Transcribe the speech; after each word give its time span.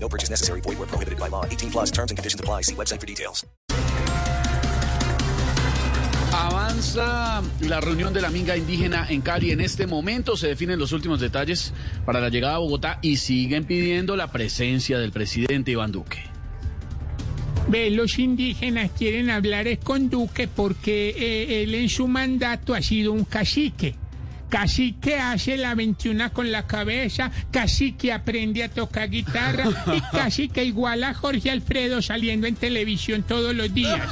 No 0.00 0.08
purchase 0.08 0.30
necessary. 0.30 0.60
Void 0.62 0.78
where 0.78 0.88
prohibited 0.88 1.18
by 1.18 1.28
law. 1.28 1.44
18 1.44 1.70
plus 1.70 1.90
terms 1.90 2.10
and 2.10 2.16
conditions 2.16 2.40
apply. 2.40 2.62
See 2.62 2.74
website 2.74 3.00
for 3.00 3.06
details. 3.06 3.44
Avanza 6.32 7.42
la 7.60 7.80
reunión 7.80 8.12
de 8.12 8.20
la 8.20 8.30
minga 8.30 8.56
indígena 8.56 9.06
en 9.08 9.22
Cali. 9.22 9.50
En 9.50 9.60
este 9.60 9.86
momento 9.86 10.36
se 10.36 10.48
definen 10.48 10.78
los 10.78 10.92
últimos 10.92 11.20
detalles 11.20 11.72
para 12.04 12.20
la 12.20 12.28
llegada 12.28 12.56
a 12.56 12.58
Bogotá 12.58 12.98
y 13.02 13.16
siguen 13.16 13.64
pidiendo 13.64 14.14
la 14.14 14.30
presencia 14.30 14.98
del 14.98 15.10
presidente 15.10 15.70
Iván 15.70 15.90
Duque. 15.90 16.18
Ve, 17.68 17.90
los 17.90 18.18
indígenas 18.18 18.90
quieren 18.96 19.30
hablar 19.30 19.68
es 19.68 19.78
con 19.78 20.08
Duque 20.08 20.48
porque 20.48 21.10
eh, 21.10 21.62
él 21.62 21.74
en 21.74 21.88
su 21.88 22.08
mandato 22.08 22.74
ha 22.74 22.82
sido 22.82 23.12
un 23.12 23.24
cacique. 23.24 23.94
Cacique 24.48 25.18
hace 25.18 25.56
la 25.58 25.74
21 25.74 26.32
con 26.32 26.50
la 26.50 26.66
cabeza, 26.66 27.30
cacique 27.50 28.12
aprende 28.12 28.64
a 28.64 28.70
tocar 28.70 29.10
guitarra 29.10 29.64
y 29.94 30.00
cacique 30.16 30.64
igual 30.64 31.04
a 31.04 31.12
Jorge 31.14 31.50
Alfredo 31.50 32.00
saliendo 32.00 32.46
en 32.46 32.56
televisión 32.56 33.22
todos 33.22 33.54
los 33.54 33.72
días. 33.74 34.08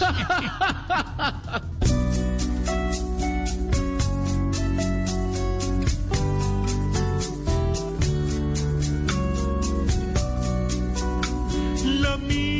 La 12.00 12.16
minga, 12.18 12.56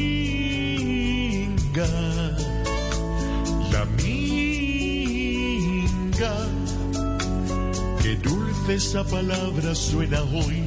esa 8.71 9.05
palabra 9.05 9.75
suena 9.75 10.23
hoy. 10.23 10.65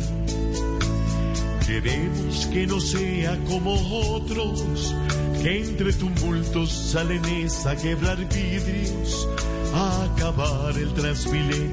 Queremos 1.66 2.46
que 2.48 2.66
no 2.66 2.80
sea 2.80 3.38
como 3.48 3.74
otros, 4.14 4.96
que 5.42 5.64
entre 5.64 5.94
tumultos 5.94 6.72
salen 6.72 7.22
a 7.66 7.76
quebrar 7.76 8.18
vidrios, 8.18 9.28
a 9.74 10.04
acabar 10.06 10.78
el 10.78 10.94
transfile 10.94 11.70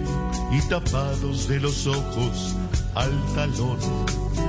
y 0.53 0.61
tapados 0.69 1.49
de 1.49 1.61
los 1.61 1.87
ojos 1.87 2.55
al 2.95 3.13
talón. 3.35 4.46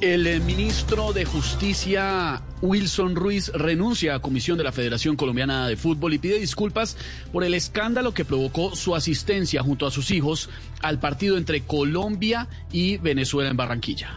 El 0.00 0.28
eh, 0.28 0.38
ministro 0.38 1.12
de 1.12 1.24
Justicia 1.24 2.40
Wilson 2.62 3.16
Ruiz 3.16 3.50
renuncia 3.52 4.14
a 4.14 4.20
comisión 4.20 4.56
de 4.56 4.62
la 4.62 4.70
Federación 4.70 5.16
Colombiana 5.16 5.66
de 5.66 5.76
Fútbol 5.76 6.14
y 6.14 6.18
pide 6.18 6.38
disculpas 6.38 6.96
por 7.32 7.42
el 7.42 7.52
escándalo 7.52 8.14
que 8.14 8.24
provocó 8.24 8.76
su 8.76 8.94
asistencia 8.94 9.60
junto 9.60 9.88
a 9.88 9.90
sus 9.90 10.12
hijos 10.12 10.50
al 10.82 11.00
partido 11.00 11.36
entre 11.36 11.62
Colombia 11.62 12.46
y 12.70 12.98
Venezuela 12.98 13.50
en 13.50 13.56
Barranquilla. 13.56 14.10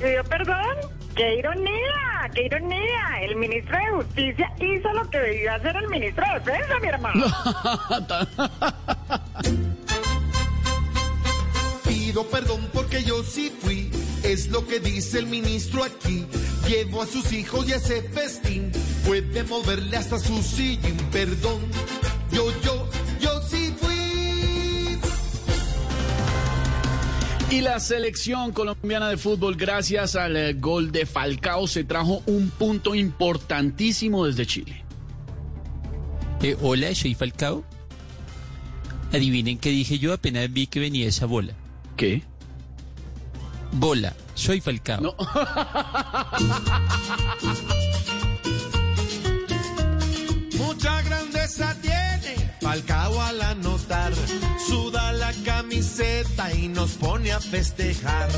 ¿Pidió 0.00 0.22
perdón? 0.24 0.76
¡Qué 1.16 1.38
ironía! 1.38 2.30
¡Qué 2.32 2.46
ironía! 2.46 3.22
El 3.22 3.34
ministro 3.34 3.78
de 3.78 4.04
Justicia 4.04 4.52
hizo 4.60 4.92
lo 4.92 5.10
que 5.10 5.18
debía 5.18 5.56
hacer 5.56 5.74
el 5.74 5.88
ministro 5.88 6.24
de 6.24 6.34
Defensa, 6.38 6.78
mi 6.80 6.88
hermano. 6.88 7.26
Pido 11.88 12.24
perdón 12.26 12.68
porque 12.72 13.02
yo 13.02 13.24
sí 13.24 13.52
fui, 13.60 13.90
es 14.22 14.48
lo 14.48 14.66
que 14.66 14.80
dice 14.80 15.18
el 15.18 15.26
ministro 15.26 15.84
aquí. 15.84 16.26
Llevo 16.68 17.02
a 17.02 17.06
sus 17.06 17.32
hijos 17.32 17.68
y 17.68 17.72
ese 17.72 18.02
festín 18.02 18.70
puede 19.06 19.42
moverle 19.44 19.96
hasta 19.96 20.18
su 20.18 20.42
sillín. 20.42 20.96
Perdón, 21.10 21.60
yo, 22.32 22.52
yo, 22.62 22.88
yo 23.20 23.42
sí 23.48 23.74
fui. 23.78 24.98
Y 27.50 27.62
la 27.62 27.80
selección 27.80 28.52
colombiana 28.52 29.08
de 29.08 29.16
fútbol, 29.16 29.56
gracias 29.56 30.14
al 30.14 30.36
eh, 30.36 30.52
gol 30.54 30.92
de 30.92 31.04
Falcao, 31.04 31.66
se 31.66 31.82
trajo 31.82 32.22
un 32.26 32.50
punto 32.50 32.94
importantísimo 32.94 34.26
desde 34.26 34.46
Chile. 34.46 34.84
Eh, 36.42 36.56
hola, 36.62 36.94
soy 36.94 37.14
Falcao. 37.14 37.64
Adivinen 39.12 39.58
qué 39.58 39.70
dije 39.70 39.98
yo 39.98 40.12
apenas 40.12 40.52
vi 40.52 40.68
que 40.68 40.78
venía 40.78 41.08
esa 41.08 41.26
bola. 41.26 41.52
¿Qué? 41.96 42.22
Bola, 43.72 44.14
soy 44.34 44.60
Falcao. 44.60 45.00
No. 45.00 45.14
Mucha 50.58 51.02
grandeza 51.02 51.74
tiene 51.80 52.54
Falcao 52.60 53.20
al 53.22 53.42
anotar. 53.42 54.12
Suda 54.66 55.12
la 55.12 55.32
camiseta 55.44 56.52
y 56.54 56.68
nos 56.68 56.92
pone 56.92 57.32
a 57.32 57.40
festejar. 57.40 58.30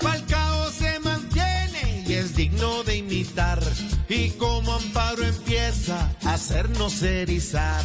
Falcao 0.00 0.70
se 0.70 0.98
mantiene 1.00 2.04
y 2.06 2.14
es 2.14 2.34
digno 2.34 2.82
de 2.84 2.96
imitar. 2.96 3.62
Y 4.08 4.30
como 4.30 4.74
amparo 4.74 5.22
empieza 5.22 6.10
a 6.24 6.34
hacernos 6.34 7.02
erizar. 7.02 7.84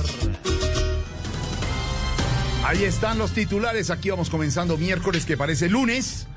Ahí 2.66 2.84
están 2.86 3.18
los 3.18 3.32
titulares. 3.34 3.90
Aquí 3.90 4.10
vamos 4.10 4.30
comenzando 4.30 4.78
miércoles 4.78 5.26
que 5.26 5.36
parece 5.36 5.68
lunes. 5.70 6.28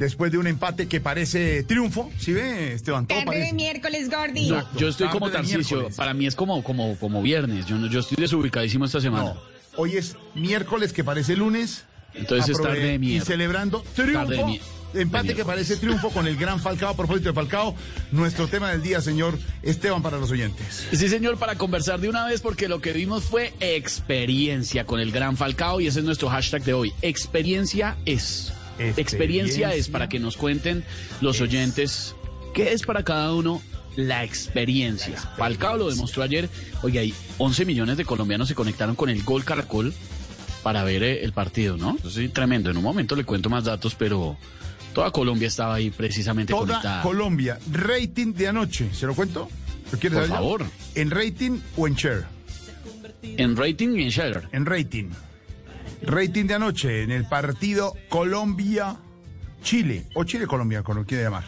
Después 0.00 0.32
de 0.32 0.38
un 0.38 0.46
empate 0.48 0.88
que 0.88 0.98
parece 1.00 1.62
triunfo. 1.62 2.10
¿Sí 2.18 2.32
ve, 2.32 2.72
Esteban? 2.72 3.06
Todo 3.06 3.22
Tarde 3.22 3.38
de 3.40 3.52
miércoles, 3.52 4.08
Gordy. 4.10 4.48
No, 4.48 4.66
yo 4.76 4.88
estoy 4.88 5.06
tarde 5.08 5.20
como 5.20 5.30
miércoles. 5.30 5.94
Para 5.94 6.14
mí 6.14 6.26
es 6.26 6.34
como, 6.34 6.64
como, 6.64 6.96
como 6.98 7.20
viernes. 7.22 7.66
Yo, 7.66 7.76
no- 7.76 7.86
yo 7.86 8.00
estoy 8.00 8.16
desubicadísimo 8.18 8.86
esta 8.86 9.00
semana. 9.00 9.34
No, 9.34 9.42
hoy 9.76 9.96
es 9.98 10.16
miércoles 10.34 10.92
que 10.94 11.04
parece 11.04 11.36
lunes. 11.36 11.84
Entonces 12.14 12.48
es 12.56 12.60
tarde 12.62 12.80
de 12.80 12.94
Y 12.94 12.98
miércoles. 12.98 13.28
celebrando 13.28 13.82
Tarde 13.94 14.12
de 14.36 14.42
triunfo. 14.42 14.64
de 14.94 15.02
Empate 15.02 15.34
que 15.34 15.44
parece 15.44 15.76
triunfo 15.76 16.08
con 16.10 16.26
el 16.26 16.36
gran 16.36 16.58
Falcao. 16.60 16.88
A 16.90 16.96
propósito 16.96 17.28
de 17.28 17.34
Falcao, 17.34 17.76
nuestro 18.10 18.48
tema 18.48 18.70
del 18.72 18.82
día, 18.82 19.00
señor 19.02 19.38
Esteban, 19.62 20.02
para 20.02 20.16
los 20.18 20.30
oyentes. 20.30 20.88
Sí, 20.92 21.08
señor, 21.10 21.36
para 21.38 21.56
conversar 21.56 22.00
de 22.00 22.08
una 22.08 22.24
vez, 22.26 22.40
porque 22.40 22.68
lo 22.68 22.80
que 22.80 22.92
vimos 22.92 23.24
fue 23.24 23.52
experiencia 23.60 24.86
con 24.86 24.98
el 24.98 25.12
gran 25.12 25.36
Falcao 25.36 25.80
y 25.80 25.86
ese 25.86 25.98
es 26.00 26.04
nuestro 26.06 26.30
hashtag 26.30 26.64
de 26.64 26.72
hoy. 26.72 26.92
Experiencia 27.02 27.96
es. 28.06 28.52
Experiencia, 28.88 29.02
Experiencia 29.02 29.74
es 29.74 29.88
para 29.88 30.08
que 30.08 30.18
nos 30.18 30.36
cuenten 30.36 30.84
los 31.20 31.40
oyentes 31.40 32.14
qué 32.54 32.72
es 32.72 32.82
para 32.82 33.02
cada 33.04 33.32
uno 33.34 33.62
la 33.96 34.24
experiencia. 34.24 35.16
Falcao 35.36 35.76
lo 35.76 35.90
demostró 35.90 36.22
ayer. 36.22 36.48
Oye, 36.82 36.98
hay 36.98 37.14
11 37.38 37.64
millones 37.64 37.96
de 37.96 38.04
colombianos 38.04 38.48
se 38.48 38.54
conectaron 38.54 38.94
con 38.96 39.10
el 39.10 39.22
Gol 39.22 39.44
Caracol 39.44 39.92
para 40.62 40.84
ver 40.84 41.02
eh, 41.02 41.24
el 41.24 41.32
partido, 41.32 41.76
¿no? 41.76 41.96
Sí, 42.08 42.28
tremendo. 42.28 42.70
En 42.70 42.76
un 42.76 42.82
momento 42.84 43.16
le 43.16 43.24
cuento 43.24 43.50
más 43.50 43.64
datos, 43.64 43.94
pero 43.94 44.36
toda 44.94 45.10
Colombia 45.10 45.48
estaba 45.48 45.74
ahí 45.74 45.90
precisamente 45.90 46.52
Toda 46.52 46.66
conectada. 46.66 47.02
Colombia. 47.02 47.58
Rating 47.70 48.32
de 48.34 48.48
anoche. 48.48 48.88
¿Se 48.94 49.06
lo 49.06 49.14
cuento? 49.14 49.48
¿Lo 49.92 49.98
quieres 49.98 50.18
Por 50.18 50.28
saber 50.28 50.30
ya? 50.30 50.34
favor. 50.36 50.64
¿En 50.94 51.10
rating 51.10 51.58
o 51.76 51.86
en 51.88 51.94
share? 51.94 52.24
En 53.22 53.56
rating 53.56 53.88
y 53.98 54.02
en 54.04 54.10
share. 54.10 54.48
En 54.52 54.66
rating. 54.66 55.10
Rating 56.02 56.46
de 56.46 56.54
anoche 56.54 57.02
en 57.02 57.10
el 57.10 57.26
partido 57.26 57.94
Colombia-Chile. 58.08 60.06
O 60.14 60.24
Chile-Colombia, 60.24 60.82
como 60.82 61.00
lo 61.00 61.06
quiere 61.06 61.24
llamar. 61.24 61.44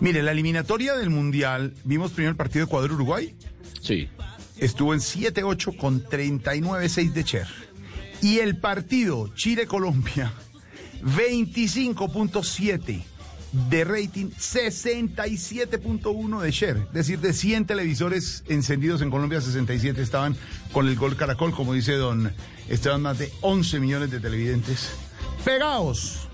Mire, 0.00 0.22
la 0.22 0.32
eliminatoria 0.32 0.94
del 0.94 1.10
Mundial, 1.10 1.74
vimos 1.84 2.12
primero 2.12 2.30
el 2.30 2.36
partido 2.36 2.64
Ecuador-Uruguay. 2.64 3.34
Sí. 3.80 4.08
Estuvo 4.58 4.94
en 4.94 5.00
7-8 5.00 5.76
con 5.76 6.04
39-6 6.04 7.12
de 7.12 7.24
Cher. 7.24 7.48
Y 8.20 8.38
el 8.38 8.58
partido 8.58 9.32
Chile-Colombia, 9.34 10.32
25.7 11.02 13.02
de 13.52 13.84
rating, 13.84 14.26
67.1 14.30 16.40
de 16.40 16.50
share. 16.50 16.78
Es 16.88 16.92
decir, 16.92 17.20
de 17.20 17.32
100 17.32 17.66
televisores 17.66 18.44
encendidos 18.48 19.02
en 19.02 19.10
Colombia, 19.10 19.40
67 19.40 20.00
estaban 20.02 20.36
con 20.72 20.88
el 20.88 20.96
gol 20.96 21.16
Caracol, 21.16 21.52
como 21.52 21.74
dice 21.74 21.94
don 21.96 22.32
Esteban 22.68 23.02
Mate, 23.02 23.32
11 23.42 23.80
millones 23.80 24.10
de 24.10 24.20
televidentes 24.20 24.90
pegados 25.44 26.28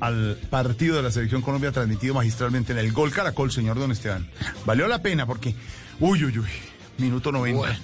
al 0.00 0.38
partido 0.50 0.96
de 0.96 1.02
la 1.02 1.10
Selección 1.10 1.42
Colombia 1.42 1.72
transmitido 1.72 2.14
magistralmente 2.14 2.72
en 2.72 2.78
el 2.78 2.92
Gol 2.92 3.10
Caracol, 3.10 3.50
señor 3.50 3.78
Don 3.78 3.90
Esteban. 3.90 4.28
Valió 4.64 4.86
la 4.86 5.02
pena 5.02 5.26
porque, 5.26 5.54
uy, 5.98 6.24
uy, 6.24 6.38
uy, 6.38 6.46
minuto 6.98 7.32
90. 7.32 7.58
Bueno. 7.58 7.78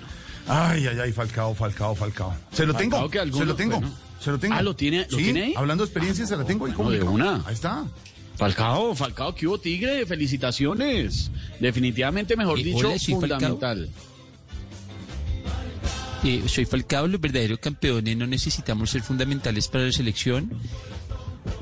Ay, 0.47 0.87
ay, 0.87 0.99
ay, 1.01 1.13
Falcao, 1.13 1.55
Falcao, 1.55 1.95
Falcao. 1.97 2.37
Se 2.53 2.67
lo 2.67 2.75
Falcao 2.75 3.09
tengo, 3.09 3.11
que 3.11 3.19
se 3.39 3.45
lo 3.47 3.57
tengo. 3.57 3.81
bueno, 3.81 3.95
se 4.21 4.31
lo 4.31 4.39
tengo. 4.39 4.55
Ah, 4.55 4.63
¿lo 4.63 4.77
tiene- 4.77 5.07
lo 5.11 5.17
Sí, 5.17 5.25
tiene 5.25 5.43
ahí? 5.45 5.55
Hablando 5.57 5.85
de 5.85 5.89
experiencia, 5.89 6.27
se 6.27 6.37
la 6.37 6.45
tengo 6.45 6.67
ahí. 6.67 6.73
Bueno, 6.73 6.91
de 6.91 7.03
una. 7.03 7.43
Ahí 7.47 7.55
está. 7.55 7.85
Falcao, 8.37 8.95
Falcao, 8.95 9.35
que 9.35 9.47
hubo 9.47 9.59
Tigre, 9.59 10.05
felicitaciones. 10.07 11.31
Definitivamente, 11.61 12.37
mejor 12.37 12.59
Eh, 12.59 12.65
dicho, 12.65 12.89
hola, 12.89 12.99
soy 12.99 13.15
Falcao. 13.15 13.39
fundamental. 13.39 13.89
Eh, 16.25 16.43
soy 16.47 16.65
Falcao, 16.65 17.07
los 17.07 17.21
verdaderos 17.21 17.59
campeones 17.59 18.17
no 18.17 18.27
necesitamos 18.27 18.91
ser 18.91 19.03
fundamentales 19.03 19.69
para 19.69 19.85
la 19.85 19.93
selección. 19.93 20.51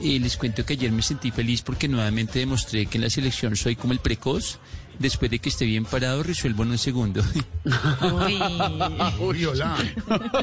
Eh, 0.00 0.18
les 0.20 0.36
cuento 0.36 0.64
que 0.64 0.74
ayer 0.74 0.92
me 0.92 1.02
sentí 1.02 1.30
feliz 1.32 1.62
porque 1.62 1.88
nuevamente 1.88 2.38
demostré 2.38 2.86
que 2.86 2.98
en 2.98 3.02
la 3.04 3.10
selección 3.10 3.56
soy 3.56 3.74
como 3.76 3.92
el 3.92 3.98
precoz. 3.98 4.58
Después 5.02 5.32
de 5.32 5.40
que 5.40 5.48
esté 5.48 5.64
bien 5.64 5.84
parado, 5.84 6.22
resuelvo 6.22 6.62
en 6.62 6.70
un 6.70 6.78
segundo. 6.78 7.24
Uy, 9.18 9.44
hola. 9.44 9.76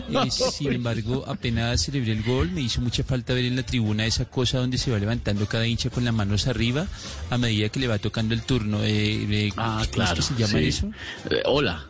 Eh, 0.10 0.30
sin 0.32 0.74
embargo, 0.74 1.24
apenas 1.26 1.82
celebré 1.82 2.12
el 2.12 2.24
gol, 2.24 2.52
me 2.52 2.60
hizo 2.60 2.82
mucha 2.82 3.06
falta 3.06 3.34
ver 3.34 3.46
en 3.46 3.56
la 3.56 3.64
tribuna 3.64 4.06
esa 4.06 4.26
cosa 4.26 4.58
donde 4.58 4.78
se 4.78 4.92
va 4.92 5.00
levantando 5.00 5.46
cada 5.46 5.66
hincha 5.66 5.90
con 5.90 6.04
las 6.04 6.14
manos 6.14 6.48
arriba 6.48 6.88
a 7.30 7.38
medida 7.38 7.70
que 7.70 7.80
le 7.80 7.88
va 7.88 8.00
tocando 8.00 8.34
el 8.34 8.42
turno. 8.42 8.84
Eh, 8.84 9.48
eh, 9.48 9.50
Ah, 9.56 9.64
¿cómo 9.72 9.82
es 9.84 9.88
claro. 9.88 10.16
que 10.16 10.22
se 10.24 10.34
llama 10.36 10.60
sí. 10.60 10.66
eso? 10.66 10.92
Eh, 11.30 11.42
hola. 11.46 11.86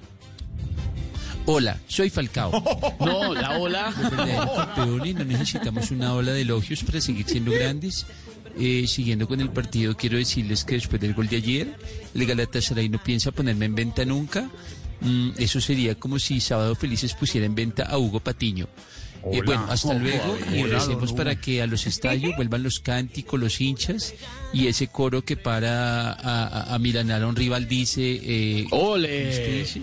Hola, 1.45 1.79
soy 1.87 2.11
Falcao. 2.11 2.51
No, 2.99 3.33
la 3.33 3.57
ola. 3.57 3.91
Los 3.99 4.11
verdaderos 4.11 4.51
campeones 4.51 5.15
no 5.15 5.25
necesitamos 5.25 5.89
una 5.89 6.13
ola 6.13 6.33
de 6.33 6.41
elogios 6.41 6.83
para 6.83 7.01
seguir 7.01 7.25
siendo 7.27 7.51
grandes. 7.51 8.05
Eh, 8.57 8.85
siguiendo 8.87 9.27
con 9.27 9.39
el 9.41 9.49
partido, 9.49 9.95
quiero 9.95 10.17
decirles 10.17 10.63
que 10.63 10.75
después 10.75 11.01
del 11.01 11.13
gol 11.13 11.27
de 11.27 11.37
ayer, 11.37 11.75
el 12.13 12.25
Galatasaray 12.25 12.89
no 12.89 13.01
piensa 13.01 13.31
ponerme 13.31 13.65
en 13.65 13.75
venta 13.75 14.05
nunca. 14.05 14.49
Mm, 15.01 15.31
eso 15.37 15.61
sería 15.61 15.95
como 15.95 16.19
si 16.19 16.39
Sábado 16.39 16.75
Felices 16.75 17.13
pusiera 17.13 17.45
en 17.45 17.55
venta 17.55 17.83
a 17.83 17.97
Hugo 17.97 18.19
Patiño. 18.19 18.67
Eh, 19.23 19.39
Hola. 19.39 19.43
bueno, 19.45 19.65
hasta 19.69 19.89
Hola, 19.89 19.99
luego 19.99 20.37
y 20.53 20.61
hola, 20.61 20.79
recemos 20.79 21.09
don 21.09 21.17
para 21.17 21.35
que 21.35 21.61
a 21.61 21.67
los 21.67 21.85
estadios 21.87 22.35
vuelvan 22.37 22.63
los 22.63 22.79
cánticos, 22.79 23.39
los 23.39 23.59
hinchas 23.59 24.13
y 24.53 24.67
ese 24.67 24.87
coro 24.87 25.23
que 25.23 25.35
para 25.35 26.13
a, 26.13 26.47
a, 26.47 26.73
a 26.75 26.79
milanar 26.79 27.23
a 27.23 27.27
un 27.27 27.35
rival 27.35 27.67
dice... 27.67 28.01
Eh, 28.01 28.67
¿cómo 28.69 28.95
es 28.95 29.39
que 29.39 29.81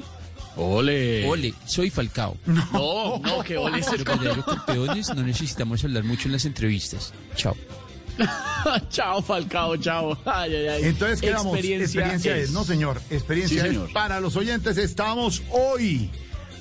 Ole. 0.57 1.27
Ole. 1.27 1.29
Ole, 1.29 1.55
soy 1.67 1.91
Falcao. 1.91 2.37
No, 2.47 3.19
no, 3.19 3.43
que 3.43 3.59
ole 3.59 3.81
es 3.81 3.91
verdaderos 3.91 4.45
campeones 4.45 5.15
no 5.15 5.23
necesitamos 5.23 5.85
hablar 5.85 6.05
mucho 6.05 6.29
en 6.29 6.33
las 6.33 6.47
entrevistas. 6.47 7.13
Chao. 7.37 7.55
chao, 8.91 9.23
Falcao, 9.23 9.77
chao. 9.77 10.19
Ay, 10.25 10.55
ay, 10.55 10.69
ay. 10.69 10.83
Entonces 10.85 11.21
quedamos. 11.21 11.57
Experiencia, 11.59 12.37
es. 12.37 12.51
No, 12.51 12.65
señor. 12.65 13.01
Experiencia 13.11 13.63
Sí, 13.63 13.77
es. 13.77 13.93
Para 13.93 14.21
los 14.21 14.37
oyentes, 14.37 14.79
estamos 14.79 15.43
hoy 15.51 16.11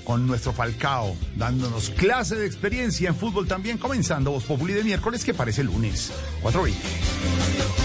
con 0.03 0.27
nuestro 0.27 0.53
Falcao, 0.53 1.15
dándonos 1.35 1.89
clase 1.89 2.35
de 2.35 2.45
experiencia 2.45 3.09
en 3.09 3.15
fútbol 3.15 3.47
también, 3.47 3.77
comenzando 3.77 4.31
Voz 4.31 4.43
Populi 4.43 4.73
de 4.73 4.83
miércoles, 4.83 5.25
que 5.25 5.33
parece 5.33 5.63
lunes. 5.63 6.11
4.20. 6.43 7.84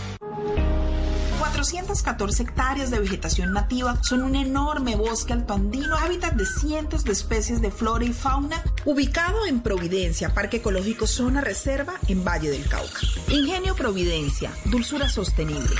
414 1.41 2.43
hectáreas 2.43 2.91
de 2.91 2.99
vegetación 2.99 3.53
nativa 3.53 4.01
son 4.03 4.23
un 4.23 4.35
enorme 4.35 4.95
bosque 4.95 5.33
altoandino, 5.33 5.95
hábitat 5.97 6.33
de 6.33 6.45
cientos 6.45 7.03
de 7.03 7.11
especies 7.11 7.61
de 7.61 7.71
flora 7.71 8.05
y 8.05 8.13
fauna, 8.13 8.63
ubicado 8.85 9.45
en 9.47 9.61
Providencia, 9.61 10.33
Parque 10.33 10.57
Ecológico 10.57 11.07
Zona 11.07 11.41
Reserva 11.41 11.93
en 12.07 12.23
Valle 12.23 12.51
del 12.51 12.67
Cauca. 12.67 13.01
Ingenio 13.29 13.75
Providencia, 13.75 14.51
dulzura 14.65 15.09
sostenible. 15.09 15.75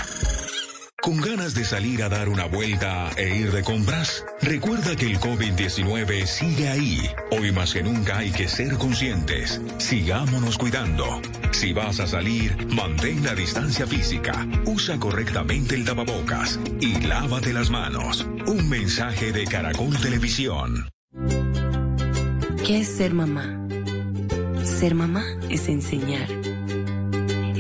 ¿Con 1.02 1.20
ganas 1.20 1.56
de 1.56 1.66
salir 1.66 2.04
a 2.04 2.10
dar 2.10 2.30
una 2.30 2.46
vuelta 2.46 3.10
e 3.18 3.36
ir 3.36 3.52
de 3.52 3.64
compras? 3.64 4.24
Recuerda 4.40 4.96
que 4.96 5.08
el 5.08 5.20
COVID-19 5.20 6.28
sigue 6.28 6.70
ahí. 6.70 7.02
Hoy 7.32 7.52
más 7.52 7.74
que 7.74 7.82
nunca 7.82 8.20
hay 8.20 8.30
que 8.30 8.48
ser 8.48 8.78
conscientes. 8.78 9.60
Sigámonos 9.80 10.60
cuidando. 10.60 11.20
Si 11.50 11.74
vas 11.74 12.00
a 12.00 12.06
salir, 12.06 12.56
mantén 12.68 13.24
la 13.24 13.34
distancia 13.34 13.88
física, 13.88 14.48
usa 14.66 15.00
correctamente 15.00 15.74
el 15.74 15.86
tapabocas 15.86 16.60
y 16.80 17.02
lávate 17.02 17.52
las 17.52 17.72
manos. 17.72 18.28
Un 18.46 18.70
mensaje 18.70 19.32
de 19.32 19.46
Caracol 19.46 20.00
Televisión. 20.00 20.88
¿Qué 22.64 22.82
es 22.82 22.88
ser 22.88 23.16
mamá? 23.16 23.68
Ser 24.64 24.94
mamá 24.94 25.24
es 25.50 25.68
enseñar. 25.68 26.28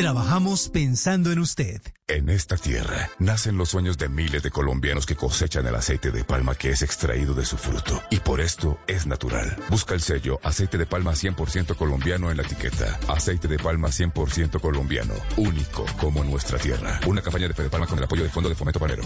Trabajamos 0.00 0.70
pensando 0.70 1.30
en 1.30 1.40
usted. 1.40 1.82
En 2.08 2.30
esta 2.30 2.56
tierra 2.56 3.10
nacen 3.18 3.58
los 3.58 3.68
sueños 3.68 3.98
de 3.98 4.08
miles 4.08 4.42
de 4.42 4.50
colombianos 4.50 5.04
que 5.04 5.14
cosechan 5.14 5.66
el 5.66 5.74
aceite 5.74 6.10
de 6.10 6.24
palma 6.24 6.54
que 6.54 6.70
es 6.70 6.80
extraído 6.80 7.34
de 7.34 7.44
su 7.44 7.58
fruto. 7.58 8.02
Y 8.08 8.20
por 8.20 8.40
esto 8.40 8.78
es 8.86 9.06
natural. 9.06 9.54
Busca 9.68 9.92
el 9.92 10.00
sello 10.00 10.40
aceite 10.42 10.78
de 10.78 10.86
palma 10.86 11.12
100% 11.12 11.76
colombiano 11.76 12.30
en 12.30 12.38
la 12.38 12.44
etiqueta. 12.44 12.98
Aceite 13.08 13.46
de 13.46 13.58
palma 13.58 13.88
100% 13.88 14.58
colombiano. 14.58 15.12
Único 15.36 15.84
como 15.98 16.24
nuestra 16.24 16.56
tierra. 16.56 16.98
Una 17.06 17.20
campaña 17.20 17.48
de 17.48 17.52
Fede 17.52 17.68
Palma 17.68 17.86
con 17.86 17.98
el 17.98 18.04
apoyo 18.04 18.22
del 18.22 18.32
Fondo 18.32 18.48
de 18.48 18.54
Fomento 18.54 18.80
Panero. 18.80 19.02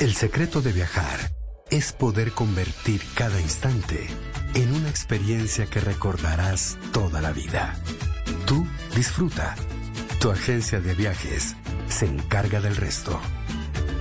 El 0.00 0.14
secreto 0.14 0.62
de 0.62 0.72
viajar 0.72 1.30
es 1.70 1.92
poder 1.92 2.32
convertir 2.32 3.02
cada 3.14 3.38
instante 3.38 4.08
en 4.54 4.74
una 4.74 4.88
experiencia 4.88 5.66
que 5.66 5.80
recordarás 5.80 6.78
toda 6.92 7.20
la 7.20 7.32
vida. 7.32 7.76
Tú 8.46 8.66
disfruta. 8.94 9.54
Tu 10.20 10.30
agencia 10.30 10.80
de 10.80 10.94
viajes 10.94 11.56
se 11.88 12.06
encarga 12.06 12.60
del 12.60 12.76
resto. 12.76 13.20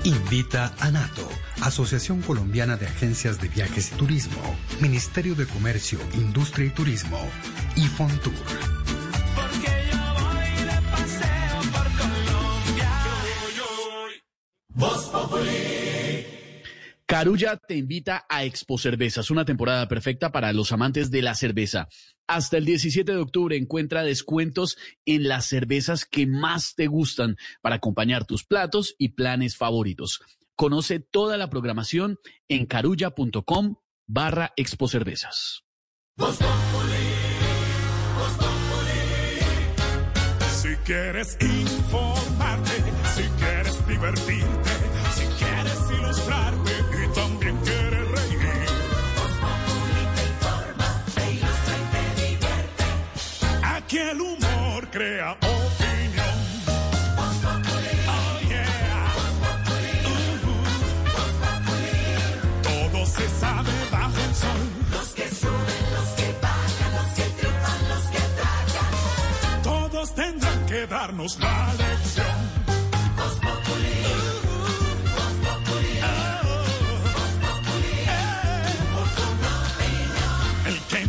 Invita 0.03 0.73
a 0.79 0.91
NATO, 0.91 1.27
Asociación 1.61 2.21
Colombiana 2.21 2.75
de 2.75 2.87
Agencias 2.87 3.39
de 3.39 3.47
Viajes 3.49 3.91
y 3.91 3.95
Turismo, 3.95 4.41
Ministerio 4.79 5.35
de 5.35 5.45
Comercio, 5.45 5.99
Industria 6.13 6.67
y 6.67 6.69
Turismo 6.71 7.19
y 7.75 7.87
Fontour. 7.87 8.33
Carulla 17.21 17.55
te 17.55 17.75
invita 17.75 18.25
a 18.27 18.45
Expo 18.45 18.79
Cervezas, 18.79 19.29
una 19.29 19.45
temporada 19.45 19.87
perfecta 19.87 20.31
para 20.31 20.51
los 20.53 20.71
amantes 20.71 21.11
de 21.11 21.21
la 21.21 21.35
cerveza. 21.35 21.87
Hasta 22.25 22.57
el 22.57 22.65
17 22.65 23.11
de 23.11 23.19
octubre 23.19 23.55
encuentra 23.55 24.01
descuentos 24.01 24.75
en 25.05 25.27
las 25.27 25.45
cervezas 25.45 26.05
que 26.05 26.25
más 26.25 26.73
te 26.73 26.87
gustan 26.87 27.35
para 27.61 27.75
acompañar 27.75 28.25
tus 28.25 28.43
platos 28.43 28.95
y 28.97 29.09
planes 29.09 29.55
favoritos. 29.55 30.19
Conoce 30.55 30.99
toda 30.99 31.37
la 31.37 31.51
programación 31.51 32.17
en 32.47 32.65
carulla.com 32.65 33.75
barra 34.07 34.53
Expo 34.55 34.87
Cervezas. 34.87 35.61
Si 40.59 40.75
quieres 40.85 41.37
informarte, 41.39 42.71
si 43.13 43.23
quieres 43.37 43.87
divertirte, 43.87 44.69
si 45.13 45.25
quieres 45.37 45.99
ilustrarte 45.99 46.70
crea 54.91 55.31
opinión. 55.31 56.35
Oh, 58.07 58.39
yeah. 58.49 59.13
uh 60.05 60.13
-huh. 60.43 60.65
Todo 62.61 63.05
se 63.05 63.25
sabe 63.39 63.71
bajo 63.91 64.19
el 64.27 64.35
sol. 64.35 64.61
Los 64.91 65.09
que 65.17 65.27
suben, 65.29 65.83
los 65.95 66.09
que 66.17 66.27
bajan, 66.41 66.91
los 66.97 67.09
que 67.17 67.25
triunfan, 67.37 67.81
los 67.91 68.05
que 68.13 68.23
tragan. 68.37 68.93
Todos 69.63 70.07
tendrán 70.15 70.65
que 70.65 70.87
darnos 70.87 71.39
la 71.39 71.73
lección. 71.73 72.61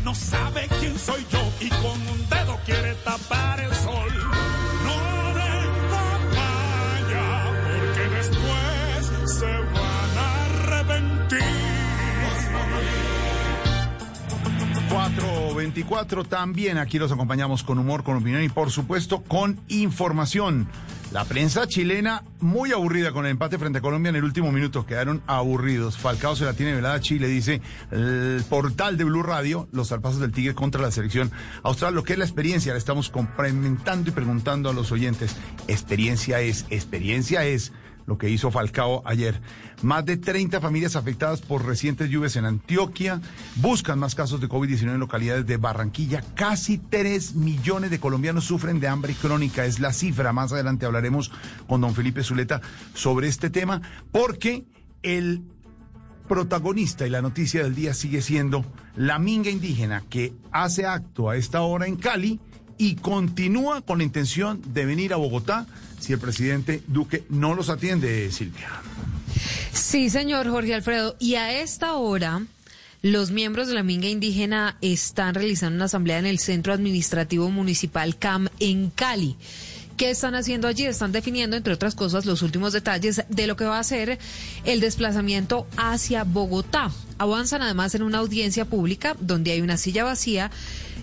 no 0.04 0.14
sabe 0.14 0.68
quién 0.80 0.98
soy 0.98 1.24
yo 1.30 1.40
y 1.60 1.68
con 1.68 2.08
un 2.08 2.28
dedo 2.28 2.58
quiere 2.66 2.94
tapar. 3.04 3.41
424 15.62 16.24
también 16.24 16.76
aquí 16.76 16.98
los 16.98 17.12
acompañamos 17.12 17.62
con 17.62 17.78
humor, 17.78 18.02
con 18.02 18.16
opinión 18.16 18.42
y 18.42 18.48
por 18.48 18.72
supuesto 18.72 19.22
con 19.22 19.60
información. 19.68 20.66
La 21.12 21.24
prensa 21.24 21.68
chilena 21.68 22.24
muy 22.40 22.72
aburrida 22.72 23.12
con 23.12 23.26
el 23.26 23.32
empate 23.32 23.58
frente 23.58 23.78
a 23.78 23.80
Colombia 23.82 24.10
en 24.10 24.16
el 24.16 24.24
último 24.24 24.50
minuto, 24.50 24.86
quedaron 24.86 25.22
aburridos. 25.28 25.98
Falcao 25.98 26.34
se 26.34 26.46
la 26.46 26.54
tiene 26.54 26.74
velada 26.74 26.98
Chile, 27.00 27.28
dice 27.28 27.60
el 27.92 28.42
portal 28.48 28.96
de 28.96 29.04
Blue 29.04 29.22
Radio, 29.22 29.68
los 29.70 29.88
salpazos 29.88 30.18
del 30.18 30.32
Tigre 30.32 30.54
contra 30.54 30.82
la 30.82 30.90
selección 30.90 31.30
austral. 31.62 31.94
Lo 31.94 32.02
que 32.02 32.14
es 32.14 32.18
la 32.18 32.24
experiencia, 32.24 32.72
la 32.72 32.78
estamos 32.78 33.08
complementando 33.08 34.10
y 34.10 34.12
preguntando 34.12 34.68
a 34.68 34.72
los 34.72 34.90
oyentes. 34.90 35.36
Experiencia 35.68 36.40
es, 36.40 36.66
experiencia 36.70 37.44
es 37.44 37.72
lo 38.06 38.18
que 38.18 38.28
hizo 38.28 38.50
Falcao 38.50 39.02
ayer. 39.04 39.40
Más 39.82 40.04
de 40.04 40.16
30 40.16 40.60
familias 40.60 40.96
afectadas 40.96 41.40
por 41.40 41.64
recientes 41.64 42.08
lluvias 42.10 42.36
en 42.36 42.44
Antioquia. 42.44 43.20
Buscan 43.56 43.98
más 43.98 44.14
casos 44.14 44.40
de 44.40 44.48
COVID-19 44.48 44.94
en 44.94 45.00
localidades 45.00 45.46
de 45.46 45.56
Barranquilla. 45.56 46.22
Casi 46.34 46.78
3 46.78 47.34
millones 47.34 47.90
de 47.90 48.00
colombianos 48.00 48.44
sufren 48.44 48.80
de 48.80 48.88
hambre 48.88 49.14
crónica. 49.14 49.64
Es 49.64 49.80
la 49.80 49.92
cifra. 49.92 50.32
Más 50.32 50.52
adelante 50.52 50.86
hablaremos 50.86 51.30
con 51.66 51.80
don 51.80 51.94
Felipe 51.94 52.22
Zuleta 52.22 52.60
sobre 52.94 53.28
este 53.28 53.50
tema 53.50 53.82
porque 54.10 54.64
el 55.02 55.42
protagonista 56.28 57.06
y 57.06 57.10
la 57.10 57.22
noticia 57.22 57.62
del 57.62 57.74
día 57.74 57.94
sigue 57.94 58.22
siendo 58.22 58.64
la 58.96 59.18
minga 59.18 59.50
indígena 59.50 60.02
que 60.08 60.32
hace 60.50 60.86
acto 60.86 61.28
a 61.28 61.36
esta 61.36 61.62
hora 61.62 61.86
en 61.86 61.96
Cali 61.96 62.40
y 62.78 62.96
continúa 62.96 63.82
con 63.82 63.98
la 63.98 64.04
intención 64.04 64.60
de 64.72 64.86
venir 64.86 65.12
a 65.12 65.16
Bogotá 65.16 65.66
si 66.02 66.12
el 66.12 66.18
presidente 66.18 66.82
Duque 66.88 67.24
no 67.28 67.54
los 67.54 67.68
atiende, 67.68 68.30
Silvia. 68.32 68.68
Sí, 69.72 70.10
señor 70.10 70.48
Jorge 70.50 70.74
Alfredo. 70.74 71.16
Y 71.20 71.36
a 71.36 71.60
esta 71.62 71.94
hora, 71.94 72.44
los 73.02 73.30
miembros 73.30 73.68
de 73.68 73.74
la 73.74 73.84
Minga 73.84 74.08
Indígena 74.08 74.76
están 74.80 75.34
realizando 75.34 75.76
una 75.76 75.84
asamblea 75.84 76.18
en 76.18 76.26
el 76.26 76.40
Centro 76.40 76.72
Administrativo 76.72 77.50
Municipal 77.50 78.18
CAM 78.18 78.48
en 78.58 78.90
Cali. 78.90 79.36
¿Qué 79.96 80.10
están 80.10 80.34
haciendo 80.34 80.66
allí? 80.66 80.86
Están 80.86 81.12
definiendo, 81.12 81.56
entre 81.56 81.74
otras 81.74 81.94
cosas, 81.94 82.26
los 82.26 82.42
últimos 82.42 82.72
detalles 82.72 83.22
de 83.28 83.46
lo 83.46 83.56
que 83.56 83.64
va 83.64 83.78
a 83.78 83.84
ser 83.84 84.18
el 84.64 84.80
desplazamiento 84.80 85.68
hacia 85.76 86.24
Bogotá. 86.24 86.90
Avanzan 87.18 87.62
además 87.62 87.94
en 87.94 88.02
una 88.02 88.18
audiencia 88.18 88.64
pública 88.64 89.14
donde 89.20 89.52
hay 89.52 89.60
una 89.60 89.76
silla 89.76 90.02
vacía 90.02 90.50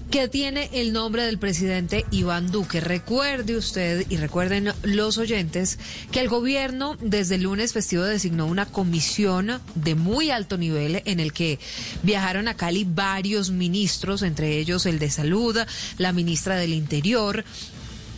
que 0.09 0.27
tiene 0.27 0.69
el 0.73 0.91
nombre 0.91 1.23
del 1.23 1.37
presidente 1.37 2.05
Iván 2.09 2.51
Duque. 2.51 2.79
Recuerde 2.81 3.55
usted 3.55 4.05
y 4.09 4.17
recuerden 4.17 4.73
los 4.81 5.17
oyentes 5.19 5.77
que 6.11 6.19
el 6.19 6.29
gobierno 6.29 6.97
desde 6.99 7.35
el 7.35 7.43
lunes 7.43 7.73
festivo 7.73 8.03
designó 8.03 8.47
una 8.47 8.65
comisión 8.65 9.61
de 9.75 9.95
muy 9.95 10.31
alto 10.31 10.57
nivel 10.57 11.03
en 11.05 11.19
el 11.19 11.31
que 11.31 11.59
viajaron 12.01 12.47
a 12.47 12.55
Cali 12.55 12.85
varios 12.85 13.51
ministros, 13.51 14.23
entre 14.23 14.57
ellos 14.57 14.87
el 14.87 14.97
de 14.97 15.11
Salud, 15.11 15.57
la 15.97 16.11
ministra 16.11 16.55
del 16.55 16.73
Interior, 16.73 17.43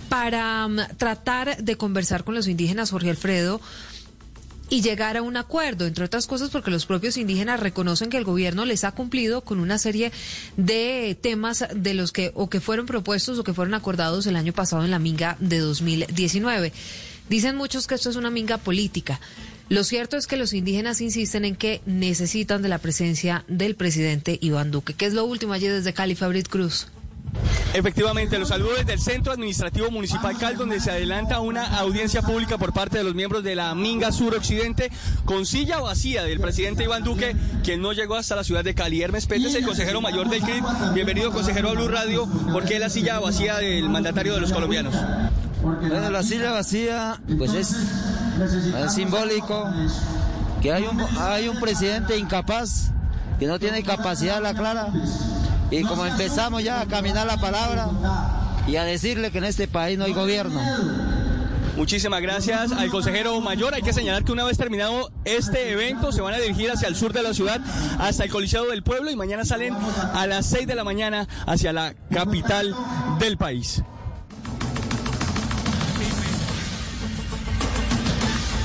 para 0.08 0.66
um, 0.66 0.78
tratar 0.98 1.58
de 1.64 1.78
conversar 1.78 2.24
con 2.24 2.36
los 2.36 2.48
indígenas, 2.48 2.92
Jorge 2.92 3.10
Alfredo, 3.10 3.62
y 4.72 4.82
llegar 4.82 5.18
a 5.18 5.22
un 5.22 5.36
acuerdo, 5.36 5.86
entre 5.86 6.06
otras 6.06 6.28
cosas 6.28 6.50
porque 6.50 6.72
los 6.72 6.86
propios 6.86 7.18
indígenas 7.18 7.60
reconocen 7.60 8.10
que 8.10 8.16
el 8.16 8.24
gobierno 8.24 8.64
les 8.64 8.86
ha 8.86 8.94
cumplido 8.94 9.42
con 9.42 9.60
una 9.60 9.78
serie 9.78 10.14
de 10.56 11.16
temas 11.22 11.66
de 11.76 11.94
los 11.94 12.14
que 12.14 12.32
o 12.36 12.50
que 12.50 12.62
fueron 12.62 12.86
propuestos 12.86 13.38
o 13.38 13.44
que 13.44 13.54
fueron 13.54 13.74
acordados 13.74 14.26
el 14.28 14.38
año 14.38 14.54
pasado 14.54 14.86
en 14.86 14.92
la 14.92 14.98
minga 14.98 15.36
de 15.42 15.60
2019. 15.60 16.72
Dicen 17.28 17.58
muchos 17.58 17.86
que 17.86 17.96
esto 17.96 18.10
es 18.10 18.16
una 18.16 18.30
minga 18.30 18.58
política. 18.58 19.20
Lo 19.68 19.84
cierto 19.84 20.16
es 20.16 20.26
que 20.26 20.38
los 20.38 20.54
indígenas 20.54 21.02
insisten 21.02 21.44
en 21.44 21.58
que 21.58 21.82
necesitan 21.86 22.62
de 22.62 22.70
la 22.70 22.78
presencia 22.78 23.44
del 23.50 23.76
presidente 23.76 24.40
Iván 24.42 24.72
Duque. 24.72 24.94
¿Qué 24.94 25.06
es 25.06 25.14
lo 25.14 25.26
último 25.26 25.52
allí 25.52 25.68
desde 25.68 25.94
Cali, 25.94 26.16
Fabrit 26.16 26.48
Cruz? 26.48 26.88
Efectivamente, 27.74 28.38
los 28.38 28.50
saludos 28.50 28.80
desde 28.80 28.94
el 28.94 29.00
Centro 29.00 29.32
Administrativo 29.32 29.90
Municipal 29.92 30.38
Cal, 30.38 30.58
donde 30.58 30.82
se 30.82 30.92
adelanta 30.92 31.40
una 31.40 31.78
audiencia 31.78 32.22
pública 32.22 32.58
por 32.58 32.74
parte 32.74 32.98
de 32.98 33.06
los 33.06 33.16
miembros 33.16 33.44
de 33.44 33.56
la 33.56 33.74
Minga 33.76 34.12
Sur 34.12 34.36
Occidente, 34.36 34.92
con 35.24 35.46
silla 35.46 35.80
vacía 35.80 36.24
del 36.24 36.42
presidente 36.42 36.84
Iván 36.84 37.04
Duque, 37.04 37.34
quien 37.64 37.82
no 37.82 37.94
llegó 37.94 38.16
hasta 38.16 38.36
la 38.36 38.44
ciudad 38.44 38.64
de 38.66 38.76
Cali. 38.76 39.02
Hermes 39.02 39.26
Pérez, 39.26 39.56
el 39.56 39.66
consejero 39.66 40.02
mayor 40.02 40.30
del 40.30 40.42
CRIP. 40.42 40.66
Bienvenido, 40.94 41.32
consejero 41.32 41.70
a 41.70 41.74
Blue 41.74 41.88
Radio. 41.88 42.28
¿Por 42.52 42.66
qué 42.66 42.78
la 42.78 42.90
silla 42.90 43.20
vacía 43.20 43.58
del 43.58 43.88
mandatario 43.88 44.34
de 44.34 44.42
los 44.42 44.52
colombianos? 44.52 44.94
Bueno, 45.62 46.10
la 46.10 46.24
silla 46.24 46.52
vacía, 46.52 47.22
pues 47.38 47.54
es, 47.54 47.74
es 48.84 48.94
simbólico 48.94 49.72
que 50.62 50.74
hay 50.74 50.84
un, 50.84 51.00
hay 51.20 51.48
un 51.48 51.60
presidente 51.60 52.18
incapaz, 52.18 52.92
que 53.40 53.48
no 53.48 53.60
tiene 53.60 53.82
capacidad 53.82 54.42
la 54.42 54.54
clara 54.54 54.92
y 55.72 55.84
como 55.84 56.06
empezamos 56.06 56.64
ya 56.64 56.82
a 56.82 56.86
caminar 56.86 57.26
la 57.26 57.38
palabra 57.38 57.90
y 58.68 58.76
a 58.76 58.84
decirle 58.84 59.32
que 59.32 59.40
en 59.40 59.46
este 59.46 59.68
país 59.68 59.98
no 59.98 60.06
hay 60.06 60.14
gobierno. 60.14 60.60
Muchísimas 61.78 62.22
gracias 62.22 62.74
al 62.74 62.90
consejero 62.90 63.40
mayor. 63.40 63.74
Hay 63.74 63.82
que 63.82 63.94
señalar 63.94 64.26
que 64.26 64.34
una 64.34 64.44
vez 64.44 64.58
terminado 64.58 65.10
este 65.24 65.72
evento 65.72 66.12
se 66.12 66.22
van 66.22 66.34
a 66.34 66.38
dirigir 66.38 66.70
hacia 66.70 66.90
el 66.90 66.96
sur 66.96 67.14
de 67.14 67.24
la 67.24 67.34
ciudad, 67.34 67.62
hasta 67.98 68.26
el 68.26 68.30
Coliseo 68.30 68.68
del 68.68 68.84
Pueblo 68.84 69.10
y 69.10 69.16
mañana 69.16 69.46
salen 69.46 69.74
a 70.14 70.28
las 70.28 70.46
6 70.48 70.68
de 70.68 70.76
la 70.76 70.84
mañana 70.84 71.28
hacia 71.48 71.72
la 71.72 71.96
capital 72.12 72.76
del 73.20 73.38
país. 73.38 73.82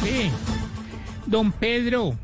Sí. 0.03 0.31
Don 1.27 1.53
Pedro, 1.53 2.17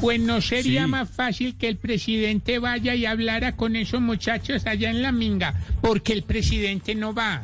pues 0.00 0.20
no 0.20 0.40
sería 0.40 0.84
Sí. 0.84 0.90
más 0.90 1.10
fácil 1.10 1.56
que 1.56 1.68
el 1.68 1.76
presidente 1.76 2.58
vaya 2.58 2.94
y 2.94 3.06
hablara 3.06 3.56
con 3.56 3.76
esos 3.76 4.00
muchachos 4.00 4.66
allá 4.66 4.90
en 4.90 5.02
la 5.02 5.12
minga, 5.12 5.54
porque 5.82 6.12
el 6.12 6.22
presidente 6.22 6.94
no 6.94 7.12
va. 7.14 7.42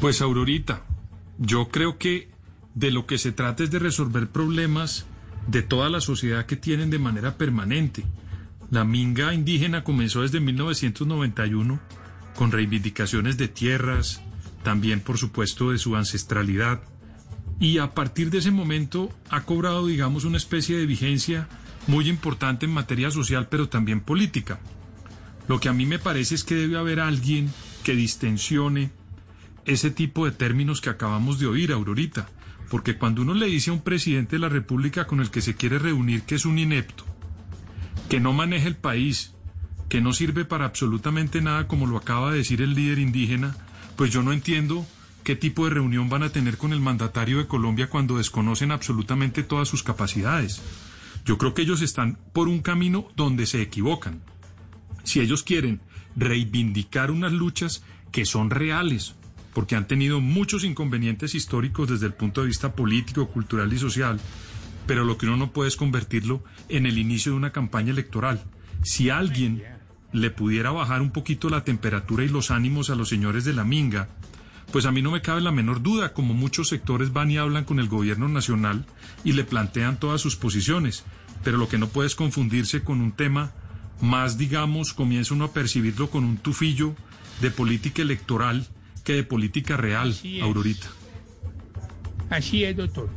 Pues 0.00 0.22
Aurorita, 0.22 0.82
yo 1.38 1.68
creo 1.68 1.98
que 1.98 2.28
de 2.74 2.90
lo 2.90 3.06
que 3.06 3.18
se 3.18 3.32
trata 3.32 3.62
es 3.64 3.70
de 3.70 3.78
resolver 3.78 4.28
problemas 4.28 5.06
de 5.46 5.62
toda 5.62 5.88
la 5.90 6.00
sociedad 6.00 6.46
que 6.46 6.56
tienen 6.56 6.90
de 6.90 6.98
manera 6.98 7.36
permanente. 7.36 8.04
La 8.70 8.84
minga 8.84 9.34
indígena 9.34 9.84
comenzó 9.84 10.22
desde 10.22 10.40
1991 10.40 11.80
con 12.36 12.52
reivindicaciones 12.52 13.36
de 13.36 13.48
tierras, 13.48 14.22
también 14.62 15.00
por 15.00 15.18
supuesto 15.18 15.72
de 15.72 15.78
su 15.78 15.96
ancestralidad, 15.96 16.80
y 17.60 17.76
a 17.78 17.94
partir 17.94 18.30
de 18.30 18.38
ese 18.38 18.50
momento 18.50 19.14
ha 19.28 19.42
cobrado, 19.42 19.86
digamos, 19.86 20.24
una 20.24 20.38
especie 20.38 20.78
de 20.78 20.86
vigencia 20.86 21.46
muy 21.86 22.08
importante 22.08 22.64
en 22.64 22.72
materia 22.72 23.10
social, 23.10 23.48
pero 23.48 23.68
también 23.68 24.00
política. 24.00 24.58
Lo 25.46 25.60
que 25.60 25.68
a 25.68 25.74
mí 25.74 25.84
me 25.84 25.98
parece 25.98 26.34
es 26.34 26.42
que 26.42 26.54
debe 26.54 26.78
haber 26.78 27.00
alguien 27.00 27.50
que 27.84 27.94
distensione 27.94 28.90
ese 29.66 29.90
tipo 29.90 30.24
de 30.24 30.32
términos 30.32 30.80
que 30.80 30.88
acabamos 30.88 31.38
de 31.38 31.46
oír, 31.46 31.70
Aurorita, 31.70 32.28
porque 32.70 32.96
cuando 32.96 33.22
uno 33.22 33.34
le 33.34 33.46
dice 33.46 33.70
a 33.70 33.74
un 33.74 33.82
presidente 33.82 34.36
de 34.36 34.40
la 34.40 34.48
República 34.48 35.06
con 35.06 35.20
el 35.20 35.30
que 35.30 35.42
se 35.42 35.54
quiere 35.54 35.78
reunir 35.78 36.22
que 36.22 36.36
es 36.36 36.46
un 36.46 36.58
inepto, 36.58 37.04
que 38.08 38.20
no 38.20 38.32
maneja 38.32 38.68
el 38.68 38.76
país, 38.76 39.34
que 39.90 40.00
no 40.00 40.14
sirve 40.14 40.46
para 40.46 40.64
absolutamente 40.64 41.42
nada, 41.42 41.66
como 41.66 41.86
lo 41.86 41.98
acaba 41.98 42.30
de 42.30 42.38
decir 42.38 42.62
el 42.62 42.74
líder 42.74 43.00
indígena, 43.00 43.54
pues 43.96 44.10
yo 44.10 44.22
no 44.22 44.32
entiendo 44.32 44.86
qué 45.30 45.36
tipo 45.36 45.64
de 45.64 45.70
reunión 45.70 46.08
van 46.08 46.24
a 46.24 46.30
tener 46.30 46.56
con 46.56 46.72
el 46.72 46.80
mandatario 46.80 47.38
de 47.38 47.46
Colombia 47.46 47.88
cuando 47.88 48.18
desconocen 48.18 48.72
absolutamente 48.72 49.44
todas 49.44 49.68
sus 49.68 49.84
capacidades. 49.84 50.60
Yo 51.24 51.38
creo 51.38 51.54
que 51.54 51.62
ellos 51.62 51.82
están 51.82 52.18
por 52.32 52.48
un 52.48 52.62
camino 52.62 53.06
donde 53.14 53.46
se 53.46 53.62
equivocan. 53.62 54.22
Si 55.04 55.20
ellos 55.20 55.44
quieren 55.44 55.82
reivindicar 56.16 57.12
unas 57.12 57.32
luchas 57.32 57.84
que 58.10 58.24
son 58.24 58.50
reales, 58.50 59.14
porque 59.54 59.76
han 59.76 59.86
tenido 59.86 60.20
muchos 60.20 60.64
inconvenientes 60.64 61.36
históricos 61.36 61.88
desde 61.88 62.06
el 62.06 62.14
punto 62.14 62.40
de 62.40 62.48
vista 62.48 62.74
político, 62.74 63.28
cultural 63.28 63.72
y 63.72 63.78
social, 63.78 64.18
pero 64.88 65.04
lo 65.04 65.16
que 65.16 65.26
uno 65.26 65.36
no 65.36 65.52
puede 65.52 65.68
es 65.68 65.76
convertirlo 65.76 66.42
en 66.68 66.86
el 66.86 66.98
inicio 66.98 67.30
de 67.30 67.38
una 67.38 67.52
campaña 67.52 67.92
electoral. 67.92 68.42
Si 68.82 69.10
alguien 69.10 69.62
le 70.12 70.30
pudiera 70.32 70.72
bajar 70.72 71.02
un 71.02 71.12
poquito 71.12 71.48
la 71.50 71.62
temperatura 71.62 72.24
y 72.24 72.28
los 72.28 72.50
ánimos 72.50 72.90
a 72.90 72.96
los 72.96 73.08
señores 73.08 73.44
de 73.44 73.52
la 73.52 73.62
Minga, 73.62 74.08
pues 74.72 74.86
a 74.86 74.92
mí 74.92 75.02
no 75.02 75.10
me 75.10 75.22
cabe 75.22 75.40
la 75.40 75.52
menor 75.52 75.82
duda, 75.82 76.12
como 76.12 76.34
muchos 76.34 76.68
sectores 76.68 77.12
van 77.12 77.30
y 77.30 77.38
hablan 77.38 77.64
con 77.64 77.78
el 77.78 77.88
gobierno 77.88 78.28
nacional 78.28 78.84
y 79.24 79.32
le 79.32 79.44
plantean 79.44 79.98
todas 79.98 80.20
sus 80.20 80.36
posiciones, 80.36 81.04
pero 81.42 81.58
lo 81.58 81.68
que 81.68 81.78
no 81.78 81.88
puede 81.88 82.06
es 82.06 82.14
confundirse 82.14 82.82
con 82.82 83.00
un 83.00 83.12
tema 83.12 83.52
más, 84.00 84.38
digamos, 84.38 84.94
comienza 84.94 85.34
uno 85.34 85.46
a 85.46 85.52
percibirlo 85.52 86.10
con 86.10 86.24
un 86.24 86.38
tufillo 86.38 86.94
de 87.40 87.50
política 87.50 88.02
electoral 88.02 88.66
que 89.04 89.14
de 89.14 89.24
política 89.24 89.76
real, 89.76 90.10
Así. 90.10 90.40
Aurorita. 90.40 90.86
Así 92.30 92.64
es, 92.64 92.76
doctor. 92.76 93.10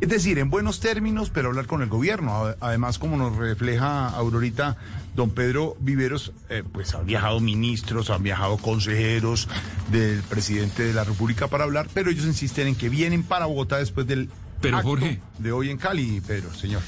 Es 0.00 0.08
decir, 0.08 0.38
en 0.38 0.50
buenos 0.50 0.80
términos, 0.80 1.30
pero 1.30 1.48
hablar 1.48 1.66
con 1.66 1.82
el 1.82 1.88
gobierno. 1.88 2.54
Además, 2.60 2.98
como 2.98 3.16
nos 3.16 3.36
refleja 3.36 4.08
Aurorita, 4.08 4.76
don 5.14 5.30
Pedro 5.30 5.76
Viveros, 5.80 6.32
eh, 6.48 6.62
pues 6.70 6.94
han 6.94 7.06
viajado 7.06 7.40
ministros, 7.40 8.10
han 8.10 8.22
viajado 8.22 8.56
consejeros 8.56 9.48
del 9.90 10.22
presidente 10.22 10.82
de 10.82 10.92
la 10.92 11.04
República 11.04 11.48
para 11.48 11.64
hablar, 11.64 11.88
pero 11.94 12.10
ellos 12.10 12.26
insisten 12.26 12.68
en 12.68 12.74
que 12.74 12.88
vienen 12.88 13.22
para 13.22 13.46
Bogotá 13.46 13.78
después 13.78 14.06
del 14.06 14.28
Pero, 14.60 14.78
acto 14.78 14.90
Jorge. 14.90 15.20
de 15.38 15.52
hoy 15.52 15.70
en 15.70 15.78
Cali, 15.78 16.20
Pedro, 16.20 16.52
señor. 16.54 16.82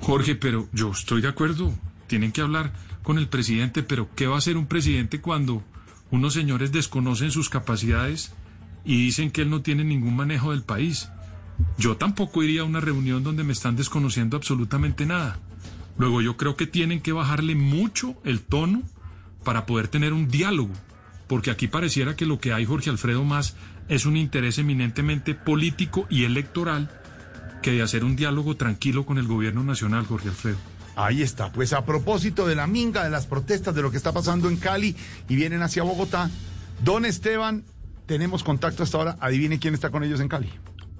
Jorge, 0.00 0.34
pero 0.34 0.68
yo 0.72 0.90
estoy 0.90 1.22
de 1.22 1.28
acuerdo. 1.28 1.72
Tienen 2.06 2.32
que 2.32 2.42
hablar 2.42 2.72
con 3.02 3.18
el 3.18 3.28
presidente, 3.28 3.82
pero 3.82 4.08
¿qué 4.14 4.26
va 4.26 4.34
a 4.34 4.38
hacer 4.38 4.56
un 4.56 4.66
presidente 4.66 5.20
cuando 5.20 5.62
unos 6.10 6.34
señores 6.34 6.72
desconocen 6.72 7.30
sus 7.30 7.48
capacidades 7.48 8.32
y 8.84 8.96
dicen 8.96 9.30
que 9.30 9.42
él 9.42 9.50
no 9.50 9.62
tiene 9.62 9.84
ningún 9.84 10.16
manejo 10.16 10.50
del 10.50 10.62
país? 10.62 11.08
Yo 11.78 11.96
tampoco 11.96 12.42
iría 12.42 12.62
a 12.62 12.64
una 12.64 12.80
reunión 12.80 13.22
donde 13.22 13.44
me 13.44 13.52
están 13.52 13.76
desconociendo 13.76 14.36
absolutamente 14.36 15.06
nada. 15.06 15.38
Luego 15.96 16.20
yo 16.20 16.36
creo 16.36 16.56
que 16.56 16.66
tienen 16.66 17.00
que 17.00 17.12
bajarle 17.12 17.54
mucho 17.54 18.14
el 18.24 18.40
tono 18.40 18.82
para 19.44 19.66
poder 19.66 19.88
tener 19.88 20.12
un 20.12 20.28
diálogo, 20.28 20.72
porque 21.26 21.50
aquí 21.50 21.68
pareciera 21.68 22.16
que 22.16 22.26
lo 22.26 22.40
que 22.40 22.52
hay, 22.52 22.64
Jorge 22.64 22.90
Alfredo, 22.90 23.24
más 23.24 23.56
es 23.88 24.06
un 24.06 24.16
interés 24.16 24.58
eminentemente 24.58 25.34
político 25.34 26.06
y 26.08 26.24
electoral 26.24 26.90
que 27.62 27.72
de 27.72 27.82
hacer 27.82 28.04
un 28.04 28.16
diálogo 28.16 28.56
tranquilo 28.56 29.06
con 29.06 29.18
el 29.18 29.26
gobierno 29.26 29.62
nacional, 29.62 30.06
Jorge 30.06 30.28
Alfredo. 30.28 30.58
Ahí 30.96 31.22
está. 31.22 31.52
Pues 31.52 31.72
a 31.72 31.84
propósito 31.84 32.46
de 32.46 32.54
la 32.54 32.66
minga, 32.66 33.04
de 33.04 33.10
las 33.10 33.26
protestas, 33.26 33.74
de 33.74 33.82
lo 33.82 33.90
que 33.90 33.96
está 33.96 34.12
pasando 34.12 34.48
en 34.48 34.56
Cali 34.56 34.94
y 35.28 35.36
vienen 35.36 35.62
hacia 35.62 35.82
Bogotá, 35.82 36.30
don 36.84 37.04
Esteban, 37.04 37.64
tenemos 38.06 38.44
contacto 38.44 38.82
hasta 38.82 38.98
ahora. 38.98 39.16
Adivine 39.20 39.58
quién 39.58 39.74
está 39.74 39.90
con 39.90 40.04
ellos 40.04 40.20
en 40.20 40.28
Cali. 40.28 40.50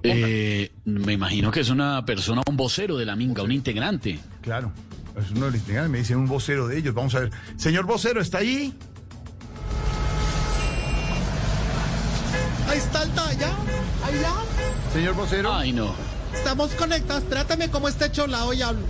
Eh, 0.05 0.71
me 0.85 1.15
imagino 1.15 1.51
que 1.51 1.61
es 1.61 1.71
una 1.71 2.05
persona, 2.05 2.43
un 2.47 2.59
vocero 2.59 2.99
de 2.99 3.07
la 3.07 3.17
minga, 3.17 3.43
un 3.43 3.53
integrante. 3.53 4.19
Claro, 4.43 4.71
es 5.17 5.31
uno 5.31 5.47
de 5.47 5.53
los 5.53 5.61
integrantes, 5.61 5.91
me 5.91 5.99
dicen 5.99 6.19
un 6.19 6.27
vocero 6.27 6.69
de 6.69 6.79
ellos. 6.79 6.95
Vamos 6.95 7.15
a 7.15 7.21
ver. 7.21 7.31
Señor 7.57 7.87
vocero, 7.87 8.21
¿está 8.21 8.39
ahí? 8.39 8.75
Ahí 12.69 12.79
está 12.79 13.03
el 13.03 13.11
talla. 13.11 13.49
Allá. 14.05 14.35
Señor 14.93 15.15
vocero. 15.15 15.55
Ay, 15.55 15.73
no. 15.73 15.95
Estamos 16.35 16.75
conectados. 16.75 17.27
Trátame 17.29 17.71
como 17.71 17.89
este 17.89 18.13
cholado 18.13 18.53
y 18.53 18.61
hablo. 18.61 18.83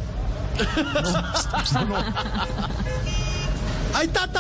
Ahí 3.94 4.06
está 4.06 4.30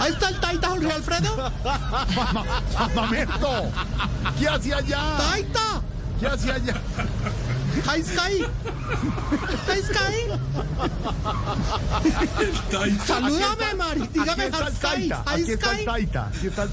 Ahí 0.00 0.12
está 0.12 0.28
el 0.28 0.40
Taita, 0.40 0.68
Jorge 0.68 0.92
Alfredo. 0.92 1.52
Mamerto, 2.94 3.70
¿qué 4.38 4.48
hacía 4.48 4.76
allá? 4.78 5.16
Taita. 5.16 5.82
¿Qué 6.18 6.26
hacía 6.26 6.54
allá? 6.54 6.74
Está 7.78 8.24
ahí. 8.24 10.18
Salúdame, 13.06 13.74
Mari. 13.76 14.08
Dígame, 14.12 14.44
Aquí 14.44 14.52
está 14.54 14.66
el 14.66 14.74
Taita. 14.78 15.22
Ahí 15.26 15.42
Aquí 15.42 15.52
está 15.52 15.70
el 15.72 15.84
Taita. 15.84 16.26
Aquí 16.28 16.46
está 16.46 16.68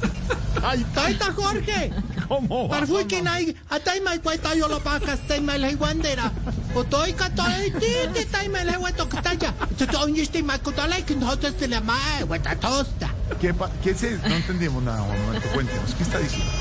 Ay, 0.63 0.85
Taita, 0.93 1.33
Jorge. 1.33 1.91
¿Cómo? 2.27 2.67
va, 2.69 2.79
Parfuikin 2.79 3.27
ahí, 3.27 3.55
atay 3.69 3.99
mai 4.01 4.19
kwai 4.19 4.37
tayo 4.37 4.67
lo 4.67 4.79
pa 4.79 4.99
kastay 4.99 5.39
mai 5.41 5.57
lai 5.59 5.75
wandera. 5.75 6.31
Otoy 6.75 7.13
ka 7.13 7.29
toy 7.29 7.71
ti 7.79 7.91
ti 8.13 8.25
tay 8.25 8.47
mai 8.47 8.63
lai 8.65 8.77
weto 8.77 9.05
kataya. 9.07 9.53
Tuto 9.77 9.99
onyi 10.05 10.25
sti 10.25 10.41
mai 10.43 10.59
kutolay 10.59 11.03
kin 11.03 11.21
hotes 11.21 11.57
de 11.59 11.67
la 11.67 11.81
mai 11.81 12.23
weta 12.29 12.55
tosta. 12.55 13.09
¿Qué, 13.39 13.53
pa- 13.53 13.71
qué 13.83 13.93
se? 13.95 14.11
No 14.27 14.35
entendemos 14.35 14.83
nada, 14.83 15.01
Juan 15.53 15.67
¿qué 15.97 16.03
está 16.03 16.19
diciendo? 16.19 16.51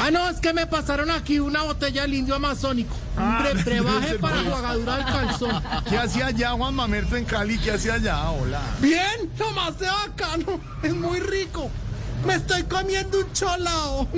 Ah, 0.00 0.10
no, 0.12 0.28
es 0.28 0.38
que 0.38 0.52
me 0.52 0.66
pasaron 0.66 1.10
aquí 1.10 1.40
una 1.40 1.62
botella 1.64 2.02
del 2.02 2.14
indio 2.14 2.36
amazónico. 2.36 2.94
Un 3.16 3.22
Ah, 3.22 3.44
ese 4.04 4.18
para 4.20 4.42
jugadura 4.42 4.96
del 4.96 5.04
calzón. 5.04 5.62
¿Qué 5.88 5.98
hacía 5.98 6.26
allá 6.26 6.52
Juan 6.52 6.74
Mamerto 6.74 7.16
en 7.16 7.24
Cali? 7.24 7.58
¿Qué 7.58 7.72
hacía 7.72 7.94
allá? 7.94 8.30
Hola. 8.30 8.60
Bien, 8.80 9.30
nomás 9.38 9.78
de 9.78 9.86
bacano. 9.86 10.60
Es 10.82 10.94
muy 10.94 11.18
rico. 11.18 11.68
Me 12.24 12.34
estoy 12.34 12.62
comiendo 12.64 13.18
un 13.18 13.32
cholao. 13.32 14.08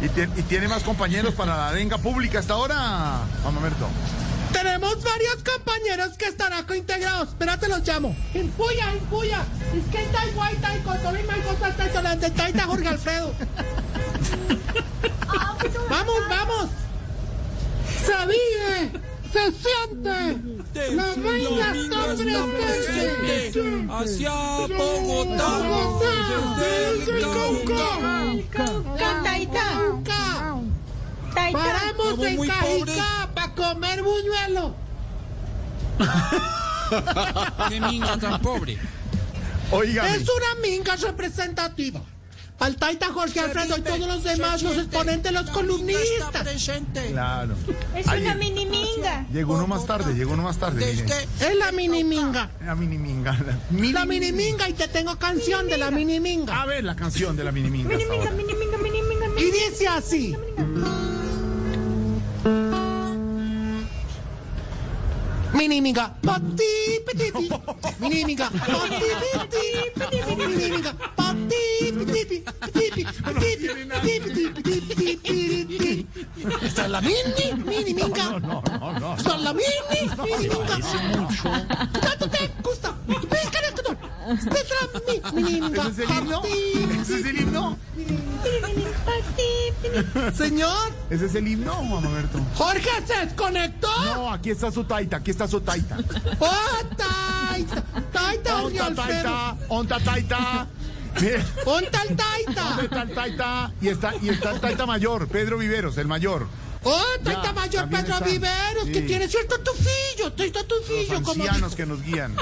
¿Y, 0.00 0.40
y 0.40 0.42
tiene 0.44 0.66
más 0.68 0.82
compañeros 0.82 1.34
para 1.34 1.56
la 1.56 1.68
arenga 1.68 1.98
pública 1.98 2.38
hasta 2.38 2.54
ahora, 2.54 3.20
Juan 3.42 3.54
Mamerto? 3.54 3.86
Tenemos 4.52 5.02
varios 5.02 5.36
compañeros 5.42 6.16
que 6.18 6.26
están 6.26 6.52
acá 6.52 6.76
integrados. 6.76 7.28
Espérate, 7.30 7.68
los 7.68 7.86
llamo. 7.86 8.14
Impuya, 8.34 8.92
impuya. 8.94 9.44
Es 9.74 9.84
que 9.90 10.02
está 10.02 10.26
igual, 10.26 10.54
está 10.54 10.68
con 10.84 10.98
todo 10.98 11.16
y 11.18 12.50
está 12.50 12.64
Jorge 12.64 12.88
Alfredo. 12.88 13.34
Vamos, 15.88 16.28
vamos. 16.28 16.70
Se 18.04 18.26
vive, 18.26 18.92
se 19.32 19.52
siente. 19.52 20.18
La 20.94 21.14
reina 21.14 21.72
está. 21.72 22.00
Hacia 23.98 24.32
Bogotá, 24.76 25.50
desde 26.58 27.12
el 27.18 27.24
Cauca. 27.24 27.90
Paramos 31.52 32.10
Somos 32.10 32.26
en 32.26 32.48
Cajicá 32.48 33.30
para 33.34 33.54
comer 33.54 34.02
buñuelo. 34.02 34.74
Qué 37.68 37.80
minga 37.80 38.18
tan 38.18 38.40
pobre. 38.40 38.78
Óigame. 39.70 40.14
Es 40.16 40.28
una 40.28 40.54
minga 40.62 40.96
representativa. 40.96 42.00
Paltaita 42.66 43.12
Jorge 43.12 43.40
Alfredo 43.40 43.76
y 43.76 43.80
todos 43.80 43.98
los 44.06 44.22
demás, 44.22 44.62
los 44.62 44.76
exponentes, 44.76 45.32
los 45.32 45.50
columnistas. 45.50 46.46
Claro. 47.10 47.56
Es 47.96 48.06
Ahí 48.06 48.20
una 48.22 48.36
llegó- 48.36 48.38
mini 48.38 48.66
minga. 48.66 49.26
Llegó 49.32 49.54
uno 49.54 49.66
más 49.66 49.84
tarde, 49.84 50.14
llegó 50.14 50.34
uno 50.34 50.44
más 50.44 50.58
tarde. 50.58 50.88
Es 50.92 51.56
la 51.56 51.72
mini 51.72 52.04
minga. 52.04 52.50
La 52.64 52.76
mini 52.76 52.98
minga. 52.98 53.32
La 53.32 53.58
La 53.92 54.06
mini 54.06 54.30
minga 54.30 54.68
y 54.68 54.74
te 54.74 54.86
tengo 54.86 55.16
canción 55.18 55.66
de 55.66 55.76
la 55.76 55.90
mini 55.90 56.20
minga. 56.20 56.62
A 56.62 56.66
ver 56.66 56.84
la 56.84 56.94
canción 56.94 57.36
de 57.36 57.42
la 57.42 57.50
mini 57.50 57.68
minga. 57.68 57.88
Mini 57.88 58.02
hasta 58.04 58.14
minga, 58.14 58.30
ahora. 58.30 58.36
mini 58.44 58.54
minga, 58.54 58.78
mini 58.78 59.02
minga, 59.02 59.26
Y 59.40 59.50
Mini 65.52 65.80
minga, 65.80 66.14
pati, 66.22 67.00
pititi. 67.06 67.50
Mini 68.00 68.24
minga, 68.24 68.50
pati, 68.50 69.08
pititi. 69.20 70.34
Mini 70.36 70.70
minga, 70.70 70.92
pati, 71.14 71.92
pititi, 71.92 72.42
pititi, 72.72 73.04
pititi, 74.00 74.42
pititi, 74.62 75.16
pititi. 75.18 76.06
Esta 76.62 76.84
es 76.84 76.90
la 76.90 77.00
mini, 77.00 77.52
mini 77.64 77.92
minga. 77.94 78.38
No, 78.40 78.62
no, 78.62 78.98
no. 78.98 79.14
Esta 79.14 79.34
es 79.36 79.42
la 79.42 79.52
mini, 79.52 80.00
mini 80.24 80.48
minga. 80.48 80.76
Tanto 82.00 82.28
te 82.30 82.50
gusta. 82.62 82.94
¿Ese 84.32 84.48
es 84.48 85.36
el 85.36 85.48
himno? 85.56 85.82
¿Ese 87.02 87.14
es 87.20 87.26
el 87.26 87.40
himno? 87.40 87.78
Señor, 90.34 90.92
¿Ese 91.10 91.26
es 91.26 91.34
el 91.34 91.48
himno, 91.48 91.72
Juan 91.74 92.02
Mamerto? 92.04 92.38
Jorge 92.54 92.88
se 93.06 93.26
desconectó. 93.26 93.88
No, 94.14 94.32
aquí 94.32 94.50
está 94.50 94.70
su 94.70 94.84
taita, 94.84 95.16
aquí 95.18 95.30
está 95.30 95.48
su 95.48 95.60
taita. 95.60 95.98
¡Oh, 96.38 96.50
Taita! 96.96 97.82
¡Taita, 98.12 98.62
Onta 98.62 98.94
taita, 98.94 99.56
onta 99.68 100.00
taita. 100.00 100.66
¡Onta 101.66 102.02
el 102.04 102.16
Taita! 102.16 102.62
¿Dónde 102.64 102.84
está 102.84 103.02
el 103.02 103.14
taita? 103.14 103.72
Y 103.82 103.88
está, 103.88 104.14
y 104.22 104.28
está 104.30 104.52
el 104.52 104.60
taita 104.60 104.86
mayor, 104.86 105.28
Pedro 105.28 105.58
Viveros, 105.58 105.98
el 105.98 106.06
mayor. 106.06 106.46
¡Oh, 106.84 107.00
Taita 107.22 107.42
Ya, 107.44 107.52
Mayor 107.52 107.88
Pedro 107.90 108.14
está. 108.14 108.20
Viveros! 108.24 108.84
Que 108.86 108.94
Sí. 109.00 109.06
tiene 109.06 109.28
cierto 109.28 109.58
tufillo. 109.60 110.28
Estoy 110.28 110.50
tufillo, 110.50 111.12
Los 111.14 111.22
como 111.22 111.44
ancianos 111.44 111.70
dijo. 111.70 111.76
que 111.76 111.86
nos 111.86 112.02
guían. 112.02 112.34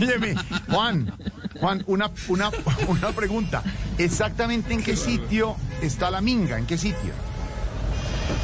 Óyeme, 0.00 0.34
Juan, 0.68 1.12
Juan, 1.60 1.82
una, 1.86 2.10
una, 2.28 2.50
una 2.86 3.12
pregunta. 3.12 3.62
¿Exactamente 3.98 4.72
en 4.74 4.82
qué 4.82 4.96
sitio 4.96 5.56
está 5.82 6.10
la 6.10 6.20
minga? 6.20 6.58
¿En 6.58 6.66
qué 6.66 6.78
sitio? 6.78 7.12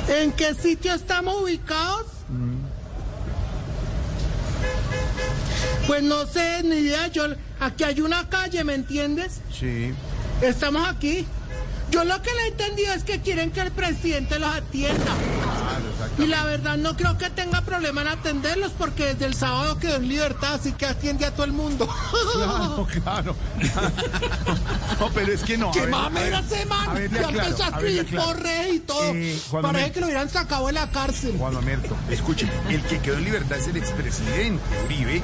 ¿En 0.09 0.33
qué 0.33 0.55
sitio 0.55 0.95
estamos 0.95 1.41
ubicados? 1.41 2.07
Pues 5.87 6.03
no 6.03 6.27
sé, 6.27 6.63
ni 6.63 6.77
idea. 6.77 7.09
Yo, 7.09 7.25
aquí 7.61 7.85
hay 7.85 8.01
una 8.01 8.29
calle, 8.29 8.65
¿me 8.65 8.75
entiendes? 8.75 9.41
Sí. 9.53 9.93
Estamos 10.43 10.87
aquí. 10.89 11.27
Yo 11.91 12.05
lo 12.05 12.21
que 12.23 12.31
le 12.33 12.43
he 12.43 12.49
entendido 12.49 12.93
es 12.95 13.05
que 13.05 13.21
quieren 13.21 13.51
que 13.51 13.61
el 13.61 13.71
presidente 13.71 14.39
los 14.39 14.53
atienda. 14.55 15.13
Y 16.19 16.27
la 16.27 16.45
verdad 16.45 16.77
no 16.77 16.97
creo 16.97 17.19
que 17.19 17.29
tenga 17.31 17.61
problema 17.63 18.03
en 18.03 18.09
atenderlos 18.09 18.73
porque 18.79 19.07
desde 19.15 19.27
el 19.27 19.35
sábado 19.35 19.79
quedó 19.79 19.97
en 19.97 20.09
libertad, 20.09 20.55
así 20.55 20.73
que 20.73 20.87
atiende 20.87 21.27
a 21.27 21.33
todo 21.33 21.45
el 21.45 21.53
mundo. 21.53 21.89
Claro, 22.35 22.87
claro. 23.03 23.37
No, 25.01 25.11
pero 25.13 25.33
es 25.33 25.43
que 25.43 25.59
no. 25.59 25.71
¡Qué 25.73 25.87
mamera 25.87 26.39
ese 26.39 26.65
man! 26.67 26.89
a 26.89 26.95
ver, 26.95 27.13
le 27.13 27.21
Ya 27.21 27.29
empezó 27.29 27.65
a 27.65 27.69
escribir 27.69 28.01
aclaro. 28.01 28.27
porres 28.29 28.75
y 28.75 28.81
todo. 28.81 29.13
Eh, 29.15 29.39
Parece 29.61 29.93
que 29.93 30.01
lo 30.01 30.07
hubieran 30.07 30.31
sacado 30.31 30.67
de 30.69 30.73
la 30.73 30.89
cárcel. 30.91 31.35
Juan 31.37 31.55
Mamerto, 31.55 31.97
escúcheme, 32.11 32.53
el 32.71 32.83
que 32.83 33.01
quedó 33.01 33.17
en 33.19 33.25
libertad 33.25 33.59
es 33.59 33.67
el 33.67 33.77
expresidente 33.77 34.63
Uribe 34.87 35.23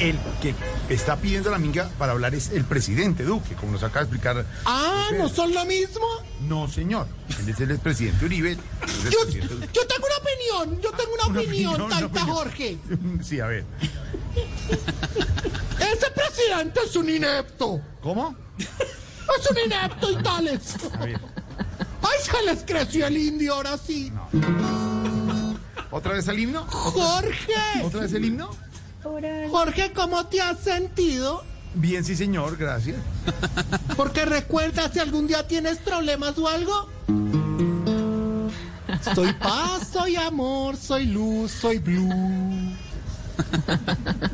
el 0.00 0.18
que 0.40 0.54
está 0.88 1.16
pidiendo 1.16 1.50
la 1.50 1.58
minga 1.58 1.88
para 1.98 2.12
hablar 2.12 2.34
es 2.34 2.50
el 2.50 2.64
presidente 2.64 3.24
Duque, 3.24 3.54
como 3.54 3.72
nos 3.72 3.82
acaba 3.82 4.00
de 4.06 4.10
explicar. 4.16 4.46
Ah, 4.64 5.08
¿no 5.16 5.28
son 5.28 5.52
lo 5.52 5.64
mismo? 5.64 6.06
No, 6.42 6.68
señor. 6.68 7.06
Él 7.40 7.48
es 7.48 7.60
el 7.60 7.70
expresidente 7.72 8.24
Uribe. 8.24 8.52
el 8.52 8.58
Yo, 9.10 9.20
presidente 9.22 9.54
Duque. 9.54 9.68
yo 9.72 9.86
tengo 9.86 10.06
una 10.06 10.16
opinión, 10.16 10.80
yo 10.80 10.90
tengo 10.92 11.12
una, 11.14 11.26
Una 11.28 11.40
opinión, 11.40 11.72
opinión, 11.74 11.82
una 11.82 11.94
Taita 12.00 12.06
opinión. 12.06 12.36
Jorge. 12.36 12.78
Sí, 13.22 13.40
a 13.40 13.46
ver. 13.46 13.64
Ese 15.80 16.10
presidente 16.10 16.80
es 16.86 16.96
un 16.96 17.08
inepto. 17.10 17.80
¿Cómo? 18.02 18.34
Es 18.58 19.50
un 19.50 19.58
inepto 19.66 20.10
y 20.10 20.22
tales. 20.22 20.76
A 20.94 21.04
ver. 21.04 21.20
Ay, 22.02 22.18
se 22.22 22.42
les 22.46 22.62
creció 22.64 23.06
el 23.06 23.16
indio 23.18 23.54
ahora 23.54 23.76
sí. 23.76 24.12
¿Otra 25.90 26.12
vez 26.12 26.28
el 26.28 26.38
himno? 26.38 26.64
Jorge. 26.66 27.52
¿Otra 27.82 28.00
vez 28.00 28.12
el 28.12 28.24
himno? 28.24 28.50
Jorge, 29.02 29.92
¿cómo 29.92 30.26
te 30.26 30.40
has 30.40 30.58
sentido? 30.58 31.44
Bien, 31.74 32.04
sí, 32.04 32.16
señor, 32.16 32.56
gracias. 32.56 32.96
Porque 33.96 34.24
recuerda 34.24 34.90
si 34.92 34.98
algún 34.98 35.26
día 35.26 35.46
tienes 35.46 35.78
problemas 35.78 36.36
o 36.38 36.48
algo. 36.48 36.88
Soy 39.14 39.32
paz, 39.34 39.88
soy 39.92 40.16
amor, 40.16 40.76
soy 40.76 41.06
luz, 41.06 41.52
soy 41.52 41.78
blue. 41.78 42.10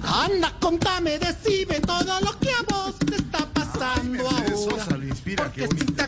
Anda, 0.03 0.53
contame, 0.61 1.19
decime 1.19 1.81
todo 1.81 2.21
lo 2.21 2.39
que 2.39 2.51
a 2.51 2.63
vos 2.73 2.99
te 2.99 3.17
está 3.17 3.47
pasando 3.53 4.25
Mercedes 4.25 4.53
ahora. 4.53 4.85
Sosa 4.85 4.97
lo 4.97 5.07
inspira, 5.07 5.53
qué 5.53 5.69
Porque 5.69 5.85
si 5.85 5.93
te 5.93 6.03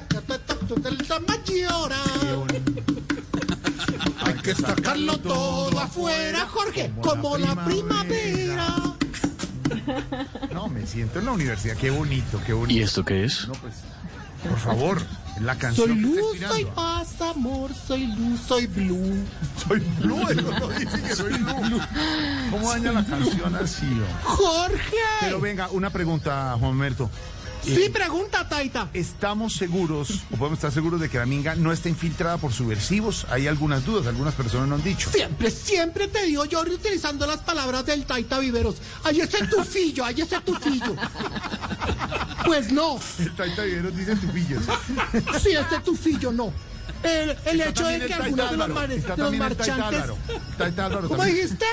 que 4.46 4.54
sacarlo 4.54 5.18
todo 5.18 5.76
afuera, 5.80 6.46
Jorge, 6.46 6.92
como 7.02 7.36
la 7.36 7.64
primavera. 7.64 8.94
No, 10.52 10.68
me 10.68 10.86
siento 10.86 11.18
en 11.18 11.24
la 11.24 11.32
universidad. 11.32 11.76
Qué 11.76 11.90
bonito, 11.90 12.40
qué 12.46 12.52
bonito. 12.52 12.78
¿Y 12.78 12.82
esto 12.82 13.04
qué 13.04 13.24
es? 13.24 13.48
No, 13.48 13.54
pues, 13.54 13.74
por 14.48 14.58
favor, 14.60 15.02
la 15.40 15.56
canción. 15.56 15.88
Soy 15.88 15.98
luz, 15.98 16.38
soy 16.48 16.64
paz, 16.66 17.20
amor, 17.22 17.72
soy 17.74 18.06
luz, 18.06 18.40
soy 18.46 18.66
blue. 18.68 19.24
Soy 19.66 19.80
blue, 19.98 20.28
eso 20.30 20.42
no 20.42 20.68
dice 20.68 21.02
que 21.02 21.16
soy 21.16 21.32
blue. 21.32 21.80
¿Cómo 22.52 22.70
daña 22.70 22.92
la 22.92 23.04
canción 23.04 23.56
así? 23.56 24.00
Jorge. 24.22 24.96
Pero 25.22 25.40
venga, 25.40 25.68
una 25.70 25.90
pregunta, 25.90 26.56
Juan 26.60 26.76
Merto. 26.76 27.10
Sí, 27.66 27.88
pregunta, 27.92 28.48
Taita. 28.48 28.88
¿Estamos 28.94 29.54
seguros, 29.54 30.20
o 30.30 30.36
podemos 30.36 30.58
estar 30.58 30.70
seguros 30.70 31.00
de 31.00 31.08
que 31.08 31.18
la 31.18 31.26
minga 31.26 31.56
no 31.56 31.72
está 31.72 31.88
infiltrada 31.88 32.38
por 32.38 32.52
subversivos? 32.52 33.26
Hay 33.28 33.48
algunas 33.48 33.84
dudas, 33.84 34.06
algunas 34.06 34.34
personas 34.34 34.68
no 34.68 34.76
han 34.76 34.84
dicho. 34.84 35.10
Siempre, 35.10 35.50
siempre 35.50 36.06
te 36.06 36.24
digo 36.26 36.44
yo 36.44 36.60
utilizando 36.60 37.26
las 37.26 37.38
palabras 37.38 37.84
del 37.84 38.06
Taita 38.06 38.38
Viveros. 38.38 38.76
Ay, 39.02 39.20
ese 39.20 39.44
tufillo, 39.48 40.04
ay, 40.04 40.20
ese 40.20 40.40
tufillo. 40.40 40.94
Pues 42.44 42.70
no. 42.70 43.00
El 43.18 43.34
Taita 43.34 43.62
Viveros 43.64 43.96
dice 43.96 44.14
tupillos. 44.16 44.62
Sí, 45.42 45.50
ese 45.50 45.80
tufillo 45.84 46.30
no. 46.30 46.52
El, 47.02 47.60
hecho 47.60 47.86
de 47.86 48.06
que 48.06 48.14
algunos 48.14 48.50
de 48.50 48.56
los, 48.56 48.68
mar- 48.68 48.88
de 48.88 48.96
los 48.98 49.56
Taita. 49.56 49.88
Álvaro. 49.88 50.16
Taita 50.56 50.86
Álvaro 50.86 51.08
¿Cómo 51.08 51.24
dijiste? 51.24 51.66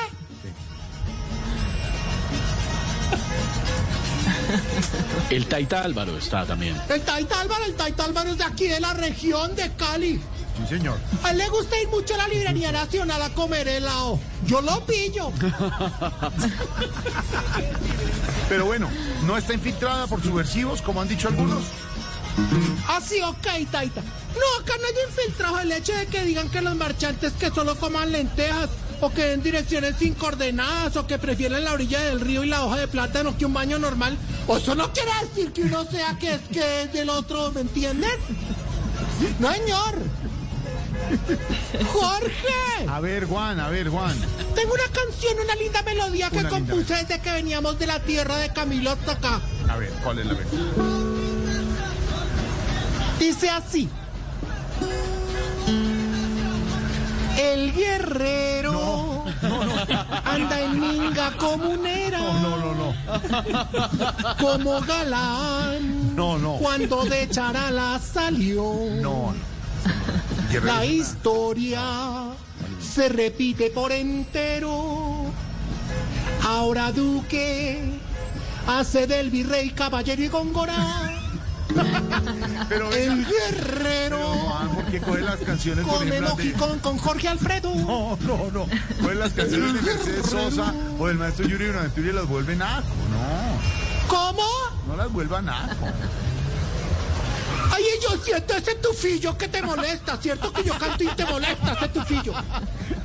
El 5.29 5.45
Taita 5.47 5.81
Álvaro 5.83 6.17
está 6.17 6.45
también. 6.45 6.75
El 6.89 7.01
Taita 7.01 7.39
Álvaro, 7.41 7.63
el 7.65 7.75
Taita 7.75 8.05
Álvaro 8.05 8.29
es 8.31 8.37
de 8.37 8.43
aquí, 8.43 8.67
de 8.67 8.79
la 8.79 8.93
región 8.93 9.55
de 9.55 9.71
Cali. 9.75 10.21
Sí, 10.69 10.75
señor. 10.77 10.99
A 11.23 11.31
él 11.31 11.39
le 11.39 11.49
gusta 11.49 11.75
ir 11.81 11.87
mucho 11.87 12.13
a 12.13 12.17
la 12.17 12.27
librería 12.27 12.71
nacional 12.71 13.21
a 13.21 13.29
comer 13.29 13.67
helado. 13.67 14.19
Yo 14.45 14.61
lo 14.61 14.85
pillo. 14.85 15.31
Pero 18.49 18.65
bueno, 18.65 18.89
no 19.25 19.37
está 19.37 19.53
infiltrada 19.53 20.07
por 20.07 20.21
subversivos, 20.21 20.81
como 20.81 21.01
han 21.01 21.07
dicho 21.07 21.27
algunos. 21.27 21.63
Así, 22.87 23.19
Ah, 23.21 23.29
ok, 23.29 23.47
Taita. 23.71 24.01
No, 24.01 24.61
acá 24.61 24.73
no 24.79 24.87
hay 24.87 24.93
infiltrado 25.09 25.59
el 25.59 25.71
hecho 25.71 25.93
de 25.93 26.07
que 26.07 26.23
digan 26.23 26.49
que 26.49 26.61
los 26.61 26.75
marchantes 26.75 27.33
que 27.33 27.49
solo 27.51 27.75
coman 27.75 28.11
lentejas 28.11 28.69
o 29.01 29.09
que 29.11 29.25
den 29.25 29.43
direcciones 29.43 29.95
sin 29.97 30.13
coordenadas 30.13 30.95
o 30.97 31.07
que 31.07 31.17
prefieren 31.17 31.63
la 31.63 31.73
orilla 31.73 31.99
del 32.01 32.19
río 32.19 32.43
y 32.43 32.47
la 32.47 32.63
hoja 32.63 32.77
de 32.77 32.87
plátano 32.87 33.37
que 33.37 33.45
un 33.45 33.53
baño 33.53 33.79
normal. 33.79 34.17
O 34.47 34.57
eso 34.57 34.75
no 34.75 34.91
quiere 34.93 35.11
decir 35.23 35.51
que 35.53 35.63
uno 35.63 35.85
sea 35.85 36.17
que 36.19 36.35
es, 36.35 36.41
que 36.51 36.83
es 36.83 36.93
del 36.93 37.09
otro, 37.09 37.51
¿me 37.51 37.61
entiendes? 37.61 38.17
No, 39.39 39.51
señor. 39.51 39.95
Jorge. 41.91 42.87
A 42.87 42.99
ver, 42.99 43.25
Juan, 43.25 43.59
a 43.59 43.69
ver, 43.69 43.89
Juan. 43.89 44.15
Tengo 44.55 44.73
una 44.73 44.83
canción, 44.91 45.39
una 45.43 45.55
linda 45.55 45.81
melodía 45.83 46.29
que 46.29 46.39
Una 46.39 46.49
compuse 46.49 46.95
desde 46.95 47.19
que 47.19 47.31
veníamos 47.31 47.77
de 47.79 47.87
la 47.87 47.99
tierra 47.99 48.37
de 48.37 48.51
Camilo 48.53 48.91
hasta 48.91 49.13
acá. 49.13 49.41
A 49.69 49.77
ver, 49.77 49.91
¿cuál 50.03 50.19
es 50.19 50.25
la 50.25 50.33
versión? 50.33 51.13
Dice 53.19 53.49
así. 53.49 53.89
El 57.37 57.73
guerrero 57.73 59.25
anda 60.25 60.61
en 60.61 60.79
minga 60.79 61.31
comunera. 61.37 62.19
No, 62.19 62.57
no, 62.57 62.75
no. 62.75 62.93
Como 64.39 64.81
galán. 64.81 66.15
No, 66.15 66.37
no. 66.37 66.57
Cuando 66.57 67.03
de 67.05 67.29
charala 67.29 67.99
salió. 67.99 68.63
No. 69.01 69.33
La 70.63 70.85
historia 70.85 71.81
se 72.79 73.09
repite 73.09 73.71
por 73.71 73.91
entero. 73.91 75.25
Ahora 76.45 76.91
Duque 76.91 77.99
hace 78.67 79.07
del 79.07 79.29
virrey 79.31 79.71
caballero 79.71 80.21
y 80.21 80.27
góngora. 80.27 81.22
Pero 82.69 82.91
El 82.93 83.25
guerrero 83.25 84.19
Juan, 84.19 84.69
¿por 84.69 84.85
qué 84.85 84.99
coge 84.99 85.21
las 85.21 85.39
canciones 85.39 85.85
de- 85.85 86.53
con, 86.53 86.79
con 86.79 86.97
Jorge 86.97 87.27
Alfredo. 87.27 87.73
No, 87.75 88.17
no, 88.21 88.51
no. 88.51 88.65
Coge 89.01 89.15
las 89.15 89.33
canciones 89.33 89.73
de 89.73 89.81
Mercedes 89.81 90.25
Sosa 90.29 90.73
o 90.99 91.07
del 91.07 91.17
maestro 91.17 91.47
Yuri 91.47 91.65
Buenaventura 91.65 92.09
y 92.09 92.13
las 92.13 92.27
vuelve 92.27 92.55
naco. 92.55 92.87
No, 93.11 94.07
¿Cómo? 94.07 94.43
no 94.87 94.95
las 94.95 95.11
vuelva 95.11 95.41
naco. 95.41 95.87
Ay, 97.75 97.83
yo 98.03 98.17
siento 98.23 98.53
ese 98.55 98.75
tufillo 98.75 99.35
que 99.37 99.47
te 99.47 99.61
molesta, 99.61 100.17
¿cierto? 100.17 100.53
Que 100.53 100.63
yo 100.63 100.77
canto 100.77 101.03
y 101.03 101.07
te 101.07 101.25
molesta 101.25 101.73
ese 101.73 101.87
tufillo. 101.89 102.33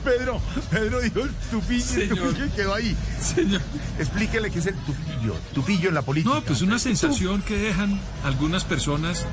Pedro, 0.04 0.40
Pedro 0.70 1.00
dijo 1.00 1.20
el 1.20 1.34
tupillo, 1.50 1.84
el 2.00 2.08
Señor. 2.08 2.18
tupillo 2.18 2.44
y 2.46 2.50
quedó 2.50 2.74
ahí. 2.74 2.96
Señor. 3.20 3.62
Explíquele 3.98 4.50
qué 4.50 4.58
es 4.58 4.66
el 4.66 4.74
tupillo. 4.76 5.34
Tupillo 5.54 5.88
en 5.88 5.94
la 5.94 6.02
política. 6.02 6.34
No, 6.34 6.42
pues 6.42 6.60
una 6.62 6.78
sensación 6.78 7.40
que 7.42 7.56
dejan 7.56 7.98
algunas 8.24 8.64
personas, 8.64 9.24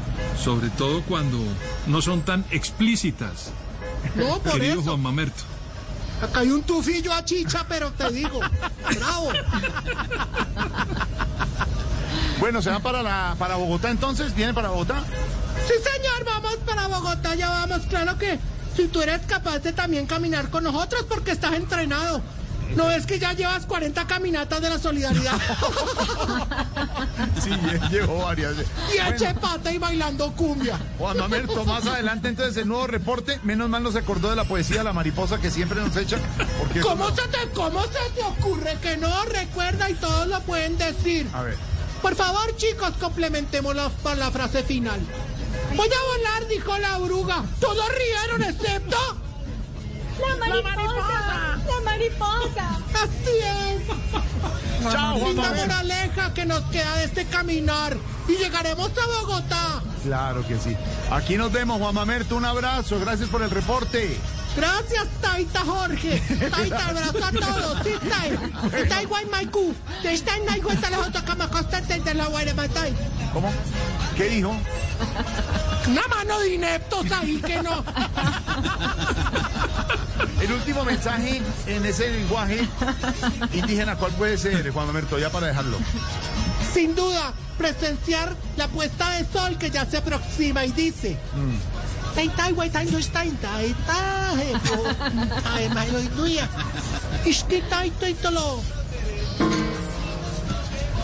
sobre 0.42 0.70
todo 0.70 1.02
cuando 1.04 1.40
no 1.88 2.02
son 2.02 2.22
tan 2.22 2.46
explícitas, 2.52 3.52
No, 4.16 4.40
por 4.40 4.54
querido 4.54 4.74
eso. 4.76 4.84
Juan 4.84 5.02
Mamerto. 5.02 5.44
Acá 6.22 6.40
hay 6.42 6.50
un 6.52 6.64
tufillo 6.64 7.12
a 7.14 7.26
chicha, 7.26 7.66
pero 7.68 7.92
te 7.92 8.10
digo, 8.12 8.40
bravo. 8.96 9.32
Bueno, 12.40 12.62
¿se 12.62 12.70
va 12.70 12.80
para, 12.80 13.02
la, 13.02 13.36
para 13.40 13.56
Bogotá 13.56 13.90
entonces? 13.90 14.36
¿Viene 14.36 14.54
para 14.54 14.70
Bogotá? 14.70 15.04
Sí, 15.68 15.74
señor, 15.74 16.26
vamos 16.26 16.56
para 16.66 16.88
Bogotá, 16.88 17.36
ya 17.36 17.50
vamos. 17.50 17.82
Claro 17.88 18.18
que 18.18 18.40
si 18.76 18.88
tú 18.88 19.02
eres 19.02 19.22
capaz 19.26 19.60
de 19.60 19.74
también 19.74 20.06
caminar 20.06 20.50
con 20.50 20.64
nosotros 20.64 21.06
porque 21.10 21.32
estás 21.32 21.54
entrenado. 21.54 22.22
¿No 22.76 22.90
es 22.90 23.06
que 23.06 23.20
ya 23.20 23.32
llevas 23.34 23.66
40 23.68 24.08
caminatas 24.08 24.60
de 24.60 24.70
la 24.72 24.80
solidaridad? 24.80 25.34
Sí, 27.42 27.50
llegó 27.92 28.20
varias. 28.26 28.54
y 28.94 29.14
eche 29.14 29.34
pata 29.36 29.72
y 29.72 29.78
bailando 29.78 30.32
cumbia. 30.34 30.78
Juan 30.98 31.18
Mamerto, 31.18 31.64
más 31.66 31.86
adelante 31.86 32.28
entonces 32.28 32.58
el 32.58 32.68
nuevo 32.68 32.88
reporte. 32.88 33.40
Menos 33.44 33.70
mal 33.70 33.84
no 33.84 33.92
se 33.92 34.00
acordó 34.00 34.30
de 34.32 34.36
la 34.36 34.46
poesía 34.46 34.84
la 34.84 34.94
mariposa 34.94 35.40
que 35.40 35.52
siempre 35.52 35.80
nos 35.80 35.96
echa. 35.96 36.18
Porque 36.60 36.80
¿Cómo 36.82 37.10
no- 37.10 37.16
se, 37.16 37.22
te, 37.28 37.50
¿Cómo 37.54 37.84
se 37.84 38.12
te 38.16 38.24
ocurre 38.24 38.78
que 38.82 38.98
no 38.98 39.24
recuerda 39.26 39.90
y 39.90 39.94
todos 39.96 40.28
lo 40.28 40.40
pueden 40.42 40.78
decir? 40.78 41.28
A 41.34 41.44
ver. 41.44 41.58
Por 42.06 42.16
favor, 42.16 42.56
chicos, 42.56 42.92
complementemos 43.00 43.76
la, 43.76 43.90
la 44.16 44.30
frase 44.30 44.62
final. 44.62 45.00
Voy 45.76 45.88
a 45.88 46.18
volar, 46.18 46.48
dijo 46.48 46.78
la 46.78 47.00
oruga. 47.00 47.44
Todos 47.60 47.84
rieron, 47.96 48.44
excepto... 48.44 48.96
La 50.20 50.36
mariposa. 50.38 51.58
La 51.66 51.82
mariposa. 51.84 52.80
Así 52.94 53.38
es. 53.42 54.92
Chao, 54.92 55.18
Juan 55.18 55.36
Linda 55.36 55.54
moraleja 55.56 56.34
que 56.36 56.46
nos 56.46 56.62
queda 56.66 56.96
de 56.98 57.06
este 57.06 57.26
caminar. 57.26 57.98
Y 58.28 58.36
llegaremos 58.36 58.92
a 58.92 59.08
Bogotá. 59.08 59.82
Claro 60.04 60.46
que 60.48 60.60
sí. 60.60 60.78
Aquí 61.10 61.38
nos 61.38 61.52
vemos, 61.52 61.80
Juan 61.80 61.96
Mamerto. 61.96 62.36
Un 62.36 62.46
abrazo. 62.46 63.00
Gracias 63.00 63.30
por 63.30 63.42
el 63.42 63.50
reporte. 63.50 64.16
Gracias, 64.56 65.08
Taita 65.22 65.60
Jorge. 65.62 66.22
Taita, 66.50 66.88
abrazo 66.88 67.26
a 67.26 67.32
todos. 67.32 67.84
Sí, 67.84 67.94
Tai. 68.10 68.30
Sí, 68.32 68.90
Tai, 68.90 69.06
guay, 69.06 69.26
Maiku. 69.26 69.74
Te 70.02 70.14
está 70.14 70.38
en 70.38 70.46
Naigo, 70.46 70.72
está 70.72 71.00
otra 71.00 71.26
cama 71.26 71.50
constante 71.50 72.00
de 72.00 72.14
la 72.14 72.28
guay 72.28 72.46
de 72.46 72.54
Matai. 72.54 72.94
¿Cómo? 73.34 73.52
¿Qué 74.16 74.30
dijo? 74.30 74.56
Una 75.88 76.08
mano 76.08 76.40
de 76.40 76.56
ineptos 76.56 77.12
ahí 77.12 77.42
que 77.42 77.62
no. 77.62 77.84
el 80.42 80.52
último 80.52 80.86
mensaje 80.86 81.42
en 81.68 81.86
ese 81.86 82.10
lenguaje 82.10 82.68
indígena, 83.54 83.96
¿cuál 83.96 84.12
puede 84.14 84.38
ser, 84.38 84.70
Juan 84.72 84.88
Mamerto? 84.88 85.20
Ya 85.20 85.30
para 85.30 85.48
dejarlo. 85.48 85.78
Sin 86.74 86.96
duda, 86.96 87.34
presenciar 87.58 88.36
la 88.58 88.68
puesta 88.68 89.10
de 89.12 89.26
sol 89.32 89.58
que 89.58 89.70
ya 89.70 89.86
se 89.86 89.98
aproxima 89.98 90.66
y 90.66 90.72
dice. 90.72 91.18
Taintai, 92.16 92.54
guaitai, 92.54 92.86
no 92.86 92.98
estainta, 92.98 93.62
eta, 93.62 94.32
jepo, 94.40 94.84
además, 95.54 95.92
lo 95.92 96.00
inuya. 96.00 96.48
Ishkitai, 97.26 97.92
toitolo. 97.92 98.64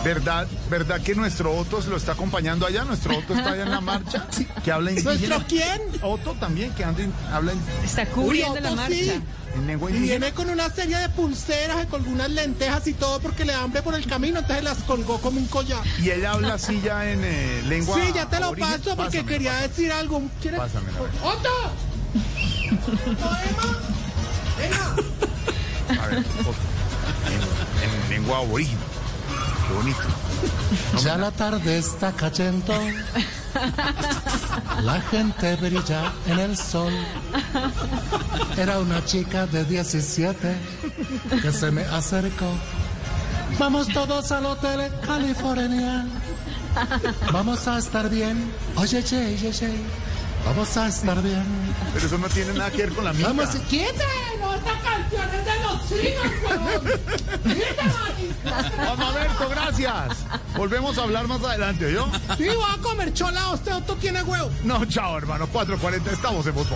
¿Verdad, 0.04 0.48
¿Verdad 0.68 1.00
que 1.00 1.14
nuestro 1.14 1.54
Otto 1.56 1.80
lo 1.88 1.96
está 1.96 2.12
acompañando 2.12 2.66
allá? 2.66 2.82
¿Nuestro 2.84 3.16
Otto 3.16 3.34
está 3.34 3.50
allá 3.52 3.62
en 3.62 3.70
la 3.70 3.80
marcha? 3.80 4.26
Que 4.64 4.72
habla 4.72 4.90
indígena. 4.90 5.14
¿Nuestro 5.36 5.46
quién? 5.48 5.80
Otto 6.02 6.34
también, 6.34 6.72
que 6.74 6.82
anda, 6.84 7.02
en- 7.04 7.12
habla 7.32 7.52
en, 7.52 7.60
Está 7.84 8.02
Uy, 8.02 8.08
cubriendo 8.08 8.60
la 8.60 8.70
marcha. 8.72 8.94
sí. 8.94 9.22
en 9.54 9.66
lengua 9.66 9.90
Y 9.90 9.94
indígena. 9.96 10.18
viene 10.18 10.34
con 10.34 10.50
una 10.50 10.68
serie 10.70 10.96
de 10.98 11.08
pulseras 11.10 11.84
y 11.84 11.86
con 11.86 12.02
algunas 12.02 12.30
lentejas 12.30 12.86
y 12.88 12.94
todo 12.94 13.20
porque 13.20 13.44
le 13.44 13.52
da 13.52 13.62
hambre 13.62 13.82
por 13.82 13.94
el 13.94 14.06
camino, 14.06 14.40
entonces 14.40 14.64
las 14.64 14.78
colgó 14.78 15.18
como 15.20 15.38
un 15.38 15.46
collar. 15.46 15.82
Y 16.00 16.10
él 16.10 16.26
habla 16.26 16.54
así 16.54 16.80
ya 16.84 17.08
en 17.10 17.20
eh, 17.24 17.62
lengua 17.68 17.96
Sí, 17.96 18.12
ya 18.14 18.28
te 18.28 18.40
lo 18.40 18.54
paso 18.56 18.96
porque 18.96 19.24
quería 19.24 19.54
decir 19.54 19.92
algo. 19.92 20.22
¿Quieres? 20.40 20.60
Ver. 20.60 20.72
¡Otto! 21.22 21.48
¡Poema! 23.04 23.78
¡Venga! 24.58 26.02
A 26.02 26.06
ver, 26.08 26.18
Otto. 26.18 26.54
En, 27.28 27.90
en 28.04 28.10
lengua 28.10 28.38
aborigen. 28.38 28.78
Bonito. 29.74 30.00
Ya 31.04 31.16
la 31.16 31.30
tarde 31.30 31.78
está 31.78 32.12
cayendo, 32.12 32.72
la 34.82 35.00
gente 35.00 35.56
brilla 35.56 36.12
en 36.26 36.38
el 36.38 36.56
sol. 36.56 36.92
Era 38.56 38.78
una 38.78 39.04
chica 39.04 39.46
de 39.46 39.64
17 39.64 40.56
que 41.42 41.52
se 41.52 41.70
me 41.70 41.82
acercó. 41.82 42.50
Vamos 43.58 43.88
todos 43.88 44.32
al 44.32 44.46
hotel 44.46 44.90
California. 45.06 46.06
Vamos 47.32 47.66
a 47.68 47.78
estar 47.78 48.08
bien. 48.08 48.50
Oye, 48.76 49.02
ye, 49.02 49.36
ye, 49.36 49.52
ye. 49.52 50.01
Vamos 50.44 50.76
a 50.76 50.88
estar 50.88 51.22
bien. 51.22 51.44
Pero 51.94 52.06
eso 52.06 52.18
no 52.18 52.28
tiene 52.28 52.52
nada 52.54 52.70
que 52.70 52.78
ver 52.78 52.92
con 52.92 53.04
la 53.04 53.12
minga. 53.12 53.28
Vamos, 53.28 53.48
¡Quieta! 53.68 54.04
¡No, 54.40 54.54
esta 54.54 54.78
canción 54.80 55.28
es 55.34 55.44
de 55.44 55.60
los 55.62 55.88
chinos. 55.88 56.26
Juan 58.76 58.98
Mamerto, 58.98 59.48
gracias. 59.48 60.16
Volvemos 60.56 60.98
a 60.98 61.02
hablar 61.02 61.28
más 61.28 61.42
adelante, 61.42 61.92
¿yo? 61.92 62.06
Sí, 62.36 62.46
voy 62.48 62.64
a 62.70 62.78
comer 62.82 63.12
chola. 63.12 63.50
Usted, 63.52 63.74
Otto, 63.74 63.94
tiene 63.96 64.22
huevo. 64.22 64.50
No, 64.64 64.84
chao, 64.86 65.16
hermano. 65.16 65.48
4.40, 65.52 66.12
estamos 66.12 66.46
en 66.46 66.54
Voz 66.54 66.66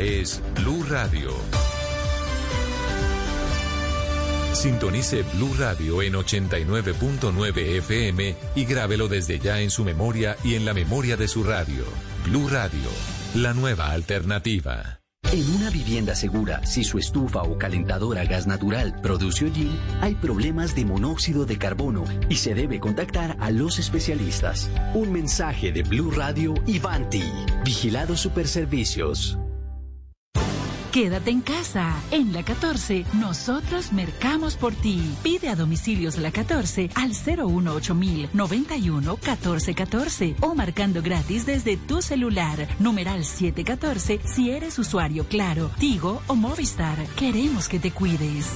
Es 0.00 0.40
Blue 0.54 0.82
Radio. 0.88 1.30
Sintonice 4.54 5.24
Blue 5.34 5.54
Radio 5.58 6.00
en 6.00 6.14
89.9 6.14 7.58
FM 7.58 8.34
y 8.54 8.64
grábelo 8.64 9.08
desde 9.08 9.38
ya 9.38 9.60
en 9.60 9.70
su 9.70 9.84
memoria 9.84 10.38
y 10.42 10.54
en 10.54 10.64
la 10.64 10.72
memoria 10.72 11.18
de 11.18 11.28
su 11.28 11.44
radio. 11.44 11.84
Blue 12.24 12.48
Radio, 12.48 12.88
la 13.34 13.52
nueva 13.52 13.90
alternativa. 13.90 15.00
En 15.32 15.46
una 15.56 15.68
vivienda 15.68 16.14
segura, 16.14 16.64
si 16.64 16.82
su 16.82 16.98
estufa 16.98 17.42
o 17.42 17.58
calentadora 17.58 18.22
a 18.22 18.24
gas 18.24 18.46
natural 18.46 18.98
produce 19.02 19.44
hollín, 19.44 19.78
hay 20.00 20.14
problemas 20.14 20.74
de 20.74 20.86
monóxido 20.86 21.44
de 21.44 21.58
carbono 21.58 22.04
y 22.30 22.36
se 22.36 22.54
debe 22.54 22.80
contactar 22.80 23.36
a 23.38 23.50
los 23.50 23.78
especialistas. 23.78 24.70
Un 24.94 25.12
mensaje 25.12 25.72
de 25.72 25.82
Blue 25.82 26.10
Radio 26.10 26.54
y 26.66 26.78
Vanti. 26.78 27.30
Vigilados 27.66 28.20
Superservicios. 28.20 29.38
Quédate 30.92 31.30
en 31.30 31.40
casa. 31.40 31.94
En 32.10 32.32
la 32.32 32.42
14, 32.42 33.04
nosotros 33.14 33.92
mercamos 33.92 34.56
por 34.56 34.74
ti. 34.74 35.00
Pide 35.22 35.48
a 35.48 35.54
domicilios 35.54 36.18
la 36.18 36.32
14 36.32 36.90
al 36.96 37.10
018 37.10 37.94
91 38.32 39.16
14 39.16 39.74
14 39.74 40.36
o 40.40 40.54
marcando 40.56 41.00
gratis 41.00 41.46
desde 41.46 41.76
tu 41.76 42.02
celular. 42.02 42.66
Numeral 42.80 43.24
714 43.24 44.20
si 44.24 44.50
eres 44.50 44.78
usuario 44.80 45.26
Claro, 45.28 45.70
Tigo 45.78 46.22
o 46.26 46.34
Movistar. 46.34 46.98
Queremos 47.16 47.68
que 47.68 47.78
te 47.78 47.92
cuides. 47.92 48.46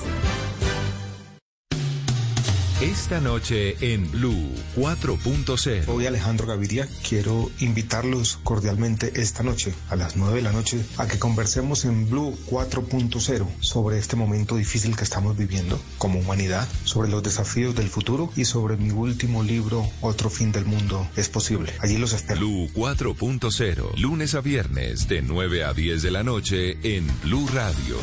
Esta 2.85 3.19
noche 3.19 3.77
en 3.81 4.11
Blue 4.11 4.53
4.0. 4.77 5.87
Soy 5.87 6.07
Alejandro 6.07 6.47
Gaviria. 6.47 6.87
Quiero 7.09 7.51
invitarlos 7.59 8.39
cordialmente 8.45 9.23
esta 9.23 9.43
noche, 9.43 9.73
a 9.89 9.97
las 9.97 10.17
9 10.17 10.37
de 10.37 10.43
la 10.43 10.53
noche, 10.53 10.85
a 10.99 11.09
que 11.09 11.19
conversemos 11.19 11.87
en 11.87 12.11
Blue 12.11 12.37
4.0 12.51 13.47
sobre 13.61 13.97
este 13.97 14.17
momento 14.17 14.57
difícil 14.57 14.99
que 14.99 15.05
estamos 15.05 15.35
viviendo 15.35 15.81
como 15.97 16.19
humanidad, 16.19 16.69
sobre 16.85 17.09
los 17.09 17.23
desafíos 17.23 17.75
del 17.75 17.89
futuro 17.89 18.31
y 18.37 18.45
sobre 18.45 18.77
mi 18.77 18.91
último 18.91 19.43
libro, 19.43 19.89
Otro 20.03 20.29
fin 20.29 20.53
del 20.53 20.67
mundo 20.67 21.09
es 21.17 21.31
posible. 21.31 21.73
Allí 21.81 21.97
los 21.97 22.13
espero. 22.13 22.41
Blue 22.41 22.69
4.0, 22.75 23.97
lunes 23.97 24.35
a 24.35 24.43
viernes 24.43 25.09
de 25.09 25.23
9 25.23 25.65
a 25.65 25.73
10 25.73 26.03
de 26.03 26.11
la 26.11 26.23
noche 26.23 26.77
en 26.83 27.07
Blue 27.23 27.49
Radio. 27.51 27.97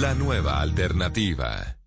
La 0.00 0.14
nueva 0.14 0.62
alternativa. 0.62 1.79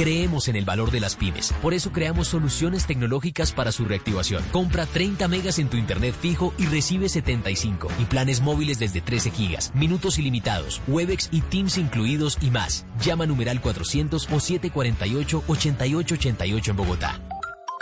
Creemos 0.00 0.48
en 0.48 0.56
el 0.56 0.64
valor 0.64 0.90
de 0.90 0.98
las 0.98 1.14
pymes, 1.14 1.52
por 1.60 1.74
eso 1.74 1.92
creamos 1.92 2.28
soluciones 2.28 2.86
tecnológicas 2.86 3.52
para 3.52 3.70
su 3.70 3.84
reactivación. 3.84 4.42
Compra 4.50 4.86
30 4.86 5.28
megas 5.28 5.58
en 5.58 5.68
tu 5.68 5.76
internet 5.76 6.14
fijo 6.18 6.54
y 6.56 6.64
recibe 6.64 7.10
75 7.10 7.88
y 7.98 8.06
planes 8.06 8.40
móviles 8.40 8.78
desde 8.78 9.02
13 9.02 9.30
gigas, 9.30 9.70
minutos 9.74 10.18
ilimitados, 10.18 10.80
Webex 10.88 11.28
y 11.32 11.42
Teams 11.42 11.76
incluidos 11.76 12.38
y 12.40 12.50
más. 12.50 12.86
Llama 13.04 13.26
numeral 13.26 13.60
400 13.60 14.28
o 14.32 14.40
748 14.40 15.44
8888 15.46 16.70
en 16.70 16.76
Bogotá. 16.78 17.20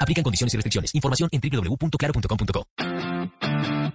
Aplican 0.00 0.24
condiciones 0.24 0.52
y 0.54 0.57
restricciones. 0.57 0.96
Información 0.96 1.28
en 1.31 1.40
www.claro.com.co. 1.40 2.64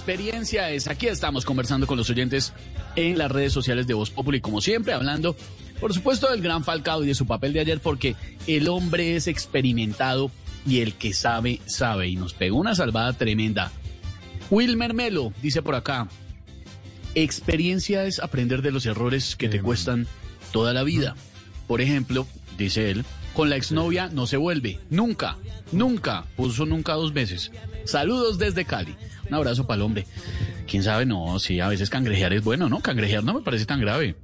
Experiencia 0.09 0.71
es. 0.71 0.87
Aquí 0.87 1.05
estamos 1.05 1.45
conversando 1.45 1.85
con 1.85 1.95
los 1.95 2.09
oyentes 2.09 2.51
en 2.95 3.19
las 3.19 3.31
redes 3.31 3.53
sociales 3.53 3.85
de 3.85 3.93
Voz 3.93 4.09
Populi, 4.09 4.41
como 4.41 4.59
siempre, 4.59 4.91
hablando, 4.93 5.35
por 5.79 5.93
supuesto, 5.93 6.31
del 6.31 6.41
gran 6.41 6.63
Falcao 6.63 7.03
y 7.03 7.07
de 7.07 7.13
su 7.13 7.27
papel 7.27 7.53
de 7.53 7.59
ayer, 7.59 7.79
porque 7.79 8.15
el 8.47 8.69
hombre 8.69 9.15
es 9.15 9.27
experimentado 9.27 10.31
y 10.65 10.79
el 10.79 10.95
que 10.95 11.13
sabe, 11.13 11.61
sabe. 11.67 12.07
Y 12.07 12.15
nos 12.15 12.33
pegó 12.33 12.57
una 12.57 12.73
salvada 12.73 13.13
tremenda. 13.13 13.71
Wilmer 14.49 14.95
Melo 14.95 15.31
dice 15.43 15.61
por 15.61 15.75
acá: 15.75 16.07
experiencia 17.13 18.05
es 18.05 18.19
aprender 18.19 18.63
de 18.63 18.71
los 18.71 18.87
errores 18.87 19.35
que 19.35 19.47
te 19.47 19.61
cuestan 19.61 20.07
toda 20.51 20.73
la 20.73 20.81
vida. 20.81 21.15
Por 21.67 21.81
ejemplo, 21.81 22.25
dice 22.57 22.89
él, 22.89 23.05
Con 23.35 23.51
la 23.51 23.57
exnovia 23.57 24.09
no 24.11 24.25
se 24.25 24.37
vuelve. 24.37 24.79
Nunca, 24.89 25.37
nunca. 25.71 26.25
Puso 26.35 26.65
nunca 26.65 26.93
dos 26.93 27.13
veces. 27.13 27.51
Saludos 27.85 28.37
desde 28.37 28.65
Cali. 28.65 28.95
Un 29.27 29.33
abrazo 29.35 29.65
para 29.67 29.77
el 29.77 29.81
hombre. 29.83 30.05
Quién 30.67 30.83
sabe, 30.83 31.05
no, 31.05 31.39
sí, 31.39 31.59
a 31.59 31.67
veces 31.67 31.89
cangrejear 31.89 32.33
es 32.33 32.43
bueno, 32.43 32.69
¿no? 32.69 32.79
Cangrejear 32.81 33.23
no 33.23 33.33
me 33.33 33.41
parece 33.41 33.65
tan 33.65 33.79
grave. 33.81 34.15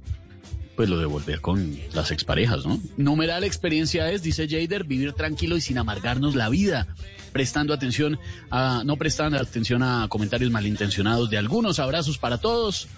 Pues 0.76 0.88
lo 0.90 0.98
de 0.98 1.06
volver 1.06 1.40
con 1.40 1.76
las 1.94 2.10
exparejas, 2.10 2.66
¿no? 2.66 2.78
Numeral 2.98 3.44
experiencia 3.44 4.10
es, 4.12 4.22
dice 4.22 4.46
Jader, 4.46 4.84
vivir 4.84 5.12
tranquilo 5.14 5.56
y 5.56 5.60
sin 5.62 5.78
amargarnos 5.78 6.34
la 6.34 6.48
vida. 6.50 6.86
Prestando 7.32 7.72
atención 7.72 8.18
a, 8.50 8.82
no 8.84 8.96
prestando 8.96 9.38
atención 9.38 9.82
a 9.82 10.06
comentarios 10.08 10.50
malintencionados 10.50 11.30
de 11.30 11.38
algunos. 11.38 11.78
Abrazos 11.78 12.18
para 12.18 12.38
todos. 12.38 12.88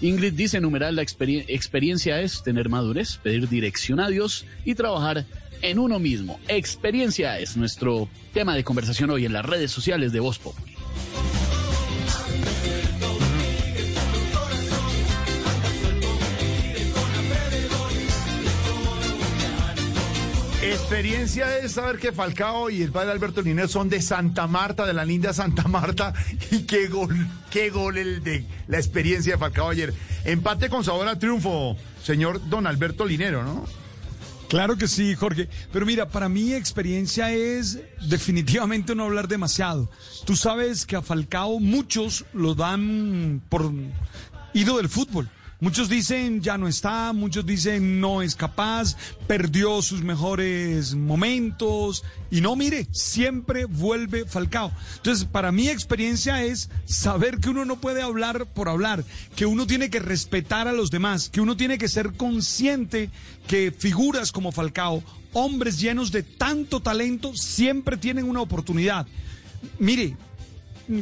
Ingrid 0.00 0.32
dice, 0.32 0.60
numeral, 0.60 0.96
la 0.96 1.02
experien- 1.02 1.44
experiencia 1.48 2.20
es 2.20 2.42
tener 2.42 2.68
madurez, 2.68 3.18
pedir 3.22 3.48
dirección 3.48 4.00
a 4.00 4.08
Dios 4.08 4.46
y 4.64 4.74
trabajar 4.74 5.26
en 5.60 5.78
uno 5.78 5.98
mismo. 5.98 6.38
Experiencia 6.48 7.38
es 7.40 7.56
nuestro 7.56 8.08
tema 8.38 8.54
de 8.54 8.62
conversación 8.62 9.10
hoy 9.10 9.24
en 9.26 9.32
las 9.32 9.44
redes 9.44 9.72
sociales 9.72 10.12
de 10.12 10.20
Voz 10.20 10.38
Populi. 10.38 10.72
Experiencia 20.62 21.58
es 21.58 21.72
saber 21.72 21.98
que 21.98 22.12
Falcao 22.12 22.70
y 22.70 22.82
el 22.82 22.92
padre 22.92 23.10
Alberto 23.10 23.42
Linero 23.42 23.66
son 23.66 23.88
de 23.88 24.00
Santa 24.00 24.46
Marta, 24.46 24.86
de 24.86 24.92
la 24.92 25.04
linda 25.04 25.32
Santa 25.32 25.66
Marta. 25.66 26.14
Y 26.52 26.62
qué 26.62 26.86
gol, 26.86 27.26
qué 27.50 27.70
gol 27.70 27.98
el 27.98 28.22
de 28.22 28.44
la 28.68 28.76
experiencia 28.76 29.32
de 29.32 29.38
Falcao 29.40 29.70
ayer. 29.70 29.92
Empate 30.24 30.68
con 30.68 30.84
sabor 30.84 31.08
a 31.08 31.18
triunfo, 31.18 31.76
señor 32.04 32.48
don 32.48 32.68
Alberto 32.68 33.04
Linero, 33.04 33.42
¿no? 33.42 33.66
Claro 34.48 34.76
que 34.76 34.88
sí, 34.88 35.14
Jorge. 35.14 35.48
Pero 35.72 35.84
mira, 35.84 36.08
para 36.08 36.28
mí 36.28 36.54
experiencia 36.54 37.32
es 37.32 37.80
definitivamente 38.08 38.94
no 38.94 39.04
hablar 39.04 39.28
demasiado. 39.28 39.90
Tú 40.24 40.36
sabes 40.36 40.86
que 40.86 40.96
a 40.96 41.02
Falcao 41.02 41.60
muchos 41.60 42.24
lo 42.32 42.54
dan 42.54 43.42
por 43.48 43.70
ido 44.54 44.78
del 44.78 44.88
fútbol. 44.88 45.28
Muchos 45.60 45.88
dicen 45.88 46.40
ya 46.40 46.56
no 46.56 46.68
está, 46.68 47.12
muchos 47.12 47.44
dicen 47.44 48.00
no 48.00 48.22
es 48.22 48.36
capaz, 48.36 48.96
perdió 49.26 49.82
sus 49.82 50.02
mejores 50.02 50.94
momentos 50.94 52.04
y 52.30 52.40
no, 52.40 52.54
mire, 52.54 52.86
siempre 52.92 53.64
vuelve 53.64 54.24
Falcao. 54.24 54.70
Entonces, 54.98 55.24
para 55.24 55.50
mí 55.50 55.68
experiencia 55.68 56.44
es 56.44 56.70
saber 56.84 57.38
que 57.38 57.50
uno 57.50 57.64
no 57.64 57.80
puede 57.80 58.02
hablar 58.02 58.46
por 58.46 58.68
hablar, 58.68 59.04
que 59.34 59.46
uno 59.46 59.66
tiene 59.66 59.90
que 59.90 59.98
respetar 59.98 60.68
a 60.68 60.72
los 60.72 60.92
demás, 60.92 61.28
que 61.28 61.40
uno 61.40 61.56
tiene 61.56 61.76
que 61.76 61.88
ser 61.88 62.12
consciente 62.12 63.10
que 63.48 63.72
figuras 63.76 64.30
como 64.30 64.52
Falcao, 64.52 65.02
hombres 65.32 65.80
llenos 65.80 66.12
de 66.12 66.22
tanto 66.22 66.78
talento, 66.78 67.34
siempre 67.34 67.96
tienen 67.96 68.28
una 68.28 68.42
oportunidad. 68.42 69.08
Mire, 69.80 70.16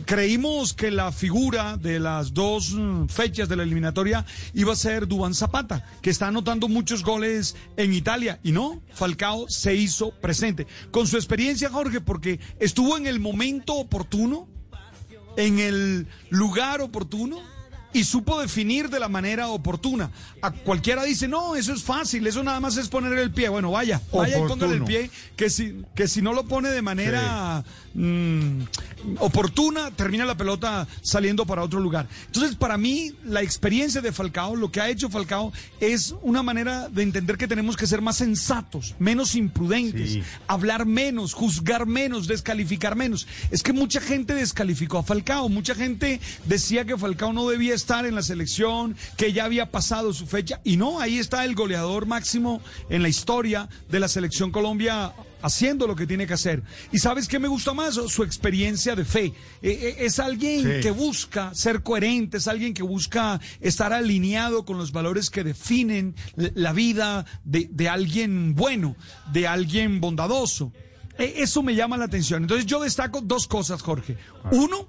creímos 0.05 0.73
que 0.73 0.91
la 0.91 1.13
figura 1.13 1.77
de 1.77 2.01
las 2.01 2.35
dos 2.35 2.73
mm, 2.73 3.07
fechas 3.07 3.49
de 3.49 3.57
la 3.57 3.63
eliminatoria 3.63 4.25
iba 4.55 4.73
a 4.73 4.77
ser 4.77 5.07
Dubán 5.07 5.35
Zapata, 5.35 5.85
que 6.03 6.11
está 6.11 6.29
anotando 6.29 6.69
muchos 6.69 7.03
goles 7.03 7.57
en 7.77 7.93
Italia. 7.93 8.41
Y 8.43 8.53
no, 8.53 8.83
Falcao 8.93 9.49
se 9.49 9.75
hizo 9.75 10.11
presente. 10.11 10.67
Con 10.91 11.07
su 11.07 11.17
experiencia, 11.17 11.71
Jorge, 11.71 12.01
porque 12.01 12.41
estuvo 12.59 12.97
en 12.97 13.07
el 13.07 13.21
momento 13.21 13.75
oportuno, 13.75 14.49
en 15.37 15.59
el 15.59 16.07
lugar 16.31 16.81
oportuno 16.81 17.56
y 17.97 18.05
supo 18.05 18.39
definir 18.41 18.91
de 18.91 19.01
la 19.01 19.09
manera 19.09 19.49
oportuna. 19.49 20.11
A 20.43 20.51
cualquiera 20.51 21.03
dice, 21.05 21.29
no, 21.29 21.57
eso 21.57 21.73
es 21.73 21.83
fácil, 21.83 22.27
eso 22.27 22.43
nada 22.43 22.61
más 22.61 22.77
es 22.77 22.89
poner 22.89 23.19
el 23.19 23.31
pie. 23.31 23.49
Bueno, 23.49 23.71
vaya, 23.71 24.03
vaya 24.13 24.37
y 24.37 24.41
póngale 24.47 24.75
el 24.77 24.83
Oportuno. 24.83 24.85
pie, 24.87 25.11
que 25.35 25.49
si, 25.49 25.83
que 25.95 26.07
si 26.07 26.21
no 26.21 26.35
lo 26.35 26.45
pone 26.45 26.69
de 26.69 26.83
manera 26.83 27.65
mm, 27.95 28.61
oportuna, 29.19 29.91
termina 29.93 30.25
la 30.27 30.37
pelota 30.37 30.87
saliendo 31.01 31.47
para 31.47 31.63
otro 31.63 31.81
lugar. 31.81 32.07
Entonces, 32.27 32.55
para 32.57 32.77
mí, 32.77 33.13
la 33.25 33.41
experiencia 33.43 34.01
de 34.01 34.13
Falcao, 34.13 34.57
lo 34.57 34.71
que 34.71 34.81
ha 34.81 34.89
hecho 34.91 35.09
Falcao, 35.09 35.53
es 35.81 36.15
una 36.23 36.43
manera 36.43 36.89
de 36.91 37.03
entender 37.03 37.37
que 37.39 37.49
tenemos 37.49 37.77
que 37.77 37.87
ser 37.87 38.03
más 38.03 38.17
sensatos, 38.19 38.95
menos 38.99 39.35
imprudentes, 39.35 40.11
Sí. 40.13 40.23
hablar 40.49 40.85
menos, 40.87 41.33
juzgar 41.33 41.87
menos, 41.87 42.27
descalificar 42.27 42.95
menos. 42.95 43.27
Es 43.51 43.63
que 43.63 43.73
mucha 43.73 44.01
gente 44.01 44.35
descalificó 44.35 44.99
a 44.99 45.03
Falcao, 45.03 45.49
mucha 45.49 45.75
gente 45.75 46.21
decía 46.45 46.85
que 46.85 46.97
Falcao 46.99 47.33
no 47.33 47.49
debía 47.49 47.75
estar 47.75 47.86
en 47.91 48.15
la 48.15 48.23
selección, 48.23 48.97
que 49.17 49.33
ya 49.33 49.45
había 49.45 49.71
pasado 49.71 50.13
su 50.13 50.27
fecha, 50.27 50.61
y 50.65 50.77
no, 50.77 51.01
ahí 51.01 51.19
está 51.19 51.45
el 51.45 51.55
goleador 51.55 52.07
máximo 52.07 52.61
en 52.91 53.03
la 53.03 53.09
historia 53.09 53.69
de 53.89 54.01
la 54.01 54.09
selección 54.09 54.51
Colombia 54.51 55.13
haciendo 55.43 55.87
lo 55.87 55.95
que 55.95 56.07
tiene 56.07 56.27
que 56.27 56.35
hacer. 56.35 56.63
¿Y 56.91 56.99
sabes 56.99 57.29
qué 57.29 57.39
me 57.39 57.47
gusta 57.47 57.73
más? 57.73 57.95
Su 57.95 58.25
experiencia 58.25 58.97
de 58.97 59.05
fe. 59.05 59.27
Eh, 59.27 59.35
eh, 59.63 59.97
es 60.01 60.19
alguien 60.19 60.63
Sí. 60.63 60.81
que 60.83 60.91
busca 60.91 61.55
ser 61.55 61.83
coherente, 61.85 62.39
es 62.39 62.49
alguien 62.49 62.75
que 62.75 62.83
busca 62.83 63.41
estar 63.61 63.93
alineado 63.93 64.65
con 64.65 64.77
los 64.79 64.91
valores 64.91 65.31
que 65.31 65.45
definen 65.45 66.17
la 66.35 66.73
vida 66.73 67.25
de, 67.45 67.69
de 67.71 67.89
alguien 67.89 68.55
bueno, 68.57 68.97
de 69.33 69.47
alguien 69.47 70.01
bondadoso. 70.01 70.73
Eh, 71.19 71.35
Eso 71.37 71.63
me 71.63 71.75
llama 71.77 71.97
la 71.97 72.07
atención. 72.07 72.43
Entonces 72.43 72.67
yo 72.67 72.81
destaco 72.81 73.21
dos 73.21 73.47
cosas, 73.47 73.81
Jorge. 73.83 74.17
Uno, 74.51 74.89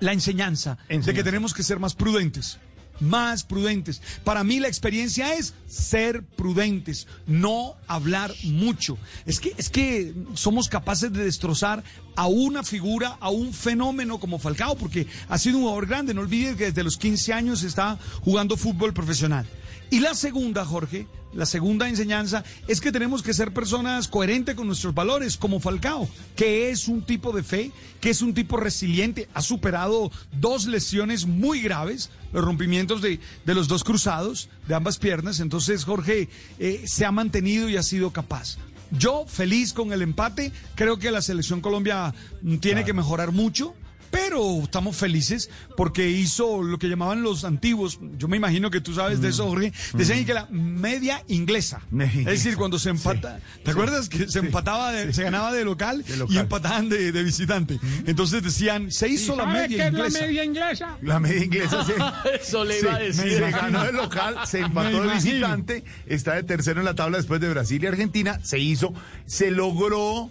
la 0.00 0.12
enseñanza, 0.12 0.78
de 0.88 1.14
que 1.14 1.24
tenemos 1.24 1.54
que 1.54 1.62
ser 1.62 1.78
más 1.78 1.94
prudentes. 1.94 2.58
Más 3.00 3.44
prudentes. 3.44 4.02
Para 4.24 4.42
mí 4.42 4.58
la 4.58 4.66
experiencia 4.66 5.34
es 5.34 5.54
ser 5.68 6.24
prudentes, 6.24 7.06
no 7.28 7.76
hablar 7.86 8.34
mucho. 8.42 8.98
Es 9.24 9.38
que, 9.38 9.54
es 9.56 9.70
que 9.70 10.14
somos 10.34 10.68
capaces 10.68 11.12
de 11.12 11.22
destrozar 11.22 11.84
a 12.16 12.26
una 12.26 12.64
figura, 12.64 13.16
a 13.20 13.30
un 13.30 13.54
fenómeno 13.54 14.18
como 14.18 14.40
Falcao, 14.40 14.76
porque 14.76 15.06
ha 15.28 15.38
sido 15.38 15.58
un 15.58 15.62
jugador 15.62 15.86
grande. 15.86 16.12
No 16.12 16.22
olvides 16.22 16.56
que 16.56 16.66
desde 16.66 16.82
los 16.82 16.96
15 16.96 17.32
años 17.32 17.62
está 17.62 17.98
jugando 18.22 18.56
fútbol 18.56 18.92
profesional. 18.92 19.46
Y 19.90 20.00
la 20.00 20.14
segunda, 20.14 20.64
Jorge, 20.64 21.06
la 21.32 21.46
segunda 21.46 21.88
enseñanza 21.88 22.44
es 22.66 22.80
que 22.80 22.92
tenemos 22.92 23.22
que 23.22 23.34
ser 23.34 23.52
personas 23.52 24.08
coherentes 24.08 24.54
con 24.54 24.66
nuestros 24.66 24.94
valores, 24.94 25.36
como 25.36 25.60
Falcao, 25.60 26.08
que 26.36 26.70
es 26.70 26.88
un 26.88 27.02
tipo 27.02 27.32
de 27.32 27.42
fe, 27.42 27.72
que 28.00 28.10
es 28.10 28.22
un 28.22 28.34
tipo 28.34 28.56
resiliente, 28.56 29.28
ha 29.34 29.42
superado 29.42 30.10
dos 30.32 30.66
lesiones 30.66 31.26
muy 31.26 31.60
graves, 31.60 32.10
los 32.32 32.44
rompimientos 32.44 33.02
de, 33.02 33.20
de 33.44 33.54
los 33.54 33.68
dos 33.68 33.84
cruzados, 33.84 34.48
de 34.66 34.74
ambas 34.74 34.98
piernas, 34.98 35.40
entonces 35.40 35.84
Jorge 35.84 36.28
eh, 36.58 36.84
se 36.86 37.04
ha 37.04 37.12
mantenido 37.12 37.68
y 37.68 37.76
ha 37.76 37.82
sido 37.82 38.12
capaz. 38.12 38.58
Yo 38.90 39.26
feliz 39.26 39.72
con 39.72 39.92
el 39.92 40.02
empate, 40.02 40.52
creo 40.74 40.98
que 40.98 41.10
la 41.10 41.20
selección 41.20 41.60
Colombia 41.60 42.14
mm, 42.42 42.56
tiene 42.56 42.84
que 42.84 42.94
mejorar 42.94 43.32
mucho. 43.32 43.74
Pero 44.10 44.62
estamos 44.62 44.96
felices 44.96 45.50
porque 45.76 46.08
hizo 46.10 46.62
lo 46.62 46.78
que 46.78 46.88
llamaban 46.88 47.22
los 47.22 47.44
antiguos, 47.44 47.98
yo 48.16 48.28
me 48.28 48.36
imagino 48.36 48.70
que 48.70 48.80
tú 48.80 48.94
sabes 48.94 49.20
de 49.20 49.28
eso, 49.28 49.46
Jorge, 49.48 49.72
decían 49.94 50.24
que 50.24 50.34
la 50.34 50.46
media 50.50 51.22
inglesa. 51.28 51.80
Es 52.00 52.24
decir, 52.24 52.56
cuando 52.56 52.78
se 52.78 52.90
empata, 52.90 53.40
¿te 53.64 53.70
acuerdas 53.70 54.08
que 54.08 54.28
se 54.28 54.38
empataba, 54.38 54.92
de- 54.92 55.12
se 55.12 55.22
ganaba 55.22 55.52
de 55.52 55.64
local, 55.64 56.04
y 56.28 56.38
empataban 56.38 56.88
de, 56.88 57.12
de 57.12 57.22
visitante? 57.22 57.78
Entonces 58.06 58.42
decían, 58.42 58.90
se 58.90 59.08
hizo 59.08 59.36
la 59.36 59.44
¿Sabe 59.44 59.68
media 59.68 59.76
qué 59.76 59.82
es 59.88 59.92
inglesa. 59.92 60.18
la 60.20 60.26
media 60.26 60.44
inglesa? 60.44 60.96
La 61.02 61.20
media 61.20 61.44
inglesa 61.44 61.84
se, 61.84 61.94
Eso 62.42 62.64
le 62.64 62.80
iba 62.80 62.94
a 62.94 62.98
decir. 62.98 63.32
se 63.32 63.50
ganó 63.50 63.84
de 63.84 63.92
local, 63.92 64.36
se 64.46 64.60
empató 64.60 65.02
de 65.02 65.14
visitante, 65.14 65.84
está 66.06 66.34
de 66.34 66.42
tercero 66.44 66.80
en 66.80 66.84
la 66.86 66.94
tabla 66.94 67.18
después 67.18 67.40
de 67.40 67.48
Brasil 67.50 67.82
y 67.82 67.86
Argentina, 67.86 68.40
se 68.42 68.58
hizo, 68.58 68.92
se 69.26 69.50
logró, 69.50 70.30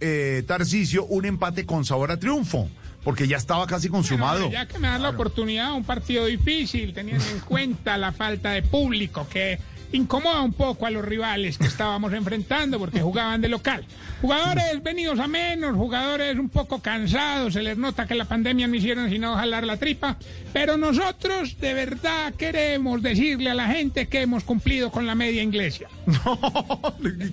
eh, 0.00 0.44
Tarcisio, 0.46 1.04
un 1.06 1.24
empate 1.24 1.66
con 1.66 1.84
sabor 1.84 2.10
a 2.10 2.18
triunfo, 2.18 2.68
porque 3.08 3.26
ya 3.26 3.38
estaba 3.38 3.66
casi 3.66 3.88
consumado. 3.88 4.50
Ya 4.50 4.68
que 4.68 4.78
me 4.78 4.86
das 4.86 5.00
la 5.00 5.08
oportunidad, 5.08 5.72
un 5.72 5.82
partido 5.82 6.26
difícil, 6.26 6.92
teniendo 6.92 7.24
en 7.30 7.40
cuenta 7.40 7.96
la 7.96 8.12
falta 8.12 8.50
de 8.50 8.60
público 8.60 9.26
que 9.30 9.58
incomoda 9.92 10.42
un 10.42 10.52
poco 10.52 10.86
a 10.86 10.90
los 10.90 11.04
rivales 11.04 11.58
que 11.58 11.66
estábamos 11.66 12.12
enfrentando 12.12 12.78
porque 12.78 13.00
jugaban 13.00 13.40
de 13.40 13.48
local. 13.48 13.84
Jugadores 14.20 14.82
venidos 14.82 15.18
a 15.20 15.28
menos, 15.28 15.76
jugadores 15.76 16.36
un 16.38 16.48
poco 16.48 16.80
cansados, 16.80 17.52
se 17.52 17.62
les 17.62 17.78
nota 17.78 18.06
que 18.06 18.14
la 18.14 18.24
pandemia 18.24 18.66
no 18.66 18.74
hicieron 18.74 19.08
sino 19.10 19.36
jalar 19.36 19.64
la 19.64 19.76
tripa, 19.76 20.16
pero 20.52 20.76
nosotros 20.76 21.58
de 21.60 21.74
verdad 21.74 22.34
queremos 22.34 23.00
decirle 23.02 23.50
a 23.50 23.54
la 23.54 23.68
gente 23.68 24.08
que 24.08 24.22
hemos 24.22 24.44
cumplido 24.44 24.90
con 24.90 25.06
la 25.06 25.14
media 25.14 25.42
inglesa. 25.42 25.86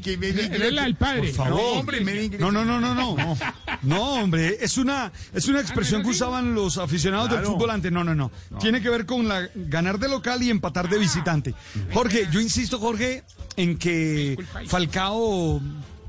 Que 0.04 0.18
media 0.18 0.72
la 0.72 0.84
del 0.84 0.96
padre. 0.96 1.30
Por 1.30 1.32
favor. 1.32 1.52
No, 1.52 1.80
hombre, 1.80 2.02
media 2.02 2.24
inglesa. 2.24 2.44
No, 2.44 2.52
no, 2.52 2.64
no, 2.64 2.80
no, 2.80 2.94
no. 2.94 3.38
No, 3.82 4.14
hombre, 4.14 4.58
es 4.62 4.78
una, 4.78 5.12
es 5.34 5.48
una 5.48 5.62
expresión 5.62 6.04
que 6.04 6.10
usaban 6.10 6.54
los 6.54 6.78
aficionados 6.78 7.32
del 7.32 7.44
fútbol 7.46 7.72
antes. 7.72 7.92
No, 7.92 8.04
no, 8.04 8.14
no. 8.14 8.32
Tiene 8.60 8.82
que 8.82 8.90
ver 8.90 9.06
con 9.06 9.28
la 9.28 9.50
ganar 9.56 10.00
de 10.00 10.08
local 10.08 10.42
y 10.44 10.50
empatar 10.50 10.90
de 10.90 10.98
visitante. 10.98 11.54
Jorge, 11.94 12.28
yo 12.32 12.40
insisto, 12.46 12.80
Jorge, 12.80 13.24
en 13.58 13.78
que 13.78 14.38
Falcao 14.68 15.62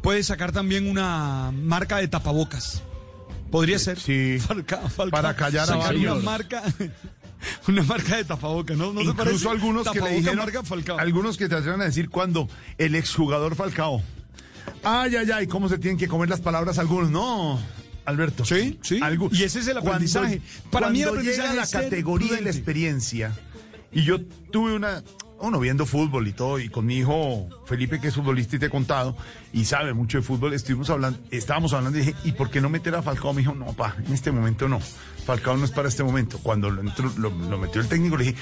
puede 0.02 0.22
sacar 0.22 0.52
también 0.52 0.88
una 0.88 1.50
marca 1.52 1.98
de 1.98 2.08
tapabocas. 2.08 2.82
Podría 3.50 3.78
ser. 3.78 3.98
Sí. 3.98 4.38
Falcao, 4.46 4.88
Falcao, 4.88 5.10
Para 5.10 5.34
callar 5.34 5.70
a 5.70 5.76
varios. 5.76 6.14
una 6.14 6.22
marca, 6.22 6.62
una 7.68 7.82
marca 7.82 8.16
de 8.16 8.24
tapabocas, 8.24 8.76
¿no? 8.76 8.92
¿No 8.92 9.02
parece? 9.14 9.34
Incluso 9.36 9.50
algunos 9.50 9.90
que 9.90 10.00
le 10.00 10.10
dijeron, 10.10 10.36
marca 10.36 10.62
Falcao. 10.62 10.98
algunos 10.98 11.36
que 11.36 11.48
te 11.48 11.54
atrevan 11.54 11.80
a 11.80 11.84
decir 11.84 12.08
cuando 12.10 12.48
el 12.78 12.94
exjugador 12.94 13.54
Falcao 13.56 14.02
Ay, 14.82 15.16
ay, 15.16 15.30
ay, 15.32 15.46
cómo 15.46 15.68
se 15.68 15.78
tienen 15.78 15.98
que 15.98 16.08
comer 16.08 16.28
las 16.28 16.40
palabras 16.40 16.78
algunos, 16.78 17.10
¿no? 17.10 17.58
Alberto. 18.04 18.44
Sí, 18.44 18.78
sí. 18.82 19.00
Y 19.32 19.42
ese 19.42 19.60
es 19.60 19.66
el 19.66 19.78
aprendizaje. 19.78 20.38
Cuando, 20.38 20.70
Para 20.70 20.90
mí 20.90 21.02
el 21.02 21.08
aprendizaje 21.08 21.42
llega 21.42 21.54
la 21.54 21.62
es 21.64 21.70
categoría 21.70 22.40
y 22.40 22.44
la 22.44 22.50
experiencia. 22.50 23.32
Y 23.92 24.04
yo 24.04 24.20
tuve 24.52 24.74
una, 24.74 25.02
uno 25.40 25.60
viendo 25.60 25.86
fútbol 25.86 26.28
y 26.28 26.32
todo, 26.32 26.58
y 26.58 26.68
con 26.68 26.86
mi 26.86 26.98
hijo 26.98 27.48
Felipe, 27.66 28.00
que 28.00 28.08
es 28.08 28.14
futbolista 28.14 28.56
y 28.56 28.58
te 28.58 28.66
he 28.66 28.70
contado, 28.70 29.16
y 29.52 29.64
sabe 29.64 29.92
mucho 29.92 30.18
de 30.18 30.22
fútbol, 30.22 30.54
estuvimos 30.54 30.90
hablando, 30.90 31.18
estábamos 31.30 31.72
hablando 31.72 31.98
y 31.98 32.02
dije, 32.02 32.14
¿y 32.24 32.32
por 32.32 32.50
qué 32.50 32.60
no 32.60 32.68
meter 32.68 32.94
a 32.94 33.02
Falcao? 33.02 33.32
Me 33.32 33.42
dijo, 33.42 33.54
no, 33.54 33.72
pa, 33.72 33.96
en 34.04 34.12
este 34.12 34.32
momento 34.32 34.68
no. 34.68 34.80
Falcao 34.80 35.56
no 35.56 35.64
es 35.64 35.72
para 35.72 35.88
este 35.88 36.04
momento. 36.04 36.38
Cuando 36.42 36.70
lo, 36.70 36.82
metió 37.58 37.80
el 37.80 37.88
técnico, 37.88 38.16
le 38.16 38.24
dije, 38.24 38.36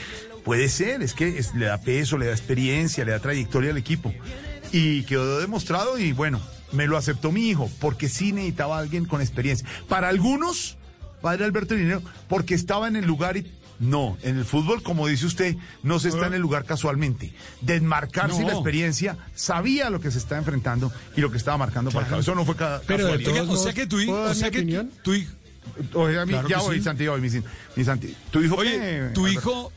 puede 0.44 0.68
ser, 0.68 1.02
es 1.02 1.14
que 1.14 1.42
le 1.54 1.66
da 1.66 1.80
peso, 1.80 2.18
le 2.18 2.26
da 2.26 2.32
experiencia, 2.32 3.04
le 3.04 3.12
da 3.12 3.18
trayectoria 3.18 3.70
al 3.70 3.78
equipo. 3.78 4.12
Y 4.70 5.04
quedó 5.04 5.40
demostrado 5.40 5.98
y 5.98 6.12
bueno, 6.12 6.40
me 6.72 6.86
lo 6.86 6.96
aceptó 6.96 7.32
mi 7.32 7.48
hijo, 7.48 7.70
porque 7.80 8.08
sí 8.08 8.32
necesitaba 8.32 8.78
alguien 8.78 9.06
con 9.06 9.20
experiencia. 9.20 9.66
Para 9.88 10.08
algunos, 10.08 10.76
padre 11.22 11.44
Alberto 11.44 11.74
Linero, 11.74 12.02
porque 12.28 12.54
estaba 12.54 12.88
en 12.88 12.96
el 12.96 13.06
lugar 13.06 13.36
y 13.36 13.50
no, 13.80 14.16
en 14.22 14.38
el 14.38 14.44
fútbol, 14.44 14.82
como 14.82 15.06
dice 15.06 15.26
usted, 15.26 15.56
no 15.82 15.98
se 15.98 16.08
está 16.08 16.26
en 16.28 16.34
el 16.34 16.40
lugar 16.40 16.64
casualmente. 16.64 17.32
Desmarcarse 17.60 18.40
No. 18.42 18.46
la 18.48 18.54
experiencia, 18.54 19.16
sabía 19.34 19.90
lo 19.90 20.00
que 20.00 20.10
se 20.10 20.18
está 20.18 20.36
enfrentando 20.38 20.92
y 21.16 21.20
lo 21.20 21.30
que 21.30 21.38
estaba 21.38 21.58
marcando 21.58 21.90
Falcao. 21.90 22.20
Eso 22.20 22.34
no 22.34 22.44
fue 22.44 22.56
ca- 22.56 22.80
Pero 22.86 23.06
de 23.06 23.16
casualidad. 23.18 23.44
todos 23.46 23.60
o 23.60 23.62
sea 23.62 23.72
que 23.72 23.86
tu 23.86 23.98
hijo, 24.00 24.12
¿puedo 24.12 24.30
o 24.30 24.34
sea 24.34 24.50
que 24.50 24.62
tu, 25.02 25.12
hijo, 25.14 25.32
Oye, 25.94 26.18
a 26.20 26.26
mí- 26.26 26.32
Claro 26.32 26.48
ya 26.48 26.58
voy, 26.58 26.76
sí. 26.78 26.84
Santi, 26.84 27.04
ya 27.04 27.10
voy, 27.10 27.20
mi, 27.20 27.28
mi 27.76 27.84
Santi. 27.84 28.14
¿Tu 28.30 28.42
hijo 28.42 28.54
Oye, 28.56 29.10
tu 29.14 29.26
hijo 29.26 29.72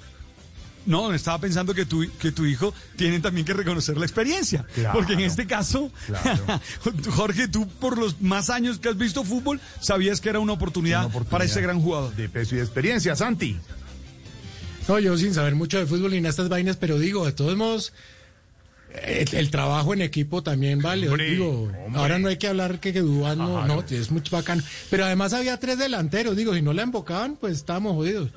no, 0.85 1.13
estaba 1.13 1.37
pensando 1.39 1.73
que 1.73 1.85
tu, 1.85 2.05
que 2.17 2.31
tu 2.31 2.45
hijo 2.45 2.73
tiene 2.95 3.19
también 3.19 3.45
que 3.45 3.53
reconocer 3.53 3.97
la 3.97 4.05
experiencia. 4.05 4.65
Claro. 4.73 4.93
Porque 4.99 5.13
en 5.13 5.19
este 5.21 5.45
caso, 5.45 5.91
Claro. 6.05 6.61
Jorge, 7.11 7.47
tú 7.49 7.67
por 7.67 7.97
los 7.97 8.21
más 8.21 8.49
años 8.49 8.79
que 8.79 8.87
has 8.89 8.97
visto 8.97 9.23
fútbol, 9.25 9.59
sabías 9.81 10.21
que 10.21 10.29
era 10.29 10.39
una 10.39 10.53
oportunidad, 10.53 10.99
Una 10.99 11.07
oportunidad 11.07 11.31
para 11.31 11.43
ese 11.45 11.61
gran 11.61 11.81
jugador. 11.81 12.15
De 12.15 12.29
peso 12.29 12.55
y 12.55 12.59
de 12.59 12.63
experiencia, 12.63 13.15
Santi. 13.17 13.57
No, 14.87 14.99
yo 14.99 15.17
sin 15.17 15.33
saber 15.33 15.55
mucho 15.55 15.77
de 15.77 15.85
fútbol 15.85 16.11
ni 16.11 16.21
de 16.21 16.29
estas 16.29 16.49
vainas, 16.49 16.77
pero 16.77 16.97
digo, 16.97 17.25
de 17.25 17.33
todos 17.33 17.57
modos, 17.57 17.93
el, 19.03 19.27
el 19.33 19.51
trabajo 19.51 19.93
en 19.93 20.01
equipo 20.01 20.43
también 20.43 20.81
vale. 20.81 21.09
Hombre, 21.09 21.31
digo, 21.31 21.63
hombre. 21.63 21.99
ahora 21.99 22.19
no 22.19 22.29
hay 22.29 22.37
que 22.37 22.47
hablar 22.47 22.79
que, 22.79 22.93
que 22.93 23.01
Dubán 23.01 23.37
no, 23.37 23.65
no, 23.65 23.83
es 23.89 24.11
mucho 24.11 24.35
bacano. 24.35 24.63
Pero 24.89 25.05
además 25.05 25.33
había 25.33 25.59
tres 25.59 25.77
delanteros, 25.77 26.35
digo, 26.35 26.53
si 26.53 26.61
no 26.61 26.73
la 26.73 26.83
embocaban, 26.83 27.35
pues 27.35 27.53
estábamos 27.53 27.93
jodidos. 27.93 28.29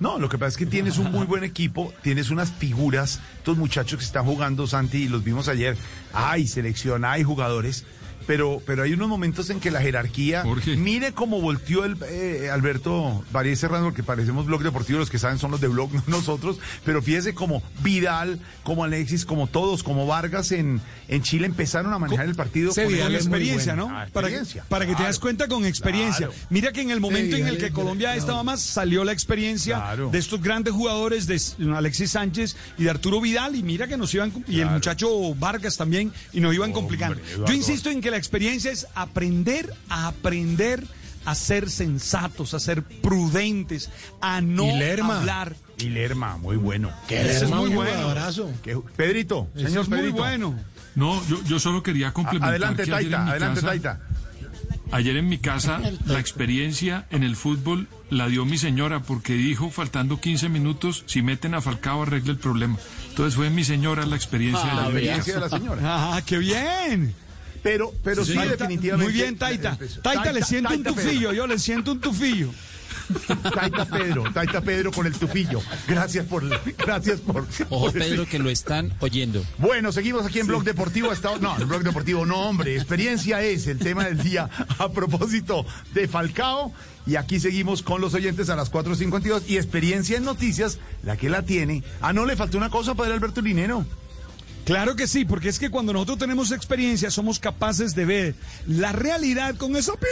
No, 0.00 0.18
lo 0.18 0.28
que 0.28 0.38
pasa 0.38 0.48
es 0.48 0.56
que 0.56 0.66
tienes 0.66 0.98
un 0.98 1.12
muy 1.12 1.24
buen 1.24 1.44
equipo, 1.44 1.92
tienes 2.02 2.30
unas 2.30 2.50
figuras, 2.50 3.20
estos 3.38 3.56
muchachos 3.56 4.00
que 4.00 4.04
están 4.04 4.24
jugando, 4.24 4.66
Santi, 4.66 5.04
y 5.04 5.08
los 5.08 5.22
vimos 5.22 5.46
ayer, 5.46 5.76
hay 6.12 6.48
selección, 6.48 7.04
hay 7.04 7.22
jugadores, 7.22 7.84
pero, 8.26 8.62
pero 8.64 8.82
hay 8.82 8.92
unos 8.92 9.08
momentos 9.08 9.50
en 9.50 9.60
que 9.60 9.70
la 9.70 9.80
jerarquía, 9.80 10.42
Jorge. 10.42 10.76
mire 10.76 11.12
cómo 11.12 11.40
volteó 11.40 11.84
el 11.84 11.96
eh, 12.08 12.50
Alberto 12.52 13.24
Varía 13.32 13.54
Serrano, 13.56 13.84
porque 13.86 14.02
parecemos 14.02 14.46
blog 14.46 14.62
deportivo, 14.62 14.98
los 14.98 15.10
que 15.10 15.18
saben 15.18 15.38
son 15.38 15.50
los 15.50 15.60
de 15.60 15.68
blog, 15.68 15.92
no 16.08 16.24
nosotros, 16.24 16.58
pero 16.84 17.02
fíjese 17.02 17.34
como 17.34 17.62
Vidal, 17.82 18.40
como 18.62 18.84
Alexis, 18.84 19.24
como 19.24 19.46
todos, 19.46 19.82
como 19.82 20.06
Vargas 20.06 20.52
en, 20.52 20.80
en 21.08 21.22
Chile 21.22 21.46
empezaron 21.46 21.92
a 21.92 21.98
manejar 21.98 22.26
el 22.26 22.34
partido 22.34 22.72
Se 22.72 22.84
con 22.84 22.92
Vidal 22.92 23.06
Con 23.08 23.16
experiencia. 23.16 23.76
¿no? 23.76 23.88
Ah, 23.90 24.06
para 24.12 24.28
que, 24.28 24.34
experiencia, 24.36 24.64
para 24.68 24.86
que 24.86 24.94
te 24.94 25.02
das 25.02 25.18
cuenta 25.18 25.48
con 25.48 25.64
experiencia. 25.66 26.28
Claro. 26.28 26.42
Mira 26.50 26.72
que 26.72 26.80
en 26.80 26.90
el 26.90 27.00
momento 27.00 27.36
Sí, 27.36 27.42
en 27.42 27.48
el 27.48 27.58
que 27.58 27.70
Colombia 27.72 28.14
estaba 28.16 28.42
más, 28.42 28.60
salió 28.60 29.04
la 29.04 29.12
experiencia 29.12 29.76
Claro. 29.76 30.10
de 30.10 30.18
estos 30.18 30.40
grandes 30.40 30.72
jugadores, 30.72 31.26
de 31.26 31.40
Alexis 31.74 32.12
Sánchez 32.12 32.56
y 32.78 32.84
de 32.84 32.90
Arturo 32.90 33.20
Vidal, 33.20 33.54
y 33.56 33.62
mira 33.62 33.86
que 33.86 33.96
nos 33.96 34.12
iban, 34.14 34.32
y 34.48 34.60
el 34.60 34.70
muchacho 34.70 35.34
Vargas 35.34 35.76
también, 35.76 36.12
y 36.32 36.40
nos 36.40 36.54
iban 36.54 36.70
Hombre, 36.70 36.80
complicando. 36.80 37.20
Eduardo. 37.20 37.46
Yo 37.46 37.52
insisto 37.54 37.90
en 37.90 38.00
que 38.00 38.10
la 38.14 38.18
experiencia 38.18 38.70
es 38.70 38.86
aprender 38.94 39.72
a 39.88 40.06
aprender 40.06 40.84
a 41.24 41.34
ser 41.34 41.68
sensatos, 41.70 42.54
a 42.54 42.60
ser 42.60 42.82
prudentes, 42.84 43.90
a 44.20 44.40
no 44.40 44.66
Y 44.66 44.78
Lerma. 44.78 45.18
hablar. 45.18 45.56
Y 45.78 45.88
Lerma, 45.88 46.36
muy 46.36 46.56
bueno. 46.56 46.92
Que 47.08 47.20
Ese 47.22 47.30
es 47.30 47.40
Lerma, 47.42 47.56
muy 47.56 47.70
un 47.70 47.74
bueno. 47.76 48.14
Que- 48.62 48.76
Pedrito, 48.96 49.48
Ese 49.56 49.66
señor 49.66 49.82
es 49.84 49.88
muy 49.88 49.98
Pedrito. 49.98 50.16
bueno. 50.18 50.54
No, 50.94 51.26
yo, 51.26 51.42
yo 51.44 51.58
solo 51.58 51.82
quería 51.82 52.08
A- 52.08 52.12
complementar 52.12 52.50
Adelante, 52.50 52.84
que 52.84 52.94
ayer 52.94 53.04
en 53.06 53.10
Taita, 53.10 53.24
mi 53.24 53.30
adelante, 53.30 53.60
casa- 53.60 53.66
Taita. 53.66 54.00
Ayer 54.92 55.16
en 55.16 55.28
mi 55.28 55.38
casa 55.38 55.80
la 56.06 56.20
experiencia 56.20 57.06
en 57.10 57.24
el 57.24 57.34
fútbol 57.36 57.88
la 58.10 58.28
dio 58.28 58.44
mi 58.44 58.58
señora 58.58 59.00
porque 59.00 59.32
dijo, 59.32 59.70
faltando 59.70 60.20
15 60.20 60.48
minutos, 60.48 61.02
si 61.06 61.20
meten 61.22 61.54
a 61.54 61.60
Falcao 61.60 62.02
arregla 62.02 62.30
el 62.32 62.38
problema. 62.38 62.76
Entonces 63.08 63.34
fue 63.34 63.50
mi 63.50 63.64
señora 63.64 64.06
la 64.06 64.14
experiencia 64.14 64.62
de 64.62 64.68
La 64.68 64.82
la 64.82 64.88
experiencia 64.88 65.34
de 65.34 65.40
la 65.40 65.48
señora. 65.48 65.80
¡Ah, 65.84 66.22
qué 66.24 66.38
bien! 66.38 67.14
Pero, 67.64 67.94
pero 68.04 68.24
sí, 68.26 68.34
Taita, 68.34 68.56
definitivamente. 68.56 69.10
Muy 69.10 69.20
bien, 69.20 69.38
Taita. 69.38 69.70
Empezó. 69.70 70.00
Taita, 70.02 70.32
le 70.32 70.42
siento 70.42 70.74
un 70.74 70.84
tufillo, 70.84 71.30
Pedro. 71.30 71.32
yo 71.32 71.46
le 71.46 71.58
siento 71.58 71.92
un 71.92 72.00
tufillo. 72.00 72.50
Taita 73.54 73.86
Pedro, 73.86 74.24
Taita 74.32 74.60
Pedro 74.60 74.92
con 74.92 75.06
el 75.06 75.14
tufillo. 75.14 75.60
Gracias 75.88 76.26
por, 76.26 76.44
gracias 76.76 77.20
por. 77.20 77.46
Ojo, 77.70 77.86
por 77.86 77.92
Pedro, 77.92 78.26
que 78.26 78.38
lo 78.38 78.50
están 78.50 78.92
oyendo. 79.00 79.42
Bueno, 79.58 79.92
seguimos 79.92 80.26
aquí 80.26 80.40
en 80.40 80.46
Blog 80.46 80.62
Deportivo. 80.64 81.10
Hasta... 81.10 81.38
No, 81.38 81.58
en 81.58 81.66
Blog 81.66 81.82
Deportivo 81.84 82.26
no, 82.26 82.48
hombre. 82.48 82.76
Experiencia 82.76 83.42
es 83.42 83.66
el 83.66 83.78
tema 83.78 84.04
del 84.04 84.22
día 84.22 84.50
a 84.78 84.90
propósito 84.90 85.64
de 85.94 86.06
Falcao. 86.06 86.72
Y 87.06 87.16
aquí 87.16 87.40
seguimos 87.40 87.82
con 87.82 88.00
los 88.00 88.14
oyentes 88.14 88.50
a 88.50 88.56
las 88.56 88.70
4.52. 88.70 89.42
Y 89.46 89.56
experiencia 89.56 90.18
en 90.18 90.24
noticias, 90.24 90.78
la 91.02 91.16
que 91.16 91.30
la 91.30 91.42
tiene. 91.42 91.82
Ah, 92.02 92.12
no, 92.12 92.26
le 92.26 92.36
faltó 92.36 92.58
una 92.58 92.70
cosa, 92.70 92.94
Padre 92.94 93.14
Alberto 93.14 93.40
Linero. 93.40 93.86
Claro 94.64 94.96
que 94.96 95.06
sí, 95.06 95.24
porque 95.24 95.48
es 95.48 95.58
que 95.58 95.70
cuando 95.70 95.92
nosotros 95.92 96.18
tenemos 96.18 96.50
experiencia 96.50 97.10
somos 97.10 97.38
capaces 97.38 97.94
de 97.94 98.04
ver 98.04 98.34
la 98.66 98.92
realidad 98.92 99.56
con 99.56 99.76
esa. 99.76 99.92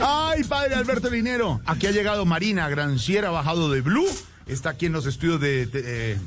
Ay, 0.00 0.44
padre 0.44 0.74
Alberto 0.74 1.10
Linero. 1.10 1.60
Aquí 1.66 1.86
ha 1.86 1.90
llegado 1.90 2.24
Marina 2.24 2.68
Granciera, 2.68 3.30
bajado 3.30 3.70
de 3.70 3.82
Blue. 3.82 4.08
Está 4.46 4.70
aquí 4.70 4.86
en 4.86 4.92
los 4.92 5.06
estudios 5.06 5.40
de, 5.40 5.66
de, 5.66 6.12
eh, 6.12 6.18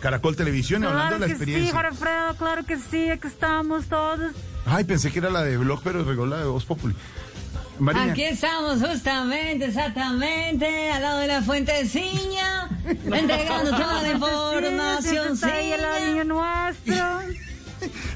Caracol 0.00 0.36
Televisión 0.36 0.84
hablando 0.84 1.14
de 1.14 1.20
la 1.20 1.26
Claro 1.26 1.38
que 1.38 1.44
sí, 1.44 1.50
experiencia. 1.52 1.72
Jorge 1.72 1.88
Alfredo, 1.88 2.36
claro 2.36 2.64
que 2.64 2.78
sí, 2.78 3.10
aquí 3.10 3.26
estamos 3.26 3.86
todos. 3.86 4.32
Ay, 4.66 4.84
pensé 4.84 5.10
que 5.10 5.18
era 5.18 5.30
la 5.30 5.42
de 5.42 5.56
Blog, 5.56 5.80
pero 5.82 6.04
regó 6.04 6.26
la 6.26 6.38
de 6.38 6.44
Voz 6.44 6.64
Populi. 6.64 6.94
Aquí 8.10 8.24
estamos 8.24 8.80
justamente, 8.80 9.66
exactamente, 9.66 10.90
al 10.90 11.02
lado 11.02 11.18
de 11.20 11.26
la 11.26 11.42
fuentecilla, 11.42 12.68
entregando 12.84 13.70
toda 13.70 14.02
la 14.02 14.12
información. 14.12 15.34
Está 15.34 15.54
ahí 15.54 15.72
el 15.72 16.08
niño 16.08 16.24
nuestro. 16.24 16.96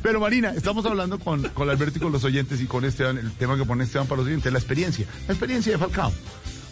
Pero 0.02 0.20
Marina, 0.20 0.52
estamos 0.56 0.84
hablando 0.86 1.18
con, 1.18 1.48
con 1.50 1.68
Alberto 1.68 1.98
y 1.98 2.00
con 2.00 2.12
los 2.12 2.24
oyentes 2.24 2.61
y 2.61 2.66
con 2.66 2.84
Esteban, 2.84 3.18
el 3.18 3.32
tema 3.32 3.56
que 3.56 3.64
pone 3.64 3.84
Esteban 3.84 4.06
para 4.06 4.18
los 4.18 4.26
oyentes, 4.26 4.50
la 4.52 4.58
experiencia. 4.58 5.06
La 5.26 5.34
experiencia 5.34 5.72
de 5.72 5.78
Falcao. 5.78 6.12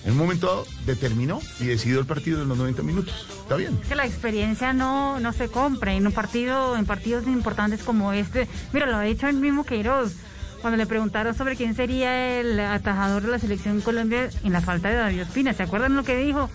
En 0.05 0.13
un 0.13 0.19
momento 0.19 0.47
dado 0.47 0.67
determinó 0.87 1.41
y 1.61 1.67
decidió 1.67 2.01
el 2.01 2.07
partido 2.07 2.43
en 2.43 2.49
los 2.49 2.57
90 2.57 2.83
minutos. 2.83 3.27
Está 3.43 3.57
bien. 3.57 3.79
que 3.89 3.95
la 3.95 4.07
experiencia 4.07 4.73
no, 4.73 5.21
no 5.21 5.33
se 5.33 5.49
compra 5.49 5.93
en 5.93 6.07
un 6.07 6.13
partido, 6.13 6.77
en 6.77 6.87
partidos 6.87 7.27
importantes 7.27 7.83
como 7.83 8.13
este. 8.13 8.49
Mira, 8.73 8.87
lo 8.87 8.97
ha 8.97 9.03
dicho 9.03 9.27
el 9.27 9.37
mismo 9.37 9.65
Queiroz. 9.65 10.15
Cuando 10.61 10.77
le 10.77 10.87
preguntaron 10.87 11.35
sobre 11.35 11.57
quién 11.57 11.75
sería 11.75 12.41
el 12.41 12.59
atajador 12.59 13.23
de 13.23 13.31
la 13.31 13.39
selección 13.39 13.81
Colombia 13.81 14.29
en 14.43 14.53
la 14.53 14.61
falta 14.61 14.89
de 14.89 14.97
David 14.97 15.23
Ospina, 15.23 15.53
¿se 15.55 15.63
acuerdan 15.63 15.95
lo 15.95 16.03
que 16.03 16.17
dijo? 16.17 16.51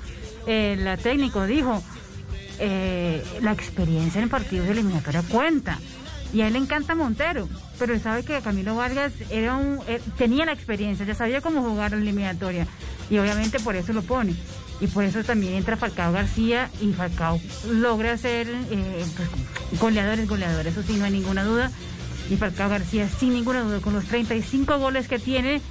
El 0.45 0.97
técnico 0.99 1.45
dijo, 1.45 1.81
eh, 2.59 3.23
la 3.41 3.51
experiencia 3.51 4.21
en 4.21 4.29
partidos 4.29 4.65
de 4.65 4.73
eliminatoria 4.73 5.23
cuenta. 5.23 5.79
Y 6.33 6.41
a 6.41 6.47
él 6.47 6.53
le 6.53 6.59
encanta 6.59 6.95
Montero, 6.95 7.47
pero 7.77 7.93
él 7.93 8.01
sabe 8.01 8.23
que 8.23 8.41
Camilo 8.41 8.75
Vargas 8.75 9.13
era 9.29 9.55
un, 9.55 9.79
eh, 9.87 10.01
tenía 10.17 10.45
la 10.45 10.51
experiencia, 10.51 11.05
ya 11.05 11.13
sabía 11.13 11.41
cómo 11.41 11.61
jugar 11.61 11.91
la 11.91 11.97
eliminatoria. 11.97 12.65
Y 13.09 13.19
obviamente 13.19 13.59
por 13.59 13.75
eso 13.75 13.93
lo 13.93 14.01
pone. 14.01 14.35
Y 14.81 14.87
por 14.87 15.03
eso 15.03 15.23
también 15.23 15.53
entra 15.53 15.77
Falcao 15.77 16.11
García 16.11 16.69
y 16.81 16.91
Falcao 16.91 17.39
logra 17.69 18.17
ser 18.17 18.47
eh, 18.49 19.05
pues, 19.15 19.29
goleadores, 19.79 20.27
goleadores, 20.27 20.75
eso 20.75 20.83
sí, 20.85 20.97
no 20.97 21.05
hay 21.05 21.11
ninguna 21.11 21.43
duda. 21.43 21.71
Y 22.29 22.37
Falcao 22.37 22.69
García, 22.69 23.09
sin 23.09 23.33
ninguna 23.33 23.61
duda, 23.61 23.79
con 23.79 23.93
los 23.93 24.05
35 24.05 24.77
goles 24.79 25.07
que 25.07 25.19
tiene, 25.19 25.61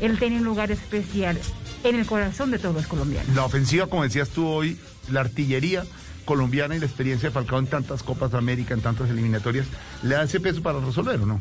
él 0.00 0.18
tiene 0.18 0.38
un 0.38 0.44
lugar 0.44 0.70
especial 0.70 1.38
en 1.84 1.96
el 1.96 2.06
corazón 2.06 2.50
de 2.50 2.58
todos 2.58 2.74
los 2.74 2.86
colombianos. 2.86 3.34
La 3.34 3.44
ofensiva, 3.44 3.86
como 3.86 4.02
decías 4.02 4.30
tú 4.30 4.46
hoy, 4.46 4.78
la 5.10 5.20
artillería 5.20 5.84
colombiana 6.24 6.76
y 6.76 6.78
la 6.78 6.86
experiencia 6.86 7.28
de 7.28 7.32
Falcao 7.32 7.58
en 7.58 7.66
tantas 7.66 8.02
Copas 8.02 8.32
de 8.32 8.38
América, 8.38 8.74
en 8.74 8.80
tantas 8.80 9.08
eliminatorias, 9.10 9.66
¿le 10.02 10.14
da 10.14 10.24
ese 10.24 10.40
peso 10.40 10.62
para 10.62 10.80
resolver 10.80 11.20
o 11.20 11.26
no? 11.26 11.40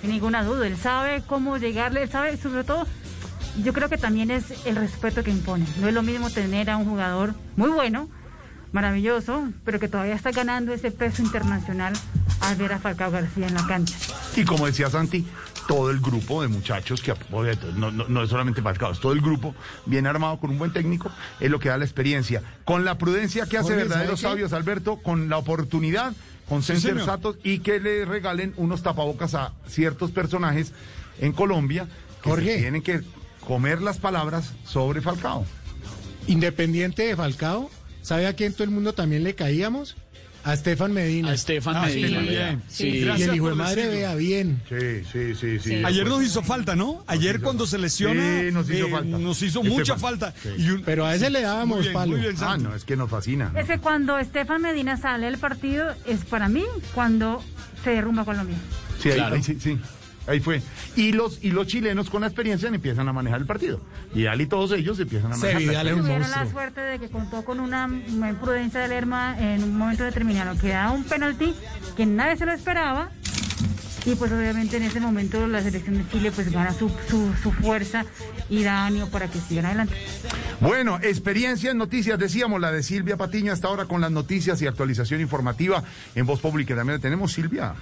sin 0.00 0.10
ninguna 0.10 0.44
duda. 0.44 0.66
Él 0.66 0.76
sabe 0.76 1.22
cómo 1.26 1.56
llegarle, 1.58 2.02
él 2.02 2.10
sabe, 2.10 2.36
sobre 2.36 2.64
todo, 2.64 2.86
yo 3.62 3.72
creo 3.72 3.88
que 3.88 3.98
también 3.98 4.30
es 4.30 4.66
el 4.66 4.76
respeto 4.76 5.22
que 5.22 5.30
impone. 5.30 5.66
No 5.80 5.88
es 5.88 5.94
lo 5.94 6.02
mismo 6.02 6.30
tener 6.30 6.70
a 6.70 6.76
un 6.76 6.84
jugador 6.84 7.34
muy 7.56 7.70
bueno, 7.70 8.08
maravilloso, 8.72 9.48
pero 9.64 9.78
que 9.80 9.88
todavía 9.88 10.14
está 10.14 10.30
ganando 10.30 10.72
ese 10.72 10.90
peso 10.90 11.22
internacional 11.22 11.92
al 12.40 12.56
ver 12.56 12.72
a 12.72 12.78
Falcao 12.78 13.10
García 13.10 13.46
en 13.46 13.54
la 13.54 13.66
cancha. 13.66 13.96
Y 14.36 14.44
como 14.44 14.66
decía 14.66 14.90
Santi, 14.90 15.26
todo 15.66 15.90
el 15.90 16.00
grupo 16.00 16.42
de 16.42 16.48
muchachos 16.48 17.02
que 17.02 17.14
no, 17.30 17.90
no, 17.90 18.08
no 18.08 18.22
es 18.22 18.30
solamente 18.30 18.62
Falcao, 18.62 18.92
es 18.92 19.00
todo 19.00 19.12
el 19.12 19.20
grupo 19.20 19.54
bien 19.86 20.06
armado 20.06 20.38
con 20.38 20.50
un 20.50 20.58
buen 20.58 20.72
técnico, 20.72 21.10
es 21.40 21.50
lo 21.50 21.58
que 21.60 21.68
da 21.68 21.76
la 21.76 21.84
experiencia. 21.84 22.42
Con 22.64 22.84
la 22.84 22.96
prudencia 22.98 23.46
que 23.46 23.58
hace 23.58 23.74
verdaderos 23.74 24.20
sabios, 24.20 24.52
Alberto, 24.52 24.96
con 24.96 25.28
la 25.28 25.36
oportunidad, 25.38 26.14
con 26.48 26.62
Sí, 26.62 26.68
Center 26.72 26.92
señor. 26.92 27.06
Satos 27.06 27.36
y 27.42 27.58
que 27.58 27.80
le 27.80 28.04
regalen 28.04 28.54
unos 28.56 28.82
tapabocas 28.82 29.34
a 29.34 29.52
ciertos 29.66 30.10
personajes 30.10 30.72
en 31.20 31.32
Colombia 31.32 31.86
que 32.22 32.34
tienen 32.36 32.82
que 32.82 33.02
comer 33.46 33.82
las 33.82 33.98
palabras 33.98 34.54
sobre 34.64 35.00
Falcao. 35.00 35.44
Independiente 36.26 37.02
de 37.04 37.16
Falcao, 37.16 37.70
¿sabe 38.02 38.26
a 38.26 38.32
quién 38.34 38.52
todo 38.52 38.64
el 38.64 38.70
mundo 38.70 38.92
también 38.94 39.24
le 39.24 39.34
caíamos? 39.34 39.96
A 40.44 40.54
Estefan 40.54 40.92
Medina. 40.92 41.30
A 41.30 41.34
Estefan 41.34 41.76
Ah, 41.76 41.86
Medina, 41.86 42.60
sí. 42.68 42.86
Y 42.86 43.00
Gracias 43.00 43.28
el 43.28 43.34
hijo 43.36 43.48
de 43.50 43.54
madre 43.56 43.82
decirlo. 43.82 43.96
vea 43.98 44.14
bien. 44.14 44.62
Sí, 44.68 45.04
sí, 45.12 45.34
sí, 45.34 45.58
sí. 45.58 45.82
Ayer 45.84 46.06
nos 46.06 46.22
hizo 46.22 46.42
falta, 46.42 46.74
¿no? 46.76 47.04
Ayer 47.06 47.40
cuando 47.40 47.66
se 47.66 47.76
lesiona 47.76 48.40
Sí, 48.40 48.50
nos 48.52 48.70
hizo 48.70 48.86
eh, 48.86 48.90
falta. 48.90 49.18
nos 49.18 49.42
hizo 49.42 49.58
Estefan. 49.60 49.78
mucha 49.78 49.96
falta. 49.98 50.32
Sí. 50.42 50.48
Y 50.56 50.70
un- 50.70 50.82
Pero 50.84 51.04
a 51.04 51.14
ese 51.14 51.28
le 51.28 51.42
dábamos 51.42 51.78
Muy 51.78 51.82
bien, 51.82 51.92
palo. 51.92 52.12
muy 52.12 52.20
bien, 52.20 52.36
Ah, 52.40 52.56
no, 52.56 52.74
es 52.74 52.84
que 52.84 52.96
nos 52.96 53.10
fascina. 53.10 53.52
Es 53.56 53.66
que 53.66 53.78
cuando 53.78 54.16
Estefan 54.16 54.62
Medina 54.62 54.96
sale 54.96 55.26
del 55.26 55.38
partido 55.38 55.94
es 56.06 56.24
para 56.24 56.48
mí 56.48 56.64
cuando 56.94 57.42
se 57.84 57.90
derrumba 57.90 58.24
Colombia. 58.24 58.56
Sí, 59.02 59.10
ahí, 59.10 59.14
Claro. 59.16 59.34
ahí 59.36 59.42
sí, 59.42 59.58
sí. 59.60 59.78
Ahí 60.28 60.40
fue. 60.40 60.62
Y 60.94 61.12
los, 61.12 61.42
y 61.42 61.50
los 61.50 61.66
chilenos 61.66 62.10
con 62.10 62.20
la 62.20 62.26
experiencia 62.26 62.68
empiezan 62.68 63.08
a 63.08 63.12
manejar 63.12 63.40
el 63.40 63.46
partido. 63.46 63.80
Y 64.14 64.26
Ali 64.26 64.44
y 64.44 64.46
todos 64.46 64.72
ellos 64.72 65.00
empiezan 65.00 65.32
a 65.32 65.36
manejar. 65.36 65.62
la 65.62 65.68
Vidal 65.70 65.88
es 65.88 65.94
un. 65.94 66.00
Tuvieron 66.02 66.30
la 66.30 66.50
suerte 66.50 66.80
de 66.80 66.98
que 66.98 67.08
contó 67.08 67.44
con 67.44 67.60
una 67.60 67.88
mm, 67.88 68.36
prudencia 68.40 68.80
de 68.80 68.88
Lerma 68.88 69.36
en 69.38 69.64
un 69.64 69.76
momento 69.76 70.04
determinado, 70.04 70.58
que 70.58 70.68
da 70.68 70.90
un 70.90 71.04
penalti 71.04 71.54
que 71.96 72.06
nadie 72.06 72.36
se 72.36 72.46
lo 72.46 72.52
esperaba. 72.52 73.10
Y 74.04 74.14
pues 74.14 74.30
obviamente 74.32 74.76
en 74.76 74.84
ese 74.84 75.00
momento 75.00 75.46
la 75.46 75.62
selección 75.62 75.98
de 75.98 76.08
Chile 76.10 76.30
pues 76.30 76.50
gana 76.50 76.72
su, 76.72 76.88
su, 77.08 77.34
su 77.42 77.52
fuerza 77.52 78.06
y 78.48 78.62
da 78.62 78.86
ánimo 78.86 79.10
para 79.10 79.28
que 79.28 79.38
sigan 79.38 79.66
adelante. 79.66 79.94
Bueno, 80.60 80.98
experiencia 81.02 81.72
en 81.72 81.78
noticias, 81.78 82.18
decíamos 82.18 82.60
la 82.60 82.72
de 82.72 82.82
Silvia 82.82 83.16
Patiño 83.16 83.52
hasta 83.52 83.68
ahora 83.68 83.84
con 83.86 84.00
las 84.00 84.10
noticias 84.10 84.62
y 84.62 84.66
actualización 84.66 85.20
informativa 85.20 85.82
en 86.14 86.26
Voz 86.26 86.40
Pública. 86.40 86.74
También 86.74 86.98
la 86.98 87.02
tenemos, 87.02 87.32
Silvia. 87.32 87.74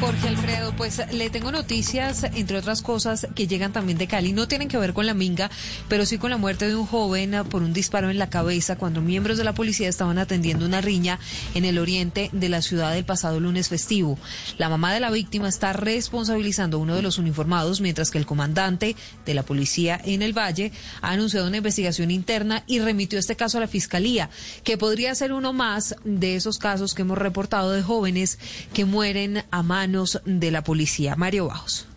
Jorge 0.00 0.28
Alfredo, 0.28 0.72
pues 0.76 1.02
le 1.12 1.28
tengo 1.28 1.52
noticias, 1.52 2.24
entre 2.24 2.56
otras 2.56 2.80
cosas, 2.80 3.28
que 3.34 3.46
llegan 3.46 3.74
también 3.74 3.98
de 3.98 4.06
Cali. 4.06 4.32
No 4.32 4.48
tienen 4.48 4.68
que 4.68 4.78
ver 4.78 4.94
con 4.94 5.04
la 5.04 5.12
minga, 5.12 5.50
pero 5.88 6.06
sí 6.06 6.16
con 6.16 6.30
la 6.30 6.38
muerte 6.38 6.66
de 6.66 6.74
un 6.74 6.86
joven 6.86 7.34
ah, 7.34 7.44
por 7.44 7.62
un 7.62 7.74
disparo 7.74 8.08
en 8.08 8.16
la 8.16 8.30
cabeza 8.30 8.76
cuando 8.76 9.02
miembros 9.02 9.36
de 9.36 9.44
la 9.44 9.52
policía 9.52 9.90
estaban 9.90 10.16
atendiendo 10.16 10.64
una 10.64 10.80
riña 10.80 11.18
en 11.54 11.66
el 11.66 11.78
oriente 11.78 12.30
de 12.32 12.48
la 12.48 12.62
ciudad 12.62 12.96
el 12.96 13.04
pasado 13.04 13.40
lunes 13.40 13.68
festivo. 13.68 14.18
La 14.56 14.70
mamá 14.70 14.94
de 14.94 15.00
la 15.00 15.10
víctima 15.10 15.50
está 15.50 15.74
responsabilizando 15.74 16.78
a 16.78 16.80
uno 16.80 16.96
de 16.96 17.02
los 17.02 17.18
uniformados, 17.18 17.82
mientras 17.82 18.10
que 18.10 18.16
el 18.16 18.24
comandante 18.24 18.96
de 19.26 19.34
la 19.34 19.42
policía 19.42 20.00
en 20.02 20.22
el 20.22 20.32
Valle 20.32 20.72
ha 21.02 21.10
anunciado 21.10 21.46
una 21.46 21.58
investigación 21.58 22.10
interna 22.10 22.64
y 22.66 22.78
remitió 22.78 23.18
este 23.18 23.36
caso 23.36 23.58
a 23.58 23.60
la 23.60 23.68
fiscalía, 23.68 24.30
que 24.64 24.78
podría 24.78 25.14
ser 25.14 25.34
uno 25.34 25.52
más 25.52 25.94
de 26.04 26.36
esos 26.36 26.56
casos 26.56 26.94
que 26.94 27.02
hemos 27.02 27.18
reportado 27.18 27.72
de 27.72 27.82
jóvenes 27.82 28.38
que 28.72 28.86
mueren 28.86 29.19
a 29.50 29.62
manos 29.62 30.20
de 30.24 30.50
la 30.50 30.62
policía. 30.62 31.16
Mario 31.16 31.46
Bajos. 31.46 31.89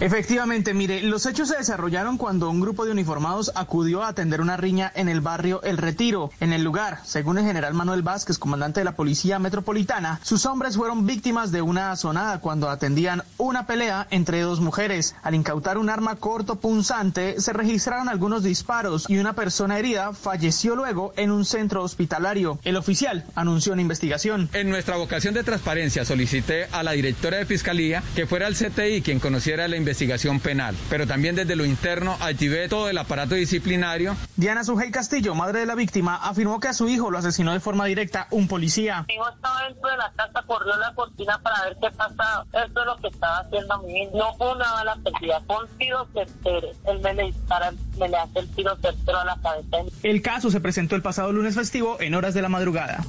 Efectivamente, 0.00 0.74
mire, 0.74 1.02
los 1.02 1.26
hechos 1.26 1.48
se 1.48 1.56
desarrollaron 1.56 2.18
cuando 2.18 2.50
un 2.50 2.60
grupo 2.60 2.84
de 2.84 2.92
uniformados 2.92 3.52
acudió 3.54 4.02
a 4.02 4.08
atender 4.08 4.40
una 4.40 4.56
riña 4.56 4.90
en 4.94 5.08
el 5.08 5.20
barrio 5.20 5.62
El 5.62 5.78
Retiro. 5.78 6.30
En 6.40 6.52
el 6.52 6.64
lugar, 6.64 7.00
según 7.04 7.38
el 7.38 7.44
general 7.44 7.74
Manuel 7.74 8.02
Vázquez, 8.02 8.38
comandante 8.38 8.80
de 8.80 8.84
la 8.84 8.96
Policía 8.96 9.38
Metropolitana, 9.38 10.20
sus 10.22 10.46
hombres 10.46 10.76
fueron 10.76 11.06
víctimas 11.06 11.52
de 11.52 11.62
una 11.62 11.92
azonada 11.92 12.40
cuando 12.40 12.68
atendían 12.68 13.22
una 13.38 13.66
pelea 13.66 14.06
entre 14.10 14.40
dos 14.40 14.60
mujeres. 14.60 15.14
Al 15.22 15.34
incautar 15.34 15.78
un 15.78 15.90
arma 15.90 16.16
corto 16.16 16.56
punzante, 16.56 17.40
se 17.40 17.52
registraron 17.52 18.08
algunos 18.08 18.42
disparos 18.42 19.06
y 19.08 19.18
una 19.18 19.34
persona 19.34 19.78
herida 19.78 20.12
falleció 20.12 20.76
luego 20.76 21.12
en 21.16 21.30
un 21.30 21.44
centro 21.44 21.82
hospitalario. 21.82 22.58
El 22.64 22.76
oficial 22.76 23.24
anunció 23.34 23.72
una 23.72 23.82
investigación. 23.82 24.48
En 24.52 24.70
nuestra 24.70 24.96
vocación 24.96 25.34
de 25.34 25.44
transparencia 25.44 26.04
solicité 26.04 26.66
a 26.72 26.82
la 26.82 26.92
directora 26.92 27.38
de 27.38 27.46
Fiscalía 27.46 28.02
que 28.14 28.26
fuera 28.26 28.46
al 28.46 28.54
CTI 28.54 29.02
quien 29.02 29.20
conociera 29.20 29.68
la 29.74 29.78
investigación 29.78 30.38
penal, 30.38 30.76
pero 30.88 31.04
también 31.04 31.34
desde 31.34 31.56
lo 31.56 31.64
interno 31.64 32.16
activé 32.20 32.68
todo 32.68 32.88
el 32.88 32.96
aparato 32.96 33.34
disciplinario. 33.34 34.16
Diana 34.36 34.62
Sujei 34.62 34.92
Castillo, 34.92 35.34
madre 35.34 35.58
de 35.60 35.66
la 35.66 35.74
víctima, 35.74 36.14
afirmó 36.14 36.60
que 36.60 36.68
a 36.68 36.72
su 36.72 36.88
hijo 36.88 37.10
lo 37.10 37.18
asesinó 37.18 37.52
de 37.52 37.58
forma 37.58 37.86
directa 37.86 38.28
un 38.30 38.46
policía. 38.46 39.04
Mi 39.08 39.14
hijo 39.14 39.28
estaba 39.28 39.64
dentro 39.66 39.90
de 39.90 39.96
la 39.96 40.12
casa, 40.14 40.42
corrió 40.46 40.76
la 40.76 40.94
cortina 40.94 41.40
para 41.42 41.64
ver 41.64 41.76
qué 41.82 41.90
pasaba. 41.90 42.46
Eso 42.52 42.80
es 42.80 42.86
lo 42.86 42.96
que 42.98 43.08
estaba 43.08 43.38
haciendo 43.38 43.82
mi 43.82 44.02
hijo. 44.02 44.16
No 44.16 44.32
fue 44.34 44.52
una 44.52 44.70
bala 44.70 44.96
perdida, 45.02 45.40
fue 45.44 45.56
un 45.64 45.78
tiro 45.78 46.06
certero. 46.14 46.68
Él 46.86 47.00
me 47.00 47.14
le 47.14 47.24
dispara, 47.24 47.72
me 47.98 48.08
le 48.08 48.16
hace 48.16 48.38
el 48.38 48.48
tiro 48.54 48.76
certero 48.76 49.18
a 49.18 49.24
la 49.24 49.36
cabeza. 49.42 49.78
El 50.04 50.22
caso 50.22 50.52
se 50.52 50.60
presentó 50.60 50.94
el 50.94 51.02
pasado 51.02 51.32
lunes 51.32 51.56
festivo 51.56 51.96
en 52.00 52.14
horas 52.14 52.32
de 52.32 52.42
la 52.42 52.48
madrugada. 52.48 53.04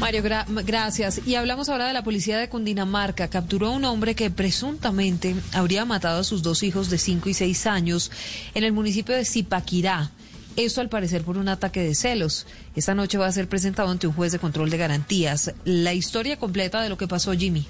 Mario, 0.00 0.22
gra- 0.22 0.46
gracias. 0.64 1.20
Y 1.26 1.34
hablamos 1.34 1.68
ahora 1.68 1.86
de 1.86 1.92
la 1.92 2.04
policía 2.04 2.38
de 2.38 2.48
Cundinamarca. 2.48 3.28
Capturó 3.28 3.68
a 3.68 3.70
un 3.70 3.84
hombre 3.84 4.14
que 4.14 4.30
presuntamente 4.30 5.34
habría 5.52 5.84
matado 5.84 6.20
a 6.20 6.24
sus 6.24 6.42
dos 6.42 6.62
hijos 6.62 6.88
de 6.88 6.98
5 6.98 7.28
y 7.28 7.34
6 7.34 7.66
años 7.66 8.10
en 8.54 8.62
el 8.64 8.72
municipio 8.72 9.14
de 9.16 9.24
Zipaquirá. 9.24 10.10
Esto 10.56 10.80
al 10.80 10.88
parecer 10.88 11.22
por 11.22 11.36
un 11.36 11.48
ataque 11.48 11.80
de 11.80 11.94
celos. 11.94 12.46
Esta 12.76 12.94
noche 12.94 13.18
va 13.18 13.26
a 13.26 13.32
ser 13.32 13.48
presentado 13.48 13.88
ante 13.90 14.06
un 14.06 14.12
juez 14.12 14.30
de 14.32 14.38
control 14.38 14.70
de 14.70 14.76
garantías. 14.76 15.52
La 15.64 15.94
historia 15.94 16.36
completa 16.36 16.80
de 16.80 16.88
lo 16.88 16.96
que 16.98 17.08
pasó, 17.08 17.32
Jimmy. 17.32 17.66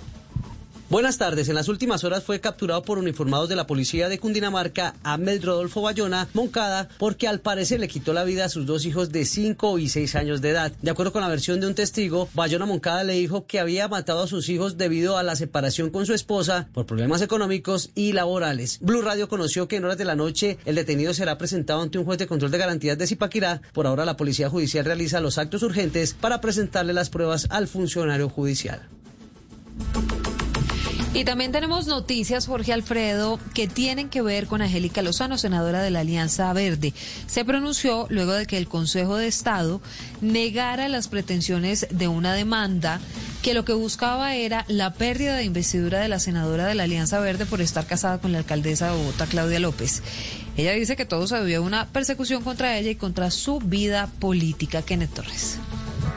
Buenas 0.91 1.18
tardes. 1.18 1.51
En 1.51 1.55
las 1.55 1.68
últimas 1.68 2.03
horas 2.05 2.24
fue 2.24 2.41
capturado 2.41 2.80
por 2.80 2.97
uniformados 2.97 3.51
de 3.51 3.57
la 3.57 3.66
policía 3.66 4.09
de 4.09 4.18
Cundinamarca 4.18 4.95
Ahmed 5.03 5.45
Rodolfo 5.45 5.82
Bayona 5.82 6.28
Moncada 6.32 6.89
porque 6.97 7.28
al 7.28 7.41
parecer 7.41 7.78
le 7.78 7.89
quitó 7.89 8.14
la 8.14 8.24
vida 8.24 8.47
a 8.47 8.49
sus 8.49 8.64
dos 8.64 8.86
hijos 8.86 9.12
de 9.12 9.26
5 9.26 9.78
y 9.80 9.91
6 9.91 10.14
años 10.14 10.41
de 10.41 10.49
edad. 10.49 10.72
De 10.80 10.91
acuerdo 10.91 11.12
con 11.12 11.20
la 11.20 11.28
versión 11.28 11.61
de 11.61 11.66
un 11.66 11.74
testigo, 11.74 12.30
Bayona 12.32 12.64
Moncada 12.64 13.05
le 13.05 13.12
dijo 13.12 13.47
que 13.47 13.61
había 13.61 13.86
matado 13.86 14.22
a 14.22 14.26
sus 14.26 14.49
hijos 14.49 14.78
debido 14.78 15.18
a 15.18 15.22
la 15.22 15.36
separación 15.36 15.91
con 15.91 16.07
su 16.07 16.14
esposa 16.14 16.70
por 16.72 16.86
problemas 16.86 17.20
económicos 17.20 17.91
y 17.95 18.12
laborales. 18.12 18.78
Blue 18.80 19.03
Radio 19.03 19.28
conoció 19.28 19.68
que 19.68 19.76
en 19.76 19.84
horas 19.84 19.99
de 19.99 20.07
la 20.07 20.16
noche 20.16 20.57
el 20.64 20.76
detenido 20.76 21.12
será 21.12 21.36
presentado 21.36 21.82
ante 21.82 21.99
un 21.99 22.07
juez 22.07 22.18
de 22.18 22.26
control 22.26 22.51
de 22.51 22.57
garantías 22.57 22.97
de 22.97 23.07
Zipaquirá. 23.07 23.61
Por 23.74 23.86
ahora 23.86 24.07
la 24.07 24.16
policía 24.16 24.49
judicial 24.49 24.86
realiza 24.86 25.20
los 25.20 25.36
actos 25.36 25.62
urgentes 25.62 26.14
para 26.14 26.41
presentarle 26.41 26.95
las 26.95 27.11
pruebas 27.11 27.47
al 27.51 27.68
funcionario 27.68 28.30
judicial. 28.30 28.89
Y 31.14 31.24
también 31.24 31.52
tenemos 31.52 31.86
noticias, 31.86 32.46
Jorge 32.46 32.72
Alfredo, 32.72 33.40
que 33.54 33.66
tienen 33.66 34.09
que 34.09 34.22
ver 34.22 34.46
con 34.46 34.61
Angélica 34.61 35.02
Lozano, 35.02 35.38
senadora 35.38 35.82
de 35.82 35.90
la 35.90 36.00
Alianza 36.00 36.52
Verde. 36.52 36.92
Se 37.26 37.44
pronunció 37.44 38.06
luego 38.11 38.32
de 38.32 38.46
que 38.46 38.59
el 38.59 38.68
Consejo 38.68 39.16
de 39.16 39.26
Estado 39.26 39.80
negara 40.20 40.88
las 40.88 41.09
pretensiones 41.09 41.88
de 41.90 42.09
una 42.09 42.34
demanda 42.34 43.00
que 43.42 43.54
lo 43.54 43.64
que 43.64 43.72
buscaba 43.72 44.34
era 44.34 44.64
la 44.68 44.92
pérdida 44.92 45.36
de 45.36 45.44
investidura 45.44 46.00
de 46.00 46.09
la 46.09 46.20
senadora 46.20 46.66
de 46.66 46.74
la 46.74 46.84
Alianza 46.84 47.18
Verde 47.20 47.46
por 47.46 47.62
estar 47.62 47.86
casada 47.86 48.18
con 48.18 48.32
la 48.32 48.38
alcaldesa 48.38 48.90
de 48.90 48.98
Bogotá, 48.98 49.26
Claudia 49.26 49.61
López. 49.61 50.02
Ella 50.56 50.72
dice 50.72 50.94
que 50.94 51.06
todo 51.06 51.26
se 51.26 51.36
debió 51.36 51.59
a 51.59 51.62
una 51.62 51.86
persecución 51.86 52.42
contra 52.42 52.76
ella 52.76 52.90
y 52.90 52.96
contra 52.96 53.30
su 53.30 53.61
vida 53.61 54.09
política. 54.20 54.82
Kenneth 54.82 55.14
Torres. 55.14 55.59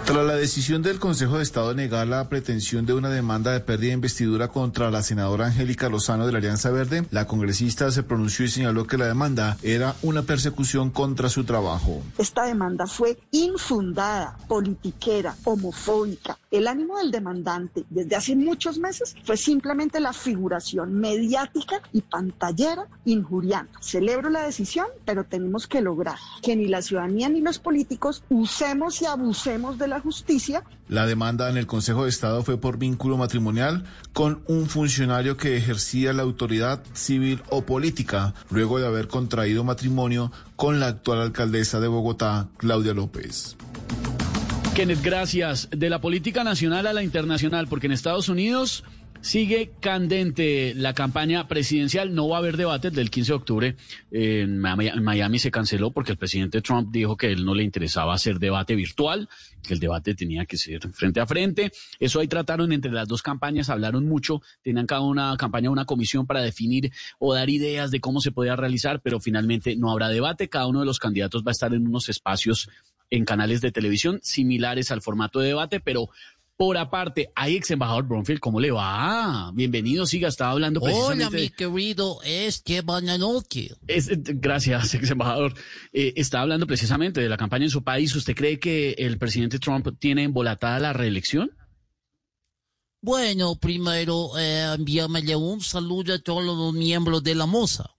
Tras 0.05 0.25
la 0.25 0.35
decisión 0.35 0.81
del 0.81 0.99
Consejo 0.99 1.37
de 1.37 1.43
Estado 1.43 1.69
de 1.69 1.75
negar 1.75 2.07
la 2.07 2.27
pretensión 2.27 2.85
de 2.85 2.93
una 2.93 3.09
demanda 3.09 3.51
de 3.51 3.59
pérdida 3.61 3.89
de 3.89 3.93
investidura 3.93 4.47
contra 4.49 4.91
la 4.91 5.03
senadora 5.03 5.45
Angélica 5.45 5.89
Lozano 5.89 6.25
de 6.25 6.31
la 6.31 6.39
Alianza 6.39 6.69
Verde, 6.71 7.05
la 7.11 7.27
congresista 7.27 7.91
se 7.91 8.03
pronunció 8.03 8.43
y 8.43 8.49
señaló 8.49 8.87
que 8.87 8.97
la 8.97 9.05
demanda 9.05 9.57
era 9.61 9.95
una 10.01 10.23
persecución 10.23 10.89
contra 10.89 11.29
su 11.29 11.43
trabajo. 11.43 12.01
Esta 12.17 12.43
demanda 12.45 12.87
fue 12.87 13.19
infundada, 13.31 14.37
politiquera, 14.47 15.35
homofóbica. 15.45 16.37
El 16.49 16.67
ánimo 16.67 16.97
del 16.97 17.11
demandante 17.11 17.85
desde 17.89 18.15
hace 18.15 18.35
muchos 18.35 18.77
meses 18.79 19.15
fue 19.23 19.37
simplemente 19.37 20.01
la 20.01 20.11
figuración 20.11 20.93
mediática 20.93 21.81
y 21.93 22.01
pantallera 22.01 22.87
injuriando. 23.05 23.71
Celebro 23.79 24.29
la 24.29 24.43
decisión, 24.43 24.87
pero 25.05 25.23
tenemos 25.23 25.67
que 25.67 25.79
lograr 25.79 26.17
que 26.41 26.57
ni 26.57 26.67
la 26.67 26.81
ciudadanía 26.81 27.29
ni 27.29 27.39
los 27.39 27.59
políticos 27.59 28.23
usemos 28.29 29.01
y 29.01 29.05
abusemos 29.05 29.77
de 29.77 29.90
la 29.91 29.99
justicia 29.99 30.63
La 30.87 31.05
demanda 31.05 31.49
en 31.49 31.57
el 31.57 31.67
Consejo 31.67 32.05
de 32.05 32.09
Estado 32.09 32.43
fue 32.43 32.57
por 32.57 32.77
vínculo 32.77 33.17
matrimonial 33.17 33.83
con 34.13 34.41
un 34.47 34.67
funcionario 34.67 35.35
que 35.35 35.57
ejercía 35.57 36.13
la 36.13 36.23
autoridad 36.23 36.81
civil 36.93 37.43
o 37.49 37.65
política 37.65 38.33
luego 38.49 38.79
de 38.79 38.87
haber 38.87 39.09
contraído 39.09 39.65
matrimonio 39.65 40.31
con 40.55 40.79
la 40.79 40.87
actual 40.87 41.21
alcaldesa 41.21 41.81
de 41.81 41.89
Bogotá, 41.89 42.47
Claudia 42.57 42.93
López. 42.93 43.57
Kenneth, 44.75 45.03
gracias. 45.03 45.67
De 45.71 45.89
la 45.89 45.99
política 45.99 46.45
nacional 46.45 46.87
a 46.87 46.93
la 46.93 47.03
internacional, 47.03 47.67
porque 47.67 47.87
en 47.87 47.91
Estados 47.91 48.29
Unidos 48.29 48.85
Sigue 49.21 49.71
candente 49.79 50.73
la 50.75 50.95
campaña 50.95 51.47
presidencial. 51.47 52.15
No 52.15 52.27
va 52.27 52.37
a 52.37 52.39
haber 52.39 52.57
debate 52.57 52.89
del 52.89 53.11
15 53.11 53.31
de 53.31 53.35
octubre. 53.35 53.75
Miami, 54.11 54.87
en 54.87 55.03
Miami 55.03 55.37
se 55.37 55.51
canceló 55.51 55.91
porque 55.91 56.13
el 56.13 56.17
presidente 56.17 56.61
Trump 56.61 56.89
dijo 56.91 57.15
que 57.15 57.27
él 57.31 57.45
no 57.45 57.53
le 57.53 57.63
interesaba 57.63 58.15
hacer 58.15 58.39
debate 58.39 58.73
virtual, 58.73 59.29
que 59.61 59.75
el 59.75 59.79
debate 59.79 60.15
tenía 60.15 60.45
que 60.45 60.57
ser 60.57 60.81
frente 60.91 61.19
a 61.19 61.27
frente. 61.27 61.71
Eso 61.99 62.19
ahí 62.19 62.27
trataron 62.27 62.73
entre 62.73 62.91
las 62.91 63.07
dos 63.07 63.21
campañas, 63.21 63.69
hablaron 63.69 64.07
mucho, 64.07 64.41
tenían 64.63 64.87
cada 64.87 65.01
una 65.01 65.37
campaña 65.37 65.69
una 65.69 65.85
comisión 65.85 66.25
para 66.25 66.41
definir 66.41 66.91
o 67.19 67.35
dar 67.35 67.49
ideas 67.51 67.91
de 67.91 67.99
cómo 67.99 68.21
se 68.21 68.31
podía 68.31 68.55
realizar, 68.55 69.01
pero 69.01 69.19
finalmente 69.19 69.75
no 69.75 69.91
habrá 69.91 70.09
debate. 70.09 70.49
Cada 70.49 70.65
uno 70.65 70.79
de 70.79 70.87
los 70.87 70.97
candidatos 70.97 71.43
va 71.43 71.51
a 71.51 71.53
estar 71.53 71.73
en 71.75 71.87
unos 71.87 72.09
espacios 72.09 72.69
en 73.11 73.25
canales 73.25 73.61
de 73.61 73.71
televisión 73.71 74.19
similares 74.23 74.89
al 74.89 75.01
formato 75.01 75.39
de 75.39 75.49
debate, 75.49 75.79
pero 75.79 76.09
por 76.61 76.77
aparte, 76.77 77.31
hay 77.35 77.55
ex 77.55 77.71
embajador 77.71 78.07
Bromfield, 78.07 78.39
¿cómo 78.39 78.59
le 78.59 78.69
va? 78.69 79.49
Bienvenido, 79.55 80.05
siga, 80.05 80.27
estaba 80.27 80.51
hablando 80.51 80.79
precisamente. 80.79 81.25
Hola, 81.25 81.29
mi 81.31 81.49
querido 81.49 82.19
Esteban 82.23 83.09
Anoche. 83.09 83.71
Es, 83.87 84.11
eh, 84.11 84.21
gracias, 84.23 84.93
ex 84.93 85.09
embajador. 85.09 85.55
Eh, 85.91 86.13
estaba 86.17 86.43
hablando 86.43 86.67
precisamente 86.67 87.19
de 87.19 87.29
la 87.29 87.37
campaña 87.37 87.63
en 87.63 87.71
su 87.71 87.83
país. 87.83 88.15
¿Usted 88.15 88.35
cree 88.35 88.59
que 88.59 88.91
el 88.99 89.17
presidente 89.17 89.57
Trump 89.57 89.87
tiene 89.97 90.21
embolatada 90.21 90.79
la 90.79 90.93
reelección? 90.93 91.49
Bueno, 93.01 93.55
primero, 93.55 94.37
eh, 94.37 94.75
envíamele 94.75 95.35
un 95.35 95.61
saludo 95.61 96.13
a 96.13 96.19
todos 96.19 96.43
los 96.43 96.73
miembros 96.73 97.23
de 97.23 97.33
la 97.33 97.47
moza. 97.47 97.89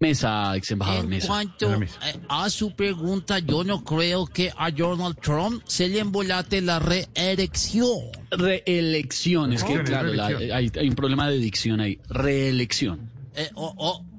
Mesa, 0.00 0.56
ex 0.56 0.70
embajador 0.70 1.04
En 1.04 1.10
Mesa. 1.10 1.26
cuanto 1.26 1.74
eh, 1.74 1.88
a 2.28 2.48
su 2.50 2.70
pregunta, 2.72 3.40
yo 3.40 3.64
no 3.64 3.82
creo 3.82 4.26
que 4.26 4.52
a 4.56 4.70
Donald 4.70 5.16
Trump 5.20 5.62
se 5.66 5.88
le 5.88 5.98
embolate 5.98 6.60
la 6.60 6.78
reelección. 6.78 7.98
Reelección, 8.30 9.52
es 9.52 9.64
que 9.64 9.82
claro, 9.82 10.12
la- 10.14 10.26
hay, 10.26 10.70
hay 10.74 10.88
un 10.88 10.94
problema 10.94 11.28
de 11.28 11.38
dicción 11.38 11.80
ahí. 11.80 11.98
Reelección. 12.08 13.10
Eh, 13.34 13.50
oh, 13.54 13.74
oh, 13.76 14.04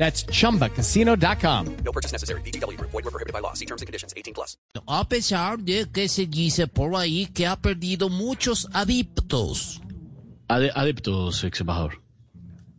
That's 0.00 0.24
chumbacasino.com. 0.32 1.66
No 1.84 1.92
purchase 1.92 2.10
necessary. 2.12 2.40
VGW 2.40 2.78
Group. 2.78 2.90
Void 2.90 3.04
were 3.04 3.10
prohibited 3.12 3.34
by 3.34 3.40
law. 3.42 3.52
See 3.52 3.66
terms 3.66 3.82
and 3.82 3.86
conditions. 3.86 4.14
18 4.16 4.32
plus. 4.32 4.56
A 4.88 5.04
pesar 5.06 5.58
de 5.58 5.86
que 5.92 6.08
se 6.08 6.24
dice 6.26 6.66
por 6.66 6.96
ahí 6.96 7.26
que 7.26 7.46
ha 7.46 7.56
perdido 7.56 8.08
muchos 8.08 8.66
adeptos. 8.72 9.80
Ade- 10.48 10.72
adeptos, 10.74 11.44
ex 11.44 11.60
embajador. 11.60 12.00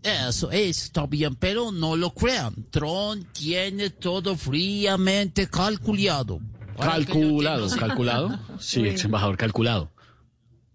Eso 0.01 0.49
está 0.51 1.05
bien, 1.05 1.35
pero 1.35 1.71
no 1.71 1.95
lo 1.95 2.11
crean. 2.11 2.55
Trump 2.71 3.27
tiene 3.33 3.91
todo 3.91 4.35
fríamente 4.35 5.47
calculado. 5.47 6.39
Calculado, 6.79 7.69
calculado. 7.77 8.39
Sí, 8.59 8.83
ex 8.87 9.05
embajador, 9.05 9.37
calculado. 9.37 9.91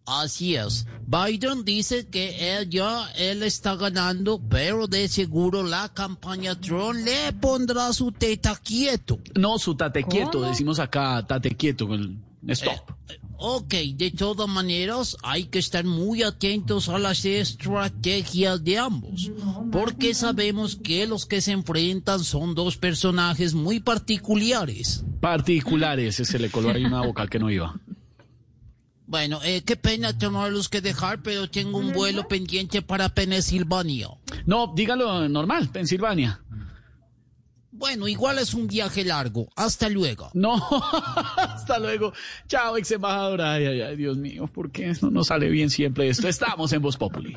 Así 0.07 0.55
es. 0.55 0.87
Biden 1.07 1.65
dice 1.65 2.07
que 2.07 2.57
él 2.57 2.71
ya 2.71 3.11
él 3.17 3.43
está 3.43 3.75
ganando, 3.75 4.41
pero 4.49 4.87
de 4.87 5.09
seguro 5.09 5.65
la 5.65 5.89
campaña 5.93 6.59
Trump 6.61 7.05
le 7.05 7.33
pondrá 7.33 7.93
su 7.93 8.13
teta 8.13 8.57
quieto. 8.57 9.19
No, 9.35 9.59
su 9.59 9.75
tate 9.75 10.05
quieto, 10.05 10.39
¿Cómo? 10.39 10.49
decimos 10.49 10.79
acá, 10.79 11.25
tate 11.27 11.57
quieto, 11.57 11.89
con 11.89 12.01
el 12.01 12.51
stop. 12.51 12.93
Ok, 13.39 13.75
de 13.97 14.13
todas 14.13 14.49
maneras 14.49 15.17
hay 15.23 15.45
que 15.45 15.59
estar 15.59 15.85
muy 15.85 16.23
atentos 16.23 16.89
a 16.89 16.99
las 16.99 17.25
estrategias 17.25 18.65
de 18.65 18.79
ambos, 18.79 19.31
porque 19.71 20.15
sabemos 20.15 20.77
que 20.77 21.07
los 21.07 21.27
que 21.27 21.43
se 21.43 21.53
enfrentan 21.53 22.25
son 22.25 22.55
dos 22.55 22.79
personajes 22.79 23.53
muy 23.55 23.81
particulares. 23.81 25.05
Particulares, 25.21 26.17
se 26.17 26.39
le 26.39 26.49
coló 26.49 26.71
ahí 26.71 26.85
una 26.85 27.03
vocal 27.03 27.29
que 27.29 27.39
no 27.39 27.51
iba. 27.51 27.79
Bueno, 29.07 29.41
eh, 29.45 29.63
qué 29.65 29.77
pena 29.77 30.17
tenerlos 30.19 30.69
que 30.69 30.81
dejar, 30.81 31.23
pero 31.23 31.49
tengo 31.49 31.79
un 31.79 31.93
vuelo 31.93 32.27
pendiente 32.27 32.83
para 32.83 33.09
Pensilvania. 33.09 34.09
No, 34.47 34.73
dígalo 34.75 35.29
normal, 35.29 35.69
Pensilvania. 35.69 36.41
Bueno, 37.71 38.09
igual 38.09 38.39
es 38.39 38.55
un 38.55 38.67
viaje 38.67 39.05
largo. 39.05 39.49
Hasta 39.55 39.89
luego. 39.89 40.31
No, 40.35 40.55
hasta 41.37 41.79
luego. 41.79 42.13
Chao, 42.49 42.77
ex 42.77 42.91
embajador. 42.91 43.43
Ay, 43.43 43.67
ay, 43.67 43.81
ay, 43.83 43.97
Dios 43.97 44.17
mío, 44.17 44.47
¿por 44.47 44.73
qué 44.73 44.93
no 45.03 45.11
nos 45.11 45.29
sale 45.29 45.51
bien 45.51 45.71
siempre 45.71 46.09
esto? 46.09 46.27
Estamos 46.27 46.73
en 46.73 46.81
Voz 46.83 46.97
Populi. 46.97 47.37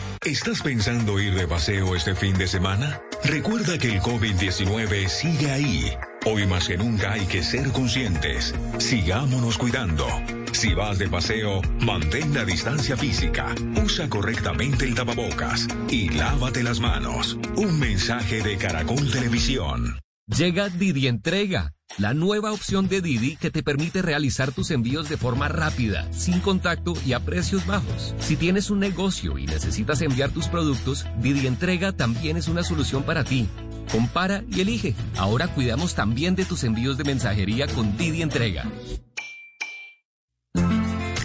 ¿Estás 0.23 0.61
pensando 0.61 1.19
ir 1.19 1.33
de 1.33 1.47
paseo 1.47 1.95
este 1.95 2.13
fin 2.13 2.37
de 2.37 2.45
semana? 2.45 3.01
Recuerda 3.23 3.79
que 3.79 3.87
el 3.87 4.01
COVID-19 4.01 5.07
sigue 5.07 5.49
ahí. 5.49 5.97
Hoy 6.27 6.45
más 6.45 6.67
que 6.67 6.77
nunca 6.77 7.13
hay 7.13 7.25
que 7.25 7.41
ser 7.41 7.71
conscientes. 7.71 8.53
Sigámonos 8.77 9.57
cuidando. 9.57 10.05
Si 10.51 10.75
vas 10.75 10.99
de 10.99 11.09
paseo, 11.09 11.63
mantén 11.79 12.35
la 12.35 12.45
distancia 12.45 12.95
física, 12.95 13.55
usa 13.83 14.07
correctamente 14.09 14.85
el 14.85 14.93
tapabocas 14.93 15.67
y 15.89 16.09
lávate 16.09 16.61
las 16.61 16.79
manos. 16.79 17.39
Un 17.55 17.79
mensaje 17.79 18.43
de 18.43 18.57
Caracol 18.57 19.09
Televisión. 19.09 19.97
Llega 20.37 20.69
Didi 20.69 21.07
Entrega, 21.07 21.73
la 21.97 22.13
nueva 22.13 22.53
opción 22.53 22.87
de 22.87 23.01
Didi 23.01 23.35
que 23.35 23.51
te 23.51 23.63
permite 23.63 24.01
realizar 24.01 24.53
tus 24.53 24.71
envíos 24.71 25.09
de 25.09 25.17
forma 25.17 25.49
rápida, 25.49 26.07
sin 26.13 26.39
contacto 26.39 26.93
y 27.05 27.11
a 27.11 27.19
precios 27.19 27.65
bajos. 27.67 28.15
Si 28.19 28.37
tienes 28.37 28.69
un 28.69 28.79
negocio 28.79 29.37
y 29.37 29.45
necesitas 29.45 30.01
enviar 30.01 30.29
tus 30.31 30.47
productos, 30.47 31.05
Didi 31.19 31.47
Entrega 31.47 31.91
también 31.91 32.37
es 32.37 32.47
una 32.47 32.63
solución 32.63 33.03
para 33.03 33.25
ti. 33.25 33.49
Compara 33.91 34.43
y 34.49 34.61
elige. 34.61 34.95
Ahora 35.17 35.49
cuidamos 35.49 35.95
también 35.95 36.33
de 36.35 36.45
tus 36.45 36.63
envíos 36.63 36.97
de 36.97 37.03
mensajería 37.03 37.67
con 37.67 37.97
Didi 37.97 38.21
Entrega. 38.21 38.71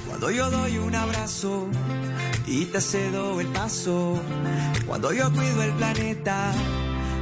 Cuando 0.08 0.30
yo 0.32 0.50
doy 0.50 0.78
un 0.78 0.94
abrazo 0.96 1.68
y 2.44 2.64
te 2.64 2.80
cedo 2.80 3.40
el 3.40 3.46
paso. 3.48 4.20
Cuando 4.84 5.12
yo 5.12 5.32
cuido 5.32 5.62
el 5.62 5.72
planeta, 5.74 6.52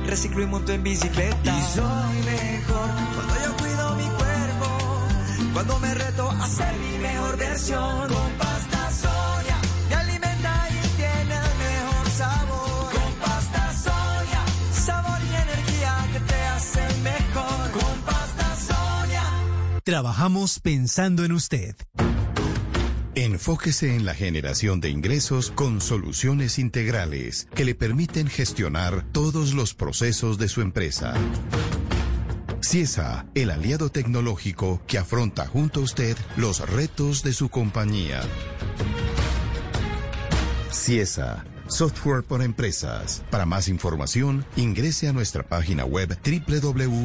reciclo 0.06 0.42
y 0.42 0.46
monto 0.46 0.72
en 0.72 0.82
bicicleta. 0.82 1.58
Y 1.58 1.62
soy 1.74 2.16
mejor 2.24 2.90
cuando 3.14 3.34
yo 3.44 3.56
cuido 3.56 3.94
mi 3.96 4.04
cuerpo. 4.04 5.04
Cuando 5.52 5.78
me 5.80 5.94
reto 5.94 6.30
a 6.30 6.46
ser 6.46 6.74
mi 6.76 6.98
mejor 6.98 7.36
versión. 7.36 8.08
Con 8.08 8.30
pasta 8.38 8.90
Sonia 8.90 9.56
me 9.88 9.94
alimenta 9.94 10.68
y 10.70 10.88
tiene 10.96 11.34
el 11.34 11.54
mejor 11.66 12.10
sabor. 12.10 12.92
Con 12.92 13.12
pasta 13.14 13.72
Sonia, 13.74 14.42
sabor 14.72 15.18
y 15.22 15.34
energía 15.34 16.08
que 16.12 16.20
te 16.20 16.34
hacen 16.34 17.02
mejor. 17.02 17.70
Con 17.72 17.98
pasta 18.00 18.56
Sonia. 18.56 19.22
Trabajamos 19.84 20.60
pensando 20.60 21.24
en 21.24 21.32
usted. 21.32 21.76
Enfóquese 23.16 23.94
en 23.94 24.04
la 24.04 24.12
generación 24.12 24.80
de 24.80 24.90
ingresos 24.90 25.52
con 25.52 25.80
soluciones 25.80 26.58
integrales 26.58 27.46
que 27.54 27.64
le 27.64 27.76
permiten 27.76 28.26
gestionar 28.26 29.04
todos 29.12 29.54
los 29.54 29.72
procesos 29.72 30.36
de 30.36 30.48
su 30.48 30.62
empresa. 30.62 31.14
CIESA, 32.60 33.26
el 33.36 33.52
aliado 33.52 33.88
tecnológico 33.90 34.82
que 34.88 34.98
afronta 34.98 35.46
junto 35.46 35.78
a 35.78 35.84
usted 35.84 36.16
los 36.36 36.68
retos 36.68 37.22
de 37.22 37.32
su 37.32 37.50
compañía. 37.50 38.20
CIESA, 40.72 41.44
software 41.68 42.24
para 42.24 42.44
empresas. 42.44 43.22
Para 43.30 43.46
más 43.46 43.68
información, 43.68 44.44
ingrese 44.56 45.06
a 45.06 45.12
nuestra 45.12 45.44
página 45.44 45.84
web 45.84 46.18
www.ciesa.com. 46.24 47.04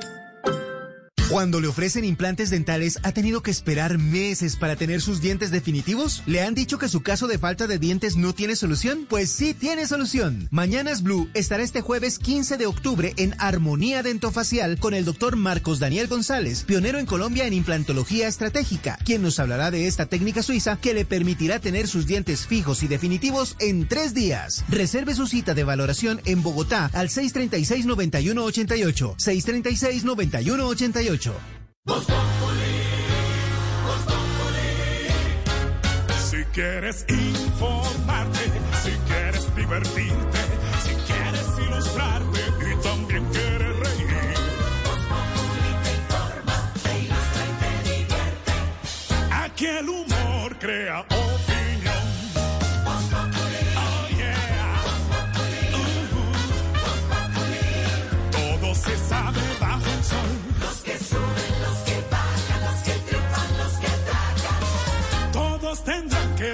Cuando 1.31 1.61
le 1.61 1.69
ofrecen 1.69 2.03
implantes 2.03 2.49
dentales, 2.49 2.99
¿ha 3.03 3.13
tenido 3.13 3.41
que 3.41 3.51
esperar 3.51 3.97
meses 3.97 4.57
para 4.57 4.75
tener 4.75 4.99
sus 4.99 5.21
dientes 5.21 5.49
definitivos? 5.49 6.23
¿Le 6.25 6.41
han 6.41 6.53
dicho 6.53 6.77
que 6.77 6.89
su 6.89 7.03
caso 7.03 7.25
de 7.25 7.37
falta 7.37 7.67
de 7.67 7.79
dientes 7.79 8.17
no 8.17 8.33
tiene 8.33 8.57
solución? 8.57 9.05
Pues 9.07 9.31
sí 9.31 9.53
tiene 9.53 9.87
solución. 9.87 10.49
Mañanas 10.51 11.03
Blue 11.03 11.29
estará 11.33 11.63
este 11.63 11.79
jueves 11.79 12.19
15 12.19 12.57
de 12.57 12.65
octubre 12.65 13.13
en 13.15 13.33
Armonía 13.37 14.03
Dentofacial 14.03 14.77
con 14.77 14.93
el 14.93 15.05
doctor 15.05 15.37
Marcos 15.37 15.79
Daniel 15.79 16.07
González, 16.07 16.63
pionero 16.63 16.99
en 16.99 17.05
Colombia 17.05 17.47
en 17.47 17.53
implantología 17.53 18.27
estratégica, 18.27 18.99
quien 19.05 19.21
nos 19.21 19.39
hablará 19.39 19.71
de 19.71 19.87
esta 19.87 20.07
técnica 20.07 20.43
suiza 20.43 20.79
que 20.81 20.93
le 20.93 21.05
permitirá 21.05 21.59
tener 21.59 21.87
sus 21.87 22.07
dientes 22.07 22.45
fijos 22.45 22.83
y 22.83 22.89
definitivos 22.89 23.55
en 23.59 23.87
tres 23.87 24.13
días. 24.13 24.65
Reserve 24.67 25.15
su 25.15 25.27
cita 25.27 25.53
de 25.53 25.63
valoración 25.63 26.19
en 26.25 26.43
Bogotá 26.43 26.89
al 26.91 27.07
636-9188. 27.07 29.15
636-9188. 29.15 31.20
Si 31.21 31.29
quieres 36.51 37.05
informarte, 37.09 38.39
si 38.81 38.91
quieres 39.07 39.55
divertirte, 39.55 40.39
si 40.83 40.95
quieres 40.95 41.47
ilustrarte 41.59 42.39
y 42.71 42.75
también 42.81 43.23
quieres 43.25 43.75
reír. 43.77 44.07
te 45.83 45.91
informa, 45.93 46.73
te 46.81 46.99
ilustra 47.01 47.43
y 47.45 47.53
te 47.61 47.89
divierte. 47.89 48.51
Aquí 49.31 49.65
el 49.67 49.89
humor 49.89 50.57
crea 50.57 51.05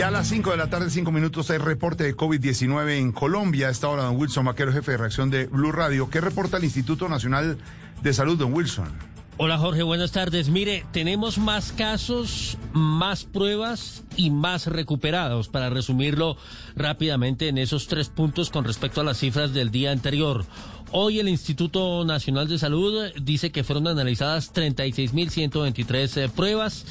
Y 0.00 0.02
a 0.02 0.10
las 0.10 0.28
5 0.28 0.52
de 0.52 0.56
la 0.56 0.70
tarde, 0.70 0.88
5 0.88 1.12
minutos, 1.12 1.50
hay 1.50 1.58
reporte 1.58 2.04
de 2.04 2.16
COVID-19 2.16 2.96
en 2.96 3.12
Colombia. 3.12 3.68
A 3.68 3.70
esta 3.70 3.86
hora, 3.86 4.04
don 4.04 4.16
Wilson 4.16 4.46
Maquero, 4.46 4.72
jefe 4.72 4.92
de 4.92 4.96
reacción 4.96 5.28
de 5.28 5.44
Blue 5.44 5.72
Radio. 5.72 6.08
¿Qué 6.08 6.22
reporta 6.22 6.56
el 6.56 6.64
Instituto 6.64 7.06
Nacional 7.06 7.58
de 8.02 8.12
Salud, 8.14 8.38
don 8.38 8.54
Wilson? 8.54 8.88
Hola 9.36 9.58
Jorge, 9.58 9.82
buenas 9.82 10.10
tardes. 10.12 10.48
Mire, 10.48 10.86
tenemos 10.90 11.36
más 11.36 11.72
casos, 11.72 12.56
más 12.72 13.24
pruebas 13.24 14.02
y 14.16 14.30
más 14.30 14.68
recuperados, 14.68 15.50
para 15.50 15.68
resumirlo 15.68 16.38
rápidamente 16.76 17.48
en 17.48 17.58
esos 17.58 17.86
tres 17.86 18.08
puntos 18.08 18.48
con 18.48 18.64
respecto 18.64 19.02
a 19.02 19.04
las 19.04 19.18
cifras 19.18 19.52
del 19.52 19.70
día 19.70 19.92
anterior. 19.92 20.46
Hoy 20.92 21.20
el 21.20 21.28
Instituto 21.28 22.06
Nacional 22.06 22.48
de 22.48 22.58
Salud 22.58 23.10
dice 23.20 23.52
que 23.52 23.64
fueron 23.64 23.86
analizadas 23.86 24.54
36.123 24.54 26.16
eh, 26.16 26.28
pruebas 26.30 26.86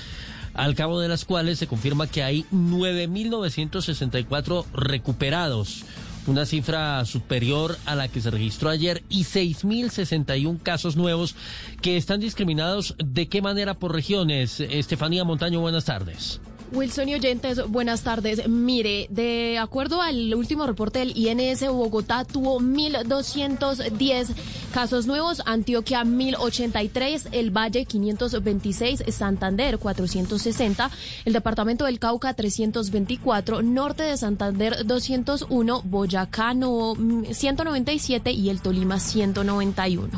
al 0.60 0.76
cabo 0.76 1.00
de 1.00 1.08
las 1.08 1.24
cuales 1.24 1.58
se 1.58 1.68
confirma 1.68 2.08
que 2.08 2.22
hay 2.22 2.44
9.964 2.52 4.66
recuperados, 4.74 5.86
una 6.28 6.46
cifra 6.46 7.06
superior 7.06 7.78
a 7.86 7.96
la 7.96 8.10
que 8.10 8.20
se 8.20 8.30
registró 8.30 8.70
ayer, 8.70 9.02
y 9.08 9.24
6.061 9.24 10.62
casos 10.62 10.98
nuevos 10.98 11.38
que 11.82 11.96
están 11.96 12.20
discriminados. 12.20 12.94
¿De 12.98 13.30
qué 13.30 13.42
manera 13.42 13.76
por 13.76 13.94
regiones? 13.94 14.60
Estefanía 14.60 15.24
Montaño, 15.24 15.62
buenas 15.62 15.86
tardes. 15.86 16.42
Wilson 16.72 17.10
y 17.10 17.16
oyentes, 17.16 17.68
buenas 17.68 18.04
tardes. 18.04 18.48
Mire, 18.48 19.08
de 19.10 19.58
acuerdo 19.58 20.02
al 20.02 20.34
último 20.36 20.68
reporte 20.68 21.00
del 21.00 21.18
INS, 21.18 21.68
Bogotá 21.68 22.26
tuvo 22.26 22.60
1.210 22.60 24.28
casos 24.74 25.08
nuevos, 25.08 25.42
Antioquia 25.46 26.04
1.083, 26.04 27.30
el 27.32 27.52
Valle 27.52 27.86
526, 27.86 29.04
Santander 29.10 29.80
460, 29.80 30.92
el 31.26 31.34
Departamento 31.34 31.86
del 31.86 32.00
Cauca 32.00 32.34
324, 32.34 33.62
Norte 33.62 34.04
de 34.04 34.18
Santander 34.18 34.86
201, 34.86 35.82
Boyacá 35.84 36.54
no, 36.54 36.96
197 37.32 38.32
y 38.32 38.50
el 38.50 38.62
Tolima 38.62 39.00
191. 39.00 40.10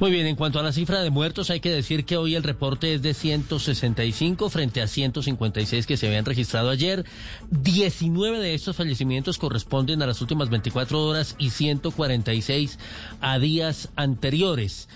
Muy 0.00 0.10
bien, 0.10 0.26
en 0.26 0.34
cuanto 0.34 0.58
a 0.58 0.62
la 0.62 0.72
cifra 0.72 1.02
de 1.02 1.10
muertos, 1.10 1.50
hay 1.50 1.60
que 1.60 1.70
decir 1.70 2.04
que 2.04 2.16
hoy 2.16 2.34
el 2.34 2.42
reporte 2.42 2.94
es 2.94 3.02
de 3.02 3.14
165 3.14 4.50
frente 4.50 4.82
a 4.82 4.88
156 4.88 5.86
que 5.86 5.96
se 5.96 6.08
habían 6.08 6.24
registrado 6.24 6.70
ayer. 6.70 7.04
19 7.50 8.40
de 8.40 8.54
estos 8.54 8.74
fallecimientos 8.74 9.38
corresponden 9.38 10.02
a 10.02 10.06
las 10.06 10.20
últimas 10.20 10.50
24 10.50 11.00
horas 11.00 11.36
y 11.38 11.50
146 11.50 12.78
a 13.20 13.38
días 13.38 13.88
anteriores. 13.94 14.88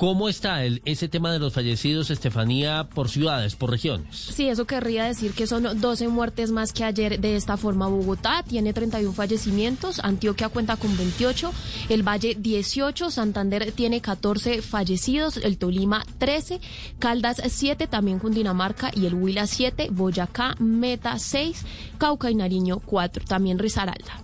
¿Cómo 0.00 0.30
está 0.30 0.64
el, 0.64 0.80
ese 0.86 1.08
tema 1.08 1.30
de 1.30 1.38
los 1.38 1.52
fallecidos, 1.52 2.10
Estefanía, 2.10 2.88
por 2.88 3.10
ciudades, 3.10 3.54
por 3.54 3.68
regiones? 3.68 4.16
Sí, 4.16 4.48
eso 4.48 4.64
querría 4.64 5.04
decir 5.04 5.32
que 5.32 5.46
son 5.46 5.78
12 5.78 6.08
muertes 6.08 6.50
más 6.50 6.72
que 6.72 6.84
ayer. 6.84 7.20
De 7.20 7.36
esta 7.36 7.58
forma, 7.58 7.86
Bogotá 7.86 8.42
tiene 8.42 8.72
31 8.72 9.12
fallecimientos, 9.12 10.00
Antioquia 10.02 10.48
cuenta 10.48 10.76
con 10.76 10.96
28, 10.96 11.52
el 11.90 12.02
Valle 12.02 12.34
18, 12.34 13.10
Santander 13.10 13.72
tiene 13.72 14.00
14 14.00 14.62
fallecidos, 14.62 15.36
el 15.36 15.58
Tolima 15.58 16.02
13, 16.16 16.62
Caldas 16.98 17.42
7, 17.46 17.86
también 17.86 18.20
Cundinamarca 18.20 18.90
y 18.94 19.04
el 19.04 19.12
Huila 19.12 19.46
7, 19.46 19.88
Boyacá, 19.90 20.54
Meta 20.60 21.18
6, 21.18 21.66
Cauca 21.98 22.30
y 22.30 22.36
Nariño 22.36 22.78
4, 22.78 23.26
también 23.26 23.58
Risaralda. 23.58 24.22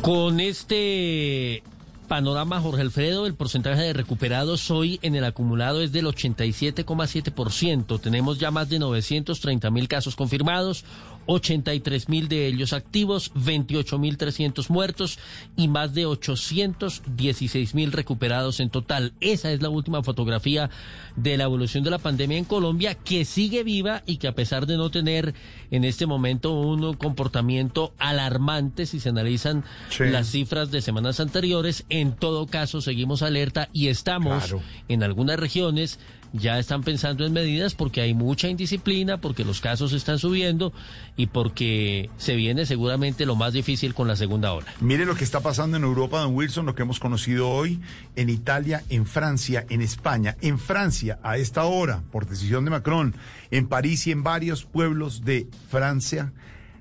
Con 0.00 0.40
este 0.40 1.62
panorama, 2.08 2.60
Jorge 2.60 2.80
Alfredo, 2.80 3.26
el 3.26 3.34
porcentaje 3.34 3.82
de 3.82 3.92
recuperados 3.92 4.70
hoy 4.70 4.98
en 5.02 5.14
el 5.14 5.24
acumulado 5.24 5.82
es 5.82 5.92
del 5.92 6.06
87,7%. 6.06 8.00
Tenemos 8.00 8.38
ya 8.38 8.50
más 8.50 8.68
de 8.68 8.80
930 8.80 9.70
mil 9.70 9.86
casos 9.86 10.16
confirmados, 10.16 10.84
83 11.30 12.08
mil 12.08 12.26
de 12.28 12.46
ellos 12.46 12.72
activos, 12.72 13.30
28 13.34 13.98
mil 13.98 14.16
300 14.16 14.70
muertos 14.70 15.18
y 15.56 15.68
más 15.68 15.92
de 15.94 16.06
816 16.06 17.74
mil 17.74 17.92
recuperados 17.92 18.60
en 18.60 18.70
total. 18.70 19.12
Esa 19.20 19.52
es 19.52 19.60
la 19.62 19.68
última 19.68 20.02
fotografía 20.02 20.70
de 21.16 21.36
la 21.36 21.44
evolución 21.44 21.84
de 21.84 21.90
la 21.90 21.98
pandemia 21.98 22.38
en 22.38 22.44
Colombia, 22.46 22.94
que 22.94 23.24
sigue 23.26 23.62
viva 23.62 24.02
y 24.06 24.16
que 24.16 24.28
a 24.28 24.34
pesar 24.34 24.66
de 24.66 24.76
no 24.78 24.90
tener 24.90 25.34
en 25.70 25.84
este 25.84 26.06
momento 26.06 26.52
un 26.54 26.94
comportamiento 26.94 27.92
alarmante, 27.98 28.86
si 28.86 28.98
se 28.98 29.10
analizan 29.10 29.64
Sí. 29.90 30.04
las 30.06 30.28
cifras 30.30 30.70
de 30.70 30.80
semanas 30.80 31.20
anteriores, 31.20 31.84
en 31.90 32.12
todo 32.16 32.46
caso 32.46 32.80
seguimos 32.80 33.20
alerta 33.22 33.68
y 33.74 33.88
estamos 33.88 34.44
Claro. 34.44 34.62
en 34.88 35.02
algunas 35.02 35.38
regiones 35.38 35.98
ya 36.32 36.58
están 36.58 36.82
pensando 36.82 37.24
en 37.24 37.32
medidas 37.32 37.74
porque 37.74 38.00
hay 38.00 38.14
mucha 38.14 38.48
indisciplina, 38.48 39.20
porque 39.20 39.44
los 39.44 39.60
casos 39.60 39.92
están 39.92 40.18
subiendo 40.18 40.72
y 41.16 41.26
porque 41.26 42.10
se 42.18 42.36
viene 42.36 42.66
seguramente 42.66 43.26
lo 43.26 43.36
más 43.36 43.52
difícil 43.52 43.94
con 43.94 44.08
la 44.08 44.16
segunda 44.16 44.52
ola. 44.52 44.66
Mire 44.80 45.04
lo 45.06 45.14
que 45.14 45.24
está 45.24 45.40
pasando 45.40 45.76
en 45.76 45.84
Europa, 45.84 46.20
don 46.20 46.34
Wilson, 46.34 46.66
lo 46.66 46.74
que 46.74 46.82
hemos 46.82 47.00
conocido 47.00 47.48
hoy 47.48 47.80
en 48.16 48.28
Italia, 48.28 48.82
en 48.88 49.06
Francia, 49.06 49.64
en 49.68 49.82
España. 49.82 50.36
En 50.40 50.58
Francia, 50.58 51.18
a 51.22 51.36
esta 51.36 51.64
hora, 51.64 52.02
por 52.10 52.26
decisión 52.26 52.64
de 52.64 52.70
Macron, 52.70 53.14
en 53.50 53.68
París 53.68 54.06
y 54.06 54.12
en 54.12 54.22
varios 54.22 54.64
pueblos 54.64 55.24
de 55.24 55.48
Francia, 55.70 56.32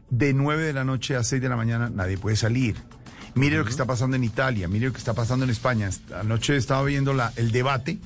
de 0.10 0.34
9 0.34 0.64
de 0.64 0.74
la 0.74 0.84
noche 0.84 1.16
a 1.16 1.24
6 1.24 1.42
de 1.42 1.50
la 1.50 1.58
mañana 1.58 1.90
nadie 1.90 2.18
puede 2.18 2.36
salir. 2.36 2.76
Mire 3.36 3.58
lo 3.58 3.66
que 3.66 3.70
está 3.70 3.86
pasando 3.86 4.16
en 4.16 4.24
Italia, 4.24 4.68
mire 4.68 4.88
lo 4.88 4.94
que 4.94 4.98
está 4.98 5.14
pasando 5.14 5.46
en 5.46 5.52
España. 5.52 5.90
Anoche 6.20 6.56
estaba 6.56 6.84
viendo 6.84 7.14
la, 7.14 7.32
el 7.36 7.52
debate, 7.52 8.00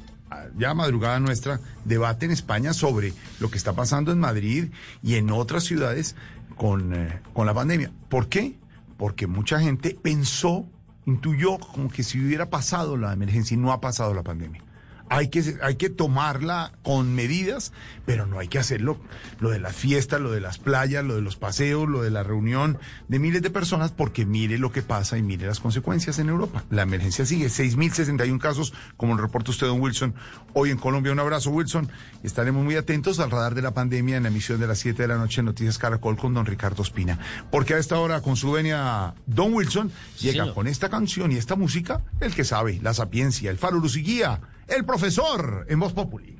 ya 0.57 0.73
madrugada 0.73 1.19
nuestra, 1.19 1.59
debate 1.85 2.25
en 2.25 2.31
España 2.31 2.73
sobre 2.73 3.13
lo 3.39 3.49
que 3.49 3.57
está 3.57 3.73
pasando 3.73 4.11
en 4.11 4.19
Madrid 4.19 4.69
y 5.01 5.15
en 5.15 5.31
otras 5.31 5.63
ciudades 5.63 6.15
con, 6.55 6.93
eh, 6.93 7.21
con 7.33 7.45
la 7.45 7.53
pandemia. 7.53 7.91
¿Por 8.09 8.27
qué? 8.27 8.57
Porque 8.97 9.27
mucha 9.27 9.59
gente 9.59 9.97
pensó, 10.01 10.65
intuyó 11.05 11.57
como 11.57 11.89
que 11.89 12.03
si 12.03 12.19
hubiera 12.19 12.49
pasado 12.49 12.97
la 12.97 13.13
emergencia 13.13 13.55
y 13.55 13.57
no 13.57 13.71
ha 13.71 13.81
pasado 13.81 14.13
la 14.13 14.23
pandemia. 14.23 14.63
Hay 15.11 15.27
que, 15.27 15.57
hay 15.61 15.75
que 15.75 15.89
tomarla 15.89 16.71
con 16.83 17.13
medidas, 17.13 17.73
pero 18.05 18.25
no 18.25 18.39
hay 18.39 18.47
que 18.47 18.59
hacerlo 18.59 18.97
lo 19.41 19.49
de 19.49 19.59
las 19.59 19.75
fiestas, 19.75 20.21
lo 20.21 20.31
de 20.31 20.39
las 20.39 20.57
playas, 20.57 21.03
lo 21.03 21.15
de 21.15 21.21
los 21.21 21.35
paseos, 21.35 21.89
lo 21.89 22.01
de 22.01 22.09
la 22.11 22.23
reunión 22.23 22.77
de 23.09 23.19
miles 23.19 23.41
de 23.41 23.49
personas, 23.49 23.91
porque 23.91 24.25
mire 24.25 24.57
lo 24.57 24.71
que 24.71 24.81
pasa 24.81 25.17
y 25.17 25.21
mire 25.21 25.45
las 25.45 25.59
consecuencias 25.59 26.17
en 26.19 26.29
Europa. 26.29 26.63
La 26.69 26.83
emergencia 26.83 27.25
sigue, 27.25 27.47
6.061 27.47 28.39
casos, 28.39 28.73
como 28.95 29.15
lo 29.15 29.21
reporta 29.21 29.51
usted, 29.51 29.67
don 29.67 29.81
Wilson, 29.81 30.15
hoy 30.53 30.69
en 30.69 30.77
Colombia. 30.77 31.11
Un 31.11 31.19
abrazo, 31.19 31.49
Wilson. 31.49 31.89
Estaremos 32.23 32.63
muy 32.63 32.77
atentos 32.77 33.19
al 33.19 33.31
radar 33.31 33.53
de 33.53 33.63
la 33.63 33.73
pandemia 33.73 34.15
en 34.15 34.23
la 34.23 34.29
emisión 34.29 34.61
de 34.61 34.67
las 34.67 34.79
7 34.79 35.01
de 35.01 35.09
la 35.09 35.17
noche 35.17 35.41
en 35.41 35.45
Noticias 35.47 35.77
Caracol 35.77 36.15
con 36.15 36.33
don 36.33 36.45
Ricardo 36.45 36.83
Espina. 36.83 37.19
Porque 37.51 37.73
a 37.73 37.79
esta 37.79 37.99
hora, 37.99 38.21
con 38.21 38.37
su 38.37 38.49
venia, 38.53 39.13
don 39.25 39.53
Wilson 39.53 39.91
llega 40.21 40.53
con 40.53 40.67
esta 40.67 40.87
canción 40.87 41.33
y 41.33 41.35
esta 41.35 41.57
música, 41.57 42.01
el 42.21 42.33
que 42.33 42.45
sabe, 42.45 42.79
la 42.81 42.93
sapiencia, 42.93 43.51
el 43.51 43.57
faro 43.57 43.77
luz 43.77 43.97
y 43.97 44.03
guía, 44.03 44.39
el 44.75 44.85
profesor 44.85 45.65
en 45.69 45.79
Voz 45.79 45.93
Populi. 45.93 46.37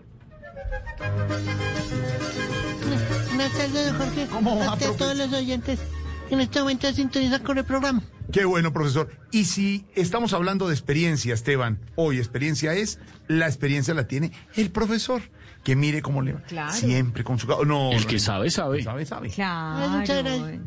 Buenas 3.27 3.51
tardes, 3.53 3.93
Jorge. 3.93 4.27
¿Cómo 4.31 4.57
va, 4.57 4.73
A 4.73 4.77
todos 4.77 5.15
los 5.17 5.33
oyentes 5.33 5.79
que 6.27 6.35
en 6.35 6.41
este 6.41 6.59
momento 6.59 6.91
sintonizan 6.93 7.43
con 7.43 7.57
el 7.57 7.65
programa. 7.65 8.01
Qué 8.31 8.45
bueno, 8.45 8.71
profesor. 8.71 9.09
Y 9.31 9.45
si 9.45 9.85
estamos 9.95 10.33
hablando 10.33 10.67
de 10.67 10.73
experiencia, 10.73 11.33
Esteban, 11.33 11.79
hoy 11.95 12.17
experiencia 12.17 12.73
es, 12.73 12.99
la 13.27 13.47
experiencia 13.47 13.93
la 13.93 14.07
tiene 14.07 14.31
el 14.55 14.71
profesor. 14.71 15.21
Que 15.63 15.75
mire 15.75 16.01
cómo 16.01 16.23
le 16.23 16.33
va. 16.33 16.41
Claro. 16.41 16.73
Siempre 16.73 17.23
con 17.23 17.37
su... 17.37 17.45
No, 17.47 17.91
El 17.91 18.01
no, 18.01 18.07
que 18.07 18.17
sabe, 18.17 18.49
sabe. 18.49 18.81
sabe, 18.81 19.05
sabe. 19.05 19.29
Claro. 19.29 19.89
muchas 19.89 20.23
gracias. 20.23 20.59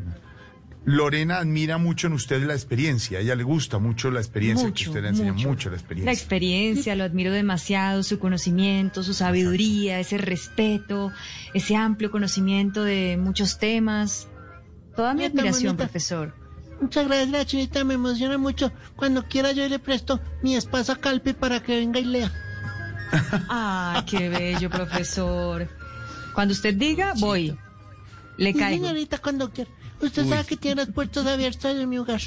Lorena 0.85 1.37
admira 1.39 1.77
mucho 1.79 2.07
en 2.07 2.13
usted 2.13 2.43
la 2.45 2.53
experiencia. 2.53 3.17
A 3.17 3.21
ella 3.21 3.35
le 3.35 3.43
gusta 3.43 3.79
mucho 3.79 4.11
la 4.11 4.19
experiencia 4.19 4.71
que 4.71 4.87
usted 4.87 5.01
le 5.01 5.09
enseña. 5.09 5.33
mucho. 5.33 5.49
Mucho 5.49 5.69
la 5.69 5.75
La 5.75 5.79
experiencia. 5.81 6.11
experiencia, 6.13 6.95
lo 6.95 7.03
admiro 7.03 7.31
demasiado, 7.31 8.03
su 8.03 8.19
conocimiento, 8.19 9.01
su 9.01 9.13
sabiduría, 9.15 9.99
ese 9.99 10.17
respeto, 10.19 11.11
ese 11.55 11.75
amplio 11.75 12.11
conocimiento 12.11 12.83
de 12.83 13.17
muchos 13.19 13.57
temas. 13.57 14.27
Toda 14.95 15.13
mi 15.15 15.25
admiración, 15.25 15.75
bonita. 15.75 15.85
profesor. 15.85 16.35
Muchas 16.79 17.07
gracias, 17.07 17.29
la 17.29 17.45
chinita. 17.45 17.83
Me 17.83 17.95
emociona 17.95 18.37
mucho. 18.37 18.71
Cuando 18.95 19.23
quiera, 19.23 19.53
yo 19.53 19.67
le 19.67 19.79
presto 19.79 20.19
mi 20.43 20.55
espada 20.55 20.95
calpe 20.97 21.33
para 21.33 21.63
que 21.63 21.77
venga 21.77 21.99
y 21.99 22.05
lea. 22.05 22.31
Ay, 23.49 24.03
qué 24.05 24.29
bello, 24.29 24.69
profesor. 24.69 25.67
Cuando 26.33 26.53
usted 26.53 26.73
diga, 26.75 27.13
voy. 27.19 27.57
Le 28.37 28.51
Sí, 28.53 28.59
caigo. 28.59 28.85
señorita, 28.85 29.17
cuando 29.19 29.49
quiera. 29.51 29.69
Usted 30.05 30.23
Uy. 30.23 30.29
sabe 30.29 30.45
que 30.45 30.57
tiene 30.57 30.83
las 30.83 30.93
puertas 30.93 31.25
abiertas 31.25 31.75
en 31.75 31.89
mi 31.89 31.97
hogar. 31.97 32.21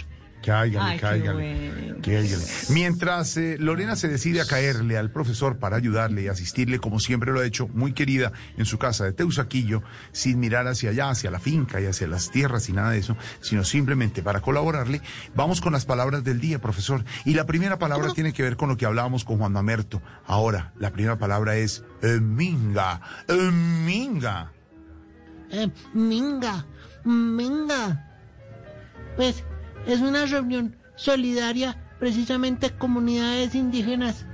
Cáigale, 0.44 0.92
Ay, 0.92 0.98
cáigale. 1.00 1.80
bueno. 1.80 1.96
cáigale. 2.00 2.44
Mientras 2.70 3.36
eh, 3.36 3.56
Lorena 3.58 3.96
se 3.96 4.06
decide 4.06 4.40
a 4.40 4.44
caerle 4.46 4.96
al 4.96 5.10
profesor 5.10 5.58
para 5.58 5.76
ayudarle 5.76 6.22
y 6.22 6.28
asistirle, 6.28 6.78
como 6.78 7.00
siempre 7.00 7.32
lo 7.32 7.40
ha 7.40 7.44
hecho, 7.44 7.66
muy 7.66 7.92
querida, 7.92 8.32
en 8.56 8.64
su 8.64 8.78
casa 8.78 9.04
de 9.04 9.12
Teusaquillo, 9.12 9.82
sin 10.12 10.38
mirar 10.38 10.68
hacia 10.68 10.90
allá, 10.90 11.10
hacia 11.10 11.32
la 11.32 11.40
finca 11.40 11.80
y 11.80 11.86
hacia 11.86 12.06
las 12.06 12.30
tierras 12.30 12.68
y 12.68 12.72
nada 12.72 12.90
de 12.92 12.98
eso, 12.98 13.16
sino 13.40 13.64
simplemente 13.64 14.22
para 14.22 14.40
colaborarle, 14.40 15.02
vamos 15.34 15.60
con 15.60 15.72
las 15.72 15.86
palabras 15.86 16.22
del 16.22 16.40
día, 16.40 16.60
profesor. 16.60 17.04
Y 17.24 17.34
la 17.34 17.44
primera 17.44 17.80
palabra 17.80 18.12
tiene 18.14 18.32
que 18.32 18.44
ver 18.44 18.56
con 18.56 18.68
lo 18.68 18.76
que 18.76 18.86
hablábamos 18.86 19.24
con 19.24 19.38
Juan 19.38 19.52
Mamerto. 19.52 20.00
Ahora, 20.24 20.72
la 20.78 20.92
primera 20.92 21.18
palabra 21.18 21.56
es 21.56 21.82
eh, 22.02 22.20
minga, 22.20 23.00
eh, 23.26 23.50
minga. 23.50 24.52
Eh, 25.50 25.68
minga, 25.94 26.64
minga. 27.08 28.04
Pues 29.16 29.42
es 29.86 30.00
una 30.00 30.26
reunión 30.26 30.76
solidaria, 30.96 31.76
precisamente 31.98 32.70
comunidades 32.70 33.54
indígenas, 33.54 34.26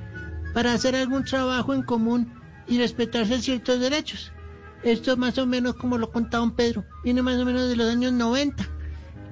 para 0.53 0.73
hacer 0.73 0.95
algún 0.97 1.25
trabajo 1.25 1.75
en 1.75 1.83
común 1.83 2.33
y 2.67 2.79
respetarse 2.79 3.41
ciertos 3.41 3.81
derechos. 3.81 4.33
Esto 4.83 5.17
más 5.17 5.39
o 5.39 5.47
menos 5.47 5.77
como 5.77 5.97
lo 5.97 6.11
contaba 6.11 6.43
don 6.45 6.55
Pedro, 6.55 6.85
viene 7.03 7.23
más 7.23 7.37
o 7.39 7.45
menos 7.45 7.69
de 7.69 7.77
los 7.77 7.91
años 7.91 8.13
90. 8.13 8.67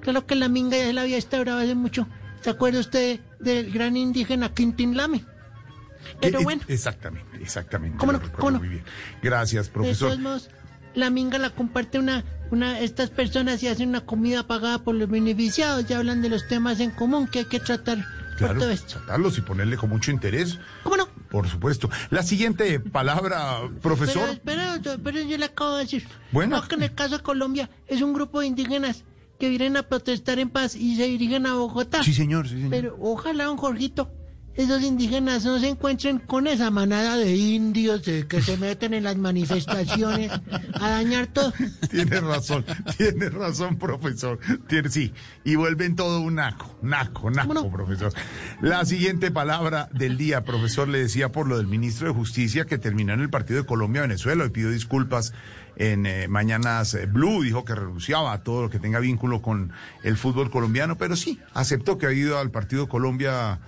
Claro 0.01 0.27
que 0.27 0.35
la 0.35 0.49
minga 0.49 0.77
ya 0.79 0.87
se 0.87 0.93
la 0.95 1.03
había 1.03 1.17
instaurado 1.17 1.59
hace 1.61 1.75
mucho. 1.75 2.09
¿Se 2.41 2.51
acuerda 2.51 2.81
usted 2.81 3.21
del 3.39 3.71
gran 3.71 3.97
indígena 3.97 4.53
Quintín 4.53 4.97
Lame? 4.97 5.25
Pero 6.21 6.39
Eh, 6.39 6.41
eh, 6.41 6.45
bueno. 6.45 6.63
Exactamente, 6.67 7.37
exactamente. 7.41 7.99
¿Cómo 7.99 8.13
no? 8.13 8.21
¿Cómo 8.33 8.51
no? 8.53 8.59
muy 8.59 8.69
bien. 8.69 8.85
Gracias, 9.23 9.67
De 9.67 9.73
profesor. 9.73 10.09
todos 10.09 10.21
modos, 10.21 10.51
la 10.95 11.11
minga 11.11 11.39
la 11.39 11.51
comparte 11.51 11.99
una, 11.99 12.25
una, 12.51 12.81
estas 12.81 13.11
personas 13.11 13.63
y 13.63 13.69
hacen 13.69 13.89
una 13.91 14.03
comida 14.03 14.47
pagada 14.47 14.79
por 14.85 14.95
los 14.95 15.09
beneficiados, 15.09 15.87
ya 15.87 15.99
hablan 15.99 16.23
de 16.23 16.29
los 16.29 16.47
temas 16.49 16.81
en 16.81 16.91
común 16.91 17.27
que 17.27 17.41
hay 17.41 17.45
que 17.47 17.61
tratar 17.61 17.99
por 17.99 18.37
Claro, 18.39 18.61
todo 18.61 18.71
esto. 18.71 18.95
tratarlos 18.99 19.39
y 19.39 19.43
ponerle 19.43 19.77
con 19.77 19.91
mucho 19.91 20.11
interés. 20.11 20.59
¿Cómo 20.83 20.97
no? 20.97 21.09
Por 21.31 21.49
supuesto. 21.49 21.89
La 22.11 22.23
siguiente 22.23 22.81
palabra, 22.81 23.61
profesor. 23.81 24.41
Pero, 24.45 24.63
pero, 24.83 24.99
pero 25.03 25.21
yo 25.23 25.37
le 25.39 25.45
acabo 25.47 25.77
de 25.77 25.85
decir. 25.85 26.07
Bueno. 26.33 26.57
No, 26.57 26.67
que 26.69 26.75
en 26.75 26.83
el 26.83 26.95
caso 26.95 27.19
de 27.19 27.23
Colombia 27.23 27.71
es 27.87 28.03
un 28.03 28.13
grupo 28.13 28.41
de 28.41 28.47
indígenas 28.47 29.05
que 29.39 29.49
vienen 29.49 29.77
a 29.77 29.83
protestar 29.83 30.39
en 30.39 30.51
paz 30.51 30.75
y 30.75 30.97
se 30.97 31.05
dirigen 31.05 31.47
a 31.47 31.55
Bogotá. 31.55 32.03
Sí, 32.03 32.13
señor, 32.15 32.49
sí, 32.49 32.55
señor. 32.55 32.71
Pero 32.71 32.97
ojalá, 33.01 33.45
don 33.45 33.57
Jorgito, 33.57 34.11
esos 34.55 34.83
indígenas 34.83 35.45
no 35.45 35.59
se 35.59 35.69
encuentren 35.69 36.19
con 36.19 36.47
esa 36.47 36.71
manada 36.71 37.17
de 37.17 37.35
indios 37.35 38.03
que 38.03 38.43
se 38.43 38.57
meten 38.57 38.95
en 38.95 39.05
las 39.05 39.17
manifestaciones 39.17 40.31
a 40.75 40.91
dañar 40.91 41.27
todo. 41.29 41.53
Tiene 41.91 42.21
razón, 42.21 42.65
tiene 42.97 43.31
razón, 43.31 43.77
profesor. 43.79 44.39
Tiene, 44.69 44.89
sí, 44.91 45.13
y 45.45 45.57
vuelven 45.57 45.97
todo 45.97 46.21
un 46.21 46.37
naco, 46.37 46.79
naco, 46.83 47.31
naco, 47.31 47.71
profesor. 47.71 48.13
La 48.61 48.85
siguiente 48.85 49.31
palabra 49.31 49.89
del 49.93 50.17
día, 50.17 50.45
profesor, 50.45 50.89
le 50.89 50.99
decía 50.99 51.33
por 51.33 51.47
lo 51.47 51.57
del 51.57 51.67
ministro 51.67 52.09
de 52.09 52.15
Justicia 52.15 52.65
que 52.65 52.79
terminó 52.79 53.13
en 53.13 53.21
el 53.21 53.31
partido 53.31 53.61
de 53.61 53.67
Colombia-Venezuela 53.67 54.45
y 54.45 54.51
pidió 54.51 54.71
disculpas 54.71 55.33
en 55.77 56.05
eh, 56.07 56.29
Mañanas 56.29 56.95
eh, 56.95 57.07
Blue, 57.07 57.43
dijo 57.43 57.65
que 57.65 57.75
renunciaba 57.75 58.33
a 58.33 58.43
todo 58.43 58.63
lo 58.63 58.71
que 58.71 58.79
tenga 58.79 59.01
vínculo 59.01 59.41
con 59.41 59.73
el 60.03 60.17
fútbol 60.17 60.51
colombiano, 60.51 60.99
pero 60.99 61.17
sí, 61.17 61.41
aceptó 61.55 61.97
que 61.97 62.07
ha 62.07 62.13
ido 62.13 62.39
al 62.39 62.51
partido 62.51 62.89
Colombia. 62.89 63.61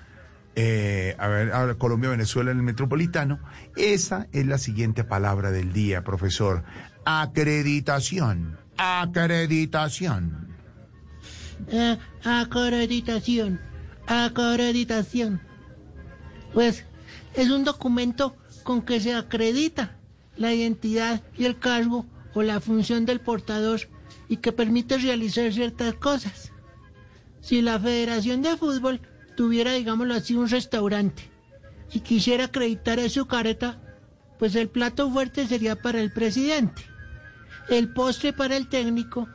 Eh, 0.57 1.17
a 1.19 1.29
ver, 1.29 1.77
Colombia-Venezuela 1.77 2.51
en 2.51 2.59
el 2.59 2.63
Metropolitano. 2.63 3.41
Esa 3.77 4.29
es 4.33 4.47
la 4.47 4.59
siguiente 4.59 5.05
palabra 5.05 5.51
del 5.51 5.73
día, 5.73 6.05
profesor. 6.05 6.65
Acreditación. 7.05 8.59
Acreditación. 8.77 10.55
Eh, 11.69 11.99
acreditación, 12.25 13.61
acreditación. 14.07 15.41
Pues 16.53 16.85
es 17.35 17.51
un 17.51 17.65
documento 17.65 18.37
con 18.63 18.83
que 18.83 19.01
se 19.01 19.15
acredita 19.15 19.97
la 20.37 20.53
identidad 20.53 21.23
y 21.37 21.45
el 21.45 21.59
cargo 21.59 22.07
o 22.35 22.43
la 22.43 22.61
función 22.61 23.07
del 23.07 23.21
portador 23.21 23.81
y 24.29 24.39
que 24.39 24.53
permite 24.53 24.99
realizar 24.99 25.53
ciertas 25.53 25.95
cosas. 25.95 26.51
Si 27.41 27.63
la 27.63 27.79
Federación 27.79 28.43
de 28.43 28.57
Fútbol 28.57 29.01
tuviera, 29.37 29.73
digámoslo 29.73 30.15
así, 30.15 30.35
un 30.35 30.49
restaurante 30.49 31.31
y 31.93 32.01
quisiera 32.01 32.47
acreditar 32.47 32.99
a 33.01 33.09
su 33.09 33.27
careta, 33.27 33.81
pues 34.39 34.55
el 34.57 34.69
plato 34.69 35.11
fuerte 35.11 35.47
sería 35.47 35.77
para 35.77 36.01
el 36.01 36.13
presidente, 36.13 36.83
el 37.69 37.93
postre 37.93 38.33
para 38.33 38.57
el 38.57 38.69
técnico 38.69 39.29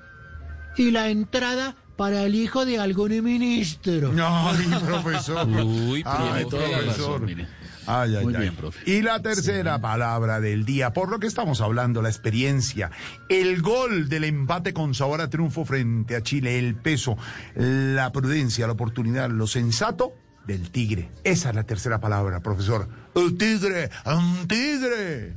y 0.78 0.92
la 0.92 1.10
entrada 1.10 1.76
para 1.96 2.24
el 2.24 2.36
hijo 2.36 2.66
de 2.66 2.80
algún 2.80 3.22
ministro. 3.24 4.14
Ay, 4.22 4.66
profesor. 4.86 5.48
Uy, 5.50 6.04
Ay, 6.06 6.44
la 6.44 6.48
profesor. 6.50 6.86
razón, 6.88 7.26
mire. 7.26 7.48
Ay, 7.92 8.16
ay, 8.18 8.24
Muy 8.24 8.36
ay. 8.36 8.42
bien, 8.42 8.56
profe. 8.56 8.80
Y 8.86 9.02
la 9.02 9.20
tercera 9.20 9.82
palabra 9.82 10.40
del 10.40 10.64
día, 10.64 10.94
por 10.94 11.10
lo 11.10 11.20
que 11.20 11.26
estamos 11.26 11.60
hablando, 11.60 12.04
la 12.04 12.10
experiencia, 12.10 12.92
el 13.30 13.64
gol 13.64 14.10
del 14.10 14.26
empate 14.26 14.74
con 14.74 14.94
sabor 14.94 15.22
a 15.22 15.30
triunfo 15.32 15.66
frente 15.66 16.16
a 16.16 16.22
Chile, 16.22 16.60
el 16.60 16.76
peso, 16.76 17.18
la 17.56 18.12
prudencia, 18.12 18.68
la 18.68 18.74
oportunidad, 18.74 19.32
lo 19.32 19.48
sensato 19.48 20.14
del 20.46 20.70
tigre. 20.70 21.10
Esa 21.24 21.50
es 21.50 21.56
la 21.56 21.64
tercera 21.64 22.00
palabra, 22.00 22.42
profesor. 22.42 22.88
El 23.16 23.36
tigre, 23.40 23.90
un 24.06 24.48
tigre. 24.48 25.36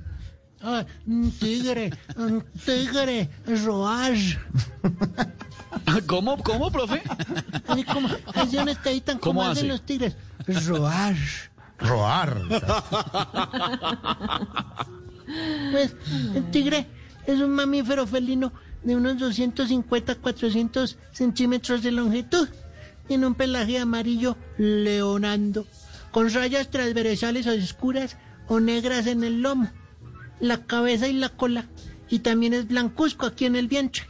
Ah, 0.60 0.84
un 1.06 1.32
tigre, 1.32 1.90
un 2.16 2.44
tigre, 2.66 3.30
roar. 3.64 4.12
¿Cómo, 6.06 6.36
cómo, 6.42 6.70
profe? 6.70 7.02
Tan 7.66 7.82
¿Cómo 7.82 8.10
como 9.20 9.42
hacen 9.42 9.52
hace? 9.52 9.68
los 9.68 9.86
tigres. 9.86 10.16
Roar. 10.66 11.16
Roar. 11.84 12.42
Pues 15.70 15.94
el 16.34 16.50
tigre 16.50 16.86
es 17.26 17.40
un 17.40 17.50
mamífero 17.50 18.06
felino 18.06 18.52
de 18.82 18.96
unos 18.96 19.18
250 19.18 20.16
400 20.16 20.98
centímetros 21.12 21.82
de 21.82 21.92
longitud. 21.92 22.48
Tiene 23.08 23.26
un 23.26 23.34
pelaje 23.34 23.78
amarillo 23.78 24.36
leonando, 24.58 25.66
con 26.10 26.32
rayas 26.32 26.70
transversales 26.70 27.46
oscuras 27.46 28.16
o 28.48 28.60
negras 28.60 29.06
en 29.06 29.24
el 29.24 29.42
lomo, 29.42 29.70
la 30.40 30.64
cabeza 30.66 31.08
y 31.08 31.14
la 31.14 31.28
cola, 31.30 31.66
y 32.08 32.20
también 32.20 32.54
es 32.54 32.68
blancuzco 32.68 33.26
aquí 33.26 33.46
en 33.46 33.56
el 33.56 33.68
vientre. 33.68 34.04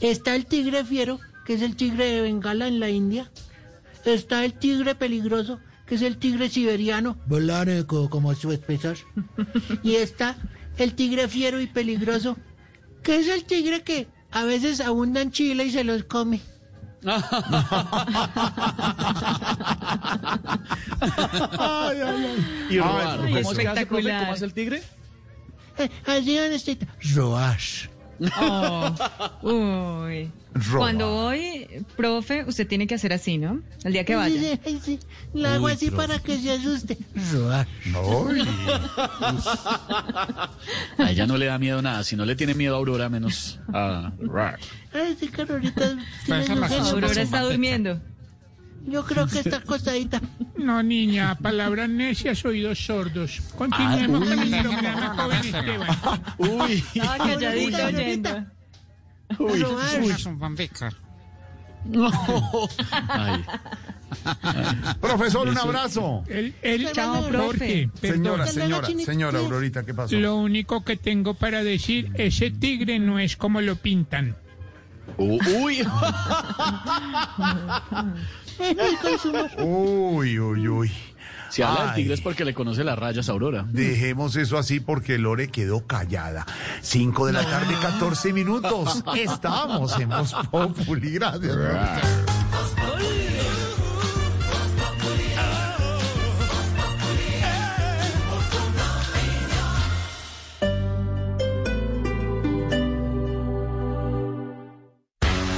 Está 0.00 0.34
el 0.34 0.46
tigre 0.46 0.84
fiero, 0.84 1.18
que 1.44 1.54
es 1.54 1.62
el 1.62 1.76
tigre 1.76 2.06
de 2.06 2.22
Bengala 2.22 2.68
en 2.68 2.80
la 2.80 2.88
India. 2.88 3.30
Está 4.04 4.44
el 4.44 4.54
tigre 4.54 4.94
peligroso, 4.94 5.60
que 5.88 5.94
es 5.94 6.02
el 6.02 6.18
tigre 6.18 6.48
siberiano, 6.48 7.16
blanco 7.26 8.10
como 8.10 8.34
su 8.34 8.52
espesor. 8.52 8.96
Y 9.82 9.94
está 9.96 10.36
el 10.76 10.94
tigre 10.94 11.28
fiero 11.28 11.60
y 11.60 11.66
peligroso, 11.66 12.36
que 13.02 13.16
es 13.16 13.28
el 13.28 13.44
tigre 13.44 13.82
que 13.82 14.08
a 14.30 14.44
veces 14.44 14.80
abunda 14.80 15.20
en 15.22 15.32
Chile 15.32 15.64
y 15.64 15.70
se 15.70 15.84
los 15.84 16.04
come. 16.04 16.40
Ay, 21.58 22.00
ay, 22.00 22.26
ay. 22.26 22.66
Y 22.70 22.78
robar. 22.78 23.20
Ay, 23.20 23.34
¿Cómo 23.34 23.52
es 23.52 23.58
que 23.58 23.68
hace, 23.68 23.86
profe? 23.86 24.18
¿Cómo 24.18 24.32
hace 24.32 24.44
el 24.44 24.52
tigre? 24.52 24.82
Eh, 25.78 25.88
Así 26.06 26.36
donde 26.36 26.56
está. 26.56 26.86
Oh, 28.40 28.94
uy. 29.42 30.30
Cuando 30.76 31.08
voy, 31.10 31.68
profe, 31.96 32.44
usted 32.44 32.66
tiene 32.66 32.86
que 32.88 32.96
hacer 32.96 33.12
así, 33.12 33.38
¿no? 33.38 33.60
El 33.84 33.92
día 33.92 34.04
que 34.04 34.16
vaya. 34.16 34.40
sí, 34.40 34.58
sí, 34.64 34.80
sí. 34.82 34.98
La 35.32 35.54
hago 35.54 35.66
Uy, 35.66 35.72
así 35.72 35.90
profe. 35.90 36.06
para 36.08 36.18
que 36.20 36.36
se 36.38 36.50
asuste. 36.50 36.98
Roash. 37.32 37.66
Ay. 37.92 38.42
A 40.98 41.10
ella 41.10 41.26
no 41.26 41.36
le 41.36 41.46
da 41.46 41.58
miedo 41.58 41.80
nada. 41.82 42.02
Si 42.02 42.16
no 42.16 42.24
le 42.24 42.34
tiene 42.34 42.54
miedo 42.54 42.74
a 42.74 42.78
Aurora, 42.78 43.08
menos 43.08 43.60
a. 43.72 44.12
Ay, 44.92 45.16
sí, 45.18 45.28
genio. 45.28 45.60
Aurora 46.90 47.22
está 47.22 47.42
durmiendo. 47.42 48.00
Yo 48.88 49.04
creo 49.04 49.26
que 49.26 49.40
está 49.40 49.58
acostadita. 49.58 50.20
No, 50.58 50.82
niña, 50.82 51.36
palabras 51.40 51.88
necias, 51.88 52.44
oídos 52.44 52.84
sordos. 52.84 53.40
Continuemos 53.56 54.22
Ah, 54.22 54.34
con 54.34 54.42
el 54.42 54.54
uy. 54.54 54.62
programa, 54.62 55.14
joven 55.16 55.38
Esteban. 55.38 56.22
Uy. 56.38 56.84
Estaba 56.94 57.18
calladito 57.18 57.84
oyendo. 57.86 58.44
Uy. 59.38 59.60
Roash. 59.62 60.26
un 60.26 60.38
fanficar. 60.40 60.94
Ay. 63.08 63.44
Profesor, 65.00 65.46
un 65.48 65.56
abrazo. 65.58 66.24
El, 66.26 66.54
el, 66.60 66.90
Chao, 66.92 67.22
Jorge. 67.32 67.88
Señora, 68.00 68.46
señora, 68.48 68.88
señora 68.88 69.38
Aurorita, 69.38 69.84
¿qué 69.84 69.94
pasó? 69.94 70.16
Lo 70.16 70.36
único 70.36 70.82
que 70.84 70.96
tengo 70.96 71.34
para 71.34 71.62
decir, 71.62 72.10
ese 72.14 72.50
tigre 72.50 72.98
no 72.98 73.20
es 73.20 73.36
como 73.36 73.60
lo 73.60 73.76
pintan. 73.76 74.36
Uy. 75.16 75.86
Uy, 79.58 80.38
uy, 80.38 80.68
uy. 80.68 80.92
Si 81.50 81.62
habla 81.62 81.86
del 81.86 81.94
tigre 81.94 82.14
es 82.14 82.20
porque 82.20 82.44
le 82.44 82.54
conoce 82.54 82.84
las 82.84 82.98
rayas 82.98 83.28
a 83.28 83.32
Aurora. 83.32 83.64
Dejemos 83.68 84.36
eso 84.36 84.58
así 84.58 84.80
porque 84.80 85.18
Lore 85.18 85.48
quedó 85.48 85.86
callada. 85.86 86.46
5 86.82 87.26
de 87.26 87.32
la 87.32 87.44
tarde, 87.48 87.74
14 87.80 88.32
minutos. 88.32 89.02
Estamos 89.16 89.98
en 89.98 90.10
Voz 90.10 90.34
Populi. 90.50 91.12
Gracias. 91.12 91.56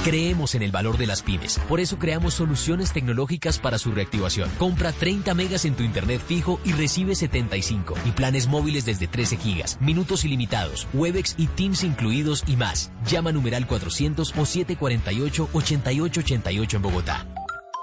Creemos 0.03 0.55
en 0.55 0.63
el 0.63 0.71
valor 0.71 0.97
de 0.97 1.05
las 1.05 1.21
pymes. 1.21 1.59
Por 1.69 1.79
eso 1.79 1.99
creamos 1.99 2.33
soluciones 2.33 2.91
tecnológicas 2.91 3.59
para 3.59 3.77
su 3.77 3.91
reactivación. 3.91 4.49
Compra 4.57 4.93
30 4.93 5.35
megas 5.35 5.63
en 5.65 5.75
tu 5.75 5.83
internet 5.83 6.19
fijo 6.25 6.59
y 6.65 6.71
recibe 6.71 7.13
75. 7.13 7.93
Y 8.05 8.11
planes 8.11 8.47
móviles 8.47 8.85
desde 8.85 9.05
13 9.05 9.37
gigas. 9.37 9.77
Minutos 9.79 10.25
ilimitados. 10.25 10.87
Webex 10.95 11.35
y 11.37 11.45
Teams 11.45 11.83
incluidos 11.83 12.43
y 12.47 12.55
más. 12.55 12.91
Llama 13.05 13.31
numeral 13.31 13.67
400 13.67 14.31
o 14.31 14.41
748-8888 14.41 16.73
en 16.73 16.81
Bogotá. 16.81 17.27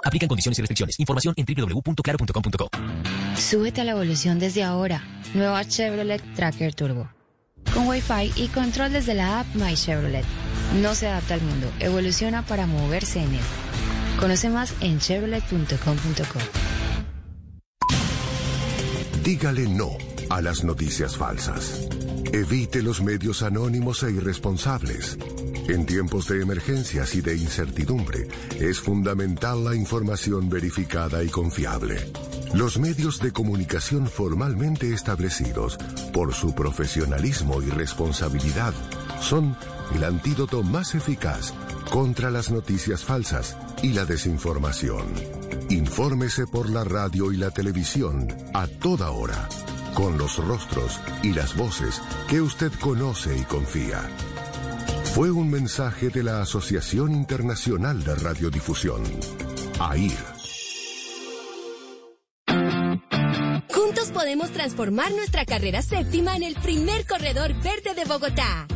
Aplican 0.02 0.28
condiciones 0.28 0.58
y 0.58 0.62
restricciones. 0.62 0.98
Información 0.98 1.34
en 1.36 1.46
www.claro.com.co. 1.46 2.68
Súbete 3.36 3.82
a 3.82 3.84
la 3.84 3.92
evolución 3.92 4.40
desde 4.40 4.64
ahora. 4.64 5.04
Nueva 5.34 5.64
Chevrolet 5.64 6.20
Tracker 6.34 6.74
Turbo. 6.74 7.08
Con 7.72 7.86
Wi-Fi 7.86 8.32
y 8.34 8.48
control 8.48 8.92
desde 8.92 9.14
la 9.14 9.38
app 9.40 9.46
My 9.54 9.74
Chevrolet. 9.74 10.24
No 10.74 10.94
se 10.94 11.08
adapta 11.08 11.34
al 11.34 11.42
mundo, 11.42 11.70
evoluciona 11.80 12.44
para 12.44 12.66
moverse 12.66 13.20
en 13.20 13.34
él. 13.34 13.40
Conoce 14.20 14.50
más 14.50 14.74
en 14.80 14.98
chevrolet.com.co. 14.98 16.38
Dígale 19.22 19.68
no 19.68 19.90
a 20.30 20.40
las 20.40 20.64
noticias 20.64 21.16
falsas. 21.16 21.88
Evite 22.32 22.82
los 22.82 23.02
medios 23.02 23.42
anónimos 23.42 24.02
e 24.02 24.10
irresponsables. 24.10 25.18
En 25.68 25.86
tiempos 25.86 26.28
de 26.28 26.42
emergencias 26.42 27.14
y 27.14 27.20
de 27.20 27.36
incertidumbre, 27.36 28.28
es 28.58 28.80
fundamental 28.80 29.64
la 29.64 29.74
información 29.74 30.48
verificada 30.48 31.22
y 31.22 31.28
confiable. 31.28 32.10
Los 32.54 32.78
medios 32.78 33.20
de 33.20 33.32
comunicación 33.32 34.06
formalmente 34.06 34.94
establecidos, 34.94 35.76
por 36.12 36.32
su 36.32 36.54
profesionalismo 36.54 37.62
y 37.62 37.68
responsabilidad, 37.68 38.72
son 39.20 39.56
el 39.94 40.04
antídoto 40.04 40.62
más 40.62 40.94
eficaz 40.94 41.52
contra 41.90 42.30
las 42.30 42.50
noticias 42.50 43.04
falsas 43.04 43.56
y 43.82 43.92
la 43.92 44.04
desinformación. 44.04 45.04
Infórmese 45.70 46.46
por 46.46 46.70
la 46.70 46.84
radio 46.84 47.32
y 47.32 47.36
la 47.36 47.50
televisión 47.50 48.28
a 48.54 48.66
toda 48.66 49.10
hora, 49.10 49.48
con 49.94 50.18
los 50.18 50.36
rostros 50.44 51.00
y 51.22 51.32
las 51.32 51.56
voces 51.56 52.00
que 52.28 52.40
usted 52.40 52.72
conoce 52.80 53.36
y 53.36 53.42
confía. 53.42 54.00
Fue 55.14 55.30
un 55.30 55.50
mensaje 55.50 56.10
de 56.10 56.22
la 56.22 56.42
Asociación 56.42 57.12
Internacional 57.12 58.04
de 58.04 58.14
Radiodifusión, 58.14 59.02
AIR. 59.80 60.38
Juntos 63.68 64.10
podemos 64.12 64.50
transformar 64.50 65.10
nuestra 65.12 65.44
carrera 65.44 65.82
séptima 65.82 66.36
en 66.36 66.42
el 66.42 66.54
primer 66.54 67.06
corredor 67.06 67.54
verde 67.62 67.94
de 67.94 68.04
Bogotá. 68.04 68.66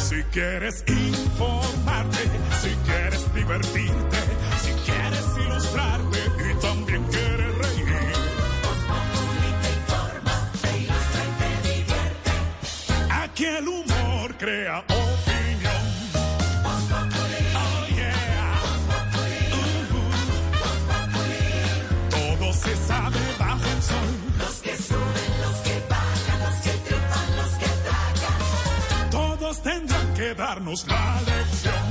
Si 0.08 0.22
quieres 0.30 0.84
informarte, 0.86 2.30
divertirte, 3.44 4.18
si 4.62 4.72
quieres 4.86 5.26
ilustrarte 5.36 6.18
y 6.50 6.54
también 6.60 7.04
quieres 7.04 7.58
reír. 7.58 7.84
Aquí 13.10 13.44
el 13.44 13.68
humor 13.68 14.34
crea 14.38 14.78
opinión. 14.78 15.84
Oh, 17.54 17.86
yeah. 17.94 18.60
Uh-huh. 19.52 20.10
Todo 22.10 22.52
se 22.52 22.76
sabe 22.76 23.20
bajo 23.38 23.66
el 23.76 23.82
sol. 23.82 24.10
Los 24.38 24.54
que 24.62 24.76
suben, 24.76 25.32
los 25.42 25.56
que 25.66 25.82
bajan, 25.90 26.40
los 26.44 26.56
que 26.64 26.70
triunfan, 26.86 27.36
los 27.36 27.52
que 27.60 27.70
tragan. 27.84 29.10
Todos 29.10 29.62
tendrán 29.62 30.14
que 30.14 30.34
darnos 30.34 30.86
la 30.86 31.20
lección. 31.26 31.83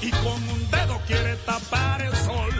Y 0.00 0.10
con 0.10 0.48
un 0.48 0.70
dedo 0.70 1.00
quiere 1.06 1.36
tapar 1.46 2.02
el 2.02 2.14
sol. 2.16 2.50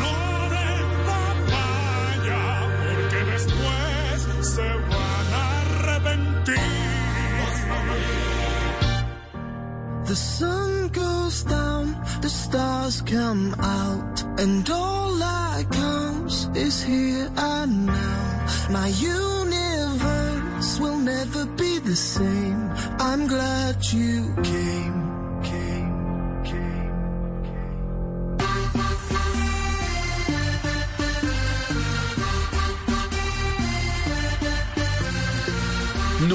No 0.00 0.48
de 0.54 0.68
papaya, 1.08 2.42
porque 2.78 3.20
después 3.32 4.46
se 4.54 4.68
van 4.92 5.26
a 5.34 5.60
arrepentir. 5.60 6.82
The 10.06 10.16
sun 10.16 10.88
goes 10.88 11.44
down, 11.44 11.96
the 12.20 12.28
stars 12.28 13.02
come 13.02 13.54
out, 13.60 14.22
and 14.38 14.68
all 14.68 15.14
that 15.16 15.70
counts 15.70 16.48
is 16.54 16.82
here 16.82 17.30
and 17.36 17.86
now. 17.86 18.46
My 18.70 18.88
universe 18.88 20.80
will 20.80 20.98
never 20.98 21.46
be 21.56 21.78
the 21.78 21.96
same. 21.96 22.70
I'm 22.98 23.26
glad 23.26 23.82
you 23.92 24.34
came. 24.42 25.11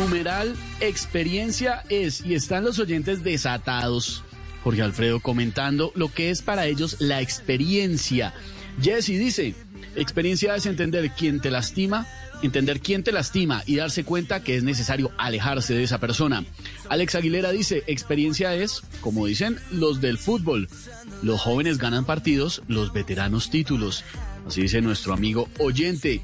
Numeral 0.08 0.56
experiencia 0.80 1.84
es 1.90 2.26
y 2.26 2.34
están 2.34 2.64
los 2.64 2.80
oyentes 2.80 3.26
desatados. 3.26 4.24
Jorge 4.64 4.82
Alfredo 4.82 5.20
comentando 5.20 5.92
lo 5.96 6.08
que 6.08 6.30
es 6.30 6.42
para 6.42 6.66
ellos 6.66 6.96
la 7.00 7.20
experiencia. 7.20 8.34
Jesse 8.82 9.20
dice, 9.20 9.54
experiencia 9.98 10.56
es 10.56 10.66
entender 10.66 11.12
quién 11.12 11.42
te 11.42 11.52
lastima, 11.52 12.08
entender 12.42 12.80
quién 12.80 13.04
te 13.04 13.12
lastima 13.12 13.64
y 13.66 13.76
darse 13.76 14.06
cuenta 14.06 14.42
que 14.42 14.56
es 14.56 14.64
necesario 14.64 15.12
alejarse 15.18 15.74
de 15.74 15.84
esa 15.84 16.00
persona. 16.00 16.46
Alex 16.88 17.16
Aguilera 17.16 17.52
dice, 17.52 17.84
experiencia 17.88 18.56
es, 18.56 18.84
como 19.02 19.26
dicen 19.26 19.60
los 19.72 20.00
del 20.00 20.18
fútbol, 20.18 20.70
los 21.22 21.42
jóvenes 21.42 21.80
ganan 21.80 22.06
partidos, 22.06 22.62
los 22.70 22.94
veteranos 22.94 23.50
títulos. 23.50 24.06
Así 24.48 24.62
dice 24.62 24.80
nuestro 24.80 25.12
amigo 25.12 25.50
oyente. 25.60 26.22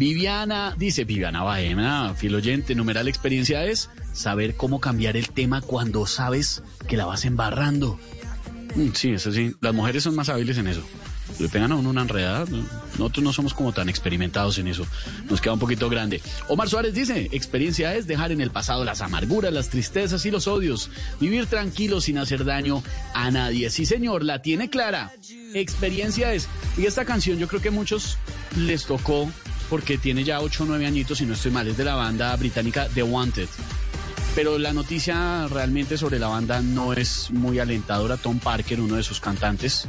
Viviana 0.00 0.74
dice, 0.78 1.04
Viviana 1.04 1.42
Baena, 1.42 2.14
fiel 2.14 2.34
oyente, 2.34 2.74
numeral 2.74 3.06
experiencia 3.06 3.66
es 3.66 3.90
saber 4.14 4.56
cómo 4.56 4.80
cambiar 4.80 5.14
el 5.14 5.28
tema 5.28 5.60
cuando 5.60 6.06
sabes 6.06 6.62
que 6.88 6.96
la 6.96 7.04
vas 7.04 7.26
embarrando. 7.26 8.00
Mm, 8.76 8.92
Sí, 8.94 9.10
eso 9.10 9.30
sí, 9.30 9.54
las 9.60 9.74
mujeres 9.74 10.02
son 10.02 10.14
más 10.14 10.30
hábiles 10.30 10.56
en 10.56 10.68
eso. 10.68 10.80
Le 11.38 11.50
pegan 11.50 11.72
a 11.72 11.76
uno 11.76 11.90
una 11.90 12.00
enredada. 12.00 12.46
¿no? 12.48 12.64
Nosotros 12.92 13.22
no 13.22 13.32
somos 13.34 13.52
como 13.52 13.74
tan 13.74 13.90
experimentados 13.90 14.56
en 14.56 14.68
eso. 14.68 14.86
Nos 15.28 15.42
queda 15.42 15.52
un 15.52 15.58
poquito 15.58 15.90
grande. 15.90 16.22
Omar 16.48 16.70
Suárez 16.70 16.94
dice, 16.94 17.28
experiencia 17.32 17.94
es 17.94 18.06
dejar 18.06 18.32
en 18.32 18.40
el 18.40 18.50
pasado 18.50 18.86
las 18.86 19.02
amarguras, 19.02 19.52
las 19.52 19.68
tristezas 19.68 20.24
y 20.24 20.30
los 20.30 20.48
odios. 20.48 20.90
Vivir 21.20 21.44
tranquilo 21.44 22.00
sin 22.00 22.16
hacer 22.16 22.46
daño 22.46 22.82
a 23.12 23.30
nadie. 23.30 23.68
Sí, 23.68 23.84
señor, 23.84 24.24
la 24.24 24.40
tiene 24.40 24.70
clara. 24.70 25.12
Experiencia 25.52 26.32
es. 26.32 26.48
Y 26.78 26.86
esta 26.86 27.04
canción 27.04 27.38
yo 27.38 27.48
creo 27.48 27.60
que 27.60 27.68
a 27.68 27.72
muchos 27.72 28.16
les 28.56 28.86
tocó 28.86 29.30
porque 29.70 29.96
tiene 29.96 30.24
ya 30.24 30.40
8 30.40 30.64
o 30.64 30.66
9 30.66 30.84
añitos, 30.84 31.18
si 31.18 31.24
no 31.24 31.34
estoy 31.34 31.52
mal, 31.52 31.66
es 31.68 31.76
de 31.76 31.84
la 31.84 31.94
banda 31.94 32.34
británica 32.36 32.88
The 32.92 33.04
Wanted. 33.04 33.48
Pero 34.34 34.58
la 34.58 34.72
noticia 34.72 35.48
realmente 35.48 35.96
sobre 35.96 36.18
la 36.18 36.28
banda 36.28 36.60
no 36.60 36.92
es 36.92 37.30
muy 37.30 37.58
alentadora. 37.58 38.16
Tom 38.16 38.38
Parker, 38.38 38.80
uno 38.80 38.96
de 38.96 39.02
sus 39.02 39.20
cantantes, 39.20 39.88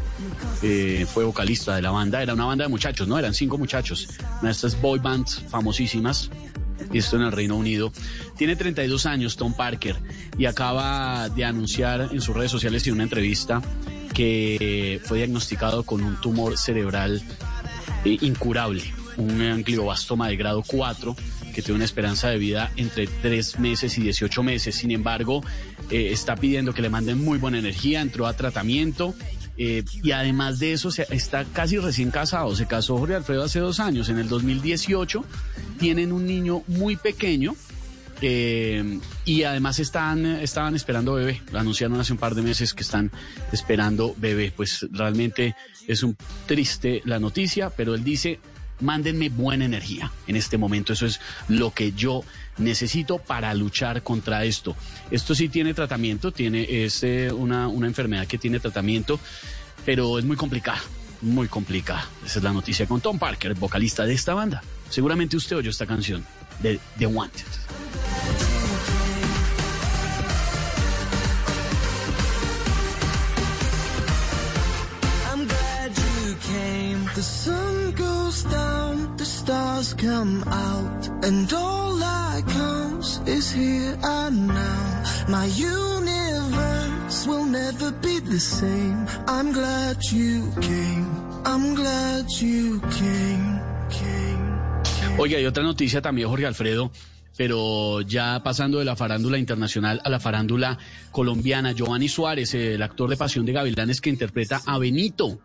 eh, 0.63 1.05
fue 1.11 1.23
vocalista 1.23 1.75
de 1.75 1.81
la 1.81 1.91
banda. 1.91 2.23
Era 2.23 2.33
una 2.33 2.45
banda 2.45 2.65
de 2.65 2.69
muchachos, 2.69 3.07
¿no? 3.07 3.19
Eran 3.19 3.33
cinco 3.33 3.57
muchachos. 3.57 4.07
Una 4.39 4.49
de 4.49 4.51
estas 4.51 4.79
boy 4.81 4.99
bands 4.99 5.43
famosísimas. 5.47 6.31
Esto 6.91 7.17
en 7.17 7.23
el 7.23 7.31
Reino 7.31 7.55
Unido. 7.55 7.91
Tiene 8.35 8.55
32 8.55 9.05
años 9.05 9.35
Tom 9.35 9.53
Parker 9.53 9.95
y 10.37 10.45
acaba 10.45 11.29
de 11.29 11.45
anunciar 11.45 12.09
en 12.11 12.21
sus 12.21 12.35
redes 12.35 12.51
sociales 12.51 12.85
y 12.85 12.89
en 12.89 12.95
una 12.95 13.03
entrevista 13.03 13.61
que 14.13 14.99
fue 15.05 15.19
diagnosticado 15.19 15.83
con 15.83 16.01
un 16.03 16.19
tumor 16.19 16.57
cerebral 16.57 17.21
eh, 18.03 18.17
incurable, 18.21 18.83
un 19.17 19.63
glioblastoma 19.63 20.27
de 20.29 20.35
grado 20.37 20.63
4 20.65 21.15
que 21.53 21.61
tiene 21.61 21.75
una 21.75 21.85
esperanza 21.85 22.29
de 22.29 22.37
vida 22.37 22.71
entre 22.77 23.07
3 23.07 23.59
meses 23.59 23.97
y 23.97 24.01
18 24.01 24.41
meses. 24.43 24.75
Sin 24.75 24.89
embargo, 24.91 25.43
eh, 25.89 26.09
está 26.11 26.35
pidiendo 26.37 26.73
que 26.73 26.81
le 26.81 26.89
manden 26.89 27.21
muy 27.23 27.37
buena 27.37 27.59
energía, 27.59 28.01
entró 28.01 28.25
a 28.27 28.33
tratamiento. 28.33 29.13
eh, 29.57 29.83
y 30.01 30.11
además 30.11 30.57
de 30.59 30.73
eso, 30.73 30.89
se- 30.91 31.05
está 31.11 31.43
casi 31.45 31.77
recién 31.77 32.09
casado. 32.09 32.55
Se 32.55 32.65
casó 32.65 32.97
Jorge 32.97 33.15
Alfredo 33.15 33.43
hace 33.43 33.59
dos 33.59 33.79
años, 33.81 34.09
en 34.09 34.17
el 34.17 34.27
2018. 34.29 35.23
Tienen 35.77 36.11
un 36.13 36.25
niño 36.25 36.63
muy 36.67 36.95
pequeño 36.95 37.53
eh, 38.21 38.99
y 39.25 39.43
además 39.43 39.77
están, 39.79 40.25
estaban 40.25 40.75
esperando 40.75 41.13
bebé. 41.13 41.41
Lo 41.51 41.59
anunciaron 41.59 41.99
hace 41.99 42.13
un 42.13 42.19
par 42.19 42.33
de 42.33 42.41
meses 42.41 42.73
que 42.73 42.81
están 42.83 43.11
esperando 43.51 44.15
bebé. 44.17 44.51
Pues 44.55 44.87
realmente 44.91 45.55
es 45.87 46.01
un 46.03 46.15
triste 46.47 47.01
la 47.05 47.19
noticia, 47.19 47.69
pero 47.71 47.93
él 47.93 48.03
dice, 48.03 48.39
mándenme 48.81 49.29
buena 49.29 49.65
energía 49.65 50.11
en 50.27 50.35
este 50.35 50.57
momento. 50.57 50.93
Eso 50.93 51.05
es 51.05 51.19
lo 51.47 51.73
que 51.73 51.91
yo 51.93 52.23
necesito 52.57 53.17
para 53.17 53.53
luchar 53.53 54.03
contra 54.03 54.43
esto. 54.45 54.75
Esto 55.09 55.35
sí 55.35 55.49
tiene 55.49 55.73
tratamiento, 55.73 56.31
tiene 56.31 56.83
es 56.83 57.03
eh, 57.03 57.31
una, 57.31 57.67
una 57.67 57.87
enfermedad 57.87 58.27
que 58.27 58.37
tiene 58.37 58.59
tratamiento, 58.59 59.19
pero 59.85 60.19
es 60.19 60.25
muy 60.25 60.35
complicada, 60.35 60.81
muy 61.21 61.47
complicada. 61.47 62.07
Esa 62.25 62.39
es 62.39 62.43
la 62.43 62.53
noticia 62.53 62.85
con 62.85 63.01
Tom 63.01 63.19
Parker, 63.19 63.53
vocalista 63.55 64.05
de 64.05 64.13
esta 64.13 64.33
banda. 64.33 64.61
Seguramente 64.89 65.37
usted 65.37 65.57
oyó 65.57 65.69
esta 65.69 65.85
canción 65.85 66.25
de 66.61 66.79
The 66.97 67.07
Wanted. 67.07 68.70
The 77.15 77.23
sun 77.23 77.91
goes 77.91 78.43
down, 78.43 79.17
the 79.17 79.25
stars 79.25 79.93
come 79.93 80.43
out, 80.47 81.09
and 81.23 81.51
all 81.53 81.95
that 81.97 82.47
comes 82.47 83.19
is 83.25 83.51
here 83.51 83.97
and 84.03 84.47
now. 84.47 85.03
My 85.27 85.45
universe 85.45 87.27
will 87.27 87.45
never 87.45 87.91
be 87.91 88.19
the 88.19 88.39
same. 88.39 89.05
I'm 89.27 89.51
glad 89.51 89.97
you 90.11 90.51
came. 90.61 91.09
I'm 91.43 91.75
glad 91.75 92.25
you 92.39 92.79
came. 92.91 93.61
Oiga, 95.17 95.37
hay 95.37 95.45
otra 95.45 95.63
noticia 95.63 96.01
también, 96.01 96.29
Jorge 96.29 96.45
Alfredo, 96.45 96.91
pero 97.37 98.01
ya 98.01 98.41
pasando 98.43 98.79
de 98.79 98.85
la 98.85 98.95
farándula 98.95 99.37
internacional 99.37 100.01
a 100.03 100.09
la 100.09 100.19
farándula 100.19 100.77
colombiana, 101.11 101.73
Giovanni 101.73 102.07
Suárez, 102.07 102.53
el 102.53 102.81
actor 102.81 103.09
de 103.09 103.17
Pasión 103.17 103.45
de 103.45 103.51
Gavilanes 103.51 104.01
que 104.01 104.09
interpreta 104.09 104.61
a 104.65 104.77
Benito, 104.77 105.39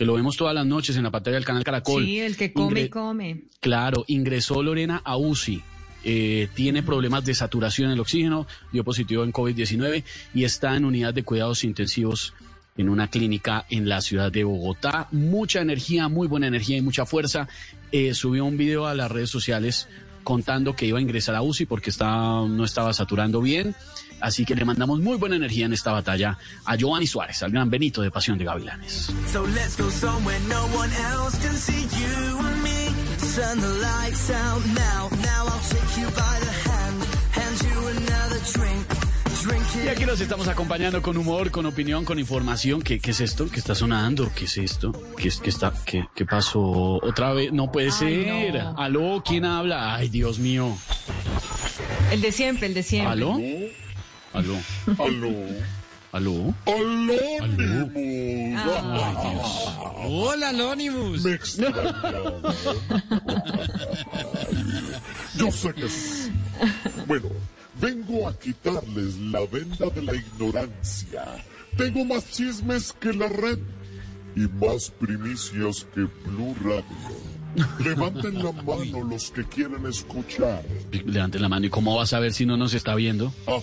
que 0.00 0.06
lo 0.06 0.14
vemos 0.14 0.34
todas 0.34 0.54
las 0.54 0.64
noches 0.64 0.96
en 0.96 1.02
la 1.02 1.10
pantalla 1.10 1.34
del 1.34 1.44
canal 1.44 1.62
Caracol. 1.62 2.02
Sí, 2.06 2.20
el 2.20 2.34
que 2.34 2.54
come 2.54 2.80
y 2.80 2.84
Ingre- 2.84 2.88
come. 2.88 3.42
Claro, 3.60 4.02
ingresó 4.08 4.62
Lorena 4.62 5.02
a 5.04 5.18
UCI. 5.18 5.62
eh, 6.04 6.48
tiene 6.54 6.82
problemas 6.82 7.22
de 7.26 7.34
saturación 7.34 7.88
en 7.88 7.92
el 7.92 8.00
oxígeno, 8.00 8.46
dio 8.72 8.82
positivo 8.82 9.24
en 9.24 9.30
COVID-19 9.34 10.02
y 10.32 10.44
está 10.44 10.74
en 10.74 10.86
unidad 10.86 11.12
de 11.12 11.22
cuidados 11.22 11.64
intensivos 11.64 12.32
en 12.78 12.88
una 12.88 13.08
clínica 13.08 13.66
en 13.68 13.86
la 13.90 14.00
ciudad 14.00 14.32
de 14.32 14.42
Bogotá. 14.44 15.08
Mucha 15.12 15.60
energía, 15.60 16.08
muy 16.08 16.26
buena 16.28 16.46
energía 16.46 16.78
y 16.78 16.80
mucha 16.80 17.04
fuerza. 17.04 17.46
Eh, 17.92 18.14
subió 18.14 18.46
un 18.46 18.56
video 18.56 18.86
a 18.86 18.94
las 18.94 19.10
redes 19.10 19.28
sociales 19.28 19.86
contando 20.24 20.74
que 20.74 20.86
iba 20.86 20.98
a 20.98 21.02
ingresar 21.02 21.34
a 21.34 21.42
UCI 21.42 21.66
porque 21.66 21.90
estaba, 21.90 22.48
no 22.48 22.64
estaba 22.64 22.94
saturando 22.94 23.42
bien. 23.42 23.74
Así 24.20 24.44
que 24.44 24.54
le 24.54 24.64
mandamos 24.64 25.00
muy 25.00 25.16
buena 25.16 25.36
energía 25.36 25.66
en 25.66 25.72
esta 25.72 25.92
batalla 25.92 26.38
a 26.64 26.76
Giovanni 26.76 27.06
Suárez, 27.06 27.42
al 27.42 27.50
gran 27.52 27.70
Benito 27.70 28.02
de 28.02 28.10
Pasión 28.10 28.38
de 28.38 28.44
Gavilanes. 28.44 29.10
So 29.32 29.46
let's 29.48 29.76
go 29.76 29.90
somewhere 29.90 30.38
no 30.48 30.62
one 30.78 30.90
else 31.12 31.38
can 31.42 31.56
see 31.56 31.82
you 31.82 32.38
and 32.38 32.62
me. 32.62 32.70
Turn 33.34 33.60
the 33.60 33.68
lights 33.68 34.30
out 34.30 34.64
now. 34.74 35.08
Now 35.22 35.46
I'll 35.46 35.60
take 35.68 36.00
you 36.00 36.06
by 36.08 36.40
the 36.40 36.70
hand, 36.70 37.04
hand 37.32 37.62
you 37.62 37.88
another 37.88 38.40
drink. 38.52 38.86
Drink 39.42 39.84
Y 39.84 39.88
aquí 39.88 40.04
los 40.04 40.20
estamos 40.20 40.48
acompañando 40.48 41.00
con 41.00 41.16
humor, 41.16 41.50
con 41.50 41.64
opinión, 41.64 42.04
con 42.04 42.18
información. 42.18 42.82
¿Qué, 42.82 42.98
qué 43.00 43.12
es 43.12 43.20
esto? 43.20 43.48
¿Qué 43.50 43.58
está 43.58 43.74
sonando? 43.74 44.30
¿Qué 44.34 44.44
es 44.44 44.58
esto? 44.58 44.92
¿Qué, 45.16 45.28
es- 45.28 45.38
qué 45.40 45.48
está, 45.48 45.72
qué, 45.86 46.06
qué 46.14 46.26
pasó? 46.26 46.60
¿Otra 47.02 47.32
vez? 47.32 47.50
No 47.52 47.70
puede 47.72 47.90
ser. 47.90 48.58
¿Aló? 48.76 49.22
¿Quién 49.24 49.44
habla? 49.46 49.94
Ay, 49.94 50.08
Dios 50.10 50.38
mío. 50.38 50.76
El 52.10 52.20
de 52.20 52.32
siempre, 52.32 52.66
el 52.66 52.74
de 52.74 52.82
siempre. 52.82 53.12
¿Aló? 53.12 53.38
¿Aló? 54.32 54.56
¿Aló? 54.98 55.34
¿Aló? 56.12 56.54
Anonymous. 57.42 58.60
Hola, 60.06 60.48
Anonymous. 60.50 61.24
Me 61.24 61.32
extraña. 61.32 61.94
Yo 65.36 65.50
sé 65.50 65.72
que 65.74 65.88
sí. 65.88 66.30
Bueno, 67.06 67.28
vengo 67.80 68.28
a 68.28 68.38
quitarles 68.38 69.16
la 69.18 69.40
venda 69.46 69.86
de 69.94 70.02
la 70.02 70.14
ignorancia. 70.14 71.24
Tengo 71.76 72.04
más 72.04 72.30
chismes 72.30 72.92
que 73.00 73.12
la 73.12 73.28
red 73.28 73.58
y 74.36 74.40
más 74.40 74.90
primicias 74.90 75.86
que 75.94 76.02
Blue 76.28 76.54
Radio. 76.62 76.84
Levanten 77.84 78.42
la 78.42 78.52
mano 78.52 79.02
los 79.08 79.30
que 79.30 79.44
quieren 79.44 79.84
escuchar. 79.86 80.64
Levanten 81.04 81.42
la 81.42 81.48
mano. 81.48 81.66
¿Y 81.66 81.70
cómo 81.70 81.96
vas 81.96 82.12
a 82.12 82.20
ver 82.20 82.32
si 82.32 82.46
no 82.46 82.56
nos 82.56 82.74
está 82.74 82.94
viendo? 82.94 83.32
Ah, 83.46 83.58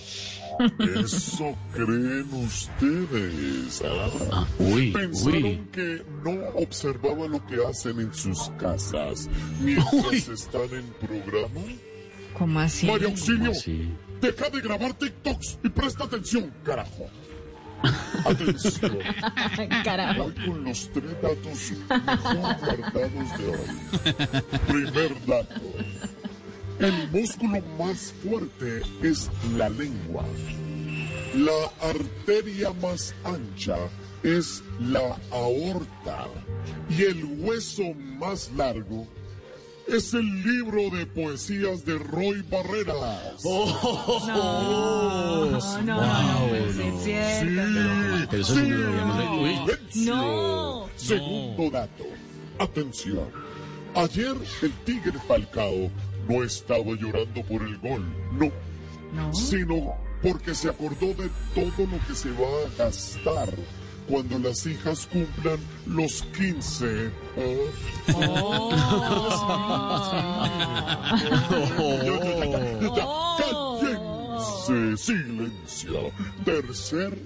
eso 0.78 1.56
creen 1.72 2.26
ustedes. 2.32 3.82
¿ah? 3.84 4.46
uy, 4.58 4.92
Pensaron 4.92 5.44
uy. 5.44 5.60
que 5.72 6.02
no 6.24 6.32
observaba 6.54 7.26
lo 7.26 7.44
que 7.46 7.56
hacen 7.66 8.00
en 8.00 8.12
sus 8.14 8.50
casas 8.58 9.28
mientras 9.60 10.28
están 10.28 10.68
en 10.72 10.84
programa. 11.06 11.60
¿Cómo 12.38 12.60
así? 12.60 12.86
María 12.86 13.08
Auxilio, 13.08 13.52
deja 14.20 14.50
de 14.50 14.60
grabar 14.60 14.94
TikToks 14.94 15.58
y 15.64 15.68
presta 15.68 16.04
atención, 16.04 16.52
carajo. 16.64 17.08
Atención. 18.24 18.98
Carajo. 19.84 20.24
Voy 20.24 20.46
con 20.46 20.64
los 20.64 20.90
tres 20.92 21.22
datos 21.22 21.72
mejor 21.88 22.56
guardados 22.58 23.38
de 23.38 23.46
hoy. 23.46 24.42
Primer 24.66 25.26
dato. 25.26 25.60
El 26.78 27.10
músculo 27.10 27.60
más 27.76 28.14
fuerte 28.22 28.82
es 29.02 29.28
la 29.56 29.68
lengua. 29.68 30.24
La 31.34 31.88
arteria 31.88 32.72
más 32.80 33.14
ancha 33.24 33.76
es 34.22 34.62
la 34.78 35.18
aorta. 35.30 36.28
Y 36.88 37.02
el 37.02 37.24
hueso 37.40 37.82
más 38.18 38.52
largo 38.56 39.08
es 39.88 40.14
el 40.14 40.42
libro 40.44 40.90
de 40.90 41.06
poesías 41.06 41.84
de 41.84 41.98
Roy 41.98 42.42
Barreras. 42.42 43.42
Oh, 43.44 44.24
no, 44.28 45.50
no, 45.50 45.82
no, 45.82 45.82
no, 45.82 46.48
puede 46.48 46.72
ser 46.74 46.92
cierto. 47.02 48.28
Pero 48.30 48.42
eso 48.42 48.54
sí 48.54 48.60
leído. 48.60 49.40
Uy. 49.40 50.04
No. 50.04 50.88
Segundo 50.96 51.70
dato. 51.70 52.04
Atención. 52.60 53.30
Ayer 53.94 54.36
el 54.62 54.72
Tigre 54.84 55.18
Falcao 55.26 55.90
no 56.28 56.44
estaba 56.44 56.94
llorando 56.94 57.42
por 57.42 57.62
el 57.62 57.78
gol, 57.78 58.04
no, 58.32 59.32
sino 59.34 59.96
porque 60.22 60.54
se 60.54 60.68
acordó 60.68 61.14
de 61.14 61.30
todo 61.54 61.86
lo 61.86 61.98
que 62.06 62.14
se 62.14 62.30
va 62.32 62.46
a 62.46 62.76
gastar 62.76 63.48
cuando 64.08 64.38
las 64.38 64.66
hijas 64.66 65.06
cumplan 65.06 65.58
los 65.86 66.22
15. 66.36 67.10
Cállense, 74.66 74.96
silencio. 74.96 76.10
Tercer 76.44 77.18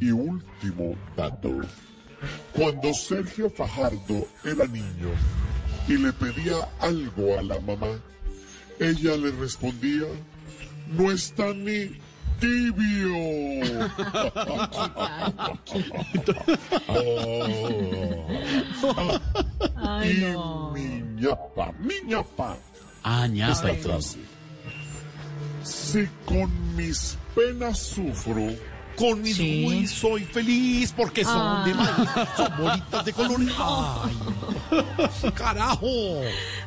y 0.00 0.10
último 0.10 0.96
dato. 1.16 1.60
Cuando 2.52 2.92
Sergio 2.94 3.50
Fajardo 3.50 4.26
era 4.44 4.66
niño 4.66 5.10
y 5.86 5.98
le 5.98 6.12
pedía 6.12 6.56
algo 6.80 7.38
a 7.38 7.42
la 7.42 7.60
mamá, 7.60 8.00
ella 8.78 9.16
le 9.16 9.30
respondía, 9.32 10.04
no 10.92 11.10
está 11.10 11.52
ni 11.54 11.90
tibio. 12.40 13.14
Ay, 19.76 20.24
y 20.28 20.32
no. 20.32 20.70
mi 20.72 21.02
ñapa, 21.20 21.72
mi 21.78 21.94
ñapa. 22.06 22.56
Ah, 23.02 23.26
ñapa 23.26 23.52
Esta 23.52 23.72
y 23.72 23.76
todo. 23.78 23.92
frase. 23.94 24.18
Si 25.62 26.06
con 26.26 26.76
mis 26.76 27.16
penas 27.34 27.78
sufro, 27.78 28.48
Con 28.96 29.22
mis 29.22 29.38
Wii 29.40 29.88
soy 29.88 30.22
feliz 30.24 30.92
porque 30.96 31.24
son 31.24 31.64
de 31.64 31.72
Ah. 31.72 31.96
maíz, 31.96 32.28
son 32.36 32.56
bolitas 32.58 33.04
de 33.04 33.12
colores. 33.12 33.48
¡Ay! 33.58 34.12
¡Carajo! 35.34 36.20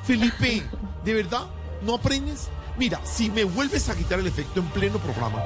Felipe, 0.04 0.62
¿de 1.06 1.14
verdad? 1.14 1.46
¿No 1.82 1.96
aprendes? 1.96 2.50
Mira, 2.78 3.02
si 3.06 3.30
me 3.32 3.44
vuelves 3.44 3.90
a 3.90 3.96
quitar 3.96 4.20
el 4.20 4.28
efecto 4.28 4.60
en 4.60 4.68
pleno 4.68 5.00
programa, 5.00 5.42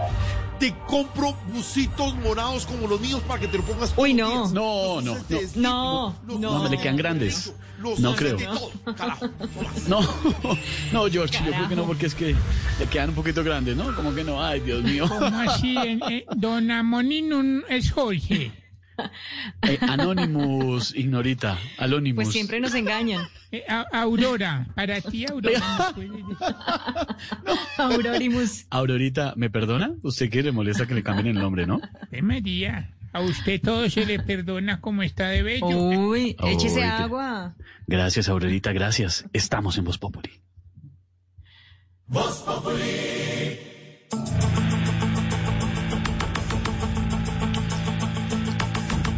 te 0.59 0.75
compro 0.87 1.33
busitos 1.53 2.13
morados 2.15 2.65
como 2.65 2.87
los 2.87 2.99
míos 2.99 3.21
para 3.27 3.39
que 3.39 3.47
te 3.47 3.57
lo 3.57 3.63
pongas. 3.63 3.93
Uy, 3.95 4.13
no. 4.13 4.49
No, 4.49 4.99
no, 5.01 5.15
no. 5.55 6.15
No, 6.27 6.37
No, 6.39 6.63
me 6.63 6.69
le 6.69 6.77
quedan 6.77 6.97
grandes. 6.97 7.53
los 7.79 7.99
No 7.99 8.11
de 8.11 8.17
creo. 8.17 8.37
No, 9.87 10.01
no, 10.91 11.09
George, 11.09 11.39
yo 11.45 11.51
creo 11.51 11.69
que 11.69 11.75
no, 11.75 11.85
porque 11.85 12.05
es 12.07 12.15
que 12.15 12.35
le 12.79 12.85
quedan 12.89 13.09
un 13.09 13.15
poquito 13.15 13.43
grandes, 13.43 13.75
¿no? 13.77 13.95
Como 13.95 14.13
que 14.13 14.23
no, 14.23 14.43
ay, 14.43 14.59
Dios 14.59 14.83
mío. 14.83 15.05
¿Cómo 15.07 15.25
así? 15.39 15.75
En- 15.77 16.01
eh, 16.09 16.25
don 16.35 16.69
Amonín 16.69 17.63
es 17.69 17.91
Jorge. 17.91 18.51
Eh, 19.63 19.77
Anonymous, 19.81 20.93
ignorita, 20.95 21.57
Anonymous. 21.77 22.23
Pues 22.25 22.33
siempre 22.33 22.59
nos 22.59 22.73
engañan. 22.73 23.25
Eh, 23.51 23.63
A- 23.67 23.85
Aurora, 23.91 24.67
para 24.75 24.99
ti, 25.01 25.25
Aurora. 25.29 25.59
¿me 25.59 25.93
puedes 26.07 26.11
decir? 26.11 26.35
Aurorimus. 27.77 28.65
Aurorita, 28.69 29.33
¿me 29.35 29.49
perdona? 29.49 29.91
¿Usted 30.03 30.29
qué 30.29 30.41
le 30.43 30.51
molesta 30.51 30.85
que 30.87 30.95
le 30.95 31.03
cambien 31.03 31.27
el 31.27 31.35
nombre, 31.41 31.65
no? 31.67 31.79
Eh, 32.11 32.21
María, 32.21 32.93
a 33.13 33.21
usted 33.21 33.61
todo 33.61 33.89
se 33.89 34.05
le 34.05 34.19
perdona 34.19 34.81
como 34.81 35.03
está 35.03 35.29
de 35.29 35.43
bello. 35.43 35.67
Uy, 35.67 36.35
échese 36.45 36.83
agua. 36.83 37.55
Gracias, 37.87 38.29
Aurorita, 38.29 38.71
gracias. 38.73 39.25
Estamos 39.33 39.77
en 39.77 39.85
Voz 39.85 39.97
Populi. 39.97 40.31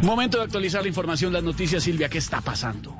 Momento 0.04 0.36
de 0.36 0.44
actualizar 0.44 0.82
la 0.82 0.88
información, 0.88 1.32
las 1.32 1.42
noticias, 1.42 1.82
Silvia, 1.82 2.10
¿qué 2.10 2.18
está 2.18 2.42
pasando? 2.42 2.94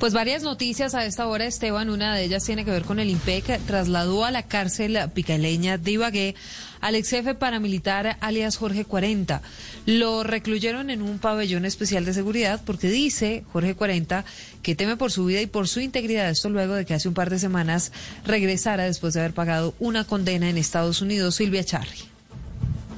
Pues 0.00 0.12
varias 0.12 0.42
noticias 0.42 0.96
a 0.96 1.06
esta 1.06 1.28
hora, 1.28 1.46
Esteban. 1.46 1.88
Una 1.88 2.16
de 2.16 2.24
ellas 2.24 2.44
tiene 2.44 2.64
que 2.64 2.72
ver 2.72 2.82
con 2.82 2.98
el 2.98 3.10
IMPEC. 3.10 3.60
Trasladó 3.64 4.24
a 4.24 4.32
la 4.32 4.42
cárcel 4.42 4.98
picaleña 5.14 5.78
de 5.78 5.92
Ibagué 5.92 6.34
al 6.80 6.96
ex 6.96 7.10
jefe 7.10 7.34
paramilitar 7.36 8.16
alias 8.20 8.56
Jorge 8.56 8.84
40. 8.84 9.40
Lo 9.86 10.24
recluyeron 10.24 10.90
en 10.90 11.00
un 11.00 11.20
pabellón 11.20 11.64
especial 11.64 12.04
de 12.04 12.12
seguridad 12.12 12.60
porque 12.66 12.88
dice 12.88 13.44
Jorge 13.52 13.76
40 13.76 14.24
que 14.62 14.74
teme 14.74 14.96
por 14.96 15.12
su 15.12 15.26
vida 15.26 15.40
y 15.40 15.46
por 15.46 15.68
su 15.68 15.78
integridad. 15.78 16.28
Esto 16.28 16.50
luego 16.50 16.74
de 16.74 16.84
que 16.84 16.94
hace 16.94 17.06
un 17.06 17.14
par 17.14 17.30
de 17.30 17.38
semanas 17.38 17.92
regresara 18.24 18.82
después 18.82 19.14
de 19.14 19.20
haber 19.20 19.32
pagado 19.32 19.74
una 19.78 20.02
condena 20.02 20.50
en 20.50 20.58
Estados 20.58 21.02
Unidos. 21.02 21.36
Silvia 21.36 21.62
Charri. 21.62 22.15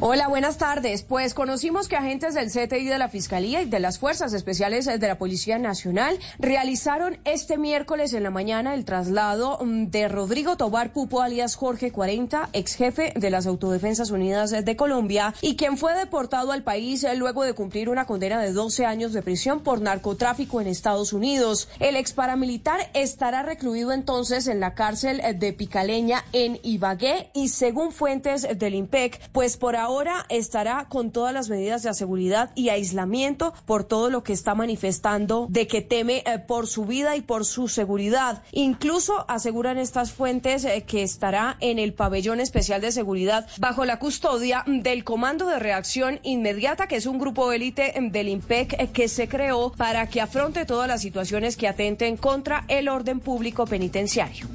Hola, 0.00 0.28
buenas 0.28 0.58
tardes. 0.58 1.02
Pues 1.02 1.34
conocimos 1.34 1.88
que 1.88 1.96
agentes 1.96 2.34
del 2.34 2.52
CTI 2.52 2.84
de 2.84 2.98
la 2.98 3.08
Fiscalía 3.08 3.62
y 3.62 3.64
de 3.64 3.80
las 3.80 3.98
Fuerzas 3.98 4.32
Especiales 4.32 4.84
de 4.84 5.08
la 5.08 5.18
Policía 5.18 5.58
Nacional 5.58 6.20
realizaron 6.38 7.18
este 7.24 7.58
miércoles 7.58 8.12
en 8.12 8.22
la 8.22 8.30
mañana 8.30 8.74
el 8.74 8.84
traslado 8.84 9.58
mm, 9.60 9.86
de 9.86 10.06
Rodrigo 10.06 10.56
Tobar 10.56 10.92
Pupo, 10.92 11.20
alias 11.20 11.56
Jorge 11.56 11.90
40, 11.90 12.50
ex 12.52 12.76
jefe 12.76 13.12
de 13.16 13.30
las 13.30 13.48
Autodefensas 13.48 14.12
Unidas 14.12 14.52
de 14.52 14.76
Colombia 14.76 15.34
y 15.40 15.56
quien 15.56 15.76
fue 15.76 15.94
deportado 15.94 16.52
al 16.52 16.62
país 16.62 17.02
eh, 17.02 17.16
luego 17.16 17.42
de 17.42 17.54
cumplir 17.54 17.88
una 17.88 18.06
condena 18.06 18.40
de 18.40 18.52
12 18.52 18.86
años 18.86 19.12
de 19.12 19.22
prisión 19.22 19.64
por 19.64 19.80
narcotráfico 19.80 20.60
en 20.60 20.68
Estados 20.68 21.12
Unidos. 21.12 21.68
El 21.80 21.96
ex 21.96 22.12
paramilitar 22.12 22.88
estará 22.94 23.42
recluido 23.42 23.90
entonces 23.90 24.46
en 24.46 24.60
la 24.60 24.74
cárcel 24.74 25.20
eh, 25.24 25.34
de 25.34 25.52
Picaleña 25.52 26.24
en 26.32 26.60
Ibagué 26.62 27.30
y 27.34 27.48
según 27.48 27.90
fuentes 27.90 28.46
del 28.56 28.76
IMPEC, 28.76 29.32
pues 29.32 29.56
por 29.56 29.74
ahora 29.74 29.87
estará 30.28 30.86
con 30.88 31.10
todas 31.10 31.32
las 31.32 31.48
medidas 31.48 31.82
de 31.82 31.94
seguridad 31.94 32.50
y 32.54 32.68
aislamiento 32.68 33.54
por 33.64 33.84
todo 33.84 34.10
lo 34.10 34.22
que 34.22 34.32
está 34.32 34.54
manifestando 34.54 35.46
de 35.48 35.66
que 35.66 35.80
teme 35.80 36.22
eh, 36.26 36.38
por 36.38 36.66
su 36.66 36.84
vida 36.84 37.16
y 37.16 37.22
por 37.22 37.44
su 37.44 37.68
seguridad. 37.68 38.42
Incluso 38.52 39.24
aseguran 39.28 39.78
estas 39.78 40.12
fuentes 40.12 40.64
eh, 40.64 40.84
que 40.86 41.02
estará 41.02 41.56
en 41.60 41.78
el 41.78 41.94
pabellón 41.94 42.40
especial 42.40 42.80
de 42.80 42.92
seguridad 42.92 43.46
bajo 43.58 43.84
la 43.84 43.98
custodia 43.98 44.62
del 44.66 45.04
Comando 45.04 45.46
de 45.46 45.58
Reacción 45.58 46.20
Inmediata, 46.22 46.86
que 46.86 46.96
es 46.96 47.06
un 47.06 47.18
grupo 47.18 47.50
élite 47.52 47.98
eh, 47.98 48.10
del 48.10 48.28
IMPEC 48.28 48.74
eh, 48.74 48.88
que 48.92 49.08
se 49.08 49.28
creó 49.28 49.72
para 49.72 50.06
que 50.08 50.20
afronte 50.20 50.66
todas 50.66 50.88
las 50.88 51.00
situaciones 51.00 51.56
que 51.56 51.68
atenten 51.68 52.16
contra 52.16 52.64
el 52.68 52.88
orden 52.88 53.20
público 53.20 53.66
penitenciario. 53.66 54.46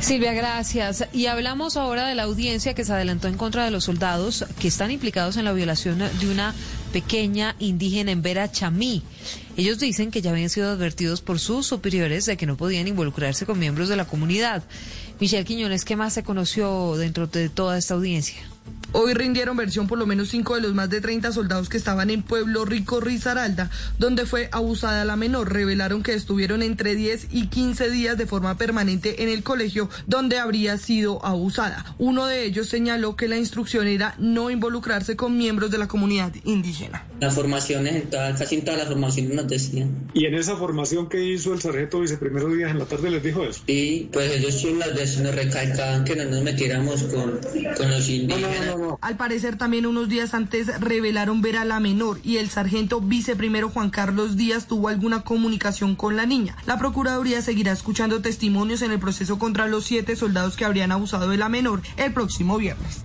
Silvia, 0.00 0.32
gracias. 0.32 1.06
Y 1.12 1.26
hablamos 1.26 1.76
ahora 1.76 2.06
de 2.06 2.14
la 2.14 2.22
audiencia 2.22 2.72
que 2.72 2.84
se 2.84 2.92
adelantó 2.92 3.28
en 3.28 3.36
contra 3.36 3.64
de 3.64 3.70
los 3.70 3.84
soldados 3.84 4.46
que 4.58 4.68
están 4.68 4.90
implicados 4.90 5.36
en 5.36 5.44
la 5.44 5.52
violación 5.52 5.98
de 5.98 6.30
una 6.30 6.54
pequeña 6.92 7.56
indígena 7.58 8.12
en 8.12 8.22
Vera 8.22 8.50
Chamí. 8.50 9.02
Ellos 9.56 9.78
dicen 9.78 10.10
que 10.10 10.22
ya 10.22 10.30
habían 10.30 10.50
sido 10.50 10.70
advertidos 10.70 11.20
por 11.20 11.40
sus 11.40 11.66
superiores 11.66 12.26
de 12.26 12.36
que 12.36 12.46
no 12.46 12.56
podían 12.56 12.86
involucrarse 12.86 13.44
con 13.44 13.58
miembros 13.58 13.88
de 13.88 13.96
la 13.96 14.06
comunidad. 14.06 14.62
Michelle 15.20 15.44
Quiñones, 15.44 15.84
¿qué 15.84 15.96
más 15.96 16.14
se 16.14 16.22
conoció 16.22 16.96
dentro 16.96 17.26
de 17.26 17.48
toda 17.48 17.76
esta 17.76 17.94
audiencia? 17.94 18.47
Hoy 18.92 19.12
rindieron 19.14 19.56
versión 19.56 19.86
por 19.86 19.98
lo 19.98 20.06
menos 20.06 20.28
cinco 20.28 20.54
de 20.54 20.62
los 20.62 20.74
más 20.74 20.88
de 20.88 21.00
30 21.00 21.30
soldados 21.32 21.68
que 21.68 21.76
estaban 21.76 22.08
en 22.10 22.22
Pueblo 22.22 22.64
Rico, 22.64 23.00
Risaralda, 23.00 23.70
donde 23.98 24.24
fue 24.26 24.48
abusada 24.50 25.04
la 25.04 25.16
menor. 25.16 25.52
Revelaron 25.52 26.02
que 26.02 26.14
estuvieron 26.14 26.62
entre 26.62 26.94
10 26.94 27.28
y 27.30 27.48
15 27.48 27.90
días 27.90 28.16
de 28.16 28.26
forma 28.26 28.56
permanente 28.56 29.22
en 29.22 29.28
el 29.28 29.42
colegio 29.42 29.90
donde 30.06 30.38
habría 30.38 30.78
sido 30.78 31.24
abusada. 31.24 31.84
Uno 31.98 32.26
de 32.26 32.44
ellos 32.44 32.68
señaló 32.68 33.14
que 33.16 33.28
la 33.28 33.36
instrucción 33.36 33.86
era 33.86 34.14
no 34.18 34.50
involucrarse 34.50 35.16
con 35.16 35.36
miembros 35.36 35.70
de 35.70 35.78
la 35.78 35.86
comunidad 35.88 36.32
indígena. 36.44 37.06
Las 37.20 37.34
formaciones, 37.34 37.94
en 37.96 38.10
todas- 38.10 38.38
casi 38.38 38.54
en 38.56 38.64
todas 38.64 38.78
las 38.80 38.88
formaciones 38.88 39.34
nos 39.34 39.48
decían. 39.48 40.08
Y 40.14 40.24
en 40.26 40.34
esa 40.34 40.56
formación 40.56 41.08
que 41.08 41.22
hizo 41.24 41.52
el 41.52 41.60
sargento 41.60 42.00
vice 42.00 42.16
primeros 42.16 42.56
días 42.56 42.70
en 42.70 42.78
la 42.78 42.84
tarde 42.86 43.10
les 43.10 43.22
dijo 43.22 43.44
eso. 43.44 43.60
Sí, 43.66 44.08
pues 44.12 44.30
ellos 44.32 44.54
sí 44.60 44.72
las 44.78 44.94
veces 44.94 45.18
nos 45.20 45.34
recalcaban 45.34 46.04
que 46.04 46.16
no 46.16 46.24
nos 46.24 46.42
metiéramos 46.42 47.02
con, 47.04 47.38
con 47.76 47.90
los 47.90 48.08
indígenas. 48.08 48.77
Al 49.00 49.16
parecer 49.16 49.56
también 49.56 49.86
unos 49.86 50.08
días 50.08 50.34
antes 50.34 50.80
revelaron 50.80 51.42
ver 51.42 51.56
a 51.56 51.64
la 51.64 51.80
menor 51.80 52.20
y 52.22 52.36
el 52.36 52.50
sargento 52.50 53.00
viceprimero 53.00 53.70
Juan 53.70 53.90
Carlos 53.90 54.36
Díaz 54.36 54.66
tuvo 54.66 54.88
alguna 54.88 55.22
comunicación 55.22 55.96
con 55.96 56.16
la 56.16 56.26
niña. 56.26 56.56
La 56.66 56.78
Procuraduría 56.78 57.42
seguirá 57.42 57.72
escuchando 57.72 58.20
testimonios 58.20 58.82
en 58.82 58.92
el 58.92 58.98
proceso 58.98 59.38
contra 59.38 59.66
los 59.66 59.84
siete 59.84 60.16
soldados 60.16 60.56
que 60.56 60.64
habrían 60.64 60.92
abusado 60.92 61.28
de 61.28 61.36
la 61.36 61.48
menor 61.48 61.82
el 61.96 62.12
próximo 62.12 62.58
viernes. 62.58 63.04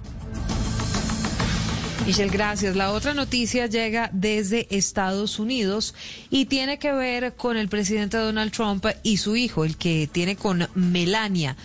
Michelle, 2.06 2.30
gracias. 2.30 2.76
La 2.76 2.92
otra 2.92 3.14
noticia 3.14 3.68
llega 3.68 4.10
desde 4.12 4.68
Estados 4.76 5.40
Unidos 5.40 5.96
y 6.30 6.46
tiene 6.46 6.78
que 6.78 6.92
ver 6.92 7.36
con 7.36 7.56
el 7.56 7.70
presidente 7.70 8.18
Donald 8.18 8.52
Trump 8.52 8.86
y 9.04 9.18
su 9.18 9.38
hijo, 9.38 9.64
el 9.64 9.78
que 9.78 10.10
tiene 10.12 10.36
con 10.36 10.68
Melania. 10.76 11.56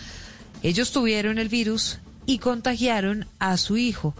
Ellos 0.63 0.93
tuvieron 0.93 1.39
el 1.39 1.49
virus 1.49 1.99
y 2.29 2.37
contagiaron 2.37 3.25
a 3.39 3.57
su 3.57 3.75
hijo. 3.77 4.13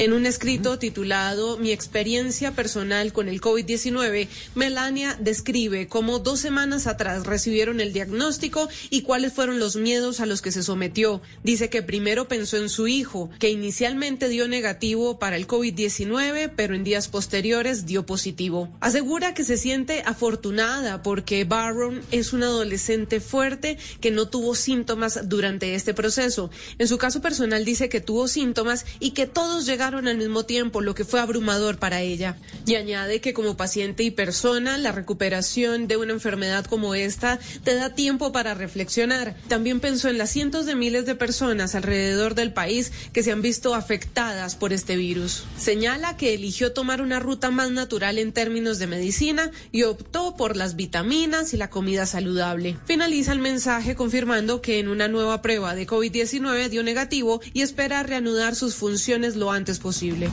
En 0.00 0.14
un 0.14 0.24
escrito 0.24 0.78
titulado 0.78 1.58
Mi 1.58 1.72
experiencia 1.72 2.52
personal 2.52 3.12
con 3.12 3.28
el 3.28 3.42
COVID-19, 3.42 4.28
Melania 4.54 5.14
describe 5.20 5.88
cómo 5.88 6.20
dos 6.20 6.40
semanas 6.40 6.86
atrás 6.86 7.26
recibieron 7.26 7.82
el 7.82 7.92
diagnóstico 7.92 8.70
y 8.88 9.02
cuáles 9.02 9.34
fueron 9.34 9.58
los 9.58 9.76
miedos 9.76 10.20
a 10.20 10.24
los 10.24 10.40
que 10.40 10.52
se 10.52 10.62
sometió. 10.62 11.20
Dice 11.42 11.68
que 11.68 11.82
primero 11.82 12.28
pensó 12.28 12.56
en 12.56 12.70
su 12.70 12.88
hijo, 12.88 13.28
que 13.38 13.50
inicialmente 13.50 14.30
dio 14.30 14.48
negativo 14.48 15.18
para 15.18 15.36
el 15.36 15.46
COVID-19, 15.46 16.50
pero 16.56 16.74
en 16.74 16.82
días 16.82 17.08
posteriores 17.08 17.84
dio 17.84 18.06
positivo. 18.06 18.70
Asegura 18.80 19.34
que 19.34 19.44
se 19.44 19.58
siente 19.58 20.02
afortunada 20.06 21.02
porque 21.02 21.44
Barron 21.44 22.00
es 22.10 22.32
un 22.32 22.42
adolescente 22.42 23.20
fuerte 23.20 23.76
que 24.00 24.10
no 24.10 24.28
tuvo 24.28 24.54
síntomas 24.54 25.28
durante 25.28 25.74
este 25.74 25.92
proceso. 25.92 26.50
En 26.78 26.88
su 26.88 26.96
caso 26.96 27.20
personal 27.20 27.66
dice 27.66 27.90
que 27.90 28.00
tuvo 28.00 28.28
síntomas 28.28 28.86
y 28.98 29.10
que 29.10 29.26
todos 29.26 29.66
llegaron 29.66 29.89
al 29.94 30.16
mismo 30.16 30.44
tiempo, 30.44 30.80
lo 30.80 30.94
que 30.94 31.04
fue 31.04 31.20
abrumador 31.20 31.78
para 31.78 32.00
ella. 32.00 32.36
Y 32.66 32.76
añade 32.76 33.20
que 33.20 33.34
como 33.34 33.56
paciente 33.56 34.02
y 34.02 34.10
persona, 34.10 34.78
la 34.78 34.92
recuperación 34.92 35.88
de 35.88 35.96
una 35.96 36.12
enfermedad 36.12 36.64
como 36.64 36.94
esta 36.94 37.38
te 37.64 37.74
da 37.74 37.94
tiempo 37.94 38.32
para 38.32 38.54
reflexionar. 38.54 39.36
También 39.48 39.80
pensó 39.80 40.08
en 40.08 40.18
las 40.18 40.30
cientos 40.30 40.66
de 40.66 40.76
miles 40.76 41.06
de 41.06 41.14
personas 41.14 41.74
alrededor 41.74 42.34
del 42.34 42.52
país 42.52 42.92
que 43.12 43.22
se 43.22 43.32
han 43.32 43.42
visto 43.42 43.74
afectadas 43.74 44.54
por 44.56 44.72
este 44.72 44.96
virus. 44.96 45.44
Señala 45.58 46.16
que 46.16 46.34
eligió 46.34 46.72
tomar 46.72 47.02
una 47.02 47.18
ruta 47.18 47.50
más 47.50 47.70
natural 47.70 48.18
en 48.18 48.32
términos 48.32 48.78
de 48.78 48.86
medicina 48.86 49.50
y 49.72 49.82
optó 49.82 50.36
por 50.36 50.56
las 50.56 50.76
vitaminas 50.76 51.52
y 51.52 51.56
la 51.56 51.70
comida 51.70 52.06
saludable. 52.06 52.76
Finaliza 52.86 53.32
el 53.32 53.40
mensaje 53.40 53.94
confirmando 53.94 54.60
que 54.60 54.78
en 54.78 54.88
una 54.88 55.08
nueva 55.08 55.42
prueba 55.42 55.74
de 55.74 55.86
COVID-19 55.86 56.68
dio 56.68 56.82
negativo 56.82 57.40
y 57.52 57.62
espera 57.62 58.02
reanudar 58.02 58.54
sus 58.54 58.74
funciones 58.74 59.36
lo 59.36 59.50
antes 59.50 59.69
posible. 59.78 60.28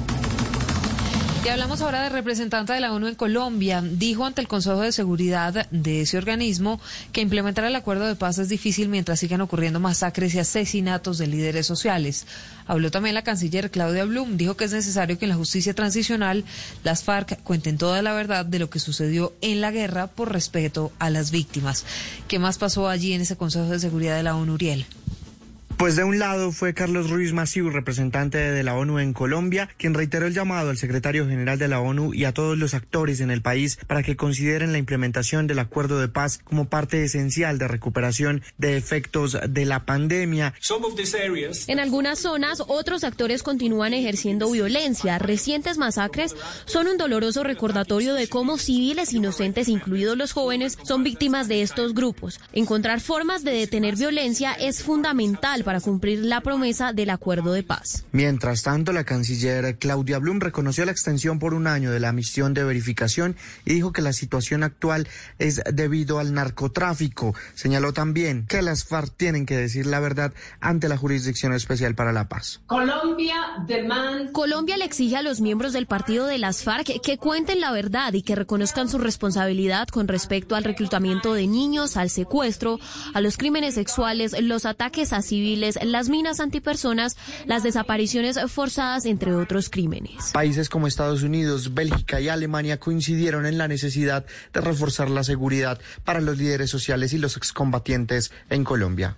Y 1.48 1.50
hablamos 1.50 1.80
ahora 1.82 2.04
del 2.04 2.12
representante 2.12 2.74
de 2.74 2.82
la 2.82 2.92
ONU 2.92 3.08
en 3.08 3.16
Colombia. 3.16 3.82
Dijo 3.82 4.26
ante 4.26 4.42
el 4.42 4.50
Consejo 4.50 4.82
de 4.82 4.92
Seguridad 4.92 5.66
de 5.72 6.02
ese 6.02 6.18
organismo 6.18 6.82
que 7.14 7.22
implementar 7.22 7.64
el 7.64 7.74
acuerdo 7.78 8.06
de 8.06 8.16
paz 8.16 8.38
es 8.38 8.50
difícil 8.50 8.90
mientras 8.90 9.22
sigan 9.22 9.40
ocurriendo 9.40 9.80
masacres 9.80 10.36
y 10.36 10.40
asesinatos 10.40 11.18
de 11.18 11.28
líderes 11.28 11.66
sociales. 11.66 12.28
Habló 12.66 12.92
también 12.92 13.16
la 13.16 13.24
canciller 13.24 13.72
Claudia 13.72 14.04
Blum. 14.04 14.36
Dijo 14.36 14.58
que 14.58 14.66
es 14.66 14.74
necesario 14.74 15.18
que 15.18 15.24
en 15.24 15.30
la 15.30 15.38
justicia 15.38 15.74
transicional 15.74 16.44
las 16.84 17.06
FARC 17.06 17.42
cuenten 17.44 17.78
toda 17.78 18.02
la 18.02 18.12
verdad 18.12 18.46
de 18.46 18.60
lo 18.60 18.70
que 18.70 18.80
sucedió 18.80 19.34
en 19.40 19.62
la 19.62 19.72
guerra 19.72 20.08
por 20.08 20.34
respeto 20.34 20.92
a 21.00 21.10
las 21.10 21.32
víctimas. 21.32 21.86
¿Qué 22.28 22.40
más 22.40 22.58
pasó 22.58 22.90
allí 22.90 23.14
en 23.14 23.22
ese 23.22 23.38
Consejo 23.38 23.70
de 23.70 23.80
Seguridad 23.80 24.18
de 24.18 24.24
la 24.24 24.36
ONU, 24.36 24.56
Uriel? 24.56 24.86
Pues 25.78 25.96
de 25.96 26.04
un 26.04 26.18
lado 26.18 26.52
fue 26.52 26.74
Carlos 26.74 27.12
Ruiz 27.12 27.34
Massieu, 27.34 27.70
representante 27.70 28.40
de 28.40 28.64
la 28.64 28.74
ONU 28.74 28.98
en 28.98 29.14
Colombia, 29.14 29.70
quien 29.78 29.94
reiteró 29.94 30.26
el 30.26 30.34
llamado 30.34 30.72
al 30.72 30.78
secretario 30.78 31.28
general 31.28 31.60
de 31.60 31.68
la 31.68 31.80
ONU 31.80 32.16
y 32.16 32.26
a 32.26 32.34
todos 32.34 32.58
los 32.58 32.74
actores 32.74 33.20
en 33.20 33.30
el 33.30 33.44
país 33.44 33.78
para 33.86 34.02
que 34.02 34.16
consideren 34.16 34.72
la 34.72 34.80
implementación 34.80 35.46
del 35.46 35.60
acuerdo 35.60 36.00
de 36.00 36.08
paz 36.08 36.40
como 36.44 36.66
parte 36.66 37.04
esencial 37.04 37.60
de 37.60 37.68
recuperación 37.68 38.42
de 38.58 38.76
efectos 38.76 39.38
de 39.48 39.66
la 39.66 39.86
pandemia. 39.86 40.56
En 41.68 41.80
algunas 41.80 42.18
zonas, 42.18 42.64
otros 42.68 43.04
actores 43.04 43.44
continúan 43.44 43.94
ejerciendo 43.94 44.50
violencia. 44.50 45.20
Recientes 45.20 45.78
masacres 45.78 46.36
son 46.66 46.88
un 46.88 46.98
doloroso 46.98 47.44
recordatorio 47.44 48.16
de 48.16 48.28
cómo 48.28 48.58
civiles 48.58 49.14
inocentes, 49.14 49.68
incluidos 49.68 50.18
los 50.18 50.32
jóvenes, 50.32 50.76
son 50.84 51.04
víctimas 51.04 51.48
de 51.48 51.62
estos 51.62 51.94
grupos. 51.94 52.40
Encontrar 52.52 53.00
formas 53.00 53.44
de 53.44 53.52
detener 53.52 53.96
violencia 53.96 54.54
es 54.54 54.82
fundamental 54.82 55.66
para 55.68 55.82
cumplir 55.82 56.20
la 56.20 56.40
promesa 56.40 56.94
del 56.94 57.10
acuerdo 57.10 57.52
de 57.52 57.62
paz. 57.62 58.06
Mientras 58.14 58.64
tanto, 58.64 58.94
la 58.94 59.04
canciller 59.04 59.78
Claudia 59.78 60.18
Blum 60.18 60.40
reconoció 60.40 60.86
la 60.86 60.94
extensión 60.94 61.40
por 61.40 61.54
un 61.54 61.68
año 61.68 61.92
de 61.92 62.00
la 62.00 62.14
misión 62.14 62.54
de 62.54 62.64
verificación 62.64 63.36
y 63.66 63.74
dijo 63.74 63.92
que 63.92 64.02
la 64.02 64.14
situación 64.14 64.64
actual 64.64 65.10
es 65.40 65.62
debido 65.74 66.20
al 66.20 66.34
narcotráfico. 66.34 67.36
Señaló 67.54 67.92
también 67.92 68.46
que 68.48 68.62
las 68.62 68.86
FARC 68.86 69.14
tienen 69.18 69.46
que 69.46 69.58
decir 69.58 69.88
la 69.88 70.00
verdad 70.00 70.32
ante 70.62 70.88
la 70.88 70.96
Jurisdicción 70.96 71.52
Especial 71.52 71.96
para 71.96 72.14
la 72.14 72.30
Paz. 72.30 72.62
Colombia, 72.68 73.36
Colombia 74.32 74.78
le 74.78 74.86
exige 74.86 75.18
a 75.18 75.22
los 75.22 75.42
miembros 75.42 75.74
del 75.74 75.86
partido 75.86 76.28
de 76.28 76.38
las 76.38 76.64
FARC 76.64 77.02
que 77.02 77.18
cuenten 77.18 77.60
la 77.60 77.74
verdad 77.74 78.14
y 78.14 78.22
que 78.22 78.36
reconozcan 78.36 78.88
su 78.88 79.00
responsabilidad 79.00 79.90
con 79.90 80.08
respecto 80.08 80.56
al 80.56 80.64
reclutamiento 80.64 81.34
de 81.34 81.46
niños, 81.46 81.98
al 81.98 82.10
secuestro, 82.10 82.80
a 83.14 83.20
los 83.20 83.36
crímenes 83.36 83.76
sexuales, 83.76 84.34
los 84.42 84.66
ataques 84.66 85.12
a 85.12 85.22
civiles 85.22 85.57
las 85.58 86.10
minas 86.10 86.40
antipersonas, 86.40 87.18
las 87.46 87.64
desapariciones 87.64 88.40
forzadas, 88.48 89.06
entre 89.06 89.34
otros 89.34 89.70
crímenes. 89.70 90.32
Países 90.34 90.70
como 90.70 90.88
Estados 90.88 91.24
Unidos, 91.24 91.74
Bélgica 91.74 92.22
y 92.22 92.30
Alemania 92.30 92.80
coincidieron 92.80 93.46
en 93.46 93.58
la 93.58 93.68
necesidad 93.68 94.26
de 94.54 94.62
reforzar 94.62 95.10
la 95.10 95.24
seguridad 95.24 95.80
para 96.04 96.22
los 96.22 96.38
líderes 96.38 96.70
sociales 96.70 97.14
y 97.14 97.18
los 97.18 97.38
excombatientes 97.38 98.32
en 98.50 98.64
Colombia. 98.64 99.18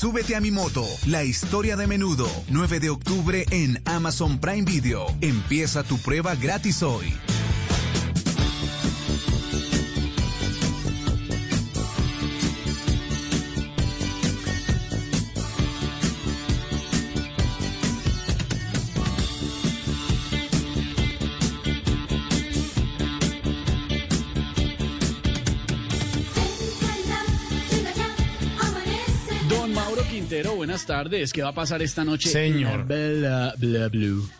Súbete 0.00 0.34
a 0.34 0.40
mi 0.40 0.50
moto, 0.50 0.86
la 1.08 1.24
historia 1.24 1.76
de 1.76 1.86
menudo, 1.86 2.26
9 2.48 2.80
de 2.80 2.88
octubre 2.88 3.44
en 3.50 3.82
Amazon 3.84 4.38
Prime 4.38 4.62
Video. 4.62 5.06
Empieza 5.20 5.82
tu 5.82 5.98
prueba 5.98 6.34
gratis 6.36 6.82
hoy. 6.82 7.12
Quintero, 30.30 30.54
buenas 30.54 30.86
tardes. 30.86 31.32
¿Qué 31.32 31.42
va 31.42 31.48
a 31.48 31.54
pasar 31.54 31.82
esta 31.82 32.04
noche? 32.04 32.30
Señor. 32.30 32.84
Bla, 32.84 33.52
bla, 33.58 33.88
blue. 33.88 34.30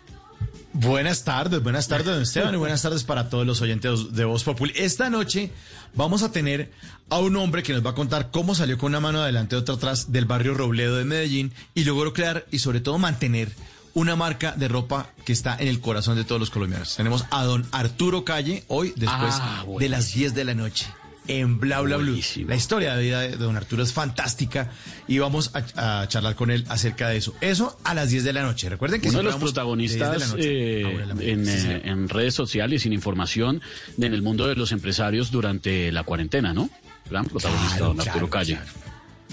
Buenas 0.73 1.25
tardes, 1.25 1.61
buenas 1.65 1.89
tardes, 1.89 2.07
don 2.07 2.23
Esteban, 2.23 2.55
y 2.55 2.59
buenas 2.59 2.81
tardes 2.81 3.03
para 3.03 3.29
todos 3.29 3.45
los 3.45 3.61
oyentes 3.61 4.13
de 4.15 4.25
Voz 4.25 4.45
Populi. 4.45 4.73
Esta 4.77 5.11
noche 5.11 5.51
vamos 5.97 6.23
a 6.23 6.31
tener 6.31 6.71
a 7.09 7.19
un 7.19 7.35
hombre 7.35 7.65
que 7.65 7.73
nos 7.73 7.85
va 7.85 7.91
a 7.91 7.95
contar 7.97 8.31
cómo 8.31 8.55
salió 8.55 8.79
con 8.79 8.93
una 8.93 9.01
mano 9.01 9.21
adelante 9.21 9.57
y 9.57 9.59
otra 9.59 9.75
atrás 9.75 10.13
del 10.13 10.27
barrio 10.27 10.55
Robledo 10.55 10.95
de 10.95 11.05
Medellín 11.05 11.53
y 11.75 11.83
logró 11.83 12.13
crear 12.13 12.47
y 12.53 12.61
sobre 12.61 12.79
todo 12.79 12.97
mantener 12.99 13.51
una 13.93 14.15
marca 14.15 14.53
de 14.53 14.69
ropa 14.69 15.11
que 15.25 15.33
está 15.33 15.57
en 15.59 15.67
el 15.67 15.81
corazón 15.81 16.15
de 16.15 16.23
todos 16.23 16.41
los 16.41 16.51
colombianos. 16.51 16.95
Tenemos 16.95 17.25
a 17.33 17.43
don 17.43 17.67
Arturo 17.73 18.25
Calle 18.25 18.63
hoy, 18.69 18.93
después 18.95 19.35
Ah, 19.41 19.65
de 19.77 19.89
las 19.89 20.15
10 20.15 20.35
de 20.35 20.45
la 20.45 20.55
noche. 20.55 20.87
En 21.29 21.61
Bla 21.61 21.81
Bla 21.81 21.97
Blue. 21.97 22.19
La 22.47 22.57
historia 22.57 22.97
de 22.97 23.03
vida 23.03 23.21
de 23.21 23.37
don 23.37 23.57
Arturo 23.57 23.83
es 23.83 23.93
fantástica 23.93 24.71
y 25.07 25.19
vamos 25.19 25.53
a, 25.55 26.03
a 26.03 26.09
charlar 26.09 26.35
con 26.35 26.51
él 26.51 26.65
acerca 26.69 27.09
de 27.09 27.19
eso. 27.19 27.35
Eso 27.41 27.79
a 27.85 27.95
las 27.95 28.11
10 28.11 28.25
de 28.25 28.33
la 28.33 28.43
noche. 28.43 28.69
Recuerden 28.69 29.01
que 29.01 29.09
Uno 29.09 29.19
de 29.19 29.25
los 29.25 29.35
vamos 29.35 29.55
de 29.55 29.63
10 29.63 29.93
de 29.93 29.99
la 29.99 30.07
protagonistas 30.07 30.29
noche 30.31 30.81
eh, 30.81 31.33
en, 31.33 31.47
Sí, 31.47 31.69
eh, 31.69 31.83
en 31.85 32.09
redes 32.09 32.35
sociales, 32.35 32.83
sin 32.83 32.93
información, 32.93 33.61
en 33.99 34.15
el 34.15 34.23
mundo 34.23 34.47
de 34.47 34.57
los 34.57 34.73
empresarios 34.73 35.31
durante 35.31 35.93
la 35.93 36.05
cuarentena, 36.05 36.53
¿no? 36.53 36.71
Gran 37.09 37.27
protagonista, 37.27 37.77
Claro, 37.77 37.87
don 37.95 38.01
Arturo 38.01 38.29
claro, 38.29 38.31
Calle. 38.31 38.59